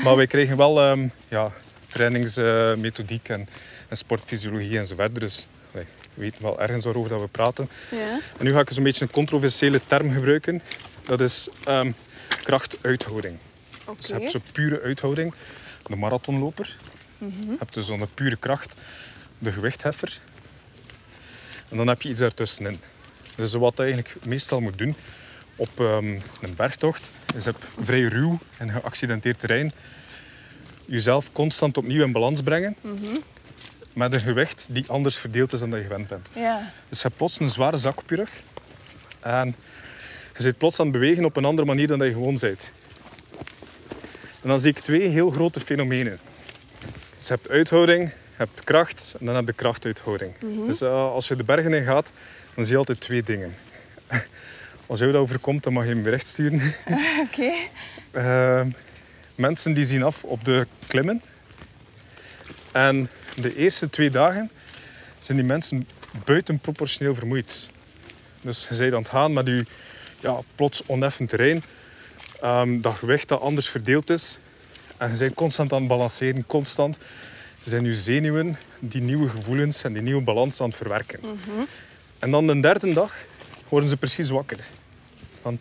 Maar 0.03 0.16
wij 0.16 0.28
kregen 0.28 0.57
wel 0.57 0.82
ehm, 0.82 1.07
ja, 1.28 1.51
trainingsmethodiek 1.93 3.29
en, 3.29 3.47
en 3.87 3.97
sportfysiologie 3.97 4.77
en 4.77 4.85
zo 4.85 4.95
verder. 4.95 5.19
Dus 5.19 5.47
wij 5.71 5.85
weten 6.13 6.41
wel 6.41 6.61
ergens 6.61 6.85
waarover 6.85 7.09
dat 7.09 7.21
we 7.21 7.27
praten. 7.27 7.69
Ja. 7.91 8.19
En 8.37 8.45
nu 8.45 8.53
ga 8.53 8.59
ik 8.59 8.67
eens 8.67 8.77
een 8.77 8.83
beetje 8.83 9.05
een 9.05 9.11
controversiële 9.11 9.81
term 9.87 10.11
gebruiken. 10.11 10.61
Dat 11.05 11.21
is 11.21 11.49
ehm, 11.65 11.91
krachtuithouding. 12.43 13.37
Oké. 13.85 13.97
Dus 13.97 14.07
je 14.07 14.13
hebt 14.13 14.31
zo'n 14.31 14.43
pure 14.51 14.81
uithouding, 14.81 15.33
de 15.83 15.95
marathonloper. 15.95 16.75
Je 17.17 17.55
hebt 17.59 17.73
dus 17.73 17.85
zo'n 17.85 18.07
pure 18.13 18.35
kracht, 18.35 18.75
de 19.37 19.51
gewichtheffer. 19.51 20.19
En 21.69 21.77
dan 21.77 21.87
heb 21.87 22.01
je 22.01 22.09
iets 22.09 22.19
daartussenin. 22.19 22.79
Dus 23.35 23.53
wat 23.53 23.77
je 23.77 23.83
eigenlijk 23.83 24.15
meestal 24.25 24.59
moet 24.59 24.77
doen 24.77 24.95
op 25.55 25.79
ehm, 25.79 26.19
een 26.41 26.55
bergtocht, 26.55 27.11
is 27.35 27.47
op 27.47 27.67
vrij 27.83 28.01
ruw 28.01 28.39
en 28.57 28.71
geaccidenteerd 28.71 29.39
terrein 29.39 29.71
jezelf 30.86 31.31
constant 31.31 31.77
opnieuw 31.77 32.03
in 32.03 32.11
balans 32.11 32.41
brengen 32.41 32.75
met 33.93 34.13
een 34.13 34.19
gewicht 34.19 34.67
die 34.69 34.86
anders 34.88 35.17
verdeeld 35.17 35.53
is 35.53 35.59
dan 35.59 35.69
dat 35.69 35.79
je 35.79 35.86
gewend 35.86 36.07
bent. 36.07 36.29
Ja. 36.34 36.71
Dus 36.89 36.97
je 36.97 37.03
hebt 37.07 37.17
plots 37.17 37.39
een 37.39 37.49
zware 37.49 37.77
zak 37.77 37.99
op 37.99 38.09
je 38.09 38.15
rug. 38.15 38.41
En 39.19 39.55
je 40.36 40.41
zit 40.41 40.57
plots 40.57 40.79
aan 40.79 40.86
het 40.86 40.93
bewegen 40.93 41.25
op 41.25 41.36
een 41.36 41.45
andere 41.45 41.67
manier 41.67 41.88
dan 41.88 41.97
dat 41.97 42.07
je 42.07 42.13
gewoon 42.13 42.38
bent. 42.39 42.71
En 44.41 44.49
dan 44.49 44.59
zie 44.59 44.69
ik 44.69 44.79
twee 44.79 45.07
heel 45.07 45.29
grote 45.29 45.59
fenomenen. 45.59 46.19
Dus 47.17 47.27
je 47.27 47.34
hebt 47.34 47.49
uithouding, 47.49 48.09
je 48.09 48.13
hebt 48.38 48.63
kracht 48.63 49.15
en 49.19 49.25
dan 49.25 49.36
heb 49.36 49.45
je 49.45 49.53
krachtuithouding. 49.53 50.34
Dus 50.65 50.81
eh, 50.81 51.11
als 51.11 51.27
je 51.27 51.36
de 51.36 51.43
bergen 51.43 51.73
in 51.73 51.84
gaat, 51.84 52.11
dan 52.55 52.63
zie 52.63 52.73
je 52.73 52.79
altijd 52.79 52.99
twee 52.99 53.23
dingen. 53.23 53.55
Als 54.88 54.99
jou 54.99 55.11
dat 55.11 55.21
overkomt, 55.21 55.63
dan 55.63 55.73
mag 55.73 55.84
je 55.84 55.89
hem 55.89 56.07
recht 56.07 56.27
sturen. 56.27 56.61
Oké. 57.25 57.51
Eh, 58.11 58.61
mensen 59.36 59.73
die 59.73 59.86
zien 59.86 60.03
af 60.03 60.23
op 60.23 60.45
de 60.45 60.67
klimmen. 60.88 61.21
En 62.71 63.09
de 63.36 63.55
eerste 63.55 63.89
twee 63.89 64.09
dagen 64.09 64.51
zijn 65.19 65.38
die 65.38 65.47
mensen 65.47 65.88
buitenproportioneel 66.25 67.15
vermoeid. 67.15 67.69
Dus 68.41 68.67
je 68.69 68.77
bent 68.77 68.93
aan 68.93 68.99
het 68.99 69.09
gaan 69.09 69.34
met 69.34 69.47
je 69.47 69.65
ja, 70.19 70.39
plots 70.55 70.84
oneffen 70.86 71.25
terrein. 71.25 71.63
ehm, 72.41 72.81
dat 72.81 72.93
gewicht 72.95 73.27
dat 73.27 73.41
anders 73.41 73.69
verdeeld 73.69 74.09
is. 74.09 74.38
En 74.97 75.11
je 75.11 75.17
bent 75.17 75.34
constant 75.34 75.73
aan 75.73 75.79
het 75.79 75.88
balanceren, 75.88 76.45
constant. 76.45 76.97
Zijn 77.63 77.86
je 77.86 77.95
zenuwen 77.95 78.57
die 78.79 79.01
nieuwe 79.01 79.29
gevoelens 79.29 79.84
en 79.84 79.93
die 79.93 80.01
nieuwe 80.01 80.21
balans 80.21 80.61
aan 80.61 80.67
het 80.67 80.77
verwerken. 80.77 81.19
En 82.19 82.31
dan 82.31 82.47
de 82.47 82.59
derde 82.59 82.93
dag 82.93 83.15
worden 83.69 83.89
ze 83.89 83.97
precies 83.97 84.29
wakker. 84.29 84.57
Van, 85.41 85.59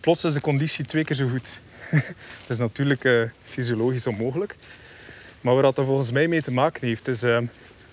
plots 0.00 0.24
is 0.24 0.32
de 0.32 0.40
conditie 0.40 0.84
twee 0.84 1.04
keer 1.04 1.16
zo 1.16 1.28
goed. 1.28 1.60
dat 2.46 2.48
is 2.48 2.58
natuurlijk 2.58 3.04
eh, 3.04 3.22
fysiologisch 3.44 4.06
onmogelijk. 4.06 4.56
Maar 5.40 5.54
waar 5.54 5.62
dat 5.62 5.78
er 5.78 5.84
volgens 5.84 6.10
mij 6.10 6.28
mee 6.28 6.42
te 6.42 6.52
maken 6.52 6.86
heeft, 6.86 7.08
is 7.08 7.22
eh, 7.22 7.38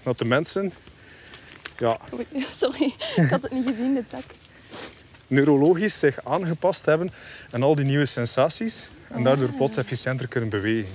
dat 0.03 0.17
de 0.17 0.25
mensen 0.25 0.73
ja, 1.77 1.99
Oei, 2.13 2.25
Sorry, 2.51 2.93
ik 3.15 3.29
had 3.29 3.41
het 3.41 3.51
niet 3.51 3.65
gezien, 3.67 3.93
de 3.93 4.05
tak. 4.07 4.23
neurologisch 5.27 5.99
zich 5.99 6.25
aangepast 6.25 6.85
hebben 6.85 7.11
aan 7.51 7.63
al 7.63 7.75
die 7.75 7.85
nieuwe 7.85 8.05
sensaties 8.05 8.85
en 9.07 9.23
daardoor 9.23 9.49
plots 9.49 9.77
efficiënter 9.77 10.27
kunnen 10.27 10.49
bewegen. 10.49 10.93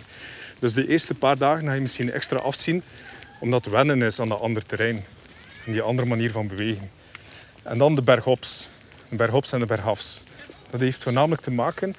Dus 0.59 0.72
de 0.72 0.88
eerste 0.88 1.14
paar 1.14 1.38
dagen 1.38 1.64
ga 1.64 1.72
je 1.72 1.80
misschien 1.80 2.12
extra 2.12 2.36
afzien, 2.36 2.82
omdat 3.40 3.64
wennen 3.64 4.03
is 4.03 4.20
aan 4.20 4.28
dat 4.28 4.40
ander 4.40 4.66
terrein. 4.66 5.05
En 5.66 5.72
die 5.72 5.82
andere 5.82 6.09
manier 6.09 6.30
van 6.30 6.49
bewegen. 6.49 6.90
En 7.62 7.78
dan 7.78 7.94
de 7.94 8.03
berghops. 8.03 8.70
De 9.09 9.16
berghops 9.16 9.53
en 9.53 9.61
de 9.61 9.66
bergafs. 9.66 10.22
Dat 10.70 10.80
heeft 10.80 11.03
voornamelijk 11.03 11.42
te 11.42 11.51
maken 11.51 11.94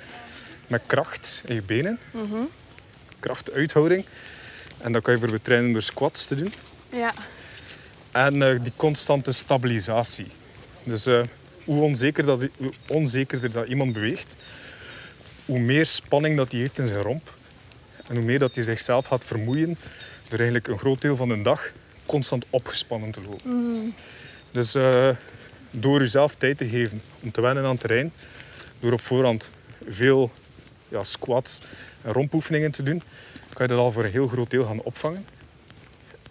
met 0.70 0.82
kracht 0.86 1.44
in 1.46 1.56
je 1.56 1.62
benen. 1.62 1.98
Krachtuithouding. 3.20 4.06
En 4.78 4.92
dat 4.92 5.02
kan 5.02 5.14
je 5.14 5.20
voor 5.20 5.32
betrainen 5.32 5.72
door 5.72 5.82
squats 5.82 6.26
te 6.26 6.36
doen. 6.36 6.54
Ja. 6.90 7.14
En 8.12 8.42
eh, 8.42 8.64
die 8.64 8.74
constante 8.76 9.32
stabilisatie. 9.32 10.28
Dus 10.84 11.06
eh, 11.06 11.22
hoe, 11.64 11.82
onzeker 11.82 12.26
dat, 12.26 12.46
hoe 12.58 12.72
onzekerder 12.88 13.52
dat 13.52 13.68
iemand 13.68 13.94
beweegt, 13.94 14.36
hoe 15.46 15.60
meer 15.60 15.86
spanning 15.86 16.38
dat 16.38 16.52
hij 16.52 16.62
heeft 16.62 16.80
in 16.80 16.88
zijn 16.88 17.02
romp. 17.02 17.34
En 18.08 18.16
hoe 18.16 18.26
meer 18.26 18.40
dat 18.40 18.56
hij 18.56 18.64
zichzelf 18.64 19.06
gaat 19.06 19.24
vermoeien 19.24 19.78
door 20.22 20.40
eigenlijk 20.40 20.68
een 20.68 20.80
groot 20.80 21.02
deel 21.02 21.16
van 21.16 21.28
de 21.28 21.42
dag 21.42 21.72
constant 22.06 22.46
opgespannen 22.50 23.12
te 23.12 23.22
lopen. 23.30 23.96
Dus 24.52 24.76
eh, 24.76 25.10
door 25.72 26.00
jezelf 26.00 26.36
tijd 26.36 26.58
te 26.58 26.70
geven 26.70 27.02
om 27.20 27.32
te 27.32 27.42
wennen 27.42 27.64
aan 27.64 27.72
het 27.72 27.80
terrein, 27.80 28.12
door 28.80 28.92
op 28.92 29.02
voorhand 29.02 29.50
veel 29.90 30.32
ja, 30.90 31.04
squats 31.04 31.60
en 32.02 32.14
rompoefeningen 32.14 32.72
te 32.72 32.84
doen, 32.84 33.02
kan 33.54 33.68
je 33.68 33.74
dat 33.74 33.82
al 33.82 33.92
voor 33.92 34.04
een 34.04 34.12
heel 34.12 34.28
groot 34.28 34.50
deel 34.50 34.66
gaan 34.66 34.82
opvangen. 34.82 35.26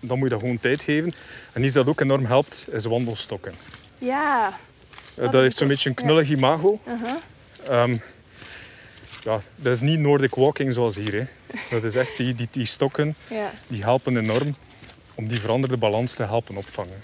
Dan 0.00 0.18
moet 0.18 0.28
je 0.28 0.34
dat 0.34 0.40
gewoon 0.42 0.60
tijd 0.60 0.82
geven. 0.82 1.12
En 1.52 1.64
iets 1.64 1.74
dat 1.74 1.86
ook 1.88 2.00
enorm 2.00 2.24
helpt, 2.26 2.66
is 2.72 2.84
wandelstokken. 2.84 3.52
Ja. 3.98 4.58
Eh, 5.16 5.24
Dat 5.24 5.32
heeft 5.32 5.56
zo'n 5.56 5.68
beetje 5.68 5.88
een 5.88 5.94
knullig 5.94 6.30
imago. 6.30 6.80
Uh-huh. 6.88 7.14
Ehm, 7.68 7.96
ja, 9.24 9.40
dat 9.56 9.74
is 9.74 9.80
niet 9.80 9.98
Nordic 9.98 10.34
walking 10.34 10.72
zoals 10.72 10.96
hier. 10.96 11.12
Hè. 11.14 11.24
Dat 11.70 11.84
is 11.84 11.94
echt 11.94 12.16
die, 12.16 12.34
die, 12.34 12.48
die 12.50 12.64
stokken 12.66 13.14
Ja. 13.30 13.52
die 13.66 13.82
helpen 13.82 14.16
enorm 14.16 14.54
om 15.14 15.28
die 15.28 15.40
veranderde 15.40 15.76
balans 15.76 16.12
te 16.14 16.22
helpen 16.22 16.56
opvangen. 16.56 17.02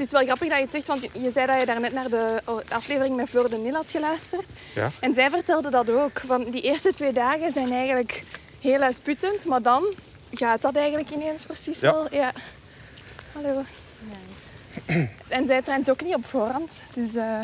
Het 0.00 0.08
is 0.12 0.14
wel 0.14 0.24
grappig 0.24 0.48
dat 0.48 0.56
je 0.56 0.62
het 0.62 0.72
zegt, 0.72 0.86
want 0.86 1.02
je, 1.02 1.30
zei 1.32 1.46
dat 1.46 1.60
je 1.60 1.66
daarnet 1.66 1.92
naar 1.92 2.08
de 2.08 2.42
oh, 2.44 2.60
aflevering 2.68 3.16
met 3.16 3.28
Floor 3.28 3.50
de 3.50 3.56
Nil 3.56 3.74
had 3.74 3.90
geluisterd. 3.90 4.46
Ja? 4.74 4.90
En 5.00 5.14
zij 5.14 5.30
vertelde 5.30 5.70
dat 5.70 5.90
ook. 5.90 6.20
Van 6.26 6.44
die 6.44 6.62
eerste 6.62 6.92
twee 6.92 7.12
dagen 7.12 7.52
zijn 7.52 7.72
eigenlijk 7.72 8.22
heel 8.60 8.80
uitputtend, 8.80 9.44
maar 9.44 9.62
dan 9.62 9.84
gaat 10.32 10.60
dat 10.60 10.76
eigenlijk 10.76 11.10
ineens 11.10 11.46
precies 11.46 11.80
Ja. 11.80 11.92
wel. 11.92 12.14
Ja. 12.14 12.32
Hallo. 13.32 13.62
En 15.28 15.46
zij 15.46 15.62
traint 15.62 15.90
ook 15.90 16.02
niet 16.02 16.14
op 16.14 16.26
voorhand. 16.26 16.84
Dus, 16.92 17.14
eh, 17.14 17.40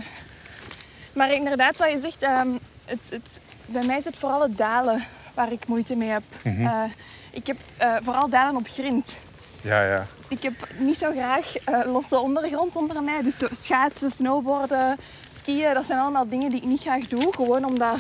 Maar 1.13 1.33
inderdaad, 1.33 1.77
wat 1.77 1.91
je 1.93 2.01
zegt, 2.01 2.23
ehm, 2.23 2.49
het, 2.85 3.09
het, 3.11 3.41
bij 3.67 3.85
mij 3.87 3.97
is 3.97 4.05
het 4.05 4.17
vooral 4.17 4.43
het 4.43 4.57
dalen 4.57 5.05
waar 5.35 5.53
ik 5.53 5.67
moeite 5.67 5.97
mee 5.97 6.09
heb. 6.09 6.23
Eh, 6.43 6.83
ik 7.31 7.47
heb 7.47 7.57
eh, 7.77 7.97
vooral 8.03 8.29
dalen 8.29 8.57
op 8.57 8.67
grind. 8.69 9.19
Ja, 9.61 9.83
ja. 9.83 10.07
Ik 10.29 10.43
heb 10.43 10.53
niet 10.79 10.97
zo 10.97 11.11
graag 11.11 11.57
eh, 11.65 11.81
losse 11.93 12.19
ondergrond 12.19 12.77
onder 12.77 13.03
mij. 13.03 13.23
Dus 13.23 13.43
schaatsen, 13.51 14.11
snowboarden, 14.11 14.97
skiën, 15.39 15.75
dat 15.75 15.87
zijn 15.87 15.99
allemaal 15.99 16.29
dingen 16.29 16.51
die 16.51 16.59
ik 16.61 16.67
niet 16.67 16.81
graag 16.81 17.07
doe. 17.07 17.35
Gewoon 17.35 17.65
omdat, 17.65 17.97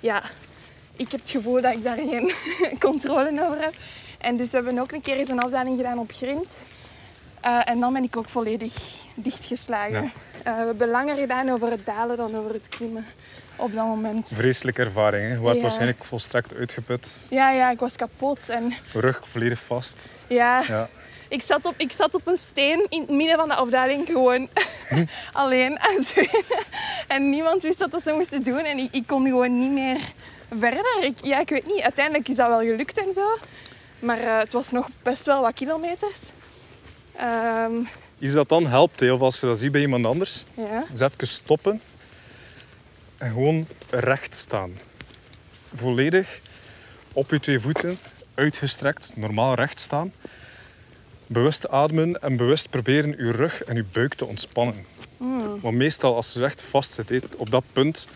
ja, 0.00 0.22
ik 0.96 1.10
heb 1.10 1.20
het 1.20 1.30
gevoel 1.30 1.60
dat 1.60 1.72
ik 1.72 1.84
daar 1.84 1.96
geen 1.96 2.32
controle 2.78 3.44
over 3.46 3.60
heb. 3.62 3.74
En 4.18 4.36
dus 4.36 4.50
we 4.50 4.56
hebben 4.56 4.78
ook 4.78 4.92
een 4.92 5.00
keer 5.00 5.16
eens 5.16 5.28
een 5.28 5.40
afdaling 5.40 5.76
gedaan 5.76 5.98
op 5.98 6.12
grind. 6.14 6.62
Eh, 7.40 7.68
en 7.68 7.80
dan 7.80 7.92
ben 7.92 8.02
ik 8.04 8.16
ook 8.16 8.28
volledig 8.28 8.74
dichtgeslagen. 9.14 10.02
Ja. 10.02 10.10
Eh, 10.42 10.58
we 10.60 10.64
hebben 10.66 10.88
langer 10.88 11.16
gedaan 11.16 11.48
over 11.50 11.70
het 11.70 11.86
dalen 11.86 12.16
dan 12.16 12.36
over 12.36 12.52
het 12.52 12.68
klimmen 12.68 13.06
op 13.56 13.74
dat 13.74 13.86
moment. 13.86 14.28
Vreselijke 14.34 14.82
ervaring. 14.82 15.32
Hè? 15.32 15.38
Je 15.50 15.54
Ja. 15.56 15.60
waarschijnlijk 15.62 16.04
volstrekt 16.04 16.54
uitgeput. 16.54 17.06
Ja, 17.30 17.50
ja, 17.50 17.70
ik 17.70 17.78
was 17.78 17.96
kapot. 17.96 18.48
En 18.48 18.72
Rug 18.92 19.22
volledig 19.28 19.60
vast. 19.60 20.12
ja, 20.26 20.62
Ja. 20.68 20.88
Ik, 21.28 21.42
zat 21.42 21.64
op, 21.64 21.74
ik 21.76 21.92
zat 21.92 22.14
op 22.14 22.26
een 22.26 22.36
steen 22.36 22.86
in 22.88 23.00
het 23.00 23.10
midden 23.10 23.36
van 23.36 23.48
de 23.48 23.54
afdaling 23.54 24.06
gewoon 24.06 24.48
alleen 25.32 25.78
aan 25.86 25.94
het. 25.94 26.28
En 27.08 27.30
niemand 27.30 27.62
wist 27.62 27.86
wat 27.90 28.02
ze 28.02 28.12
moesten 28.12 28.42
doen. 28.42 28.58
En 28.58 28.78
ik, 28.78 28.94
ik 28.94 29.06
kon 29.06 29.24
gewoon 29.24 29.58
niet 29.58 29.70
meer 29.70 30.00
verder. 30.58 30.96
Ik, 31.00 31.18
ja, 31.24 31.40
ik 31.40 31.48
weet 31.48 31.66
niet. 31.66 31.80
Uiteindelijk 31.80 32.28
is 32.28 32.36
dat 32.36 32.48
wel 32.48 32.60
gelukt 32.60 32.98
en 32.98 33.12
zo. 33.14 33.38
Maar 33.98 34.18
eh, 34.18 34.38
het 34.38 34.52
was 34.52 34.70
nog 34.70 34.88
best 35.02 35.26
wel 35.26 35.40
wat 35.42 35.54
kilometers. 35.54 36.30
Ehm, 37.16 37.74
Iets 38.18 38.32
dat 38.32 38.48
dan 38.48 38.66
helpt, 38.66 39.10
of 39.10 39.20
als 39.20 39.40
je 39.40 39.46
dat 39.46 39.58
ziet 39.58 39.72
bij 39.72 39.80
iemand 39.80 40.06
anders, 40.06 40.44
ja. 40.54 40.84
is 40.92 41.00
even 41.00 41.28
stoppen 41.28 41.80
en 43.18 43.28
gewoon 43.28 43.66
recht 43.90 44.36
staan. 44.36 44.78
Volledig 45.74 46.40
op 47.12 47.30
je 47.30 47.40
twee 47.40 47.60
voeten, 47.60 47.98
uitgestrekt, 48.34 49.12
normaal 49.14 49.54
recht 49.54 49.80
staan. 49.80 50.12
Bewust 51.26 51.68
ademen 51.68 52.22
en 52.22 52.36
bewust 52.36 52.70
proberen 52.70 53.24
je 53.24 53.30
rug 53.32 53.64
en 53.64 53.76
je 53.76 53.84
buik 53.92 54.14
te 54.14 54.24
ontspannen. 54.26 54.84
Want 55.60 55.76
meestal 55.76 56.14
als 56.16 56.32
je 56.32 56.44
echt 56.44 56.62
vast 56.62 56.92
zit, 57.06 57.36
op 57.36 57.50
dat 57.50 57.64
punt, 57.72 58.08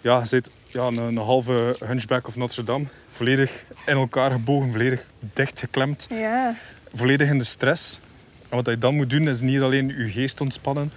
ja, 0.00 0.24
zit 0.24 0.50
ja, 0.66 0.82
een, 0.86 0.96
een 0.96 1.16
halve 1.16 1.76
hunchback 1.84 2.28
of 2.28 2.36
Notre 2.36 2.64
Dame, 2.64 2.84
volledig 3.10 3.64
in 3.86 3.96
elkaar 3.96 4.30
gebogen, 4.30 4.70
volledig 4.70 5.06
dichtgeklemd 5.20 6.06
Ja. 6.10 6.56
volledig 6.94 7.28
in 7.28 7.38
de 7.38 7.44
stress. 7.44 8.00
En 8.48 8.56
wat 8.56 8.66
je 8.66 8.78
dan 8.78 8.94
moet 8.96 9.10
doen, 9.10 9.28
is 9.28 9.40
niet 9.40 9.60
alleen 9.60 9.88
je 9.88 10.10
geest 10.10 10.40
ontspannen, 10.40 10.92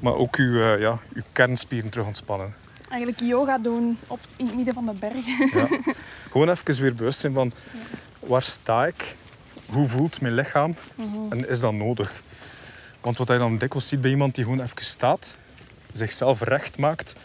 maar 0.00 0.14
ook 0.14 0.36
je, 0.36 0.72
eh, 0.74 0.80
ja, 0.80 0.98
je 1.14 1.22
kernspieren 1.32 1.90
terug 1.90 2.06
ontspannen. 2.06 2.54
Eigenlijk 2.88 3.20
yoga 3.22 3.58
doen 3.58 3.98
op, 4.06 4.20
in 4.36 4.46
het 4.46 4.54
midden 4.56 4.74
van 4.74 4.86
de 4.86 4.92
bergen. 4.92 5.50
Ja. 5.58 5.68
Gewoon 6.30 6.48
even 6.50 6.82
weer 6.82 6.94
bewust 6.94 7.20
zijn 7.20 7.32
van 7.34 7.52
waar 8.20 8.42
sta 8.42 8.86
ik, 8.86 9.16
hoe 9.74 9.88
voelt 9.88 10.20
mijn 10.20 10.34
lichaam 10.34 10.74
en 11.30 11.48
is 11.48 11.60
dat 11.60 11.72
nodig? 11.72 12.22
Want 13.00 13.16
wat 13.16 13.28
je 13.28 13.38
dan 13.38 13.58
dikwijls 13.58 13.88
ziet 13.88 14.00
bij 14.00 14.10
iemand 14.10 14.34
die 14.34 14.44
gewoon 14.44 14.60
even 14.60 14.84
staat, 14.84 15.34
zichzelf 15.92 16.40
recht 16.40 16.78
maakt 16.78 17.16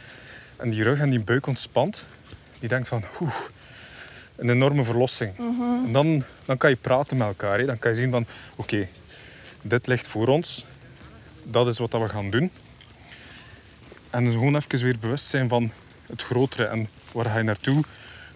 en 0.58 0.70
die 0.70 0.84
rug 0.84 1.00
en 1.00 1.10
die 1.10 1.20
buik 1.20 1.48
ontspant, 1.48 2.06
die 2.60 2.70
denkt 2.70 2.88
van 2.88 3.04
oeh, 3.22 3.36
een 4.36 4.50
enorme 4.50 4.84
verlossing. 4.84 5.38
En 5.86 5.94
dan, 5.94 6.24
dan 6.46 6.58
kan 6.58 6.70
je 6.70 6.76
praten 6.76 7.18
met 7.18 7.28
elkaar. 7.28 7.60
Hè. 7.60 7.66
Dan 7.66 7.80
kan 7.80 7.92
je 7.92 7.98
zien 7.98 8.12
van 8.12 8.26
oké, 8.56 8.88
dit 9.62 9.88
ligt 9.88 10.08
voor 10.08 10.28
ons, 10.28 10.66
dat 11.44 11.68
is 11.68 11.78
wat 11.78 11.92
we 11.92 12.10
gaan 12.10 12.30
doen. 12.30 12.52
En 14.10 14.24
dus 14.26 14.34
gewoon 14.34 14.56
even 14.56 14.84
weer 14.84 15.00
bewust 15.00 15.26
zijn 15.26 15.50
van 15.50 15.72
het 16.06 16.22
grotere 16.22 16.66
en 16.66 16.90
waar 17.12 17.26
ga 17.26 17.38
je 17.38 17.44
naartoe, 17.44 17.84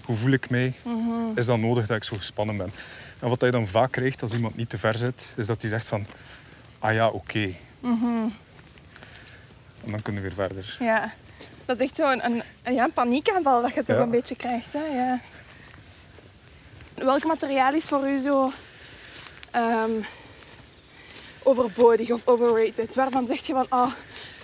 hoe 0.05 0.15
voel 0.15 0.31
ik 0.31 0.49
mij, 0.49 0.73
is 1.35 1.45
dat 1.45 1.59
nodig 1.59 1.87
dat 1.87 1.97
ik 1.97 2.03
zo 2.03 2.15
gespannen 2.15 2.57
ben. 2.57 2.71
En 3.23 3.29
wat 3.29 3.41
je 3.41 3.51
dan 3.51 3.67
vaak 3.67 3.91
krijgt 3.91 4.21
als 4.21 4.33
iemand 4.33 4.55
niet 4.55 4.69
te 4.69 4.77
ver 4.77 4.97
zit, 4.97 5.33
is 5.35 5.45
dat 5.45 5.61
hij 5.61 5.69
zegt 5.69 5.87
van 5.87 6.05
ah 6.79 6.93
ja, 6.93 7.07
oké. 7.09 7.53
En 7.81 8.31
dan 9.91 10.01
kunnen 10.01 10.21
we 10.21 10.27
weer 10.27 10.47
verder. 10.47 10.75
Ja. 10.79 11.13
Dat 11.65 11.79
is 11.79 11.85
echt 11.87 11.95
zo'n 11.95 12.25
een, 12.25 12.43
een, 12.63 12.73
ja, 12.73 12.83
een 12.83 12.93
paniekaanval 12.93 13.61
dat 13.61 13.73
je 13.73 13.83
toch 13.83 13.95
Ja. 13.95 14.01
een 14.01 14.09
beetje 14.09 14.35
krijgt. 14.35 14.73
Hè? 14.73 14.85
Ja. 14.85 15.19
Welk 16.95 17.23
materiaal 17.25 17.73
is 17.73 17.85
voor 17.87 18.07
u 18.07 18.17
zo 18.17 18.51
ehm, 19.51 19.91
overbodig 21.43 22.09
of 22.11 22.27
overrated? 22.27 22.95
Waarvan 22.95 23.27
zeg 23.27 23.45
je 23.45 23.53
van, 23.53 23.65
oh, 23.69 23.91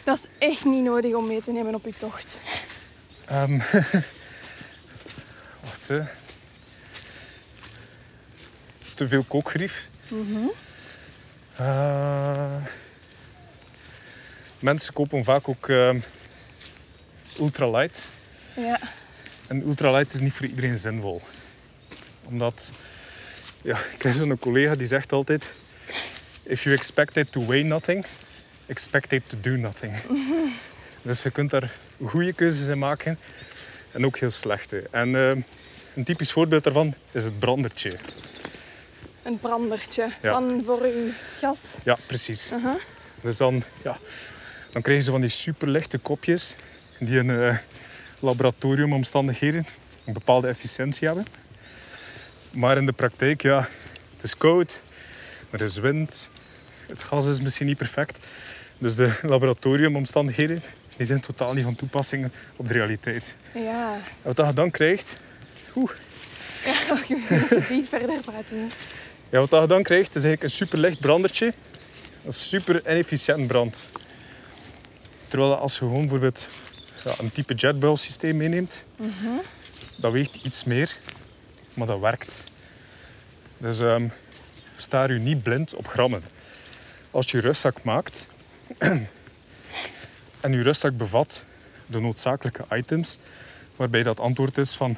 dat 0.04 0.18
is 0.20 0.48
echt 0.48 0.66
niet 0.66 0.84
nodig 0.84 1.14
om 1.14 1.28
mee 1.28 1.42
te 1.42 1.52
nemen 1.52 1.76
op 1.76 1.86
je 1.86 1.94
tocht? 1.98 2.40
Ehm, 3.26 3.58
wacht 5.66 5.88
hè. 5.88 6.02
Te 9.00 9.08
veel 9.08 9.24
kookgrief. 9.24 9.88
Eh, 11.56 12.56
mensen 14.60 14.94
kopen 14.94 15.24
vaak 15.24 15.48
ook 15.48 15.70
ehm, 15.70 16.00
ultralight. 17.40 18.06
Ja, 18.56 18.80
En 19.48 19.62
ultralight 19.68 20.14
is 20.14 20.20
niet 20.20 20.34
voor 20.34 20.46
iedereen 20.46 20.78
zinvol. 20.78 21.22
Omdat, 22.26 22.72
ja, 23.62 23.78
ik 23.94 24.02
heb 24.02 24.14
zo'n 24.14 24.40
collega 24.40 24.76
die 24.76 24.88
zegt 24.88 25.12
altijd... 25.12 25.50
If 26.44 26.64
you 26.64 26.76
expect 26.76 27.18
it 27.18 27.32
to 27.32 27.46
weigh 27.46 27.68
nothing, 27.68 28.06
expect 28.66 29.12
it 29.12 29.24
to 29.30 29.38
do 29.42 29.56
nothing. 29.56 29.94
Dus 31.02 31.22
je 31.22 31.32
kunt 31.32 31.50
daar 31.50 31.72
goede 32.06 32.34
keuzes 32.34 32.68
in 32.68 32.78
maken 32.78 33.20
en 33.92 34.06
ook 34.06 34.18
heel 34.18 34.32
slechte. 34.32 34.88
En 34.92 35.16
eh, 35.16 35.44
een 35.96 36.04
typisch 36.04 36.32
voorbeeld 36.32 36.64
daarvan 36.64 36.94
is 37.12 37.24
het 37.24 37.40
brandertje. 37.40 37.98
Een 39.30 39.40
brandertje 39.40 40.10
Ja. 40.22 40.32
van 40.34 40.62
voor 40.66 40.82
uw 40.82 41.12
gas. 41.40 41.76
Ja, 41.84 41.98
precies. 42.06 42.52
Uh-huh. 42.52 42.76
Dus 43.22 43.38
dan, 43.38 43.64
ja, 43.84 43.98
dan 44.72 44.82
krijgen 44.82 45.06
ze 45.06 45.12
van 45.12 45.22
die 45.22 45.30
superlichte 45.30 45.98
kopjes 45.98 46.56
die 47.00 47.18
in 47.20 47.30
eh, 47.30 47.58
laboratoriumomstandigheden 48.20 49.66
een 50.06 50.14
bepaalde 50.14 50.48
efficiëntie 50.48 51.08
hebben. 51.08 51.26
Maar 52.52 52.78
in 52.78 52.86
de 52.86 52.92
praktijk, 52.92 53.42
ja, 53.42 53.60
het 54.16 54.24
is 54.24 54.38
koud, 54.38 54.82
er 55.50 55.62
is 55.62 55.78
wind, 55.78 56.30
het 56.88 57.04
gas 57.04 57.26
is 57.26 57.42
misschien 57.42 57.68
niet 57.68 57.78
perfect. 57.78 58.26
Dus 58.78 58.96
de 58.96 59.12
laboratoriumomstandigheden 59.22 60.62
die 60.98 61.06
zijn 61.06 61.20
totaal 61.20 61.54
niet 61.54 61.64
van 61.64 61.76
toepassing 61.76 62.32
op 62.56 62.68
de 62.68 62.74
realiteit. 62.74 63.36
Ja, 63.54 63.94
En 63.94 64.34
wat 64.34 64.48
je 64.48 64.54
dan 64.54 64.72
krijgt, 64.72 65.14
oeh, 65.76 65.92
ja 66.66 66.98
je 67.08 67.26
moet 67.30 67.42
alsjeblieft 67.42 67.90
verder 67.90 68.20
praten. 68.22 68.72
Ja, 69.30 69.40
wat 69.40 69.62
je 69.62 69.68
dan 69.68 69.84
krijgt, 69.84 70.16
is 70.16 70.24
eigenlijk 70.24 70.44
een 70.44 70.50
superlicht 70.50 71.00
brandertje. 71.00 71.54
Een 72.26 72.34
super 72.34 72.82
inefficiënt 72.90 73.48
brand. 73.48 73.88
Terwijl 75.28 75.56
als 75.56 75.74
je 75.74 75.80
gewoon 75.80 76.02
bijvoorbeeld 76.02 76.48
ja, 77.04 77.14
een 77.20 77.32
type 77.32 77.54
jetboil 77.54 77.98
systeem 77.98 78.38
meeneemt, 78.38 78.84
dat 79.98 80.12
weegt 80.12 80.36
iets 80.44 80.64
meer, 80.64 80.98
maar 81.74 81.88
dat 81.88 82.00
werkt. 82.00 82.44
Dus 83.58 83.80
ehm 83.80 84.08
sta 84.82 85.04
je 85.04 85.20
niet 85.20 85.44
blind 85.44 85.74
op 85.74 85.88
grammen. 85.88 86.24
Als 87.12 87.32
je 87.32 87.38
je 87.38 87.44
rustzak 87.44 87.84
maakt 87.84 88.28
en 90.40 90.52
je 90.52 90.62
rustzak 90.62 90.98
bevat 90.98 91.44
de 91.86 92.00
noodzakelijke 92.00 92.66
items, 92.72 93.18
waarbij 93.76 94.04
dat 94.04 94.20
antwoord 94.20 94.58
is 94.58 94.76
van 94.76 94.98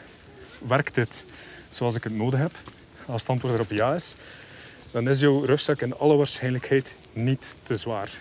werkt 0.68 0.96
dit 0.96 1.26
zoals 1.70 1.96
ik 1.96 2.04
het 2.04 2.16
nodig 2.16 2.40
heb? 2.40 2.56
Als 3.06 3.22
het 3.22 3.30
antwoord 3.30 3.54
erop 3.54 3.72
ja 3.72 3.94
is, 3.94 4.16
dan 4.92 5.10
is 5.10 5.20
jouw 5.20 5.44
rugzak 5.46 5.82
in 5.82 5.98
alle 5.98 6.16
waarschijnlijkheid 6.16 6.96
niet 7.14 7.56
te 7.64 7.78
zwaar. 7.78 8.12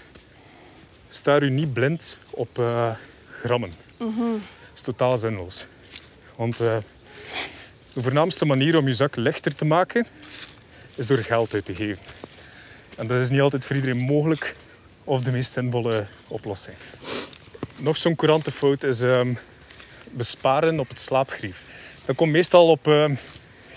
Sta 1.09 1.41
u 1.41 1.51
niet 1.51 1.73
blind 1.73 2.19
op 2.31 2.59
eh, 2.59 2.91
grammen. 3.43 3.73
Dat 3.99 4.09
is 4.75 4.83
totaal 4.83 5.19
zinloos. 5.19 5.67
Want 6.37 6.61
eh, 6.61 6.77
de 7.93 8.03
voornaamste 8.03 8.45
manier 8.45 8.77
om 8.77 8.87
je 8.87 8.95
zak 8.95 9.17
lichter 9.17 9.55
te 9.55 9.65
maken, 9.65 10.07
is 10.95 11.07
door 11.07 11.19
geld 11.19 11.55
uit 11.55 11.65
te 11.65 11.75
geven. 11.75 12.03
En 12.97 13.07
dat 13.07 13.19
is 13.19 13.29
niet 13.29 13.41
altijd 13.41 13.65
voor 13.65 13.77
iedereen 13.77 14.01
mogelijk 14.01 14.57
of 15.05 15.23
de 15.23 15.31
meest 15.31 15.53
zinvolle 15.53 16.07
oplossing. 16.29 16.77
Nog 17.77 17.97
zo'n 17.97 18.17
courante 18.17 18.53
fout 18.53 18.85
is 18.85 19.01
ehm, 19.01 19.35
besparen 20.11 20.81
op 20.81 20.89
het 20.89 21.01
slaapgrief. 21.01 21.65
Dat 22.05 22.17
komt 22.17 22.33
meestal 22.33 22.69
op 22.69 22.87
ehm, 22.87 23.15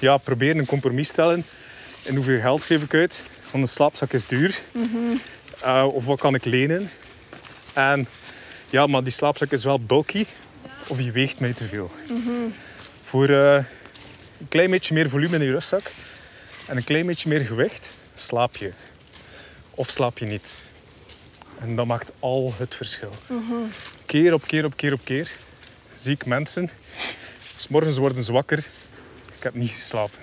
ja, 0.03 0.17
proberen 0.17 0.57
een 0.57 0.65
compromis 0.65 1.07
stellen 1.07 1.45
in 2.01 2.15
hoeveel 2.15 2.39
geld 2.39 2.65
geef 2.65 2.84
ik 2.84 2.93
uit. 2.93 3.21
Want 3.51 3.63
een 3.63 3.69
slaapzak 3.69 4.13
is 4.13 4.27
duur. 4.27 4.59
Eh, 5.61 5.88
of 5.91 6.05
wat 6.05 6.19
kan 6.19 6.35
ik 6.35 6.45
lenen? 6.45 6.89
En 7.73 8.07
ja, 8.69 8.88
maar 8.88 9.03
die 9.03 9.13
slaapzak 9.13 9.51
is 9.51 9.63
wel 9.63 9.80
bulky 9.80 10.25
of 10.88 10.97
die 10.97 11.11
weegt 11.11 11.39
mij 11.39 11.53
te 11.53 11.65
veel. 11.65 11.91
Voor 13.03 13.30
eh, 13.30 13.55
een 14.39 14.47
klein 14.49 14.69
beetje 14.69 14.93
meer 14.93 15.09
volume 15.09 15.35
in 15.35 15.43
je 15.43 15.51
rustzak 15.51 15.91
en 16.65 16.77
een 16.77 16.84
klein 16.84 17.05
beetje 17.05 17.30
meer 17.30 17.45
gewicht 17.45 17.89
slaap 18.15 18.55
je. 18.55 18.71
Of 19.71 19.89
slaap 19.89 20.17
je 20.17 20.25
niet. 20.25 20.65
En 21.59 21.75
dat 21.75 21.85
maakt 21.85 22.11
al 22.19 22.53
het 22.57 22.75
verschil. 22.75 23.11
Keer 24.05 24.34
op 24.34 24.47
keer 24.47 24.65
op 24.65 24.77
keer 24.77 24.93
op 24.93 25.01
keer 25.03 25.31
zie 25.95 26.13
ik 26.13 26.25
mensen. 26.25 26.69
S 27.57 27.67
morgens 27.67 27.97
worden 27.97 28.23
ze 28.23 28.31
wakker. 28.31 28.65
Ik 29.44 29.52
heb 29.53 29.61
niet 29.61 29.72
geslapen. 29.72 30.20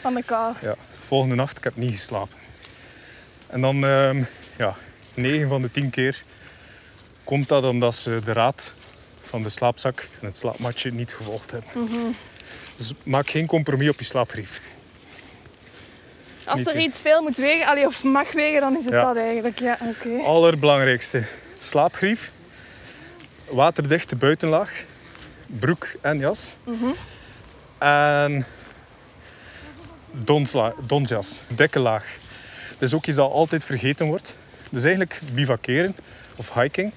Van 0.00 0.14
de 0.14 0.22
kou. 0.22 0.54
Ja, 0.60 0.74
volgende 1.06 1.34
nacht, 1.34 1.56
ik 1.58 1.64
heb 1.64 1.76
niet 1.76 1.90
geslapen. 1.90 2.36
En 3.46 3.60
dan, 3.60 3.84
ehm 3.86 4.22
ja, 4.56 4.76
9 5.14 5.48
van 5.48 5.62
de 5.62 5.70
10 5.70 5.90
keer 5.90 6.22
komt 7.24 7.48
dat 7.48 7.64
omdat 7.64 7.94
ze 7.94 8.20
de 8.24 8.32
raad 8.32 8.72
van 9.22 9.42
de 9.42 9.48
slaapzak 9.48 10.00
en 10.20 10.26
het 10.26 10.36
slaapmatje 10.36 10.92
niet 10.92 11.12
gevolgd 11.14 11.50
hebben. 11.50 11.70
Dus 12.76 12.92
maak 13.02 13.30
geen 13.30 13.46
compromis 13.46 13.88
op 13.88 13.98
je 13.98 14.04
slaapgrief. 14.04 14.60
Als 16.44 16.58
Niet 16.58 16.68
er 16.68 16.78
iets 16.78 17.02
veel 17.02 17.22
moet 17.22 17.36
wegen, 17.36 17.66
allee, 17.66 17.86
of 17.86 18.04
mag 18.04 18.32
wegen, 18.32 18.60
dan 18.60 18.76
is 18.76 18.84
het 18.84 18.92
Ja. 18.94 19.00
dat 19.00 19.16
eigenlijk. 19.16 19.58
Ja, 19.58 19.78
oké. 19.80 20.22
Allerbelangrijkste. 20.24 21.22
Slaapgrief. 21.60 22.30
Waterdichte 23.48 24.16
buitenlaag. 24.16 24.84
Broek 25.46 25.88
en 26.00 26.18
jas. 26.18 26.56
En 27.82 28.46
donsla- 30.12 30.74
donsjas. 30.86 31.40
Dikke 31.48 31.78
laag. 31.78 32.04
Dat 32.78 32.88
is 32.88 32.94
ook 32.94 33.06
iets 33.06 33.16
dat 33.16 33.30
altijd 33.30 33.64
vergeten 33.64 34.06
wordt. 34.06 34.36
Dus 34.70 34.82
eigenlijk 34.84 35.20
bivakeren 35.32 35.96
of 36.36 36.54
hiking 36.54 36.92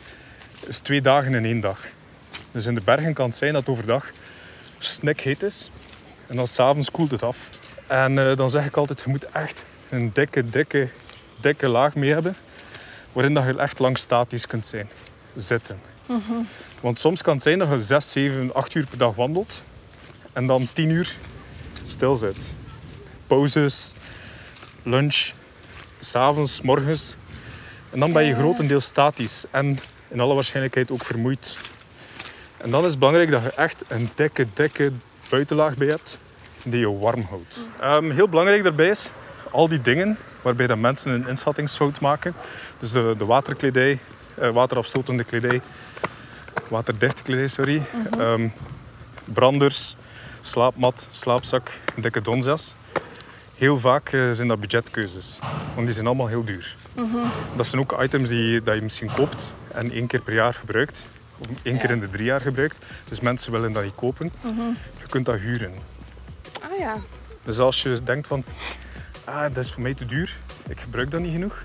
is 0.68 0.80
twee 0.80 1.02
dagen 1.02 1.34
in 1.34 1.46
één 1.46 1.60
dag. 1.60 1.80
Dus 2.52 2.66
in 2.66 2.76
de 2.76 2.82
bergen 2.82 3.14
kan 3.14 3.26
het 3.26 3.36
zijn 3.36 3.52
dat 3.54 3.62
het 3.62 3.70
overdag 3.70 4.12
snikheet 4.78 5.44
is. 5.44 5.70
En 6.28 6.36
dan 6.36 6.48
s'avonds 6.48 6.92
koelt 6.92 7.12
het 7.12 7.24
af. 7.24 7.50
En 7.88 8.20
eh, 8.30 8.38
dan 8.38 8.50
zeg 8.50 8.66
ik 8.66 8.78
altijd, 8.78 9.02
je 9.02 9.10
moet 9.10 9.26
echt 9.30 9.64
een 9.90 10.12
dikke, 10.14 10.44
dikke, 10.50 10.88
dikke 11.42 11.68
laag 11.68 11.96
mee 11.96 12.12
hebben 12.14 12.36
waarin 13.12 13.34
dat 13.34 13.46
je 13.46 13.58
echt 13.58 13.80
lang 13.80 13.98
statisch 13.98 14.48
kunt 14.48 14.66
zijn. 14.66 14.90
Zitten. 15.36 15.80
Want 16.82 17.00
soms 17.00 17.22
kan 17.22 17.34
het 17.34 17.44
zijn 17.44 17.60
dat 17.60 17.70
je 17.70 17.82
6, 17.82 18.12
7, 18.12 18.54
8 18.54 18.74
uur 18.76 18.88
per 18.88 18.98
dag 18.98 19.16
wandelt 19.16 19.64
en 20.36 20.48
dan 20.48 20.68
10 20.74 20.90
uur 20.90 21.16
stil 21.88 22.16
zit. 22.16 22.54
Pauzes, 23.28 23.94
lunch, 24.84 25.32
s'avonds, 26.00 26.62
morgens. 26.62 27.16
En 27.92 28.00
dan 28.00 28.14
ben 28.14 28.26
je 28.26 28.36
grotendeels 28.36 28.86
statisch 28.86 29.46
en 29.52 29.80
in 30.08 30.20
alle 30.20 30.34
waarschijnlijkheid 30.34 30.92
ook 30.92 31.06
vermoeid. 31.06 31.58
En 32.58 32.72
dan 32.72 32.84
is 32.84 32.90
het 32.90 33.00
belangrijk 33.00 33.32
dat 33.32 33.42
je 33.42 33.52
echt 33.52 33.84
een 33.88 34.10
dikke, 34.16 34.48
dikke 34.54 34.92
buitenlaag 35.30 35.78
bij 35.78 35.88
hebt 35.88 36.20
die 36.64 36.80
je 36.80 36.98
warm 36.98 37.22
houdt. 37.22 37.60
Ehm, 37.80 38.12
heel 38.12 38.30
belangrijk 38.30 38.64
daarbij 38.64 38.90
is 38.90 39.10
al 39.52 39.68
die 39.68 39.82
dingen 39.82 40.18
waarbij 40.42 40.68
dat 40.68 40.78
mensen 40.78 41.12
een 41.12 41.28
inschattingsfout 41.28 42.00
maken. 42.00 42.34
Dus 42.80 42.92
de, 42.92 43.16
de 43.18 43.26
waterkledij, 43.26 44.00
eh, 44.36 44.50
waterafstotende 44.50 45.24
kledij, 45.24 45.62
waterdichte 46.68 47.22
kledij, 47.24 47.48
sorry. 47.48 47.82
Ehm, 48.18 48.48
branders, 49.26 49.96
slaapmat, 50.46 51.08
slaapzak, 51.10 51.72
dikke 51.96 52.22
donsjas. 52.22 52.76
Heel 53.56 53.80
vaak 53.80 54.10
eh, 54.10 54.32
zijn 54.32 54.48
dat 54.48 54.60
budgetkeuzes, 54.60 55.40
want 55.74 55.86
die 55.86 55.94
zijn 55.96 56.06
allemaal 56.08 56.28
heel 56.28 56.44
duur. 56.44 56.76
Dat 57.56 57.68
zijn 57.68 57.82
ook 57.82 58.02
items 58.04 58.30
die 58.30 58.64
dat 58.64 58.76
je 58.76 58.82
misschien 58.82 59.12
koopt 59.14 59.54
en 59.74 59.92
één 59.92 60.08
keer 60.08 60.22
per 60.22 60.34
jaar 60.34 60.54
gebruikt. 60.54 61.08
Of 61.40 61.48
één 61.64 61.78
keer 61.78 61.88
Ja. 61.90 61.94
in 61.96 62.00
de 62.00 62.10
drie 62.10 62.26
jaar 62.26 62.42
gebruikt. 62.42 62.86
Dus 63.10 63.20
mensen 63.20 63.52
willen 63.52 63.74
dat 63.74 63.84
niet 63.84 63.96
kopen. 63.96 64.32
Je 65.00 65.08
kunt 65.10 65.26
dat 65.26 65.40
huren. 65.40 65.74
Ah 66.62 66.78
ja. 66.80 66.98
Dus 67.44 67.58
als 67.60 67.84
je 67.84 68.00
denkt 68.04 68.28
van, 68.28 68.44
ah, 69.24 69.42
dat 69.42 69.58
is 69.58 69.72
voor 69.72 69.82
mij 69.82 69.94
te 69.94 70.06
duur, 70.06 70.36
ik 70.68 70.80
gebruik 70.80 71.12
dat 71.12 71.20
niet 71.22 71.32
genoeg, 71.32 71.64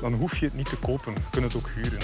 dan 0.00 0.12
hoef 0.14 0.36
je 0.36 0.44
het 0.44 0.54
niet 0.54 0.68
te 0.68 0.76
kopen. 0.76 1.12
Je 1.12 1.20
kunt 1.30 1.44
het 1.52 1.56
ook 1.56 1.70
huren. 1.74 1.98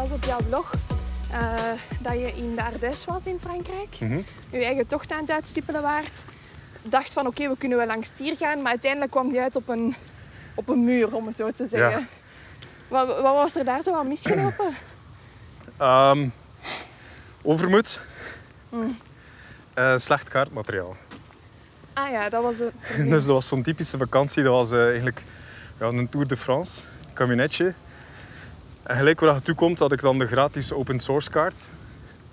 Las 0.00 0.10
op 0.10 0.24
jouw 0.24 0.40
blog 0.48 0.72
eh, 1.30 1.54
dat 2.00 2.12
je 2.12 2.32
in 2.34 2.54
de 2.54 2.62
Ardèche 2.62 3.06
was 3.06 3.26
in 3.26 3.38
Frankrijk. 3.40 4.00
Mhm. 4.00 4.20
Je 4.50 4.64
eigen 4.64 4.86
tocht 4.86 5.12
aan 5.12 5.20
het 5.20 5.30
uitstippelen 5.30 5.82
waard. 5.82 6.24
Dacht 6.82 7.12
van 7.12 7.26
oké, 7.26 7.48
we 7.48 7.56
kunnen 7.56 7.78
wel 7.78 7.86
langs 7.86 8.08
Stier 8.08 8.36
gaan, 8.36 8.62
maar 8.62 8.70
uiteindelijk 8.70 9.10
kwam 9.10 9.32
je 9.32 9.40
uit 9.40 9.56
op 9.56 9.68
een, 9.68 9.94
op 10.54 10.68
een 10.68 10.84
muur, 10.84 11.14
om 11.14 11.26
het 11.26 11.36
zo 11.36 11.50
te 11.50 11.66
zeggen. 11.66 11.90
Ja. 11.90 12.06
Wat, 12.88 13.06
wat 13.06 13.34
was 13.34 13.56
er 13.56 13.64
daar 13.64 13.82
zo 13.82 13.94
aan 13.94 14.08
misgelopen? 14.08 14.74
Ehm, 15.76 16.28
overmoed. 17.42 18.00
Eh, 19.74 19.98
slecht 19.98 20.28
kaartmateriaal. 20.28 20.96
Ah 21.92 22.10
ja, 22.10 22.28
dat 22.28 22.42
was 22.42 22.58
het. 22.58 22.72
Dus 23.10 23.24
dat 23.24 23.34
was 23.34 23.48
zo'n 23.48 23.62
typische 23.62 23.98
vakantie. 23.98 24.42
Dat 24.42 24.52
was 24.52 24.72
eh, 24.72 24.84
eigenlijk 24.84 25.22
ja, 25.78 25.86
een 25.86 26.08
Tour 26.08 26.26
de 26.26 26.36
France, 26.36 26.82
een 27.06 27.12
kabinetje. 27.12 27.74
En 28.90 28.96
gelijk 28.96 29.20
waar 29.20 29.34
je 29.34 29.42
toe 29.42 29.54
komt, 29.54 29.78
had 29.78 29.92
ik 29.92 30.00
dan 30.00 30.18
de 30.18 30.26
gratis 30.26 30.72
open 30.72 31.00
source 31.00 31.30
kaart. 31.30 31.70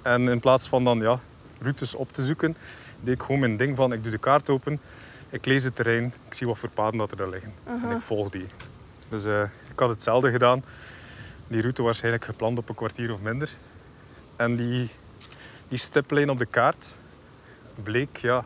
En 0.01 0.27
in 0.27 0.39
plaats 0.39 0.67
van 0.67 0.83
dan 0.83 0.99
ja, 0.99 1.19
routes 1.59 1.95
op 1.95 2.13
te 2.13 2.25
zoeken, 2.25 2.55
deed 2.99 3.13
ik 3.13 3.21
gewoon 3.21 3.39
mijn 3.39 3.57
ding 3.57 3.75
van 3.75 3.93
ik 3.93 4.03
doe 4.03 4.11
de 4.11 4.17
kaart 4.17 4.49
open, 4.49 4.79
ik 5.29 5.45
lees 5.45 5.63
het 5.63 5.75
terrein, 5.75 6.13
ik 6.27 6.33
zie 6.33 6.47
wat 6.47 6.57
voor 6.57 6.69
paden 6.69 6.97
dat 6.97 7.11
er 7.11 7.17
daar 7.17 7.29
liggen. 7.29 7.53
En 7.65 7.95
ik 7.95 8.01
volg 8.01 8.29
die. 8.29 8.45
Dus 9.09 9.25
eh, 9.25 9.41
ik 9.71 9.79
had 9.79 9.89
hetzelfde 9.89 10.31
gedaan. 10.31 10.63
Die 11.47 11.61
route 11.61 11.81
waarschijnlijk 11.81 12.25
gepland 12.25 12.57
op 12.57 12.69
een 12.69 12.75
kwartier 12.75 13.13
of 13.13 13.21
minder. 13.21 13.49
En 14.35 14.55
die, 14.55 14.89
die 15.67 15.77
stiplijn 15.77 16.29
op 16.29 16.37
de 16.37 16.45
kaart 16.45 16.97
bleek 17.83 18.17
ja, 18.17 18.45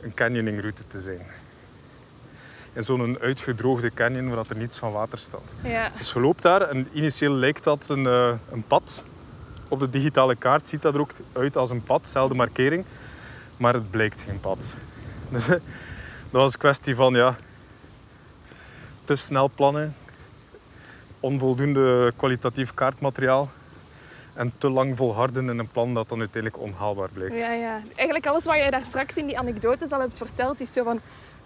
een 0.00 0.14
canyoningroute 0.14 0.86
te 0.86 1.00
zijn. 1.00 1.26
In 2.72 2.82
zo'n 2.82 3.18
uitgedroogde 3.20 3.90
canyon 3.94 4.34
waar 4.34 4.44
er 4.48 4.56
niets 4.56 4.78
van 4.78 4.92
water 4.92 5.18
staat. 5.18 5.52
Ja. 5.62 5.90
Dus 5.96 6.12
je 6.12 6.20
loopt 6.20 6.42
daar 6.42 6.60
en 6.62 6.88
initieel 6.92 7.32
lijkt 7.32 7.64
dat 7.64 7.88
een, 7.88 8.06
eh, 8.06 8.32
een 8.52 8.64
pad. 8.66 9.04
Op 9.68 9.80
de 9.80 9.90
digitale 9.90 10.36
kaart 10.36 10.68
ziet 10.68 10.82
dat 10.82 10.94
er 10.94 11.00
ook 11.00 11.12
uit 11.32 11.56
als 11.56 11.70
een 11.70 11.82
pad, 11.82 12.02
dezelfde 12.02 12.34
markering. 12.34 12.84
Maar 13.56 13.74
het 13.74 13.90
blijkt 13.90 14.20
geen 14.20 14.40
pad. 14.40 14.58
Dus 15.30 15.46
dat 15.46 16.42
was 16.42 16.52
een 16.52 16.58
kwestie 16.58 16.94
van 16.94 17.14
ja, 17.14 17.36
te 19.04 19.16
snel 19.16 19.50
plannen, 19.54 19.96
onvoldoende 21.20 22.12
kwalitatief 22.16 22.74
kaartmateriaal 22.74 23.50
en 24.34 24.52
te 24.58 24.70
lang 24.70 24.96
volharden 24.96 25.48
in 25.48 25.58
een 25.58 25.68
plan 25.68 25.94
dat 25.94 26.08
dan 26.08 26.18
uiteindelijk 26.18 26.62
onhaalbaar 26.62 27.08
blijkt. 27.12 27.34
Ja, 27.34 27.52
ja. 27.52 27.80
Eigenlijk 27.94 28.26
alles 28.26 28.44
wat 28.44 28.56
jij 28.56 28.70
daar 28.70 28.82
straks 28.82 29.16
in 29.16 29.26
die 29.26 29.38
anekdotes 29.38 29.90
al 29.90 30.00
hebt 30.00 30.16
verteld, 30.16 30.60
is 30.60 30.72
zo 30.72 30.84
van 30.84 31.00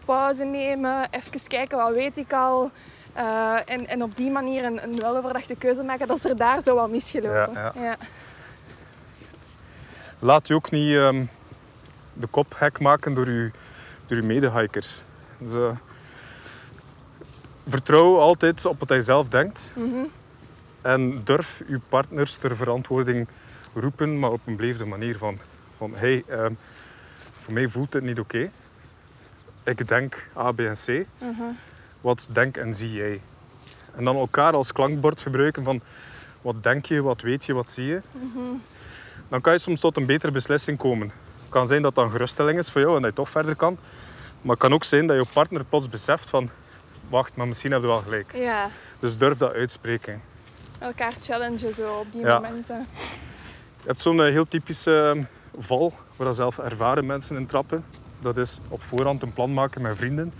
pauze 0.04 0.44
nemen, 0.44 1.08
even 1.10 1.48
kijken 1.48 1.78
wat 1.78 1.92
weet 1.92 2.16
ik 2.16 2.32
al. 2.32 2.70
eh, 3.12 3.56
en, 3.66 3.86
en 3.86 4.02
op 4.02 4.16
die 4.16 4.30
manier 4.30 4.64
een, 4.64 4.82
een 4.82 4.96
weloverdachte 4.96 5.54
keuze 5.56 5.82
maken, 5.82 6.06
dat 6.06 6.16
is 6.16 6.24
er 6.24 6.36
daar 6.36 6.62
zo 6.62 6.74
wat 6.74 6.90
misgelopen. 6.90 7.52
Ja, 7.52 7.72
ja. 7.74 7.96
Laat 10.18 10.46
je 10.48 10.54
ook 10.54 10.70
niet 10.70 10.94
ehm, 10.96 11.24
de 12.12 12.26
kop 12.26 12.52
gek 12.52 12.80
maken 12.80 13.14
door 13.14 13.30
je, 13.30 13.50
door 14.06 14.16
je 14.16 14.22
medehikers. 14.26 15.02
Dus, 15.38 15.72
vertrouw 17.68 18.18
altijd 18.18 18.66
op 18.66 18.78
wat 18.78 18.88
hij 18.88 19.00
zelf 19.00 19.28
denkt. 19.28 19.72
Mhm. 19.76 20.04
En 20.82 21.20
durf 21.24 21.62
je 21.68 21.80
partners 21.88 22.36
ter 22.36 22.56
verantwoording 22.56 23.26
roepen, 23.74 24.18
maar 24.18 24.30
op 24.30 24.40
een 24.44 24.56
beleefde 24.56 24.84
manier 24.84 25.18
van... 25.18 25.38
van 25.76 25.92
hey, 25.94 26.24
ehm, 26.28 26.52
voor 27.40 27.52
mij 27.52 27.68
voelt 27.68 27.92
het 27.92 28.02
niet 28.04 28.18
oké. 28.18 28.50
Ik 29.64 29.88
denk 29.88 30.28
A, 30.36 30.52
B 30.52 30.60
en 30.60 30.74
C. 30.86 31.06
Mhm. 31.18 31.42
Wat 32.00 32.28
denk 32.32 32.56
en 32.56 32.74
zie 32.74 32.92
jij? 32.92 33.20
En 33.96 34.04
dan 34.04 34.16
elkaar 34.16 34.52
als 34.52 34.72
klankbord 34.72 35.20
gebruiken 35.20 35.64
van... 35.64 35.80
Wat 36.42 36.62
denk 36.62 36.86
je, 36.86 37.02
wat 37.02 37.20
weet 37.20 37.44
je, 37.44 37.54
wat 37.54 37.70
zie 37.70 37.84
je? 37.86 38.00
Dan 39.28 39.40
kan 39.40 39.52
je 39.52 39.58
soms 39.58 39.80
tot 39.80 39.96
een 39.96 40.06
betere 40.06 40.32
beslissing 40.32 40.78
komen. 40.78 41.06
Het 41.38 41.48
kan 41.48 41.66
zijn 41.66 41.82
dat 41.82 41.94
dat 41.94 42.04
een 42.04 42.10
geruststelling 42.10 42.58
is 42.58 42.70
voor 42.70 42.80
jou 42.80 42.96
en 42.96 43.02
dat 43.02 43.10
je 43.10 43.16
toch 43.16 43.30
verder 43.30 43.54
kan. 43.56 43.78
Maar 44.40 44.50
het 44.50 44.58
kan 44.58 44.72
ook 44.72 44.84
zijn 44.84 45.06
dat 45.06 45.16
je 45.26 45.32
partner 45.32 45.64
plots 45.64 45.88
beseft 45.88 46.30
van... 46.30 46.50
Wacht, 47.08 47.36
maar 47.36 47.48
misschien 47.48 47.72
heb 47.72 47.80
je 47.80 47.86
wel 47.86 47.98
gelijk. 48.00 48.32
ja. 48.34 48.70
Dus 49.00 49.16
durf 49.18 49.38
dat 49.38 49.52
uitspreken. 49.52 50.20
Elkaar 50.78 51.12
challengen 51.20 51.72
zo 51.74 51.92
op 51.98 52.06
die 52.12 52.20
Ja. 52.20 52.34
momenten. 52.34 52.86
Je 53.80 53.86
hebt 53.90 54.00
zo'n 54.00 54.20
eh, 54.22 54.30
heel 54.30 54.48
typische 54.48 55.12
eh, 55.16 55.22
val 55.58 55.92
waar 56.16 56.34
zelf 56.34 56.58
ervaren 56.58 57.06
mensen 57.06 57.36
in 57.36 57.46
trappen. 57.46 57.84
Dat 58.24 58.36
is 58.38 58.58
op 58.68 58.82
voorhand 58.82 59.22
een 59.22 59.32
plan 59.32 59.54
maken 59.54 59.82
met 59.82 59.96
vrienden. 59.96 60.32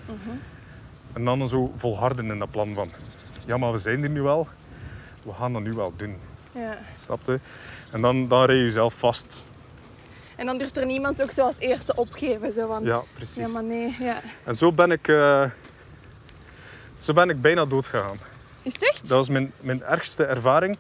En 1.13 1.25
dan 1.25 1.49
zo 1.49 1.73
volharden 1.77 2.31
in 2.31 2.39
dat 2.39 2.51
plan 2.51 2.75
van... 2.75 2.91
Ja, 3.47 3.57
maar 3.57 3.73
we 3.73 3.79
zijn 3.79 4.03
er 4.03 4.09
nu 4.11 4.23
wel. 4.23 4.49
We 5.23 5.33
gaan 5.33 5.53
dat 5.53 5.63
nu 5.63 5.73
wel 5.73 5.93
doen. 5.97 6.17
Ja. 6.53 6.79
Snap 6.97 7.21
je? 7.27 7.39
En 7.91 8.01
dan, 8.01 8.29
dan 8.29 8.45
rij 8.45 8.57
je 8.57 8.63
jezelf 8.63 8.95
vast. 8.95 9.45
En 10.37 10.47
dan 10.47 10.59
durft 10.59 10.77
er 10.77 10.87
niemand 10.87 11.23
ook 11.23 11.31
zo 11.31 11.43
als 11.43 11.59
eerste 11.59 11.95
opgeven. 11.95 12.53
Zo 12.53 12.67
van, 12.67 12.83
Ja, 12.85 12.89
ja 12.95 13.03
precies. 13.15 13.53
maar 13.53 13.65
nee. 13.65 13.97
Ja. 14.01 14.21
En 14.45 14.55
zo 14.55 14.73
ben 14.73 14.91
ik... 14.91 15.09
eh, 15.09 15.45
zo 16.99 17.13
ben 17.13 17.31
ik 17.31 17.41
bijna 17.41 17.65
dood 17.65 17.87
gegaan. 17.87 18.17
Is 18.63 18.73
het 18.73 18.89
echt? 18.89 19.01
Dat 19.01 19.19
was 19.19 19.29
mijn, 19.29 19.53
mijn 19.61 19.83
ergste 19.83 20.25
ervaring. 20.25 20.77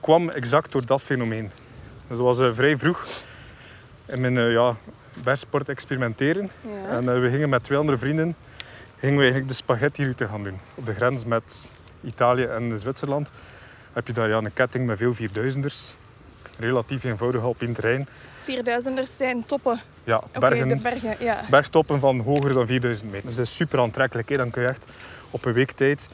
kwam 0.00 0.28
exact 0.30 0.72
door 0.72 0.86
dat 0.86 1.02
fenomeen. 1.02 1.50
Dus 2.08 2.16
dat 2.16 2.26
was 2.26 2.40
eh, 2.40 2.50
vrij 2.54 2.78
vroeg 2.78 3.04
in 4.06 4.20
mijn 4.20 4.36
uh, 4.36 4.52
ja, 4.52 4.76
bergsport 5.22 5.68
experimenteren. 5.68 6.50
Ja. 6.60 6.96
En 6.96 7.04
uh, 7.04 7.20
we 7.20 7.30
gingen 7.30 7.48
met 7.48 7.64
twee 7.64 7.78
andere 7.78 7.98
vrienden 7.98 8.34
gingen 8.98 9.16
we 9.16 9.22
eigenlijk 9.22 9.48
de 9.48 9.56
spaghetti-route 9.56 10.26
gaan 10.26 10.42
doen. 10.42 10.58
Op 10.74 10.86
de 10.86 10.94
grens 10.94 11.24
met 11.24 11.70
Italië 12.04 12.44
en 12.44 12.78
Zwitserland 12.78 13.30
heb 13.92 14.06
je 14.06 14.12
daar 14.12 14.28
ja, 14.28 14.36
een 14.36 14.52
ketting 14.52 14.86
met 14.86 14.98
veel 14.98 15.14
vierduizenders. 15.14 15.94
relatief 16.58 17.04
eenvoudig 17.04 17.42
alpin 17.42 17.72
terrein. 17.72 18.08
4000ers 18.42 19.16
zijn 19.16 19.44
toppen. 19.44 19.80
Ja, 20.04 20.22
bergen, 20.38 20.68
de 20.68 20.76
bergen, 20.76 21.16
ja. 21.18 21.40
bergtoppen 21.50 22.00
van 22.00 22.20
hoger 22.20 22.54
dan 22.54 22.66
4000 22.66 23.10
meter. 23.10 23.26
Dus 23.26 23.36
dat 23.36 23.46
is 23.46 23.54
super 23.54 23.80
aantrekkelijk. 23.80 24.28
Hè. 24.28 24.36
Dan 24.36 24.50
kun 24.50 24.62
je 24.62 24.68
echt 24.68 24.86
op 25.30 25.44
een 25.44 25.52
week 25.52 25.70
tijd 25.70 26.08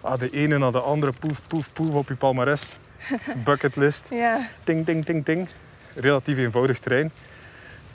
ah, 0.00 0.18
de 0.18 0.30
ene 0.30 0.58
na 0.58 0.70
de 0.70 0.80
andere 0.80 1.12
poef, 1.12 1.42
poef, 1.46 1.72
poef 1.72 1.94
op 1.94 2.08
je 2.08 2.14
palmares. 2.14 2.78
Bucketlist. 3.44 4.08
Ja, 4.10 4.48
Ting, 4.64 4.84
ting, 4.84 5.04
ting, 5.04 5.24
ting. 5.24 5.48
Relatief 5.94 6.38
eenvoudig 6.38 6.78
terrein. 6.78 7.12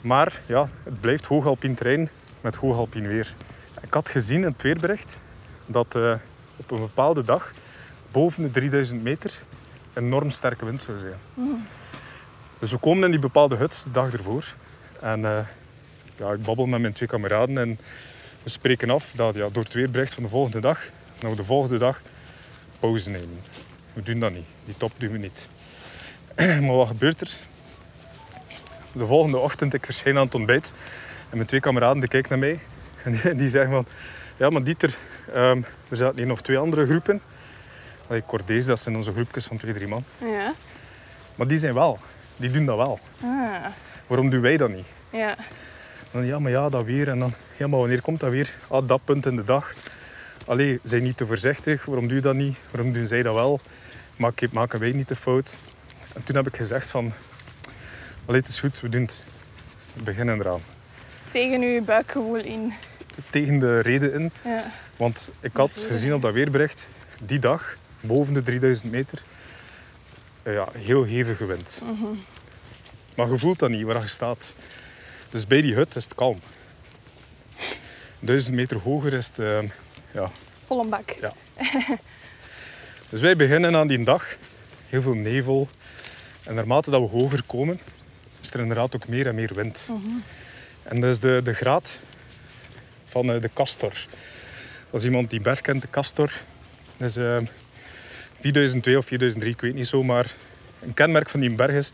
Maar 0.00 0.40
ja, 0.46 0.68
het 0.82 1.00
blijft 1.00 1.26
hoogalpien 1.26 1.74
terrein 1.74 2.10
met 2.40 2.56
hoogalpien 2.56 3.06
weer. 3.06 3.34
Ik 3.82 3.94
had 3.94 4.08
gezien 4.08 4.42
in 4.42 4.48
het 4.48 4.62
weerbericht 4.62 5.20
dat 5.66 5.94
eh, 5.94 6.14
op 6.56 6.70
een 6.70 6.80
bepaalde 6.80 7.24
dag 7.24 7.52
boven 8.10 8.42
de 8.42 8.50
3000 8.50 9.02
meter 9.02 9.42
enorm 9.94 10.30
sterke 10.30 10.64
wind 10.64 10.80
zou 10.80 10.98
zijn. 10.98 11.18
Dus 12.58 12.70
we 12.70 12.78
komen 12.78 13.04
in 13.04 13.10
die 13.10 13.20
bepaalde 13.20 13.56
hut 13.56 13.82
de 13.84 13.90
dag 13.90 14.12
ervoor. 14.12 14.54
En 15.00 15.24
eh, 15.24 15.46
ja, 16.16 16.32
ik 16.32 16.42
babbel 16.42 16.66
met 16.66 16.80
mijn 16.80 16.92
twee 16.92 17.08
kameraden 17.08 17.58
en 17.58 17.78
we 18.42 18.50
spreken 18.50 18.90
af 18.90 19.12
dat 19.16 19.34
ja, 19.34 19.48
door 19.48 19.64
het 19.64 19.72
weerbericht 19.72 20.14
van 20.14 20.22
de 20.22 20.28
volgende 20.28 20.60
dag, 20.60 20.80
we 21.18 21.34
de 21.34 21.44
volgende 21.44 21.78
dag 21.78 22.00
pauze 22.80 23.10
nemen. 23.10 23.40
We 23.92 24.02
doen 24.02 24.20
dat 24.20 24.32
niet. 24.32 24.46
Die 24.64 24.74
top 24.76 24.92
doen 24.96 25.10
we 25.10 25.18
niet. 25.18 25.48
maar 26.36 26.76
wat 26.76 26.88
gebeurt 26.88 27.20
er? 27.20 27.36
De 28.92 29.06
volgende 29.06 29.36
ochtend, 29.38 29.74
ik 29.74 29.84
verschijn 29.84 30.16
aan 30.18 30.24
het 30.24 30.34
ontbijt 30.34 30.72
en 31.30 31.36
mijn 31.36 31.46
twee 31.46 31.60
kameraden 31.60 32.00
die 32.00 32.08
kijken 32.08 32.30
naar 32.30 32.38
mij 32.38 32.58
en 33.04 33.12
die, 33.22 33.34
die 33.34 33.48
zeggen 33.48 33.70
van 33.70 33.84
ja, 34.36 34.50
maar 34.50 34.62
Dieter, 34.62 34.94
ehm, 35.34 35.62
er 35.88 35.96
zaten 35.96 36.18
hier 36.18 36.26
nog 36.26 36.42
twee 36.42 36.58
andere 36.58 36.86
groepen. 36.86 37.22
Allee, 38.06 38.22
Cordees, 38.26 38.66
dat 38.66 38.80
zijn 38.80 38.96
onze 38.96 39.12
groepjes 39.12 39.46
van 39.46 39.56
twee, 39.56 39.74
drie 39.74 39.88
man. 39.88 40.04
ja. 40.18 40.52
Maar 41.34 41.46
die 41.48 41.58
zijn 41.58 41.74
wel. 41.74 41.98
Die 42.36 42.50
doen 42.50 42.64
dat 42.66 42.76
wel. 42.76 42.98
Ah, 43.22 43.66
Waarom 44.08 44.30
doen 44.30 44.40
wij 44.40 44.56
dat 44.56 44.72
niet? 44.72 44.86
ja. 45.10 45.34
Dan, 46.10 46.26
ja, 46.26 46.38
maar 46.38 46.50
ja, 46.50 46.68
dat 46.68 46.84
weer. 46.84 47.08
En 47.08 47.18
dan, 47.18 47.34
ja, 47.56 47.66
maar 47.66 47.78
wanneer 47.78 48.02
komt 48.02 48.20
dat 48.20 48.30
weer? 48.30 48.50
Ah, 48.68 48.86
dat 48.86 49.04
punt 49.04 49.26
in 49.26 49.36
de 49.36 49.44
dag. 49.44 49.72
Allee, 50.46 50.80
zijn 50.84 51.02
niet 51.02 51.16
te 51.16 51.26
voorzichtig. 51.26 51.84
Waarom 51.84 52.06
doe 52.06 52.16
je 52.16 52.22
dat 52.22 52.34
niet? 52.34 52.58
Waarom 52.70 52.92
doen 52.92 53.06
zij 53.06 53.22
dat 53.22 53.34
wel? 53.34 53.60
Maak, 54.16 54.52
maken 54.52 54.80
wij 54.80 54.92
niet 54.92 55.08
de 55.08 55.16
fout? 55.16 55.56
En 56.14 56.22
toen 56.24 56.36
heb 56.36 56.46
ik 56.46 56.56
gezegd 56.56 56.90
van... 56.90 57.12
Allee, 58.24 58.40
het 58.40 58.48
is 58.48 58.60
goed, 58.60 58.80
we 58.80 58.88
doen 58.88 59.02
het. 59.02 59.24
We 59.94 60.02
beginnen 60.02 60.40
eraan. 60.40 60.60
Tegen 61.30 61.62
uw 61.62 61.84
buikgevoel 61.84 62.36
in. 62.36 62.72
Tegen 63.30 63.58
de 63.58 63.80
reden 63.80 64.12
in. 64.12 64.32
Ja. 64.44 64.72
Want 64.96 65.30
ik 65.40 65.56
had 65.56 65.84
gezien 65.88 66.14
op 66.14 66.22
dat 66.22 66.34
weerbericht, 66.34 66.86
die 67.18 67.38
dag, 67.38 67.76
boven 68.00 68.34
de 68.34 68.42
3000 68.42 68.92
meter, 68.92 69.22
eh, 70.42 70.54
ja, 70.54 70.68
heel 70.78 71.04
hevige 71.04 71.46
wind. 71.46 71.82
Maar 73.16 73.30
je 73.30 73.38
voelt 73.38 73.58
dat 73.58 73.70
niet 73.70 73.84
waar 73.84 74.00
je 74.00 74.08
staat. 74.08 74.54
Dus 75.30 75.46
bij 75.46 75.60
die 75.62 75.74
hut 75.74 75.96
is 75.96 76.04
het 76.04 76.14
kalm. 76.14 76.40
1000 78.18 78.54
meter 78.54 78.78
hoger 78.78 79.12
is 79.12 79.26
het, 79.26 79.38
eh, 79.38 79.70
ja. 80.12 80.30
Vol 80.64 80.80
een 80.80 80.88
bak. 80.88 81.10
Ja. 81.20 81.32
Dus 83.08 83.20
wij 83.20 83.36
beginnen 83.36 83.76
aan 83.76 83.88
die 83.88 84.04
dag, 84.04 84.36
heel 84.88 85.02
veel 85.02 85.14
nevel. 85.14 85.68
En 86.44 86.54
naarmate 86.54 86.90
dat 86.90 87.00
we 87.00 87.06
hoger 87.06 87.42
komen, 87.46 87.80
is 88.40 88.50
er 88.50 88.60
inderdaad 88.60 88.96
ook 88.96 89.08
meer 89.08 89.26
en 89.26 89.34
meer 89.34 89.54
wind. 89.54 89.88
En 90.82 91.00
dat 91.00 91.10
is 91.10 91.20
de, 91.20 91.40
de 91.44 91.54
graad 91.54 91.98
van 93.04 93.32
eh, 93.32 93.40
de 93.40 93.50
castor. 93.54 94.06
Als 94.90 95.04
iemand 95.04 95.30
die 95.30 95.40
berg 95.40 95.60
kent, 95.60 95.82
de 95.82 95.90
castor, 95.90 96.32
dat 96.98 97.08
is 97.08 97.16
eh, 97.16 97.38
4002 98.40 98.98
of 98.98 99.06
4003, 99.06 99.52
ik 99.54 99.60
weet 99.60 99.74
niet 99.74 99.86
zo, 99.86 100.02
maar 100.02 100.34
een 100.80 100.94
kenmerk 100.94 101.28
van 101.28 101.40
die 101.40 101.50
berg 101.50 101.72
is 101.72 101.92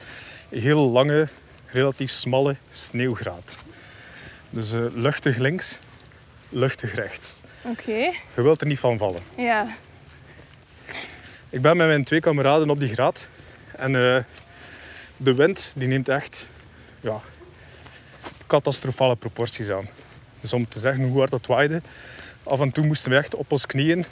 een 0.50 0.60
heel 0.60 0.90
lange, 0.90 1.28
relatief 1.66 2.10
smalle 2.10 2.56
sneeuwgraad. 2.70 3.56
Dus 4.50 4.72
eh, 4.72 4.84
luchtig 4.94 5.36
links, 5.36 5.78
luchtig 6.48 6.94
rechts. 6.94 7.36
Oké. 7.62 8.12
Je 8.34 8.42
wilt 8.42 8.60
er 8.60 8.66
niet 8.66 8.78
van 8.78 8.98
vallen. 8.98 9.22
Ja. 9.36 9.66
Ik 11.50 11.62
ben 11.62 11.76
met 11.76 11.86
mijn 11.86 12.04
twee 12.04 12.20
kameraden 12.20 12.70
op 12.70 12.80
die 12.80 12.92
graad. 12.92 13.28
En 13.76 13.96
eh, 13.96 14.22
de 15.16 15.34
wind 15.34 15.72
die 15.76 15.88
neemt 15.88 16.08
echt 16.08 16.48
ja, 17.00 17.20
catastrofale 18.46 19.16
proporties 19.16 19.70
aan. 19.70 19.88
Dus 20.40 20.52
om 20.52 20.68
te 20.68 20.78
zeggen 20.78 21.08
hoe 21.08 21.18
hard 21.18 21.30
dat 21.30 21.46
waaide, 21.46 21.80
af 22.42 22.60
en 22.60 22.72
toe 22.72 22.86
moesten 22.86 23.10
we 23.10 23.16
echt 23.16 23.34
op 23.34 23.52
ons 23.52 23.66
knieën, 23.66 24.04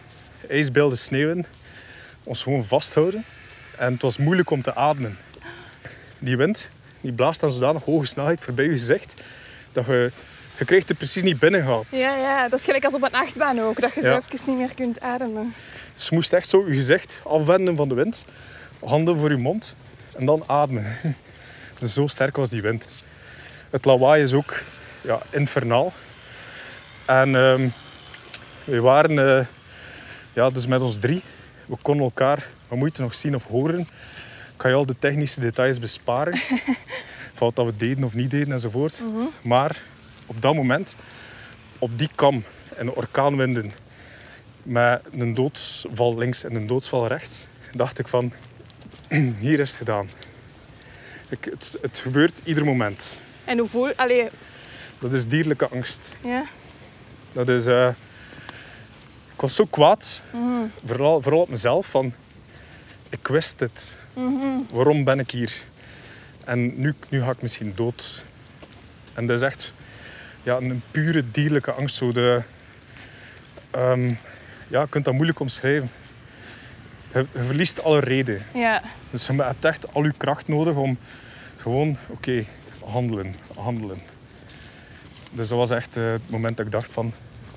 ijsbeelden 0.48 0.98
sneeuwen, 0.98 1.46
ons 2.22 2.42
gewoon 2.42 2.64
vasthouden. 2.64 3.24
En 3.78 3.92
het 3.92 4.02
was 4.02 4.18
moeilijk 4.18 4.50
om 4.50 4.62
te 4.62 4.74
ademen. 4.74 5.18
Die 6.18 6.36
wind 6.36 6.70
die 7.04 7.12
blaast 7.12 7.42
aan 7.42 7.52
zodanig 7.52 7.84
hoge 7.84 8.06
snelheid 8.06 8.40
voorbij 8.40 8.64
je 8.64 8.70
gezicht, 8.70 9.14
dat 9.72 9.86
je, 9.86 10.10
je 10.58 10.64
krijgt 10.64 10.88
er 10.88 10.94
precies 10.94 11.22
niet 11.22 11.38
binnen 11.38 11.62
gehad. 11.62 11.84
Ja, 11.90 12.16
ja, 12.16 12.48
dat 12.48 12.58
is 12.58 12.64
gelijk 12.64 12.84
als 12.84 12.94
op 12.94 13.02
een 13.02 13.12
achtbaan 13.12 13.60
ook, 13.60 13.80
dat 13.80 13.94
je 13.94 14.00
zo 14.00 14.16
even 14.16 14.38
niet 14.46 14.56
meer 14.56 14.74
kunt 14.74 15.00
ademen. 15.00 15.54
Dus 15.94 16.08
je 16.08 16.14
moest 16.14 16.32
echt 16.32 16.48
zo 16.48 16.68
je 16.68 16.74
gezicht 16.74 17.20
afwenden 17.24 17.76
van 17.76 17.88
de 17.88 17.94
wind. 17.94 18.24
Handen 18.84 19.16
voor 19.16 19.30
je 19.30 19.36
mond. 19.36 19.76
En 20.16 20.26
dan 20.26 20.44
ademen. 20.46 20.96
Dus 21.78 21.92
zo 21.98 22.06
sterk 22.06 22.36
was 22.36 22.50
die 22.50 22.62
wind. 22.62 23.02
Het 23.70 23.84
lawaai 23.84 24.22
is 24.22 24.32
ook 24.32 24.62
ja, 25.00 25.22
infernaal. 25.30 25.92
En 27.06 27.34
ehm 27.34 27.68
we 28.64 28.80
waren 28.80 29.38
eh, 29.38 29.46
ja, 30.32 30.50
dus 30.50 30.66
met 30.66 30.80
ons 30.80 30.98
drie. 30.98 31.22
We 31.66 31.76
konden 31.82 32.04
elkaar 32.04 32.48
met 32.68 32.78
moeite 32.78 33.02
nog 33.02 33.14
zien 33.14 33.34
of 33.34 33.46
horen. 33.46 33.80
Ik 34.54 34.60
ga 34.60 34.68
je 34.68 34.74
al 34.74 34.86
de 34.86 34.98
technische 34.98 35.40
details 35.40 35.78
besparen. 35.78 36.40
Wat 37.38 37.56
dat 37.56 37.66
we 37.66 37.76
deden 37.76 38.04
of 38.04 38.14
niet 38.14 38.30
deden 38.30 38.52
enzovoort. 38.52 39.02
Maar 39.42 39.82
op 40.26 40.42
dat 40.42 40.54
moment, 40.54 40.96
op 41.78 41.98
die 41.98 42.10
kam 42.14 42.44
en 42.76 42.86
de 42.86 42.94
orkaanwinden 42.94 43.72
met 44.64 45.02
een 45.12 45.34
doodsval 45.34 46.18
links 46.18 46.44
en 46.44 46.54
een 46.54 46.66
doodsval 46.66 47.06
rechts, 47.06 47.46
dacht 47.70 47.98
ik 47.98 48.08
van, 48.08 48.32
hier 49.40 49.60
is 49.60 49.68
het 49.68 49.78
gedaan. 49.78 50.08
Ik, 51.28 51.44
het, 51.44 51.76
het 51.80 51.98
gebeurt 51.98 52.40
ieder 52.44 52.64
moment. 52.64 53.18
En 53.44 53.58
hoe 53.58 53.68
voel... 53.68 53.92
Allee, 53.96 54.28
Dat 54.98 55.12
is 55.12 55.28
dierlijke 55.28 55.68
angst. 55.68 56.16
ja. 56.24 56.44
Dat 57.32 57.48
is... 57.48 57.66
eh, 57.66 57.88
ik 59.34 59.40
was 59.40 59.54
zo 59.54 59.64
kwaad, 59.64 60.22
vooral, 60.86 61.20
vooral 61.20 61.40
op 61.40 61.48
mezelf, 61.48 61.86
van... 61.86 62.12
Ik 63.10 63.26
wist 63.26 63.60
het. 63.60 63.96
Waarom 64.70 65.04
ben 65.04 65.18
ik 65.18 65.30
hier? 65.30 65.52
En 66.44 66.80
nu, 66.80 66.94
nu 67.08 67.22
ga 67.22 67.30
ik 67.30 67.42
misschien 67.42 67.72
dood. 67.74 68.24
En 69.14 69.26
dat 69.26 69.36
is 69.36 69.42
echt 69.42 69.72
ja, 70.42 70.56
een 70.56 70.82
pure 70.90 71.30
dierlijke 71.30 71.72
angst. 71.72 71.96
Zo 71.96 72.12
de, 72.12 72.42
ehm, 73.70 74.06
ja, 74.68 74.80
je 74.80 74.88
kunt 74.88 75.04
dat 75.04 75.14
moeilijk 75.14 75.40
omschrijven. 75.40 75.90
Je, 77.14 77.26
je 77.32 77.42
verliest 77.42 77.82
alle 77.82 78.00
reden. 78.00 78.42
Ja. 78.54 78.82
Dus 79.10 79.26
je 79.26 79.42
hebt 79.42 79.64
echt 79.64 79.94
al 79.94 80.04
je 80.04 80.12
kracht 80.16 80.48
nodig 80.48 80.74
om 80.74 80.98
gewoon, 81.56 81.96
oké, 82.08 82.44
handelen, 82.84 83.34
handelen. 83.58 83.98
Dus 85.30 85.48
dat 85.48 85.58
was 85.58 85.70
echt 85.70 85.96
eh, 85.96 86.04
het 86.10 86.30
moment 86.30 86.56
dat 86.56 86.66
ik 86.66 86.72
dacht 86.72 86.92
van, 86.92 87.12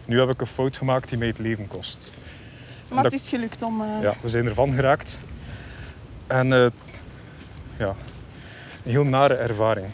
nu 0.05 0.19
heb 0.19 0.29
ik 0.29 0.41
een 0.41 0.47
fout 0.47 0.77
gemaakt 0.77 1.09
die 1.09 1.17
mij 1.17 1.27
het 1.27 1.39
leven 1.39 1.67
kost. 1.67 2.11
Maar 2.89 3.03
Dat- 3.03 3.11
het 3.11 3.21
is 3.21 3.29
gelukt 3.29 3.61
om... 3.61 3.81
eh, 3.81 4.01
Ja, 4.01 4.13
we 4.21 4.29
zijn 4.29 4.45
ervan 4.45 4.73
geraakt. 4.73 5.19
En 6.27 6.53
eh, 6.53 6.67
ja, 7.77 7.88
een 8.84 8.91
heel 8.91 9.03
nare 9.03 9.34
ervaring. 9.34 9.88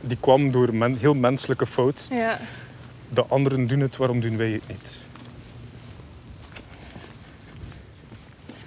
Die 0.00 0.16
kwam 0.20 0.50
door 0.50 0.68
een 0.68 0.96
heel 0.96 1.14
menselijke 1.14 1.66
fout. 1.66 2.08
ja. 2.10 2.38
De 3.08 3.26
anderen 3.26 3.66
doen 3.66 3.80
het, 3.80 3.96
waarom 3.96 4.20
doen 4.20 4.36
wij 4.36 4.50
het 4.50 4.68
niet? 4.68 5.06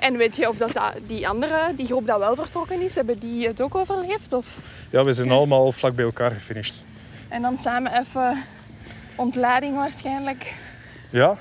En 0.08 0.18
weet 0.18 0.36
je 0.36 0.50
of 0.50 0.58
dat, 0.58 0.80
die 1.08 1.28
andere, 1.28 1.72
die 1.76 1.86
groep 1.86 2.06
dat 2.06 2.20
wel 2.20 2.36
vertrokken 2.36 2.82
is, 2.82 2.96
hebben 2.96 3.20
die 3.20 3.48
het 3.48 3.62
ook 3.62 3.76
overleefd? 3.76 4.34
Of... 4.34 4.58
Ja, 4.90 5.04
we 5.04 5.14
zijn 5.14 5.32
allemaal 5.32 5.72
vlak 5.72 5.96
bij 5.96 6.06
elkaar 6.06 6.32
gefinished. 6.32 6.84
En 7.28 7.42
dan 7.42 7.58
samen 7.58 8.00
even 8.00 8.44
ontlading 9.16 9.76
waarschijnlijk. 9.76 10.54
Ja, 11.12 11.38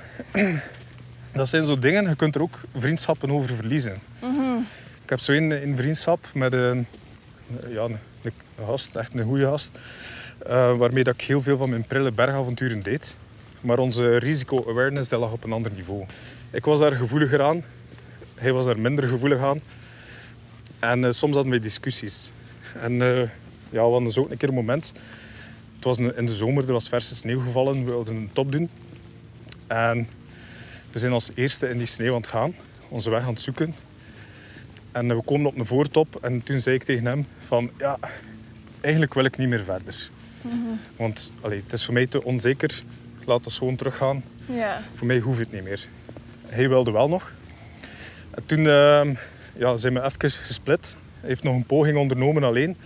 dat 1.32 1.48
zijn 1.48 1.62
zo 1.62 1.78
dingen. 1.78 2.09
Je 2.09 2.16
kunt 2.16 2.34
er 2.34 2.40
ook 2.40 2.60
vriendschappen 2.76 3.30
over 3.30 3.55
verliezen. 3.55 3.98
Ik 5.02 5.10
heb 5.10 5.20
zo 5.20 5.32
een, 5.32 5.51
een 5.51 5.76
vriendschap 5.76 6.26
met 6.34 6.52
een, 6.52 6.86
ja, 7.68 7.82
een, 7.82 7.98
een 8.22 8.32
gast, 8.66 8.94
echt 8.94 9.14
een 9.14 9.24
goede 9.24 9.47
gast, 9.47 9.78
eh, 10.47 10.76
waarmee 10.76 11.05
dat 11.05 11.14
ik 11.14 11.20
heel 11.20 11.43
veel 11.43 11.56
van 11.56 11.70
mijn 11.70 11.86
prille 11.86 12.12
bergavonturen 12.12 12.80
deed. 12.80 13.16
Maar 13.60 13.78
onze 13.78 14.16
risico-awareness 14.16 15.10
lag 15.10 15.32
op 15.32 15.44
een 15.44 15.52
ander 15.52 15.72
niveau. 15.72 16.05
Ik 16.51 16.64
was 16.64 16.78
daar 16.78 16.93
gevoeliger 16.93 17.43
aan, 17.43 17.64
hij 18.36 18.52
was 18.52 18.64
daar 18.64 18.78
minder 18.80 19.08
gevoelig 19.08 19.40
aan. 19.40 19.60
En 20.78 21.04
eh, 21.04 21.10
soms 21.12 21.34
hadden 21.34 21.52
we 21.52 21.58
discussies. 21.58 22.30
En 22.80 23.02
eh, 23.02 23.18
ja, 23.70 23.84
we 23.84 23.90
hadden 23.92 24.10
zo 24.12 24.20
ook 24.20 24.30
een 24.30 24.36
keer 24.36 24.48
een 24.48 24.54
moment. 24.54 24.92
Het 25.76 25.84
was 25.84 25.98
een- 25.98 26.16
in 26.16 26.26
de 26.26 26.34
zomer, 26.34 26.66
er 26.66 26.72
was 26.72 26.88
verse 26.88 27.14
sneeuw 27.14 27.40
gevallen. 27.40 27.78
We 27.78 27.84
wilden 27.84 28.16
een 28.16 28.30
top 28.32 28.52
doen. 28.52 28.68
En 29.66 30.08
we 30.92 30.98
zijn 30.98 31.12
als 31.12 31.30
eerste 31.34 31.68
in 31.68 31.78
die 31.78 31.86
sneeuw 31.86 32.14
aan 32.14 32.20
het 32.20 32.26
gaan, 32.30 32.54
onze 32.88 33.10
weg 33.10 33.22
aan 33.22 33.32
het 33.32 33.40
zoeken. 33.40 33.74
En 34.92 35.16
we 35.16 35.22
komen 35.22 35.46
op 35.46 35.58
een 35.58 35.66
voortop 35.66 36.18
en 36.24 36.42
toen 36.42 36.58
zei 36.58 36.74
ik 36.76 36.82
tegen 36.82 37.06
hem 37.06 37.26
van 37.46 37.70
ja, 37.78 37.98
eigenlijk 38.80 39.14
wil 39.14 39.24
ik 39.24 39.36
niet 39.36 39.48
meer 39.48 39.64
verder. 39.64 40.10
Want 40.96 41.32
allee, 41.40 41.60
het 41.62 41.72
is 41.72 41.84
voor 41.84 41.94
mij 41.94 42.06
te 42.06 42.24
onzeker. 42.24 42.82
Laat 43.24 43.44
ons 43.44 43.58
gewoon 43.58 43.76
teruggaan. 43.76 44.22
Ja. 44.46 44.80
Voor 44.92 45.06
mij 45.06 45.18
hoeft 45.18 45.38
het 45.38 45.52
niet 45.52 45.62
meer. 45.64 45.86
Hij 46.46 46.68
wilde 46.68 46.90
wel 46.90 47.08
nog. 47.08 47.32
En 48.36 48.42
toen 48.46 48.66
ehm, 48.66 49.14
ja, 49.56 49.76
zijn 49.76 49.94
we 49.94 50.02
even 50.02 50.30
gesplit. 50.30 50.96
Hij 51.20 51.28
heeft 51.28 51.42
nog 51.42 51.54
een 51.54 51.64
poging 51.66 51.98
ondernomen 51.98 52.44
alleen. 52.44 52.76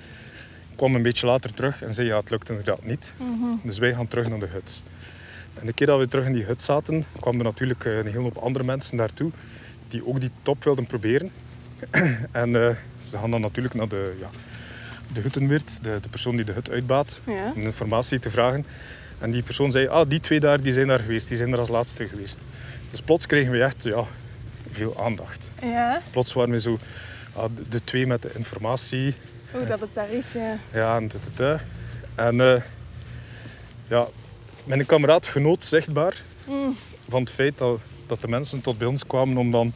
Kwam 0.77 0.95
een 0.95 1.03
beetje 1.03 1.27
later 1.27 1.55
terug 1.55 1.83
en 1.83 1.95
zei 1.95 2.07
ja, 2.09 2.17
het 2.19 2.31
lukt 2.31 2.49
inderdaad 2.49 2.85
niet. 2.85 3.15
Dus 3.63 3.79
wij 3.79 3.95
gaan 3.95 4.09
terug 4.09 4.29
naar 4.29 4.39
de 4.39 4.47
hut. 4.47 4.83
En 5.61 5.67
de 5.67 5.73
keer 5.73 5.87
dat 5.87 5.99
we 5.99 6.09
terug 6.09 6.27
in 6.27 6.33
die 6.33 6.45
hut 6.45 6.63
zaten, 6.63 7.05
kwamen 7.21 7.41
er 7.41 7.47
natuurlijk 7.47 7.85
eh, 7.85 7.97
een 7.99 8.07
hele 8.07 8.19
hoop 8.19 8.37
andere 8.37 8.65
mensen 8.65 8.97
daartoe 8.97 9.31
die 9.89 10.07
ook 10.07 10.21
die 10.21 10.31
top 10.43 10.65
wilden 10.65 10.87
proberen. 10.87 11.31
en 12.33 12.57
eh, 12.57 12.77
ze 13.01 13.19
gaan 13.19 13.31
dan 13.31 13.41
natuurlijk 13.41 13.75
naar 13.75 13.89
de, 13.89 14.15
ja, 14.21 14.29
de 15.13 15.21
huttenweert, 15.21 15.85
de, 15.85 15.99
de 16.03 16.09
persoon 16.09 16.37
die 16.37 16.45
de 16.45 16.53
hut 16.53 16.71
uitbaat, 16.71 17.21
Ja. 17.27 17.53
om 17.55 17.63
informatie 17.63 18.19
te 18.19 18.31
vragen. 18.31 18.65
En 19.19 19.31
die 19.31 19.43
persoon 19.43 19.71
zei, 19.71 19.87
ah, 19.87 20.09
die 20.09 20.21
twee 20.21 20.41
daar 20.41 20.61
die 20.63 20.73
zijn 20.73 20.87
daar 20.87 20.99
geweest, 20.99 21.29
die 21.29 21.37
zijn 21.37 21.53
er 21.53 21.59
als 21.59 21.69
laatste 21.69 22.09
geweest. 22.09 22.41
Dus 22.91 23.01
plots 23.01 23.27
kregen 23.27 23.53
we 23.53 23.63
echt 23.63 23.83
ja, 23.85 24.05
veel 24.71 25.01
aandacht. 25.05 25.51
Ja. 25.63 26.01
Plots 26.11 26.33
waren 26.33 26.51
we 26.51 26.61
zo 26.61 26.79
ah, 27.33 27.45
de, 27.69 27.85
twee 27.85 28.07
met 28.07 28.23
de 28.23 28.33
informatie. 28.35 29.15
Hoe 29.53 29.65
dat 29.65 29.81
het 29.81 29.95
daar 29.95 30.11
is, 30.11 30.33
ja. 30.33 30.57
Ja, 30.73 30.97
en. 30.97 31.11
En 32.15 32.41
eh, 32.41 32.63
ja, 33.89 34.07
mijn 34.65 34.87
kameraad 34.87 35.27
genoot 35.27 35.65
zichtbaar 35.65 36.23
Mm. 36.51 36.77
van 37.09 37.21
het 37.21 37.31
feit 37.31 37.59
dat, 37.59 37.81
dat 38.07 38.21
de 38.21 38.29
mensen 38.29 38.61
tot 38.61 38.79
bij 38.79 38.87
ons 38.87 39.07
kwamen 39.07 39.37
om 39.37 39.51
dan 39.51 39.73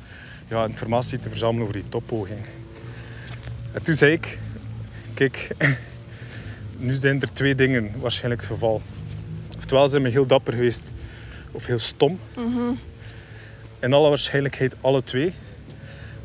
ja, 0.48 0.64
informatie 0.64 1.18
te 1.18 1.28
verzamelen 1.28 1.62
over 1.62 1.80
die 1.80 1.88
toppoging. 1.88 2.40
En 3.72 3.82
toen 3.82 3.94
zei 3.94 4.12
ik, 4.12 4.38
kijk, 5.14 5.48
nu 6.76 6.92
zijn 6.92 7.22
er 7.22 7.32
twee 7.32 7.54
dingen 7.54 7.92
waarschijnlijk 8.00 8.42
het 8.42 8.50
geval. 8.50 8.82
Oftewel 9.56 9.88
zijn 9.88 10.02
we 10.02 10.08
heel 10.08 10.26
dapper 10.26 10.52
geweest 10.52 10.90
of 11.50 11.66
heel 11.66 11.78
stom. 11.78 12.18
In 13.85 13.93
alle 13.93 14.09
waarschijnlijkheid 14.09 14.74
alle 14.81 15.02
twee. 15.02 15.35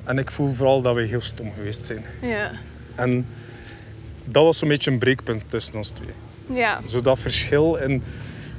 En 0.03 0.17
ik 0.17 0.31
voel 0.31 0.53
vooral 0.53 0.81
dat 0.81 0.95
wij 0.95 1.03
heel 1.03 1.21
stom 1.21 1.51
geweest 1.53 1.85
zijn. 1.85 2.03
Ja. 2.21 2.51
En 2.95 3.27
dat 4.23 4.43
was 4.43 4.57
zo'n 4.57 4.67
beetje 4.67 4.91
een 4.91 4.99
breekpunt 4.99 5.43
tussen 5.47 5.75
ons 5.75 5.89
twee. 5.89 6.09
Ja. 6.53 6.81
Zo 6.87 7.01
dat 7.01 7.19
verschil 7.19 7.75
in 7.75 8.03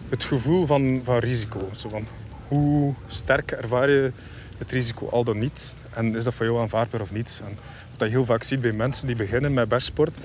het 0.08 0.24
gevoel 0.24 0.66
van, 0.66 1.00
van 1.04 1.18
risico. 1.18 1.68
Zo 1.76 1.88
van, 1.88 2.06
hoe 2.48 2.94
sterk 3.06 3.50
ervaar 3.50 3.90
je 3.90 4.12
het 4.58 4.70
risico 4.70 5.08
al 5.08 5.24
dan 5.24 5.38
niet? 5.38 5.74
En 5.94 6.16
is 6.16 6.24
dat 6.24 6.34
voor 6.34 6.46
jou 6.46 6.60
aanvaardbaar 6.60 7.00
of 7.00 7.12
niet? 7.12 7.42
En 7.44 7.58
wat 7.98 8.08
je 8.08 8.14
heel 8.14 8.24
vaak 8.24 8.42
ziet 8.42 8.60
bij 8.60 8.72
mensen 8.72 9.06
die 9.06 9.16
beginnen 9.16 9.52
met 9.52 9.68
bergsport. 9.68 10.16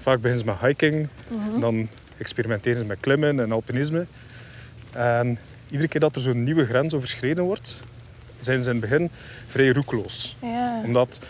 Vaak 0.00 0.20
beginnen 0.20 0.38
ze 0.38 0.44
met 0.44 0.60
hiking. 0.60 1.08
Dan 1.60 1.88
experimenteren 2.18 2.78
ze 2.78 2.84
met 2.84 2.98
klimmen 3.00 3.40
en 3.40 3.52
alpinisme. 3.52 4.06
En 4.92 5.38
iedere 5.70 5.88
keer 5.88 6.00
dat 6.00 6.14
er 6.16 6.20
zo'n 6.22 6.44
nieuwe 6.44 6.66
grens 6.66 6.94
overschreden 6.94 7.44
wordt, 7.44 7.80
zijn 8.40 8.62
ze 8.62 8.70
in 8.70 8.76
het 8.76 8.90
begin 8.90 9.10
vrij 9.46 9.68
roekeloos 9.68 10.36
Ja. 10.42 10.80
omdat 10.84 11.20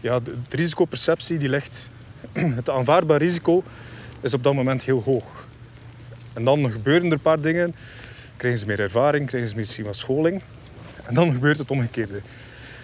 ja, 0.00 0.20
de, 0.20 0.34
de 0.48 0.56
risicoperceptie 0.56 1.38
die 1.38 1.48
ligt, 1.48 1.88
het 2.32 2.70
aanvaardbaar 2.70 3.18
risico 3.18 3.62
is 4.20 4.34
op 4.34 4.42
dat 4.42 4.54
moment 4.54 4.82
heel 4.82 5.02
hoog. 5.02 5.46
En 6.32 6.44
dan 6.44 6.70
gebeuren 6.70 7.06
er 7.06 7.12
een 7.12 7.20
paar 7.20 7.40
dingen, 7.40 7.74
krijgen 8.36 8.60
ze 8.60 8.66
meer 8.66 8.80
ervaring, 8.80 9.26
krijgen 9.26 9.50
ze 9.50 9.56
misschien 9.56 9.84
wat 9.84 9.96
scholing. 9.96 10.42
En 11.06 11.14
dan 11.14 11.32
gebeurt 11.32 11.58
het 11.58 11.70
omgekeerde. 11.70 12.20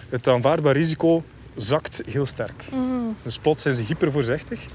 Het 0.09 0.27
aanvaardbaar 0.27 0.73
risico 0.73 1.23
zakt 1.55 2.01
heel 2.05 2.25
sterk. 2.25 2.63
Dus 3.23 3.37
plots 3.37 3.61
zijn 3.63 3.75
ze 3.75 3.83
hypervoorzichtig. 3.83 4.65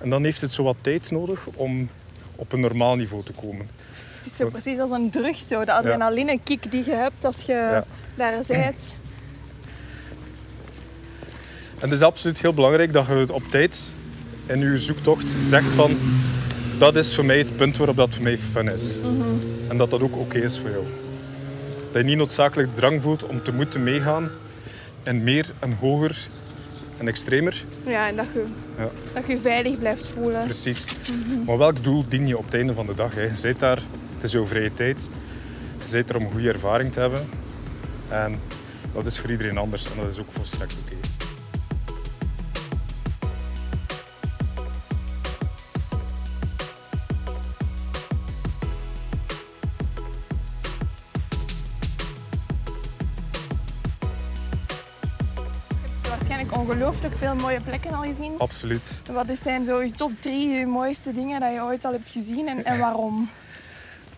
En 0.00 0.10
dan 0.10 0.24
heeft 0.24 0.40
het 0.40 0.52
zo 0.52 0.62
wat 0.62 0.76
tijd 0.80 1.10
nodig 1.10 1.46
om 1.54 1.88
op 2.36 2.52
een 2.52 2.60
normaal 2.60 2.96
niveau 2.96 3.22
te 3.24 3.32
komen. 3.32 3.68
Het 4.18 4.26
is 4.26 4.36
zo 4.36 4.48
precies 4.48 4.78
als 4.78 4.90
een 4.90 5.10
drug, 5.10 5.38
zo. 5.38 5.64
De 5.64 5.72
adrenaline-kick 5.72 6.70
die 6.70 6.84
je 6.84 6.94
hebt 6.94 7.24
als 7.24 7.42
je 7.42 7.52
Ja. 7.52 7.84
daar 8.14 8.34
bent. 8.46 8.98
En 11.78 11.88
het 11.88 11.92
is 11.92 12.02
absoluut 12.02 12.40
heel 12.40 12.54
belangrijk 12.54 12.92
dat 12.92 13.06
je 13.06 13.26
op 13.32 13.48
tijd 13.48 13.92
in 14.46 14.58
je 14.60 14.78
zoektocht 14.78 15.36
zegt 15.44 15.72
van 15.74 15.96
dat 16.78 16.96
is 16.96 17.14
voor 17.14 17.24
mij 17.24 17.38
het 17.38 17.56
punt 17.56 17.76
waarop 17.76 17.96
dat 17.96 18.14
voor 18.14 18.22
mij 18.22 18.38
fun 18.38 18.68
is. 18.68 18.96
En 19.68 19.76
dat 19.76 19.90
dat 19.90 20.02
ook 20.02 20.16
oké 20.16 20.38
is 20.38 20.58
voor 20.58 20.70
jou. 20.70 20.84
Dat 21.92 22.02
je 22.02 22.08
niet 22.08 22.16
noodzakelijk 22.16 22.68
de 22.70 22.74
drang 22.80 23.02
voelt 23.02 23.26
om 23.26 23.42
te 23.42 23.52
moeten 23.52 23.82
meegaan 23.82 24.30
en 25.02 25.24
meer 25.24 25.46
en 25.58 25.76
hoger 25.80 26.28
en 26.98 27.08
extremer. 27.08 27.64
Ja, 27.86 28.08
en 28.08 28.16
dat 28.16 28.26
je, 28.34 28.44
Ja. 28.78 28.88
dat 29.14 29.26
je 29.26 29.38
veilig 29.38 29.78
blijft 29.78 30.06
voelen. 30.06 30.44
Precies. 30.44 30.84
Maar 31.46 31.58
welk 31.58 31.82
doel 31.84 32.04
dien 32.08 32.26
je 32.26 32.38
op 32.38 32.44
het 32.44 32.54
einde 32.54 32.74
van 32.74 32.86
de 32.86 32.94
dag? 32.94 33.14
Hè? 33.14 33.22
Je 33.22 33.34
zit 33.34 33.58
daar, 33.58 33.82
het 34.18 34.26
is 34.26 34.32
jouw 34.32 34.46
vrije 34.46 34.74
tijd. 34.74 35.08
Je 35.82 35.88
zit 35.88 36.10
er 36.10 36.16
om 36.16 36.24
een 36.24 36.30
goede 36.30 36.48
ervaring 36.48 36.92
te 36.92 37.00
hebben. 37.00 37.28
En 38.08 38.40
dat 38.92 39.06
is 39.06 39.18
voor 39.18 39.30
iedereen 39.30 39.58
anders 39.58 39.90
en 39.90 39.96
dat 39.96 40.10
is 40.10 40.20
ook 40.20 40.32
volstrekt 40.32 40.76
oké. 40.80 40.90
Je 40.90 40.96
hebt 55.84 56.08
waarschijnlijk 56.08 56.56
ongelooflijk 56.56 57.16
veel 57.16 57.34
mooie 57.34 57.60
plekken 57.60 57.92
al 57.92 58.02
gezien. 58.02 58.38
Absoluut. 58.38 59.02
Wat 59.12 59.26
zijn 59.42 59.64
zo 59.64 59.82
je 59.82 59.90
top 59.90 60.10
drie 60.20 60.48
je 60.48 60.66
mooiste 60.66 61.12
dingen 61.12 61.40
dat 61.40 61.52
je 61.52 61.62
ooit 61.62 61.84
al 61.84 61.92
hebt 61.92 62.08
gezien 62.08 62.48
en, 62.48 62.64
en 62.64 62.78
waarom? 62.78 63.30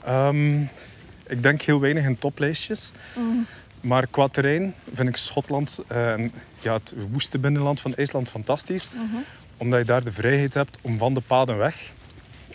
Ehm, 0.04 0.60
ik 1.26 1.42
denk 1.42 1.62
heel 1.62 1.80
weinig 1.80 2.04
in 2.04 2.18
toplijstjes. 2.18 2.92
Maar 3.80 4.06
qua 4.06 4.28
terrein 4.28 4.74
vind 4.94 5.08
ik 5.08 5.16
Schotland 5.16 5.78
eh, 5.86 6.12
en 6.12 6.32
ja, 6.60 6.72
het 6.72 6.94
woeste 7.10 7.38
binnenland 7.38 7.80
van 7.80 7.94
IJsland 7.94 8.28
fantastisch. 8.28 8.88
Omdat 9.56 9.78
je 9.78 9.84
daar 9.84 10.04
de 10.04 10.12
vrijheid 10.12 10.54
hebt 10.54 10.78
om 10.80 10.98
van 10.98 11.14
de 11.14 11.20
paden 11.20 11.56
weg, 11.56 11.92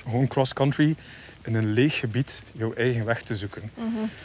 gewoon 0.04 0.28
cross-country, 0.28 0.96
in 1.42 1.56
een 1.56 1.74
leeg 1.74 2.00
gebied 2.00 2.44
jouw 2.52 2.74
eigen 2.74 3.06
weg 3.06 3.22
te 3.22 3.36
zoeken. 3.36 3.72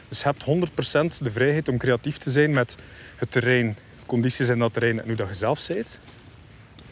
Dus 0.08 0.18
je 0.18 0.24
hebt 0.24 0.44
100% 0.44 1.18
de 1.24 1.30
vrijheid 1.30 1.68
om 1.68 1.78
creatief 1.78 2.16
te 2.16 2.30
zijn 2.30 2.52
met 2.52 2.76
het 3.16 3.30
terrein, 3.30 3.76
condities 4.06 4.48
in 4.48 4.58
dat 4.58 4.72
terrein 4.72 5.00
en 5.00 5.06
hoe 5.06 5.16
dat 5.16 5.28
je 5.28 5.34
zelf 5.34 5.66
bent. 5.68 5.98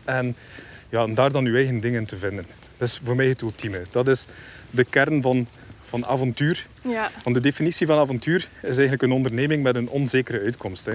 En, 0.04 0.36
ja, 0.88 1.02
en 1.02 1.14
daar 1.14 1.32
dan 1.32 1.44
je 1.44 1.54
eigen 1.54 1.80
dingen 1.80 2.04
te 2.04 2.16
vinden. 2.16 2.46
Dat 2.76 2.88
is 2.88 3.00
voor 3.04 3.16
mij 3.16 3.28
het 3.28 3.42
ultieme. 3.42 3.86
Dat 3.90 4.08
is 4.08 4.26
de 4.70 4.84
kern 4.84 5.22
van, 5.22 5.48
van 5.88 6.06
avontuur. 6.06 6.66
Ja. 6.82 7.10
Want 7.24 7.36
de 7.36 7.42
definitie 7.42 7.86
van 7.86 7.98
avontuur 7.98 8.48
is 8.60 8.68
eigenlijk 8.68 9.02
een 9.02 9.12
onderneming 9.12 9.62
met 9.62 9.74
een 9.74 9.88
onzekere 9.88 10.40
uitkomst. 10.40 10.84
Hè. 10.84 10.94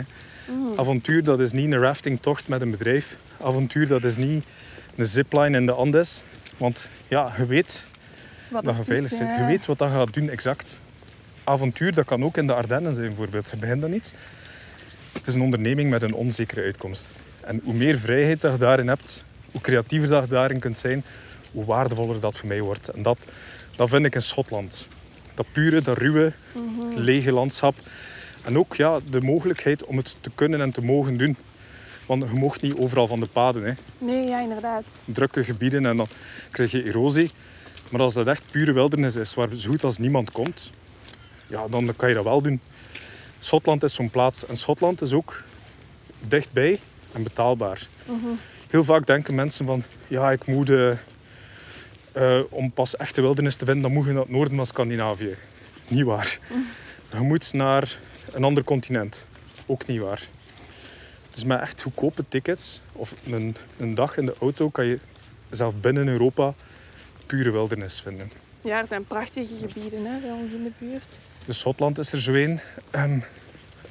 Avontuur 0.76 1.24
dat 1.24 1.40
is 1.40 1.52
niet 1.52 1.72
een 1.72 1.80
raftingtocht 1.80 2.48
met 2.48 2.62
een 2.62 2.72
bedrijf. 2.72 3.16
Avontuur 3.42 3.88
dat 3.88 4.04
is 4.04 4.16
niet 4.16 4.44
een 4.96 5.06
zipline 5.06 5.58
in 5.58 5.66
de 5.66 5.72
Andes. 5.72 6.24
Want 6.58 6.90
ja, 7.08 7.34
je 7.38 7.46
weet 7.46 7.86
Wat 8.50 8.64
dat 8.64 8.78
je 8.78 8.84
veilig 8.84 9.12
is, 9.12 9.18
ja. 9.18 9.40
Je 9.40 9.46
weet 9.46 9.66
wat 9.66 9.78
dat 9.78 9.92
gaat 9.92 10.14
doen 10.14 10.30
exact. 10.30 10.80
Avontuur 11.44 11.94
dat 11.94 12.06
kan 12.06 12.24
ook 12.24 12.38
in 12.38 12.48
de 12.48 12.54
Ardennen 12.54 12.94
zijn 12.94 13.08
bijvoorbeeld. 13.08 13.50
Je 13.50 13.58
begint 13.58 13.82
dan 13.82 13.94
iets. 13.94 14.14
Het 15.14 15.28
is 15.28 15.34
een 15.34 15.42
onderneming 15.42 15.90
met 15.90 16.02
een 16.02 16.14
onzekere 16.14 16.62
uitkomst. 16.62 17.10
En 17.42 17.62
hoe 17.64 17.74
meer 17.74 18.00
vrijheid 18.00 18.42
dat 18.42 18.52
je 18.52 18.58
daarin 18.58 18.88
hebt, 18.88 19.24
hoe 19.52 19.62
creatiever 19.62 20.10
dat 20.10 20.24
je 20.24 20.30
daarin 20.30 20.60
kunt 20.60 20.78
zijn, 20.78 21.04
hoe 21.52 21.66
waardevoller 21.66 22.20
dat 22.20 22.38
voor 22.38 22.48
mij 22.48 22.62
wordt. 22.62 22.88
En 22.88 23.02
dat, 23.02 23.18
dat 23.76 23.90
vind 23.90 24.06
ik 24.06 24.16
in 24.16 24.22
Schotland. 24.22 24.88
Dat 25.34 25.46
pure, 25.52 25.82
dat 25.82 25.98
ruwe, 25.98 26.34
lege 26.96 27.32
landschap. 27.32 27.76
En 28.44 28.58
ook 28.58 28.76
ja, 28.76 29.00
de 29.10 29.22
mogelijkheid 29.22 29.86
om 29.86 29.98
het 29.98 30.16
te 30.22 30.32
kunnen 30.36 30.62
en 30.62 30.72
te 30.72 30.82
mogen 30.82 31.18
doen. 31.18 31.38
Want 32.06 32.24
je 32.24 32.34
mocht 32.34 32.62
niet 32.62 32.76
overal 32.78 33.08
van 33.08 33.20
de 33.20 33.26
paden. 33.26 33.64
Hè. 33.64 33.74
Nee, 33.98 34.28
ja, 34.28 34.42
inderdaad. 34.42 34.84
Drukke 35.06 35.44
gebieden 35.44 35.86
en 35.86 35.98
dan 35.98 36.08
krijg 36.52 36.72
je 36.72 36.84
erosie. 36.84 37.32
Maar 37.90 38.02
als 38.02 38.14
dat 38.14 38.28
echt 38.28 38.44
pure 38.52 38.72
wildernis 38.72 39.16
is, 39.16 39.34
waar 39.34 39.56
zo 39.56 39.70
goed 39.70 39.84
als 39.84 39.98
niemand 39.98 40.32
komt, 40.32 40.72
ja, 41.48 41.68
dan 41.68 41.94
kan 41.96 42.10
je 42.10 42.16
dat 42.16 42.24
wel 42.24 42.42
doen. 42.42 42.60
Schotland 43.40 43.84
is 43.84 43.94
zo'n 43.94 44.10
plaats. 44.10 44.46
En 44.46 44.56
Schotland 44.56 45.02
is 45.02 45.14
ook 45.14 45.44
dichtbij 46.28 46.80
en 47.12 47.24
betaalbaar. 47.24 47.88
Heel 48.70 48.84
vaak 48.84 49.06
denken 49.08 49.36
mensen 49.36 49.66
van, 49.66 49.84
ja, 50.08 50.32
ik 50.32 50.46
moet... 50.48 50.70
eh, 50.70 50.92
eh, 52.14 52.40
om 52.50 52.72
pas 52.72 52.98
echte 52.98 53.22
wildernis 53.22 53.56
te 53.56 53.66
vinden, 53.66 53.84
dan 53.84 53.92
moet 53.92 54.06
je 54.06 54.12
naar 54.12 54.22
het 54.22 54.32
noorden 54.32 54.56
van 54.56 54.66
Scandinavië. 54.66 55.36
Niet 55.88 56.04
waar. 56.04 56.40
Je 57.12 57.20
moet 57.20 57.54
naar 57.54 58.00
een 58.32 58.44
ander 58.44 58.64
continent. 58.64 59.26
Ook 59.66 59.88
niet 59.88 60.00
waar. 60.00 60.28
Dus 61.32 61.44
met 61.44 61.60
echt 61.60 61.82
goedkope 61.82 62.26
tickets 62.30 62.82
of 62.92 63.14
een, 63.26 63.56
een 63.78 63.96
dag 63.96 64.18
in 64.18 64.26
de 64.26 64.36
auto 64.40 64.70
kan 64.70 64.86
je 64.86 65.00
zelf 65.50 65.76
binnen 65.76 66.08
Europa 66.08 66.54
pure 67.26 67.52
wildernis 67.52 68.02
vinden. 68.02 68.32
Ja, 68.62 68.80
er 68.80 68.88
zijn 68.88 69.06
prachtige 69.06 69.56
gebieden 69.56 70.06
hè, 70.06 70.20
bij 70.20 70.32
ons 70.32 70.54
in 70.54 70.64
de 70.64 70.72
buurt. 70.78 71.20
Dus 71.46 71.60
Schotland 71.60 72.00
is 72.00 72.12
er 72.12 72.22
zo 72.22 72.34
een. 72.34 72.60
Ehm, 72.92 73.20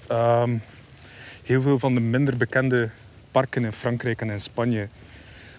ehm, 0.06 0.56
heel 1.42 1.62
veel 1.62 1.78
van 1.78 1.94
de 1.94 2.00
minder 2.00 2.36
bekende 2.36 2.90
parken 3.30 3.64
in 3.64 3.72
Frankrijk 3.72 4.20
en 4.20 4.30
in 4.30 4.40
Spanje, 4.40 4.88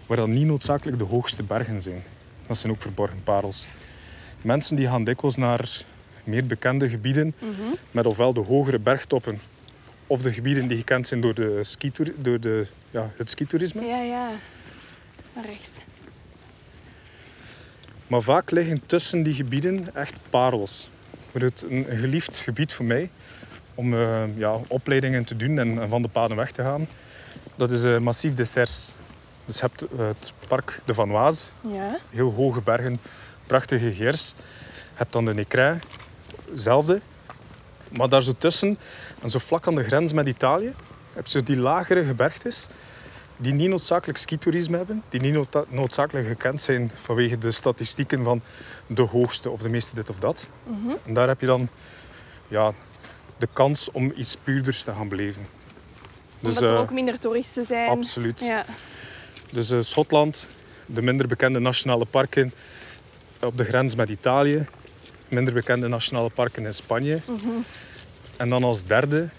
waar 0.05 0.17
dan 0.17 0.33
niet 0.33 0.45
noodzakelijk 0.45 0.97
de 0.97 1.03
hoogste 1.03 1.43
bergen 1.43 1.81
zijn. 1.81 2.03
Dat 2.53 2.61
zijn 2.61 2.73
ook 2.73 2.81
verborgen 2.81 3.23
parels. 3.23 3.67
Mensen 4.41 4.75
die 4.75 4.87
gaan 4.87 5.03
dikwijls 5.03 5.35
naar 5.35 5.83
meer 6.23 6.45
bekende 6.45 6.89
gebieden, 6.89 7.35
met 7.91 8.05
ofwel 8.05 8.33
de 8.33 8.39
hogere 8.39 8.79
bergtoppen, 8.79 9.41
of 10.07 10.21
de 10.21 10.33
gebieden 10.33 10.67
die 10.67 10.77
gekend 10.77 11.07
zijn 11.07 11.21
door, 11.21 11.33
de 11.33 11.59
skitoer, 11.61 12.13
door 12.17 12.39
de, 12.39 12.67
ja, 12.91 13.11
het 13.17 13.29
skitoerisme. 13.29 13.85
Ja, 13.85 14.01
ja. 14.01 14.29
Rechts. 15.45 15.81
Maar 18.07 18.21
vaak 18.21 18.51
liggen 18.51 18.85
tussen 18.85 19.23
die 19.23 19.33
gebieden 19.33 19.95
echt 19.95 20.13
parels. 20.29 20.89
Het 21.31 21.65
een, 21.69 21.85
geliefd 21.89 22.37
gebied 22.37 22.73
voor 22.73 22.85
mij 22.85 23.09
om 23.75 23.93
eh, 23.93 24.23
ja, 24.35 24.59
opleidingen 24.67 25.23
te 25.23 25.35
doen 25.35 25.59
en, 25.59 25.81
en 25.81 25.89
van 25.89 26.01
de 26.01 26.07
paden 26.07 26.37
weg 26.37 26.51
te 26.51 26.61
gaan. 26.61 26.87
Dat 27.55 27.71
is 27.71 27.83
uh, 27.85 27.97
Massif 27.97 28.33
des 28.33 28.51
Serres. 28.51 28.93
Dus 29.45 29.59
je 29.59 29.61
hebt 29.61 29.79
het 29.97 30.33
park 30.47 30.81
de 30.85 30.93
Vanoise, 30.93 31.51
Ja. 31.61 31.97
heel 32.09 32.33
hoge 32.33 32.61
bergen, 32.61 32.99
prachtige 33.47 33.93
gers. 33.93 34.33
Je 34.37 34.99
hebt 34.99 35.13
dan 35.13 35.25
de 35.25 35.33
Nécrin, 35.33 35.81
hetzelfde. 36.51 37.01
Maar 37.97 38.09
daar 38.09 38.21
zo 38.21 38.33
tussen, 38.37 38.77
en 39.21 39.29
zo 39.29 39.39
vlak 39.39 39.67
aan 39.67 39.75
de 39.75 39.83
grens 39.83 40.13
met 40.13 40.27
Italië, 40.27 40.73
heb 41.13 41.27
je 41.27 41.43
die 41.43 41.57
lagere 41.57 42.03
gebergtes 42.05 42.67
die 43.37 43.53
niet 43.53 43.69
noodzakelijk 43.69 44.17
skitoerisme 44.17 44.77
hebben, 44.77 45.03
die 45.09 45.21
niet 45.21 45.33
noodza- 45.33 45.65
noodzakelijk 45.67 46.27
gekend 46.27 46.61
zijn 46.61 46.91
vanwege 46.95 47.37
de 47.37 47.51
statistieken 47.51 48.23
van 48.23 48.41
de 48.87 49.01
hoogste 49.01 49.49
of 49.49 49.61
de 49.61 49.69
meeste 49.69 49.95
dit 49.95 50.09
of 50.09 50.17
dat. 50.19 50.47
En 51.05 51.13
daar 51.13 51.27
heb 51.27 51.39
je 51.39 51.45
dan 51.45 51.69
ja, 52.47 52.71
de 53.37 53.47
kans 53.53 53.91
om 53.91 54.11
iets 54.15 54.37
puurders 54.43 54.83
te 54.83 54.91
gaan 54.93 55.07
beleven. 55.09 55.47
Dus, 56.39 56.55
Omdat 56.57 56.69
er 56.69 56.75
eh, 56.75 56.81
ook 56.81 56.91
minder 56.93 57.19
toeristen 57.19 57.65
zijn. 57.65 57.89
absoluut. 57.89 58.39
Ja. 58.39 58.65
Dus 59.53 59.69
eh, 59.69 59.77
Schotland, 59.81 60.47
de 60.85 61.01
minder 61.01 61.27
bekende 61.27 61.59
nationale 61.59 62.05
parken 62.05 62.53
op 63.41 63.57
de 63.57 63.63
grens 63.63 63.95
met 63.95 64.09
Italië, 64.09 64.65
minder 65.27 65.53
bekende 65.53 65.87
nationale 65.87 66.29
parken 66.29 66.65
in 66.65 66.73
Spanje. 66.73 67.19
En 68.37 68.49
dan 68.49 68.63
als 68.63 68.83
derde, 68.83 69.29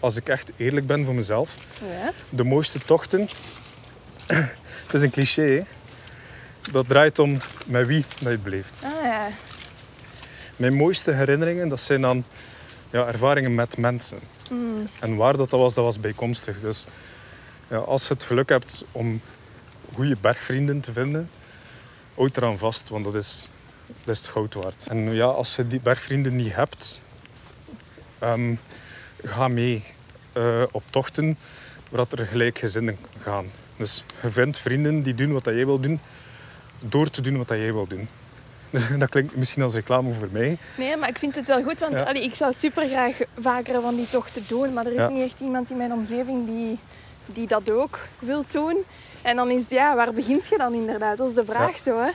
als 0.00 0.16
ik 0.16 0.28
echt 0.28 0.52
eerlijk 0.56 0.86
ben 0.86 1.04
voor 1.04 1.14
mezelf, 1.14 1.56
ja. 1.80 2.12
de 2.28 2.44
mooiste 2.44 2.78
tochten. 2.78 3.28
Het 4.84 4.94
is 4.94 5.02
een 5.02 5.10
cliché, 5.10 5.42
hè? 5.42 5.62
Dat 6.72 6.88
draait 6.88 7.18
om 7.18 7.38
met 7.66 7.86
wie 7.86 8.04
dat 8.20 8.32
je 8.32 8.38
beleeft. 8.38 8.82
Ah 8.84 9.02
ja. 9.02 9.28
Mijn 10.56 10.76
mooiste 10.76 11.12
herinneringen, 11.12 11.68
dat 11.68 11.80
zijn 11.80 12.00
dan 12.00 12.24
ja, 12.90 13.06
ervaringen 13.06 13.54
met 13.54 13.76
mensen. 13.76 14.18
En 15.00 15.16
waar 15.16 15.36
dat, 15.36 15.50
dat 15.50 15.60
was, 15.60 15.74
dat 15.74 15.84
was 15.84 16.00
bijkomstig. 16.00 16.60
Dus 16.60 16.86
ja, 17.70 17.76
als 17.76 18.08
je 18.08 18.14
het 18.14 18.22
geluk 18.22 18.48
hebt 18.48 18.84
om 18.92 19.20
goede 19.94 20.16
bergvrienden 20.20 20.80
te 20.80 20.92
vinden, 20.92 21.30
houd 22.14 22.36
eraan 22.36 22.58
vast, 22.58 22.88
want 22.88 23.04
dat 23.04 23.14
is, 23.14 23.48
dat 24.04 24.14
is 24.14 24.20
het 24.22 24.30
goud 24.30 24.54
waard. 24.54 24.86
En 24.88 25.14
ja, 25.14 25.24
als 25.24 25.56
je 25.56 25.66
die 25.66 25.80
bergvrienden 25.80 26.36
niet 26.36 26.54
hebt, 26.54 27.00
ehm, 28.18 28.54
ga 29.22 29.48
mee 29.48 29.84
eh, 30.32 30.62
op 30.70 30.82
tochten 30.90 31.38
waar 31.90 32.06
er 32.10 32.26
gelijkgezinden 32.26 32.98
gaan. 33.22 33.46
Dus 33.76 34.04
je 34.22 34.30
vindt 34.30 34.58
vrienden 34.58 35.02
die 35.02 35.14
doen 35.14 35.32
wat 35.32 35.44
dat 35.44 35.54
jij 35.54 35.66
wil 35.66 35.80
doen, 35.80 36.00
door 36.80 37.10
te 37.10 37.20
doen 37.20 37.36
wat 37.36 37.48
dat 37.48 37.58
jij 37.58 37.72
wil 37.72 37.86
doen. 37.86 38.08
Dat 38.98 39.08
klinkt 39.08 39.36
misschien 39.36 39.62
als 39.62 39.74
reclame 39.74 40.12
voor 40.12 40.28
mij. 40.30 40.58
Nee, 40.76 40.96
maar 40.96 41.08
ik 41.08 41.18
vind 41.18 41.34
het 41.34 41.48
wel 41.48 41.62
goed, 41.62 41.80
want 41.80 41.92
Ja. 41.92 42.00
allee, 42.02 42.22
ik 42.22 42.34
zou 42.34 42.52
super 42.52 42.88
graag 42.88 43.16
vaker 43.40 43.80
van 43.82 43.96
die 43.96 44.08
tochten 44.08 44.42
doen, 44.48 44.72
maar 44.72 44.86
er 44.86 44.92
is 44.92 44.98
Ja. 45.00 45.08
niet 45.08 45.22
echt 45.30 45.40
iemand 45.40 45.70
in 45.70 45.76
mijn 45.76 45.92
omgeving 45.92 46.46
die, 46.46 46.78
die 47.26 47.46
dat 47.46 47.70
ook 47.70 47.98
wil 48.18 48.44
doen. 48.52 48.76
En 49.24 49.36
dan 49.36 49.50
is, 49.50 49.68
ja, 49.68 49.96
waar 49.96 50.12
begint 50.12 50.48
je 50.48 50.58
dan 50.58 50.74
inderdaad? 50.74 51.16
Dat 51.16 51.28
is 51.28 51.34
de 51.34 51.44
vraag 51.44 51.76
zo, 51.78 52.02
hè. 52.02 52.10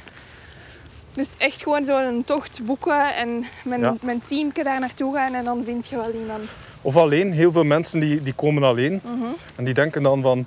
Dus 1.13 1.29
echt 1.37 1.63
gewoon 1.63 1.83
zo'n 1.85 2.23
tocht 2.25 2.59
boeken 2.65 3.15
en 3.15 3.45
Ja. 3.79 3.95
mijn 4.01 4.21
teamje 4.25 4.63
daar 4.63 4.79
naartoe 4.79 5.15
gaan 5.15 5.33
en 5.33 5.43
dan 5.43 5.63
vind 5.63 5.87
je 5.87 5.95
wel 5.95 6.11
iemand. 6.11 6.57
Of 6.81 6.95
alleen, 6.97 7.31
heel 7.33 7.51
veel 7.51 7.63
mensen 7.63 7.99
die, 7.99 8.23
die 8.23 8.33
komen 8.33 8.63
alleen. 8.63 9.01
En 9.55 9.63
die 9.63 9.73
denken 9.73 10.03
dan 10.03 10.21
van, 10.21 10.45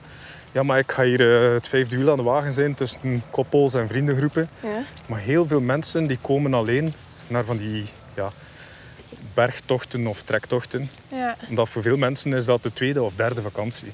ja 0.52 0.62
maar 0.62 0.78
ik 0.78 0.92
ga 0.92 1.02
hier 1.02 1.46
eh, 1.46 1.52
het 1.54 1.68
vijfde 1.68 1.96
wiel 1.96 2.10
aan 2.10 2.16
de 2.16 2.22
wagen 2.22 2.52
zijn 2.52 2.74
tussen 2.74 3.22
koppels 3.30 3.74
en 3.74 3.88
vriendengroepen. 3.88 4.48
Ja. 4.60 4.82
Maar 5.08 5.20
heel 5.20 5.46
veel 5.46 5.60
mensen 5.60 6.06
die 6.06 6.18
komen 6.20 6.54
alleen 6.54 6.92
naar 7.26 7.44
van 7.44 7.56
die 7.56 7.84
ja, 8.14 8.28
bergtochten 9.34 10.06
of 10.06 10.22
trektochten. 10.22 10.88
Ja. 11.08 11.36
Omdat 11.48 11.68
voor 11.68 11.82
veel 11.82 11.96
mensen 11.96 12.32
is 12.32 12.44
dat 12.44 12.62
de 12.62 12.72
tweede 12.72 13.02
of 13.02 13.14
derde 13.14 13.42
vakantie. 13.42 13.92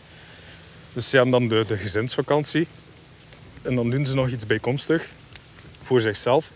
Dus 0.93 1.09
ze 1.09 1.17
hebben 1.17 1.33
dan 1.33 1.49
de, 1.49 1.65
de 1.69 1.77
gezinsvakantie. 1.77 2.67
En 3.63 3.75
dan 3.75 3.91
doen 3.91 4.07
ze 4.07 4.15
nog 4.15 4.29
iets 4.31 4.47
bijkomstig 4.47 5.07
voor 5.83 6.01
zichzelf. 6.01 6.51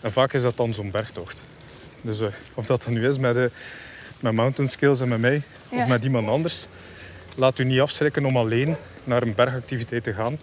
En 0.00 0.12
vaak 0.12 0.32
is 0.32 0.42
dat 0.42 0.56
dan 0.56 0.74
zo'n 0.74 0.90
bergtocht. 0.90 1.42
Dus 2.00 2.20
eh, 2.20 2.26
of 2.54 2.66
dat 2.66 2.82
dan 2.82 2.92
nu 2.92 3.08
is 3.08 3.18
met, 3.18 3.36
eh, 3.36 3.44
met 4.20 4.32
mountain 4.32 4.70
skills 4.70 5.00
en 5.00 5.08
met 5.08 5.20
mij, 5.20 5.42
Ja. 5.70 5.82
of 5.82 5.88
met 5.88 6.04
iemand 6.04 6.28
anders. 6.28 6.66
Laat 7.34 7.58
u 7.58 7.64
niet 7.64 7.80
afschrikken 7.80 8.24
om 8.24 8.36
alleen 8.36 8.76
naar 9.04 9.22
een 9.22 9.34
bergactiviteit 9.34 10.04
te 10.04 10.12
gaan. 10.12 10.38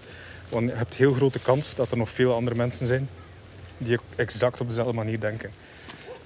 Want 0.50 0.70
je 0.70 0.76
hebt 0.76 0.94
heel 0.94 1.14
grote 1.14 1.40
kans 1.40 1.76
dat 1.76 1.92
er 1.92 1.98
nog 1.98 2.10
veel 2.10 2.34
andere 2.34 2.56
mensen 2.56 2.88
zijn 2.88 3.10
die 3.78 3.98
exact 4.16 4.62
op 4.62 4.68
dezelfde 4.68 4.94
manier 4.94 5.20
denken. 5.20 5.52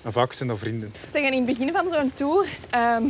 En 0.04 0.12
vaak 0.12 0.34
zijn 0.34 0.50
dat 0.50 0.60
vrienden. 0.60 0.94
Zeg, 1.14 1.22
in 1.24 1.34
het 1.34 1.46
begin 1.46 1.72
van 1.72 1.88
zo'n 1.92 2.14
tour, 2.14 2.48
ehm, 2.70 3.04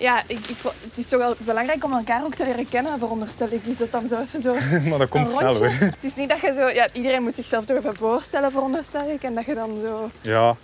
ja, 0.00 0.22
ik, 0.26 0.38
ik, 0.46 0.56
het 0.62 0.98
is 0.98 1.08
toch 1.08 1.20
wel 1.20 1.34
belangrijk 1.38 1.84
om 1.84 1.92
elkaar 1.92 2.24
ook 2.24 2.34
te 2.34 2.44
leren 2.44 2.68
kennen, 2.68 2.98
veronderstel 2.98 3.48
ik. 3.50 3.64
Is 3.64 3.76
dat 3.76 3.90
dan 3.90 4.08
zo 4.08 4.20
even 4.20 4.40
zo 4.40 4.54
maar 4.88 4.98
dat 4.98 5.08
komt 5.08 5.28
snel 5.28 5.54
hoor. 5.54 5.70
Het 5.70 5.96
is 6.00 6.14
niet 6.14 6.28
dat 6.28 6.40
je 6.40 6.52
zo... 6.52 6.68
Ja, 6.68 6.88
iedereen 6.92 7.22
moet 7.22 7.34
zichzelf 7.34 7.64
toch 7.64 7.76
even 7.76 7.96
voorstellen, 7.96 8.52
veronderstel 8.52 9.10
ik. 9.10 9.22
En 9.22 9.34
dat 9.34 9.44
je 9.44 9.54
dan 9.54 9.80
zo... 9.80 10.10
Ja, 10.20 10.56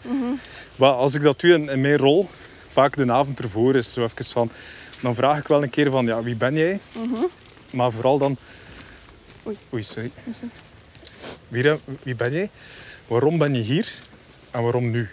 maar 0.76 0.90
als 0.90 1.14
ik 1.14 1.22
dat 1.22 1.40
doe 1.40 1.52
in, 1.52 1.80
mijn 1.80 1.96
rol, 1.96 2.28
vaak 2.72 2.96
de 2.96 3.12
avond 3.12 3.38
ervoor 3.38 3.76
is 3.76 3.92
zo 3.92 4.02
even 4.02 4.24
van, 4.24 4.50
dan 5.02 5.14
vraag 5.14 5.38
ik 5.38 5.48
wel 5.48 5.62
een 5.62 5.70
keer 5.70 5.90
van, 5.90 6.06
ja, 6.06 6.22
wie 6.22 6.36
ben 6.36 6.54
jij? 6.54 6.80
Maar 7.70 7.92
vooral 7.92 8.18
dan, 8.18 8.36
Oei. 9.46 9.56
oei, 9.72 9.82
sorry. 9.82 10.10
Wie, 11.48 11.72
wie 12.02 12.14
ben 12.14 12.32
jij? 12.32 12.50
Waarom 13.06 13.38
ben 13.38 13.54
je 13.54 13.62
hier? 13.62 13.92
En 14.50 14.62
waarom 14.62 14.90
nu? 14.90 15.08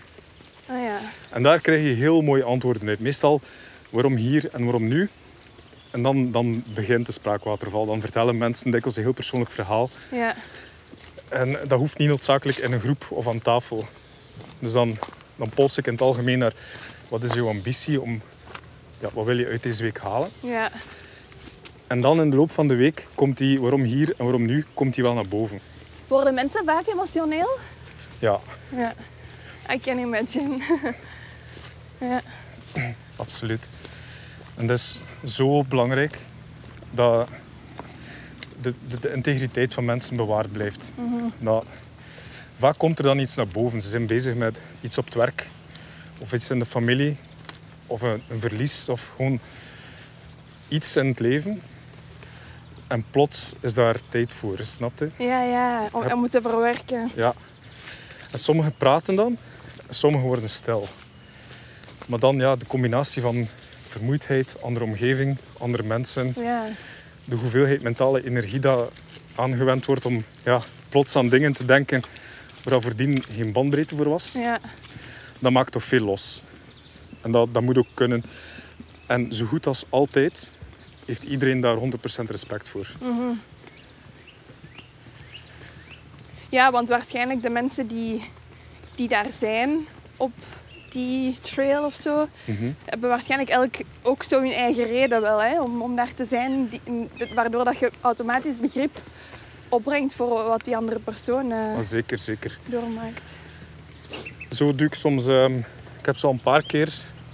Ah 0.67 0.83
ja. 0.83 0.99
En 1.29 1.43
daar 1.43 1.59
krijg 1.59 1.81
je 1.81 1.93
heel 1.93 2.21
mooie 2.21 2.43
antwoorden 2.43 2.87
uit. 2.87 2.99
Meestal, 2.99 3.41
waarom 3.93 4.15
hier 4.15 4.49
en 4.51 4.63
waarom 4.63 4.87
nu? 4.87 5.09
En 5.91 6.03
dan, 6.03 6.31
dan 6.31 6.63
begint 6.73 7.05
de 7.05 7.11
spraakwaterval. 7.11 7.85
Dan 7.85 8.01
vertellen 8.01 8.37
mensen 8.37 8.71
dikwijls 8.71 8.95
een 8.95 9.03
heel 9.03 9.13
persoonlijk 9.13 9.51
verhaal. 9.51 9.89
Ja. 10.11 10.35
En 11.29 11.57
dat 11.67 11.79
hoeft 11.79 11.97
niet 11.97 12.07
noodzakelijk 12.07 12.57
in 12.57 12.71
een 12.71 12.79
groep 12.79 13.05
of 13.09 13.27
aan 13.27 13.41
tafel. 13.41 13.85
Dus 14.59 14.71
dan, 14.71 14.97
dan 15.35 15.49
pols 15.49 15.77
ik 15.77 15.85
in 15.85 15.91
het 15.91 16.01
algemeen 16.01 16.39
naar 16.39 16.53
wat 17.07 17.23
is 17.23 17.33
jouw 17.33 17.47
ambitie 17.47 18.01
om, 18.01 18.21
ja, 18.99 19.09
wat 19.13 19.25
wil 19.25 19.37
je 19.37 19.47
uit 19.47 19.63
deze 19.63 19.83
week 19.83 19.99
halen? 19.99 20.29
Ja. 20.39 20.71
En 21.87 22.01
dan 22.01 22.21
in 22.21 22.29
de 22.29 22.35
loop 22.35 22.51
van 22.51 22.67
de 22.67 22.75
week 22.75 23.07
komt 23.15 23.37
die 23.37 23.61
waarom 23.61 23.81
hier 23.81 24.13
en 24.17 24.23
waarom 24.23 24.45
nu, 24.45 24.65
komt 24.73 24.93
die 24.93 25.03
wel 25.03 25.13
naar 25.13 25.27
boven. 25.27 25.59
Worden 26.07 26.33
mensen 26.33 26.65
vaak 26.65 26.87
emotioneel? 26.87 27.57
Ja, 28.19 28.39
Ja. 28.69 28.93
I 29.73 29.79
can 29.79 29.97
imagine. 29.97 30.59
ja. 32.09 32.21
absoluut. 33.15 33.69
En 34.55 34.67
dat 34.67 34.77
is 34.77 34.99
zo 35.25 35.63
belangrijk 35.63 36.19
dat 36.91 37.29
de, 38.61 38.73
de, 38.87 38.99
de 38.99 39.13
integriteit 39.13 39.73
van 39.73 39.85
mensen 39.85 40.15
bewaard 40.15 40.51
blijft. 40.51 40.91
Nou, 41.39 41.63
vaak 42.57 42.77
komt 42.77 42.97
er 42.97 43.03
dan 43.03 43.19
iets 43.19 43.35
naar 43.35 43.47
boven. 43.47 43.81
Ze 43.81 43.89
zijn 43.89 44.05
bezig 44.05 44.35
met 44.35 44.61
iets 44.81 44.97
op 44.97 45.05
het 45.05 45.13
werk 45.13 45.47
of 46.19 46.33
iets 46.33 46.49
in 46.49 46.59
de 46.59 46.65
familie 46.65 47.17
of 47.87 48.01
een, 48.01 48.21
een 48.29 48.39
verlies 48.39 48.89
of 48.89 49.11
gewoon 49.15 49.39
iets 50.67 50.95
in 50.95 51.07
het 51.07 51.19
leven. 51.19 51.61
En 52.87 53.05
plots 53.11 53.55
is 53.59 53.73
daar 53.73 53.95
tijd 54.09 54.33
voor, 54.33 54.59
snap 54.61 54.99
je? 54.99 55.09
Ja, 55.17 55.43
ja. 55.43 55.87
Om, 55.91 56.03
om 56.11 56.19
moeten 56.19 56.41
verwerken. 56.41 57.11
Ja. 57.15 57.33
En 58.31 58.39
sommigen 58.39 58.75
praten 58.77 59.15
dan, 59.15 59.37
en 59.87 59.95
sommigen 59.95 60.27
worden 60.27 60.49
stil. 60.49 60.87
Maar 62.05 62.19
dan 62.19 62.37
ja, 62.37 62.55
de 62.55 62.65
combinatie 62.65 63.21
van 63.21 63.47
vermoeidheid, 63.97 64.61
andere 64.61 64.85
omgeving, 64.85 65.37
andere 65.57 65.83
mensen, 65.83 66.33
Ja. 66.37 66.65
de 67.25 67.35
hoeveelheid 67.35 67.81
mentale 67.83 68.25
energie 68.25 68.59
dat 68.59 68.91
aangewend 69.35 69.85
wordt 69.85 70.05
om 70.05 70.23
ja, 70.43 70.61
plots 70.89 71.15
aan 71.15 71.29
dingen 71.29 71.53
te 71.53 71.65
denken 71.65 72.01
waar 72.63 72.81
voordien 72.81 73.23
geen 73.31 73.51
bandbreedte 73.51 73.95
voor 73.95 74.09
was, 74.09 74.33
Ja. 74.33 74.59
dat 75.39 75.51
maakt 75.51 75.71
toch 75.71 75.83
veel 75.83 76.03
los. 76.05 76.43
En 77.21 77.31
dat, 77.31 77.53
dat 77.53 77.63
moet 77.63 77.77
ook 77.77 77.87
kunnen. 77.93 78.23
En 79.07 79.33
zo 79.33 79.45
goed 79.45 79.67
als 79.67 79.85
altijd 79.89 80.51
heeft 81.05 81.23
iedereen 81.23 81.59
daar 81.61 81.75
100% 81.75 82.29
respect 82.29 82.69
voor. 82.69 82.87
Ja, 86.49 86.71
want 86.71 86.89
waarschijnlijk 86.89 87.41
de 87.41 87.49
mensen 87.49 87.87
die, 87.87 88.23
die 88.95 89.07
daar 89.07 89.31
zijn 89.31 89.87
op 90.17 90.31
die 90.93 91.39
trail 91.39 91.85
of 91.85 91.93
zo, 91.93 92.27
hebben 92.85 93.09
waarschijnlijk 93.09 93.49
elk 93.49 93.75
ook 94.01 94.23
zo 94.23 94.41
hun 94.41 94.51
eigen 94.51 94.87
reden 94.87 95.21
wel, 95.21 95.41
hè, 95.41 95.61
om, 95.61 95.81
om 95.81 95.95
daar 95.95 96.13
te 96.13 96.25
zijn, 96.25 96.69
die, 96.69 97.09
waardoor 97.35 97.63
dat 97.63 97.77
je 97.77 97.91
automatisch 98.01 98.59
begrip 98.59 99.01
opbrengt 99.69 100.13
voor 100.13 100.43
wat 100.43 100.63
die 100.63 100.77
andere 100.77 100.99
persoon 100.99 101.51
uh, 101.51 101.79
zeker, 101.79 102.19
zeker. 102.19 102.59
doormaakt. 102.65 103.39
Zo 104.49 104.75
doe 104.75 104.87
ik 104.87 104.93
soms... 104.93 105.27
Ehm, 105.27 105.57
ik 105.99 106.05
heb 106.09 106.17
zo 106.17 106.29
een 106.29 106.41
paar 106.41 106.63
keer 106.63 106.93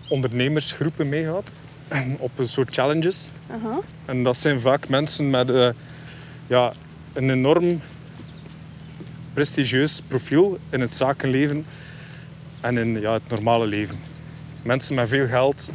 ondernemersgroepen 0.09 1.09
meegehad 1.09 1.51
op 2.17 2.39
een 2.39 2.47
soort 2.47 2.73
challenges. 2.73 3.29
En 4.05 4.23
dat 4.23 4.37
zijn 4.37 4.59
vaak 4.59 4.89
mensen 4.89 5.29
met 5.29 5.49
uh, 5.49 5.69
ja, 6.47 6.73
een 7.13 7.29
enorm 7.29 7.81
prestigieus 9.33 10.01
profiel 10.07 10.57
in 10.69 10.81
het 10.81 10.95
zakenleven 10.95 11.65
en 12.61 12.77
in 12.77 12.99
ja, 12.99 13.13
het 13.13 13.29
normale 13.29 13.67
leven. 13.67 13.97
Mensen 14.63 14.95
met 14.95 15.09
veel 15.09 15.27
geld, 15.27 15.69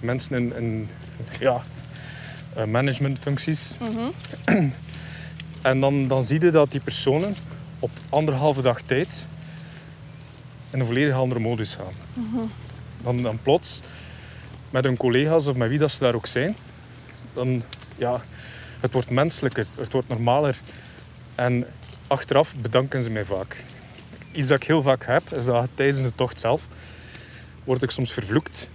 mensen 0.00 0.56
in, 0.56 0.88
ja, 1.38 1.64
eh, 2.54 2.64
managementfuncties. 2.64 3.76
En 5.62 5.80
dan, 5.80 6.08
dan 6.08 6.22
zie 6.22 6.40
je 6.40 6.50
dat 6.50 6.70
die 6.70 6.80
personen 6.80 7.34
op 7.78 7.90
anderhalve 8.08 8.62
dag 8.62 8.80
tijd 8.82 9.26
in 10.70 10.80
een 10.80 10.86
volledig 10.86 11.14
andere 11.14 11.40
modus 11.40 11.74
gaan. 11.74 11.92
Dan, 13.02 13.22
dan 13.22 13.38
plots 13.42 13.80
met 14.70 14.84
hun 14.84 14.96
collega's 14.96 15.46
of 15.46 15.56
met 15.56 15.68
wie 15.68 15.78
dat 15.78 15.92
ze 15.92 16.00
daar 16.00 16.14
ook 16.14 16.26
zijn, 16.26 16.56
dan 17.32 17.62
ja, 17.96 18.20
het 18.80 18.92
wordt 18.92 19.10
menselijker, 19.10 19.66
het 19.76 19.92
wordt 19.92 20.08
normaler. 20.08 20.58
En 21.34 21.66
achteraf 22.06 22.54
bedanken 22.54 23.02
ze 23.02 23.10
mij 23.10 23.24
vaak. 23.24 23.64
Iets 24.32 24.48
dat 24.48 24.60
ik 24.60 24.66
heel 24.66 24.82
vaak 24.82 25.06
heb, 25.06 25.32
is 25.32 25.44
dat 25.44 25.68
tijdens 25.74 26.02
de 26.02 26.14
tocht 26.14 26.40
zelf 26.40 26.62
word 27.64 27.82
ik 27.82 27.90
soms 27.90 28.12
vervloekt. 28.12 28.70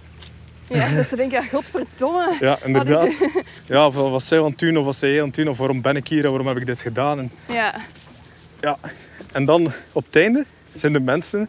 Ja, 0.68 0.88
dat 0.96 1.06
ze 1.08 1.16
denken, 1.16 1.42
ja, 1.42 1.48
godverdomme. 1.48 2.36
Ja, 2.40 2.58
inderdaad. 2.64 3.08
Ja, 3.66 3.86
of 3.86 3.94
wat 3.94 4.22
zij 4.22 4.38
aan 4.38 4.44
het 4.44 4.58
doen, 4.58 4.76
of 4.76 4.84
wat 4.84 4.96
zij 4.96 5.20
aan 5.20 5.26
het 5.26 5.34
doen, 5.34 5.48
of 5.48 5.58
waarom 5.58 5.82
ben 5.82 5.96
ik 5.96 6.08
hier 6.08 6.24
en 6.24 6.30
waarom 6.30 6.46
heb 6.46 6.56
ik 6.56 6.66
dit 6.66 6.80
gedaan. 6.80 7.18
En, 7.18 7.30
ja. 7.48 7.74
ja. 8.60 8.78
En 9.32 9.44
dan 9.44 9.72
op 9.92 10.04
het 10.04 10.16
einde 10.16 10.44
zijn 10.74 10.92
de 10.92 11.00
mensen 11.00 11.48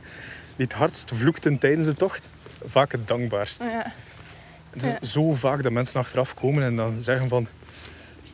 die 0.56 0.66
het 0.66 0.74
hardst 0.74 1.12
vloekten 1.16 1.58
tijdens 1.58 1.86
de 1.86 1.96
tocht 1.96 2.24
vaak 2.66 2.92
het 2.92 3.08
dankbaarst. 3.08 3.60
Ja. 3.60 3.94
Het 4.70 4.98
is 5.02 5.12
zo 5.12 5.34
vaak 5.34 5.64
dat 5.64 5.72
mensen 5.72 6.00
achteraf 6.00 6.34
komen 6.34 6.64
en 6.64 6.76
dan 6.76 7.04
zeggen 7.04 7.30
van... 7.30 7.48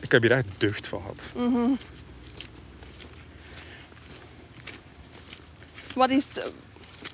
Ik 0.00 0.12
heb 0.12 0.22
hier 0.22 0.32
echt 0.32 0.46
deugd 0.58 0.88
van 0.88 1.00
gehad. 1.00 1.32
Mhm. 1.34 1.70
Wat 5.94 6.10
is, 6.10 6.26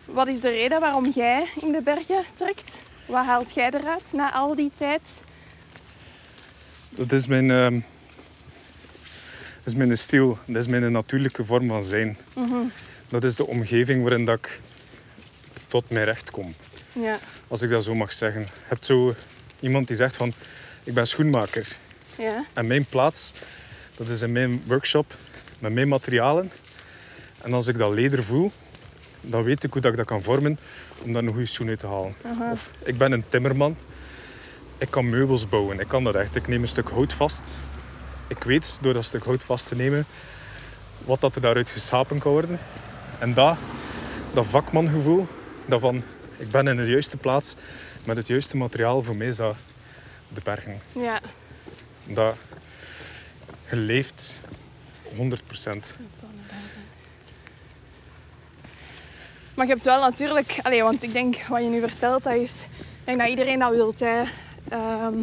wat 0.04 0.28
is 0.28 0.40
de 0.40 0.50
reden 0.50 0.80
waarom 0.80 1.08
jij 1.08 1.46
in 1.60 1.72
de 1.72 1.82
bergen 1.82 2.24
trekt? 2.34 2.82
Wat 3.06 3.24
haalt 3.24 3.54
jij 3.54 3.70
eruit 3.70 4.12
na 4.12 4.32
al 4.32 4.54
die 4.54 4.70
tijd? 4.74 5.22
Dat 6.88 7.12
is 7.12 7.26
mijn, 7.26 7.48
uh, 7.48 7.70
dat 7.70 9.64
is 9.64 9.74
mijn 9.74 9.98
stil. 9.98 10.38
Dat 10.44 10.56
is 10.56 10.66
mijn 10.66 10.92
natuurlijke 10.92 11.44
vorm 11.44 11.68
van 11.68 11.82
zijn. 11.82 12.16
Mhm. 12.34 12.64
Dat 13.08 13.24
is 13.24 13.36
de 13.36 13.46
omgeving 13.46 14.02
waarin 14.02 14.24
dat 14.24 14.38
ik 14.38 14.60
tot 15.68 15.90
mijn 15.90 16.04
recht 16.04 16.30
kom. 16.30 16.54
Ja. 16.92 17.18
Als 17.48 17.62
ik 17.62 17.70
dat 17.70 17.84
zo 17.84 17.94
mag 17.94 18.12
zeggen. 18.12 18.40
Je 18.40 18.48
hebt 18.64 18.86
zo 18.86 19.14
iemand 19.60 19.86
die 19.86 19.96
zegt 19.96 20.16
van... 20.16 20.32
Ik 20.84 20.94
ben 20.94 21.06
schoenmaker. 21.06 21.76
Ja. 22.18 22.44
En 22.52 22.66
mijn 22.66 22.84
plaats, 22.84 23.32
dat 23.96 24.08
is 24.08 24.22
in 24.22 24.32
mijn 24.32 24.62
workshop. 24.66 25.14
Met 25.58 25.72
mijn 25.72 25.88
materialen. 25.88 26.52
En 27.42 27.52
als 27.52 27.66
ik 27.66 27.78
dat 27.78 27.92
leder 27.92 28.24
voel, 28.24 28.52
dan 29.20 29.42
weet 29.42 29.64
ik 29.64 29.72
hoe 29.72 29.82
dat 29.82 29.90
ik 29.90 29.96
dat 29.96 30.06
kan 30.06 30.22
vormen 30.22 30.58
om 31.02 31.12
daar 31.12 31.22
een 31.22 31.28
goede 31.28 31.46
schoen 31.46 31.68
uit 31.68 31.78
te 31.78 31.86
halen. 31.86 32.14
Of 32.52 32.70
ik 32.84 32.98
ben 32.98 33.12
een 33.12 33.24
timmerman. 33.28 33.76
Ik 34.78 34.90
kan 34.90 35.08
meubels 35.08 35.48
bouwen. 35.48 35.80
Ik 35.80 35.88
kan 35.88 36.04
dat 36.04 36.14
echt. 36.14 36.36
Ik 36.36 36.48
neem 36.48 36.62
een 36.62 36.68
stuk 36.68 36.88
hout 36.88 37.12
vast. 37.12 37.56
Ik 38.28 38.42
weet 38.44 38.78
door 38.80 38.92
dat 38.92 39.04
stuk 39.04 39.24
hout 39.24 39.42
vast 39.42 39.68
te 39.68 39.76
nemen 39.76 40.06
wat 41.04 41.20
dat 41.20 41.34
er 41.34 41.40
daaruit 41.40 41.70
geschapen 41.70 42.18
kan 42.18 42.32
worden. 42.32 42.58
En 43.18 43.34
dat, 43.34 43.56
dat 44.34 44.46
vakmangevoel, 44.46 45.26
dat 45.66 45.80
van 45.80 46.02
ik 46.36 46.50
ben 46.50 46.68
in 46.68 46.76
de 46.76 46.84
juiste 46.84 47.16
plaats 47.16 47.56
met 48.06 48.16
het 48.16 48.26
juiste 48.26 48.56
materiaal, 48.56 49.02
voor 49.02 49.16
mij 49.16 49.26
is 49.26 49.36
dat 49.36 49.56
de 50.28 50.40
bergen. 50.44 50.80
Ja. 50.92 51.20
Dat 52.04 52.34
je 53.70 53.76
leeft 53.76 54.40
100 55.16 55.46
procent. 55.46 55.96
Maar 59.60 59.68
je 59.68 59.74
hebt 59.74 59.84
wel 59.84 60.00
natuurlijk, 60.00 60.58
allez, 60.62 60.80
want 60.80 61.02
ik 61.02 61.12
denk 61.12 61.36
wat 61.48 61.62
je 61.62 61.68
nu 61.68 61.80
vertelt, 61.80 62.22
dat 62.22 62.34
is, 62.34 62.66
ik 62.78 63.04
denk 63.04 63.18
dat 63.18 63.28
iedereen 63.28 63.58
dat 63.58 63.70
wil. 63.70 63.94
Hè. 63.98 64.22
Ehm, 64.68 65.14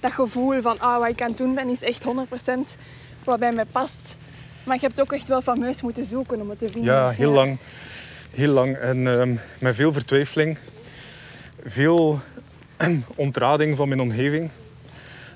dat 0.00 0.12
gevoel 0.12 0.60
van 0.60 0.80
ah, 0.80 0.98
wat 0.98 1.08
ik 1.08 1.22
aan 1.22 1.28
het 1.28 1.38
doen 1.38 1.54
ben, 1.54 1.68
is 1.68 1.82
echt 1.82 2.04
100% 2.04 2.76
wat 3.24 3.38
bij 3.38 3.52
mij 3.52 3.64
past. 3.64 4.16
Maar 4.64 4.74
je 4.74 4.80
hebt 4.80 5.00
ook 5.00 5.12
echt 5.12 5.28
wel 5.28 5.42
fameus 5.42 5.82
moeten 5.82 6.04
zoeken 6.04 6.40
om 6.40 6.50
het 6.50 6.58
te 6.58 6.68
vinden. 6.68 6.94
Ja, 6.94 7.10
heel 7.10 7.30
lang. 7.30 7.58
Heel 8.30 8.52
lang. 8.52 8.76
En 8.76 9.06
ehm, 9.06 9.34
met 9.58 9.74
veel 9.74 9.92
vertwijfeling. 9.92 10.58
Veel 11.64 12.20
ontrading 13.14 13.76
van 13.76 13.88
mijn 13.88 14.00
omgeving. 14.00 14.50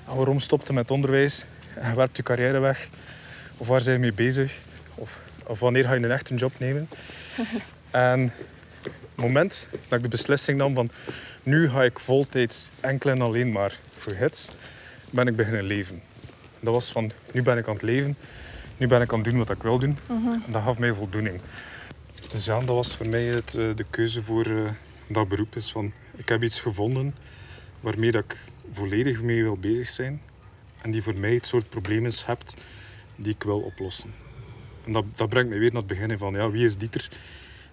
Ah, 0.05 0.15
waarom 0.15 0.39
stopte 0.39 0.73
met 0.73 0.91
onderwijs? 0.91 1.45
Je 1.89 1.95
werpt 1.95 2.17
je 2.17 2.23
carrière 2.23 2.59
weg. 2.59 2.87
Of 3.57 3.67
waar 3.67 3.81
zijn 3.81 3.95
je 3.95 4.01
mee 4.01 4.13
bezig? 4.13 4.59
Of, 4.95 5.19
of 5.43 5.59
wanneer 5.59 5.83
ga 5.83 5.93
je 5.93 6.03
een 6.03 6.11
echte 6.11 6.35
job 6.35 6.51
nemen? 6.57 6.89
En 7.91 8.33
het 8.81 9.15
moment 9.15 9.67
dat 9.87 9.97
ik 9.97 10.03
de 10.03 10.09
beslissing 10.09 10.57
nam 10.57 10.75
van 10.75 10.91
nu 11.43 11.69
ga 11.69 11.83
ik 11.83 11.99
voltijds 11.99 12.69
enkel 12.79 13.09
en 13.09 13.21
alleen 13.21 13.51
maar 13.51 13.79
voor 13.97 14.13
hits, 14.13 14.49
ben 15.09 15.27
ik 15.27 15.35
beginnen 15.35 15.63
leven. 15.63 16.01
Dat 16.59 16.73
was 16.73 16.91
van 16.91 17.11
nu 17.31 17.41
ben 17.41 17.57
ik 17.57 17.67
aan 17.67 17.73
het 17.73 17.83
leven, 17.83 18.17
nu 18.77 18.87
ben 18.87 19.01
ik 19.01 19.13
aan 19.13 19.19
het 19.19 19.29
doen 19.29 19.37
wat 19.37 19.49
ik 19.49 19.63
wil 19.63 19.79
doen. 19.79 19.97
Mhm. 20.05 20.27
En 20.27 20.51
dat 20.51 20.61
gaf 20.61 20.79
mij 20.79 20.93
voldoening. 20.93 21.41
Dus 22.31 22.45
ja, 22.45 22.59
dat 22.59 22.75
was 22.75 22.95
voor 22.95 23.09
mij 23.09 23.23
het, 23.23 23.55
eh, 23.55 23.75
de 23.75 23.85
keuze 23.89 24.23
voor 24.23 24.47
uh, 24.47 24.69
dat 25.07 25.27
beroep. 25.27 25.55
Is 25.55 25.71
van, 25.71 25.91
ik 26.15 26.29
heb 26.29 26.43
iets 26.43 26.59
gevonden 26.59 27.15
waarmee 27.79 28.11
dat 28.11 28.23
ik 28.23 28.37
volledig 28.73 29.21
mee 29.21 29.43
wil 29.43 29.57
bezig 29.57 29.89
zijn. 29.89 30.21
En 30.81 30.91
die 30.91 31.03
voor 31.03 31.15
mij 31.15 31.33
het 31.33 31.47
soort 31.47 31.69
problemen 31.69 32.11
hebt 32.25 32.55
die 33.15 33.33
ik 33.33 33.43
wil 33.43 33.59
oplossen. 33.59 34.13
En 34.85 34.91
dat, 34.91 35.05
dat 35.15 35.29
brengt 35.29 35.49
mij 35.49 35.59
weer 35.59 35.71
naar 35.71 35.83
het 35.83 35.87
begin 35.87 36.17
van 36.17 36.33
ja, 36.33 36.49
wie 36.49 36.65
is 36.65 36.77
Dieter? 36.77 37.09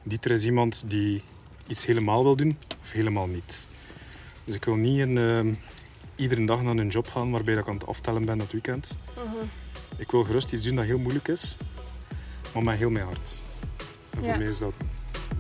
Dieter 0.08 0.30
is 0.30 0.44
iemand 0.44 0.84
die 0.86 1.22
iets 1.66 1.86
helemaal 1.86 2.22
wil 2.22 2.36
doen 2.36 2.58
of 2.80 2.92
helemaal 2.92 3.26
niet. 3.26 3.66
Dus 4.44 4.54
ik 4.54 4.64
wil 4.64 4.74
niet 4.74 4.98
een, 4.98 5.16
uh, 5.16 5.54
iedere 6.14 6.44
dag 6.44 6.62
naar 6.62 6.76
een 6.76 6.88
job 6.88 7.08
gaan 7.08 7.30
waarbij 7.30 7.54
ik 7.54 7.68
aan 7.68 7.74
het 7.74 7.86
aftellen 7.86 8.24
ben 8.24 8.38
dat 8.38 8.52
weekend. 8.52 8.98
Uh 9.16 9.22
Ik 9.96 10.10
wil 10.10 10.24
gerust 10.24 10.52
iets 10.52 10.64
doen 10.64 10.74
dat 10.74 10.84
heel 10.84 10.98
moeilijk 10.98 11.28
is, 11.28 11.56
maar 12.54 12.62
met 12.62 12.78
heel 12.78 12.90
mijn 12.90 13.04
hart. 13.04 13.34
En 14.10 14.22
voor 14.24 14.38
mij 14.38 14.46
is 14.46 14.58
dat 14.58 14.72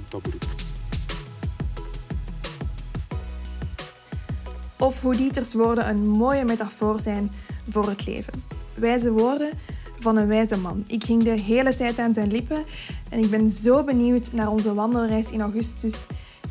dat 0.08 0.22
beroep. 0.22 0.46
Of 4.78 5.02
hoe 5.02 5.16
Dieters 5.16 5.54
woorden 5.54 5.88
een 5.88 6.08
mooie 6.08 6.44
metafoor 6.44 7.00
zijn 7.00 7.32
voor 7.68 7.88
het 7.88 8.06
leven. 8.06 8.44
Wijze 8.74 9.12
woorden 9.12 9.52
van 10.00 10.16
een 10.16 10.26
wijze 10.26 10.58
man. 10.58 10.84
Ik 10.86 11.04
ging 11.04 11.22
de 11.22 11.40
hele 11.40 11.74
tijd 11.74 11.98
aan 11.98 12.14
zijn 12.14 12.30
lippen 12.30 12.64
en 13.10 13.18
ik 13.18 13.30
ben 13.30 13.50
zo 13.50 13.84
benieuwd 13.84 14.32
naar 14.32 14.50
onze 14.50 14.74
wandelreis 14.74 15.30
in 15.30 15.40
augustus. 15.40 16.06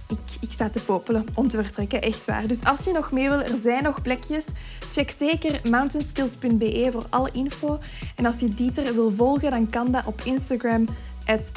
Ik, 0.07 0.18
ik 0.41 0.52
sta 0.52 0.69
te 0.69 0.84
popelen 0.84 1.26
om 1.34 1.48
te 1.48 1.64
vertrekken, 1.64 2.02
echt 2.02 2.26
waar. 2.26 2.48
Dus 2.48 2.64
als 2.64 2.86
je 2.86 2.91
nog 2.91 3.11
mee 3.11 3.30
wil, 3.30 3.41
er 3.41 3.60
zijn 3.61 3.84
nog 3.84 4.02
plekjes. 4.02 4.45
Check 4.91 5.14
zeker 5.18 5.61
mountainskills.be 5.69 6.88
voor 6.91 7.06
alle 7.10 7.30
info. 7.32 7.80
En 8.15 8.26
als 8.26 8.40
je 8.40 8.49
Dieter 8.49 8.94
wil 8.94 9.11
volgen, 9.11 9.52
dan 9.52 9.69
kan 9.69 9.91
dat 9.91 10.06
op 10.06 10.22
Instagram 10.24 10.88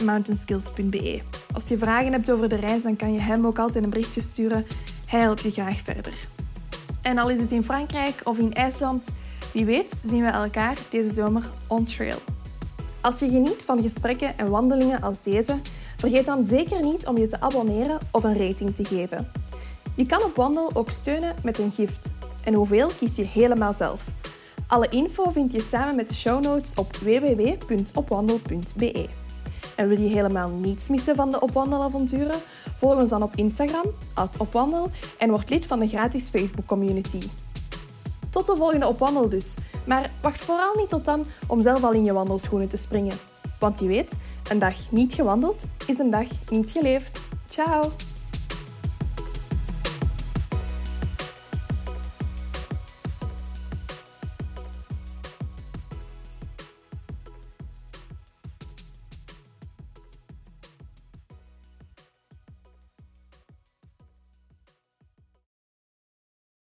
mountainskills.be. 0.04 1.22
Als 1.52 1.68
je 1.68 1.78
vragen 1.78 2.12
hebt 2.12 2.30
over 2.30 2.48
de 2.48 2.56
reis, 2.56 2.82
dan 2.82 2.96
kan 2.96 3.12
je 3.12 3.20
hem 3.20 3.46
ook 3.46 3.58
altijd 3.58 3.84
een 3.84 3.90
berichtje 3.90 4.20
sturen. 4.20 4.66
Hij 5.06 5.20
helpt 5.20 5.42
je 5.42 5.50
graag 5.50 5.80
verder. 5.80 6.14
En 7.02 7.18
al 7.18 7.30
is 7.30 7.40
het 7.40 7.52
in 7.52 7.64
Frankrijk 7.64 8.20
of 8.24 8.38
in 8.38 8.52
IJsland, 8.52 9.04
wie 9.52 9.64
weet 9.64 9.93
zien 10.02 10.22
we 10.22 10.28
elkaar 10.28 10.78
deze 10.89 11.14
zomer 11.14 11.51
on 11.66 11.85
trail. 11.85 12.16
Als 13.01 13.20
je 13.20 13.28
geniet 13.28 13.62
van 13.64 13.82
gesprekken 13.82 14.39
en 14.39 14.51
wandelingen 14.51 15.01
als 15.01 15.22
deze, 15.22 15.60
vergeet 15.97 16.27
dan 16.27 16.44
zeker 16.44 16.82
niet 16.82 17.06
om 17.06 17.18
je 17.18 17.27
te 17.27 17.40
abonneren 17.40 17.98
of 18.12 18.24
een 18.24 18.48
rating 18.48 18.74
te 18.74 18.85
geven. 18.85 19.32
Je 19.94 20.06
kan 20.06 20.22
op 20.22 20.36
Wandel 20.36 20.70
ook 20.74 20.90
steunen 20.90 21.35
met 21.43 21.59
een 21.59 21.70
gift. 21.70 22.12
En 22.44 22.55
hoeveel 22.55 22.90
kies 22.98 23.16
je 23.16 23.24
helemaal 23.24 23.72
zelf. 23.72 24.05
Alle 24.66 24.89
info 24.89 25.31
vind 25.31 25.52
je 25.52 25.66
samen 25.70 25.97
met 25.97 26.09
de 26.09 26.14
show 26.14 26.43
notes 26.43 26.74
op 26.74 26.97
www.opwandel.be. 26.97 29.09
En 29.77 29.89
wil 29.89 30.01
je 30.01 30.09
helemaal 30.09 30.48
niets 30.48 30.89
missen 30.89 31.16
van 31.16 31.31
de 31.31 31.40
Opwandelavonturen? 31.40 32.36
Volg 32.77 32.94
ons 32.94 33.09
dan 33.09 33.22
op 33.22 33.36
Instagram, 33.36 33.86
opwandel, 34.39 34.90
en 35.18 35.31
word 35.31 35.51
lid 35.51 35.66
van 35.66 35.78
de 35.78 35.89
gratis 35.89 36.28
Facebook 36.28 36.66
community. 36.66 37.28
Tot 38.31 38.47
de 38.47 38.57
volgende 38.57 38.86
op 38.86 38.98
wandel 38.98 39.28
dus. 39.28 39.55
Maar 39.85 40.11
wacht 40.23 40.40
vooral 40.40 40.74
niet 40.77 40.89
tot 40.89 41.05
dan 41.05 41.27
om 41.47 41.61
zelf 41.61 41.85
al 41.85 41.93
in 41.93 42.05
je 42.05 42.12
wandelschoenen 42.12 42.69
te 42.69 42.77
springen. 42.77 43.19
Want 43.59 43.78
je 43.78 43.86
weet, 43.86 44.16
een 44.51 44.59
dag 44.59 44.90
niet 44.90 45.15
gewandeld 45.15 45.65
is 45.86 45.98
een 45.98 46.11
dag 46.11 46.27
niet 46.48 46.70
geleefd. 46.70 47.20
Ciao! 47.48 47.93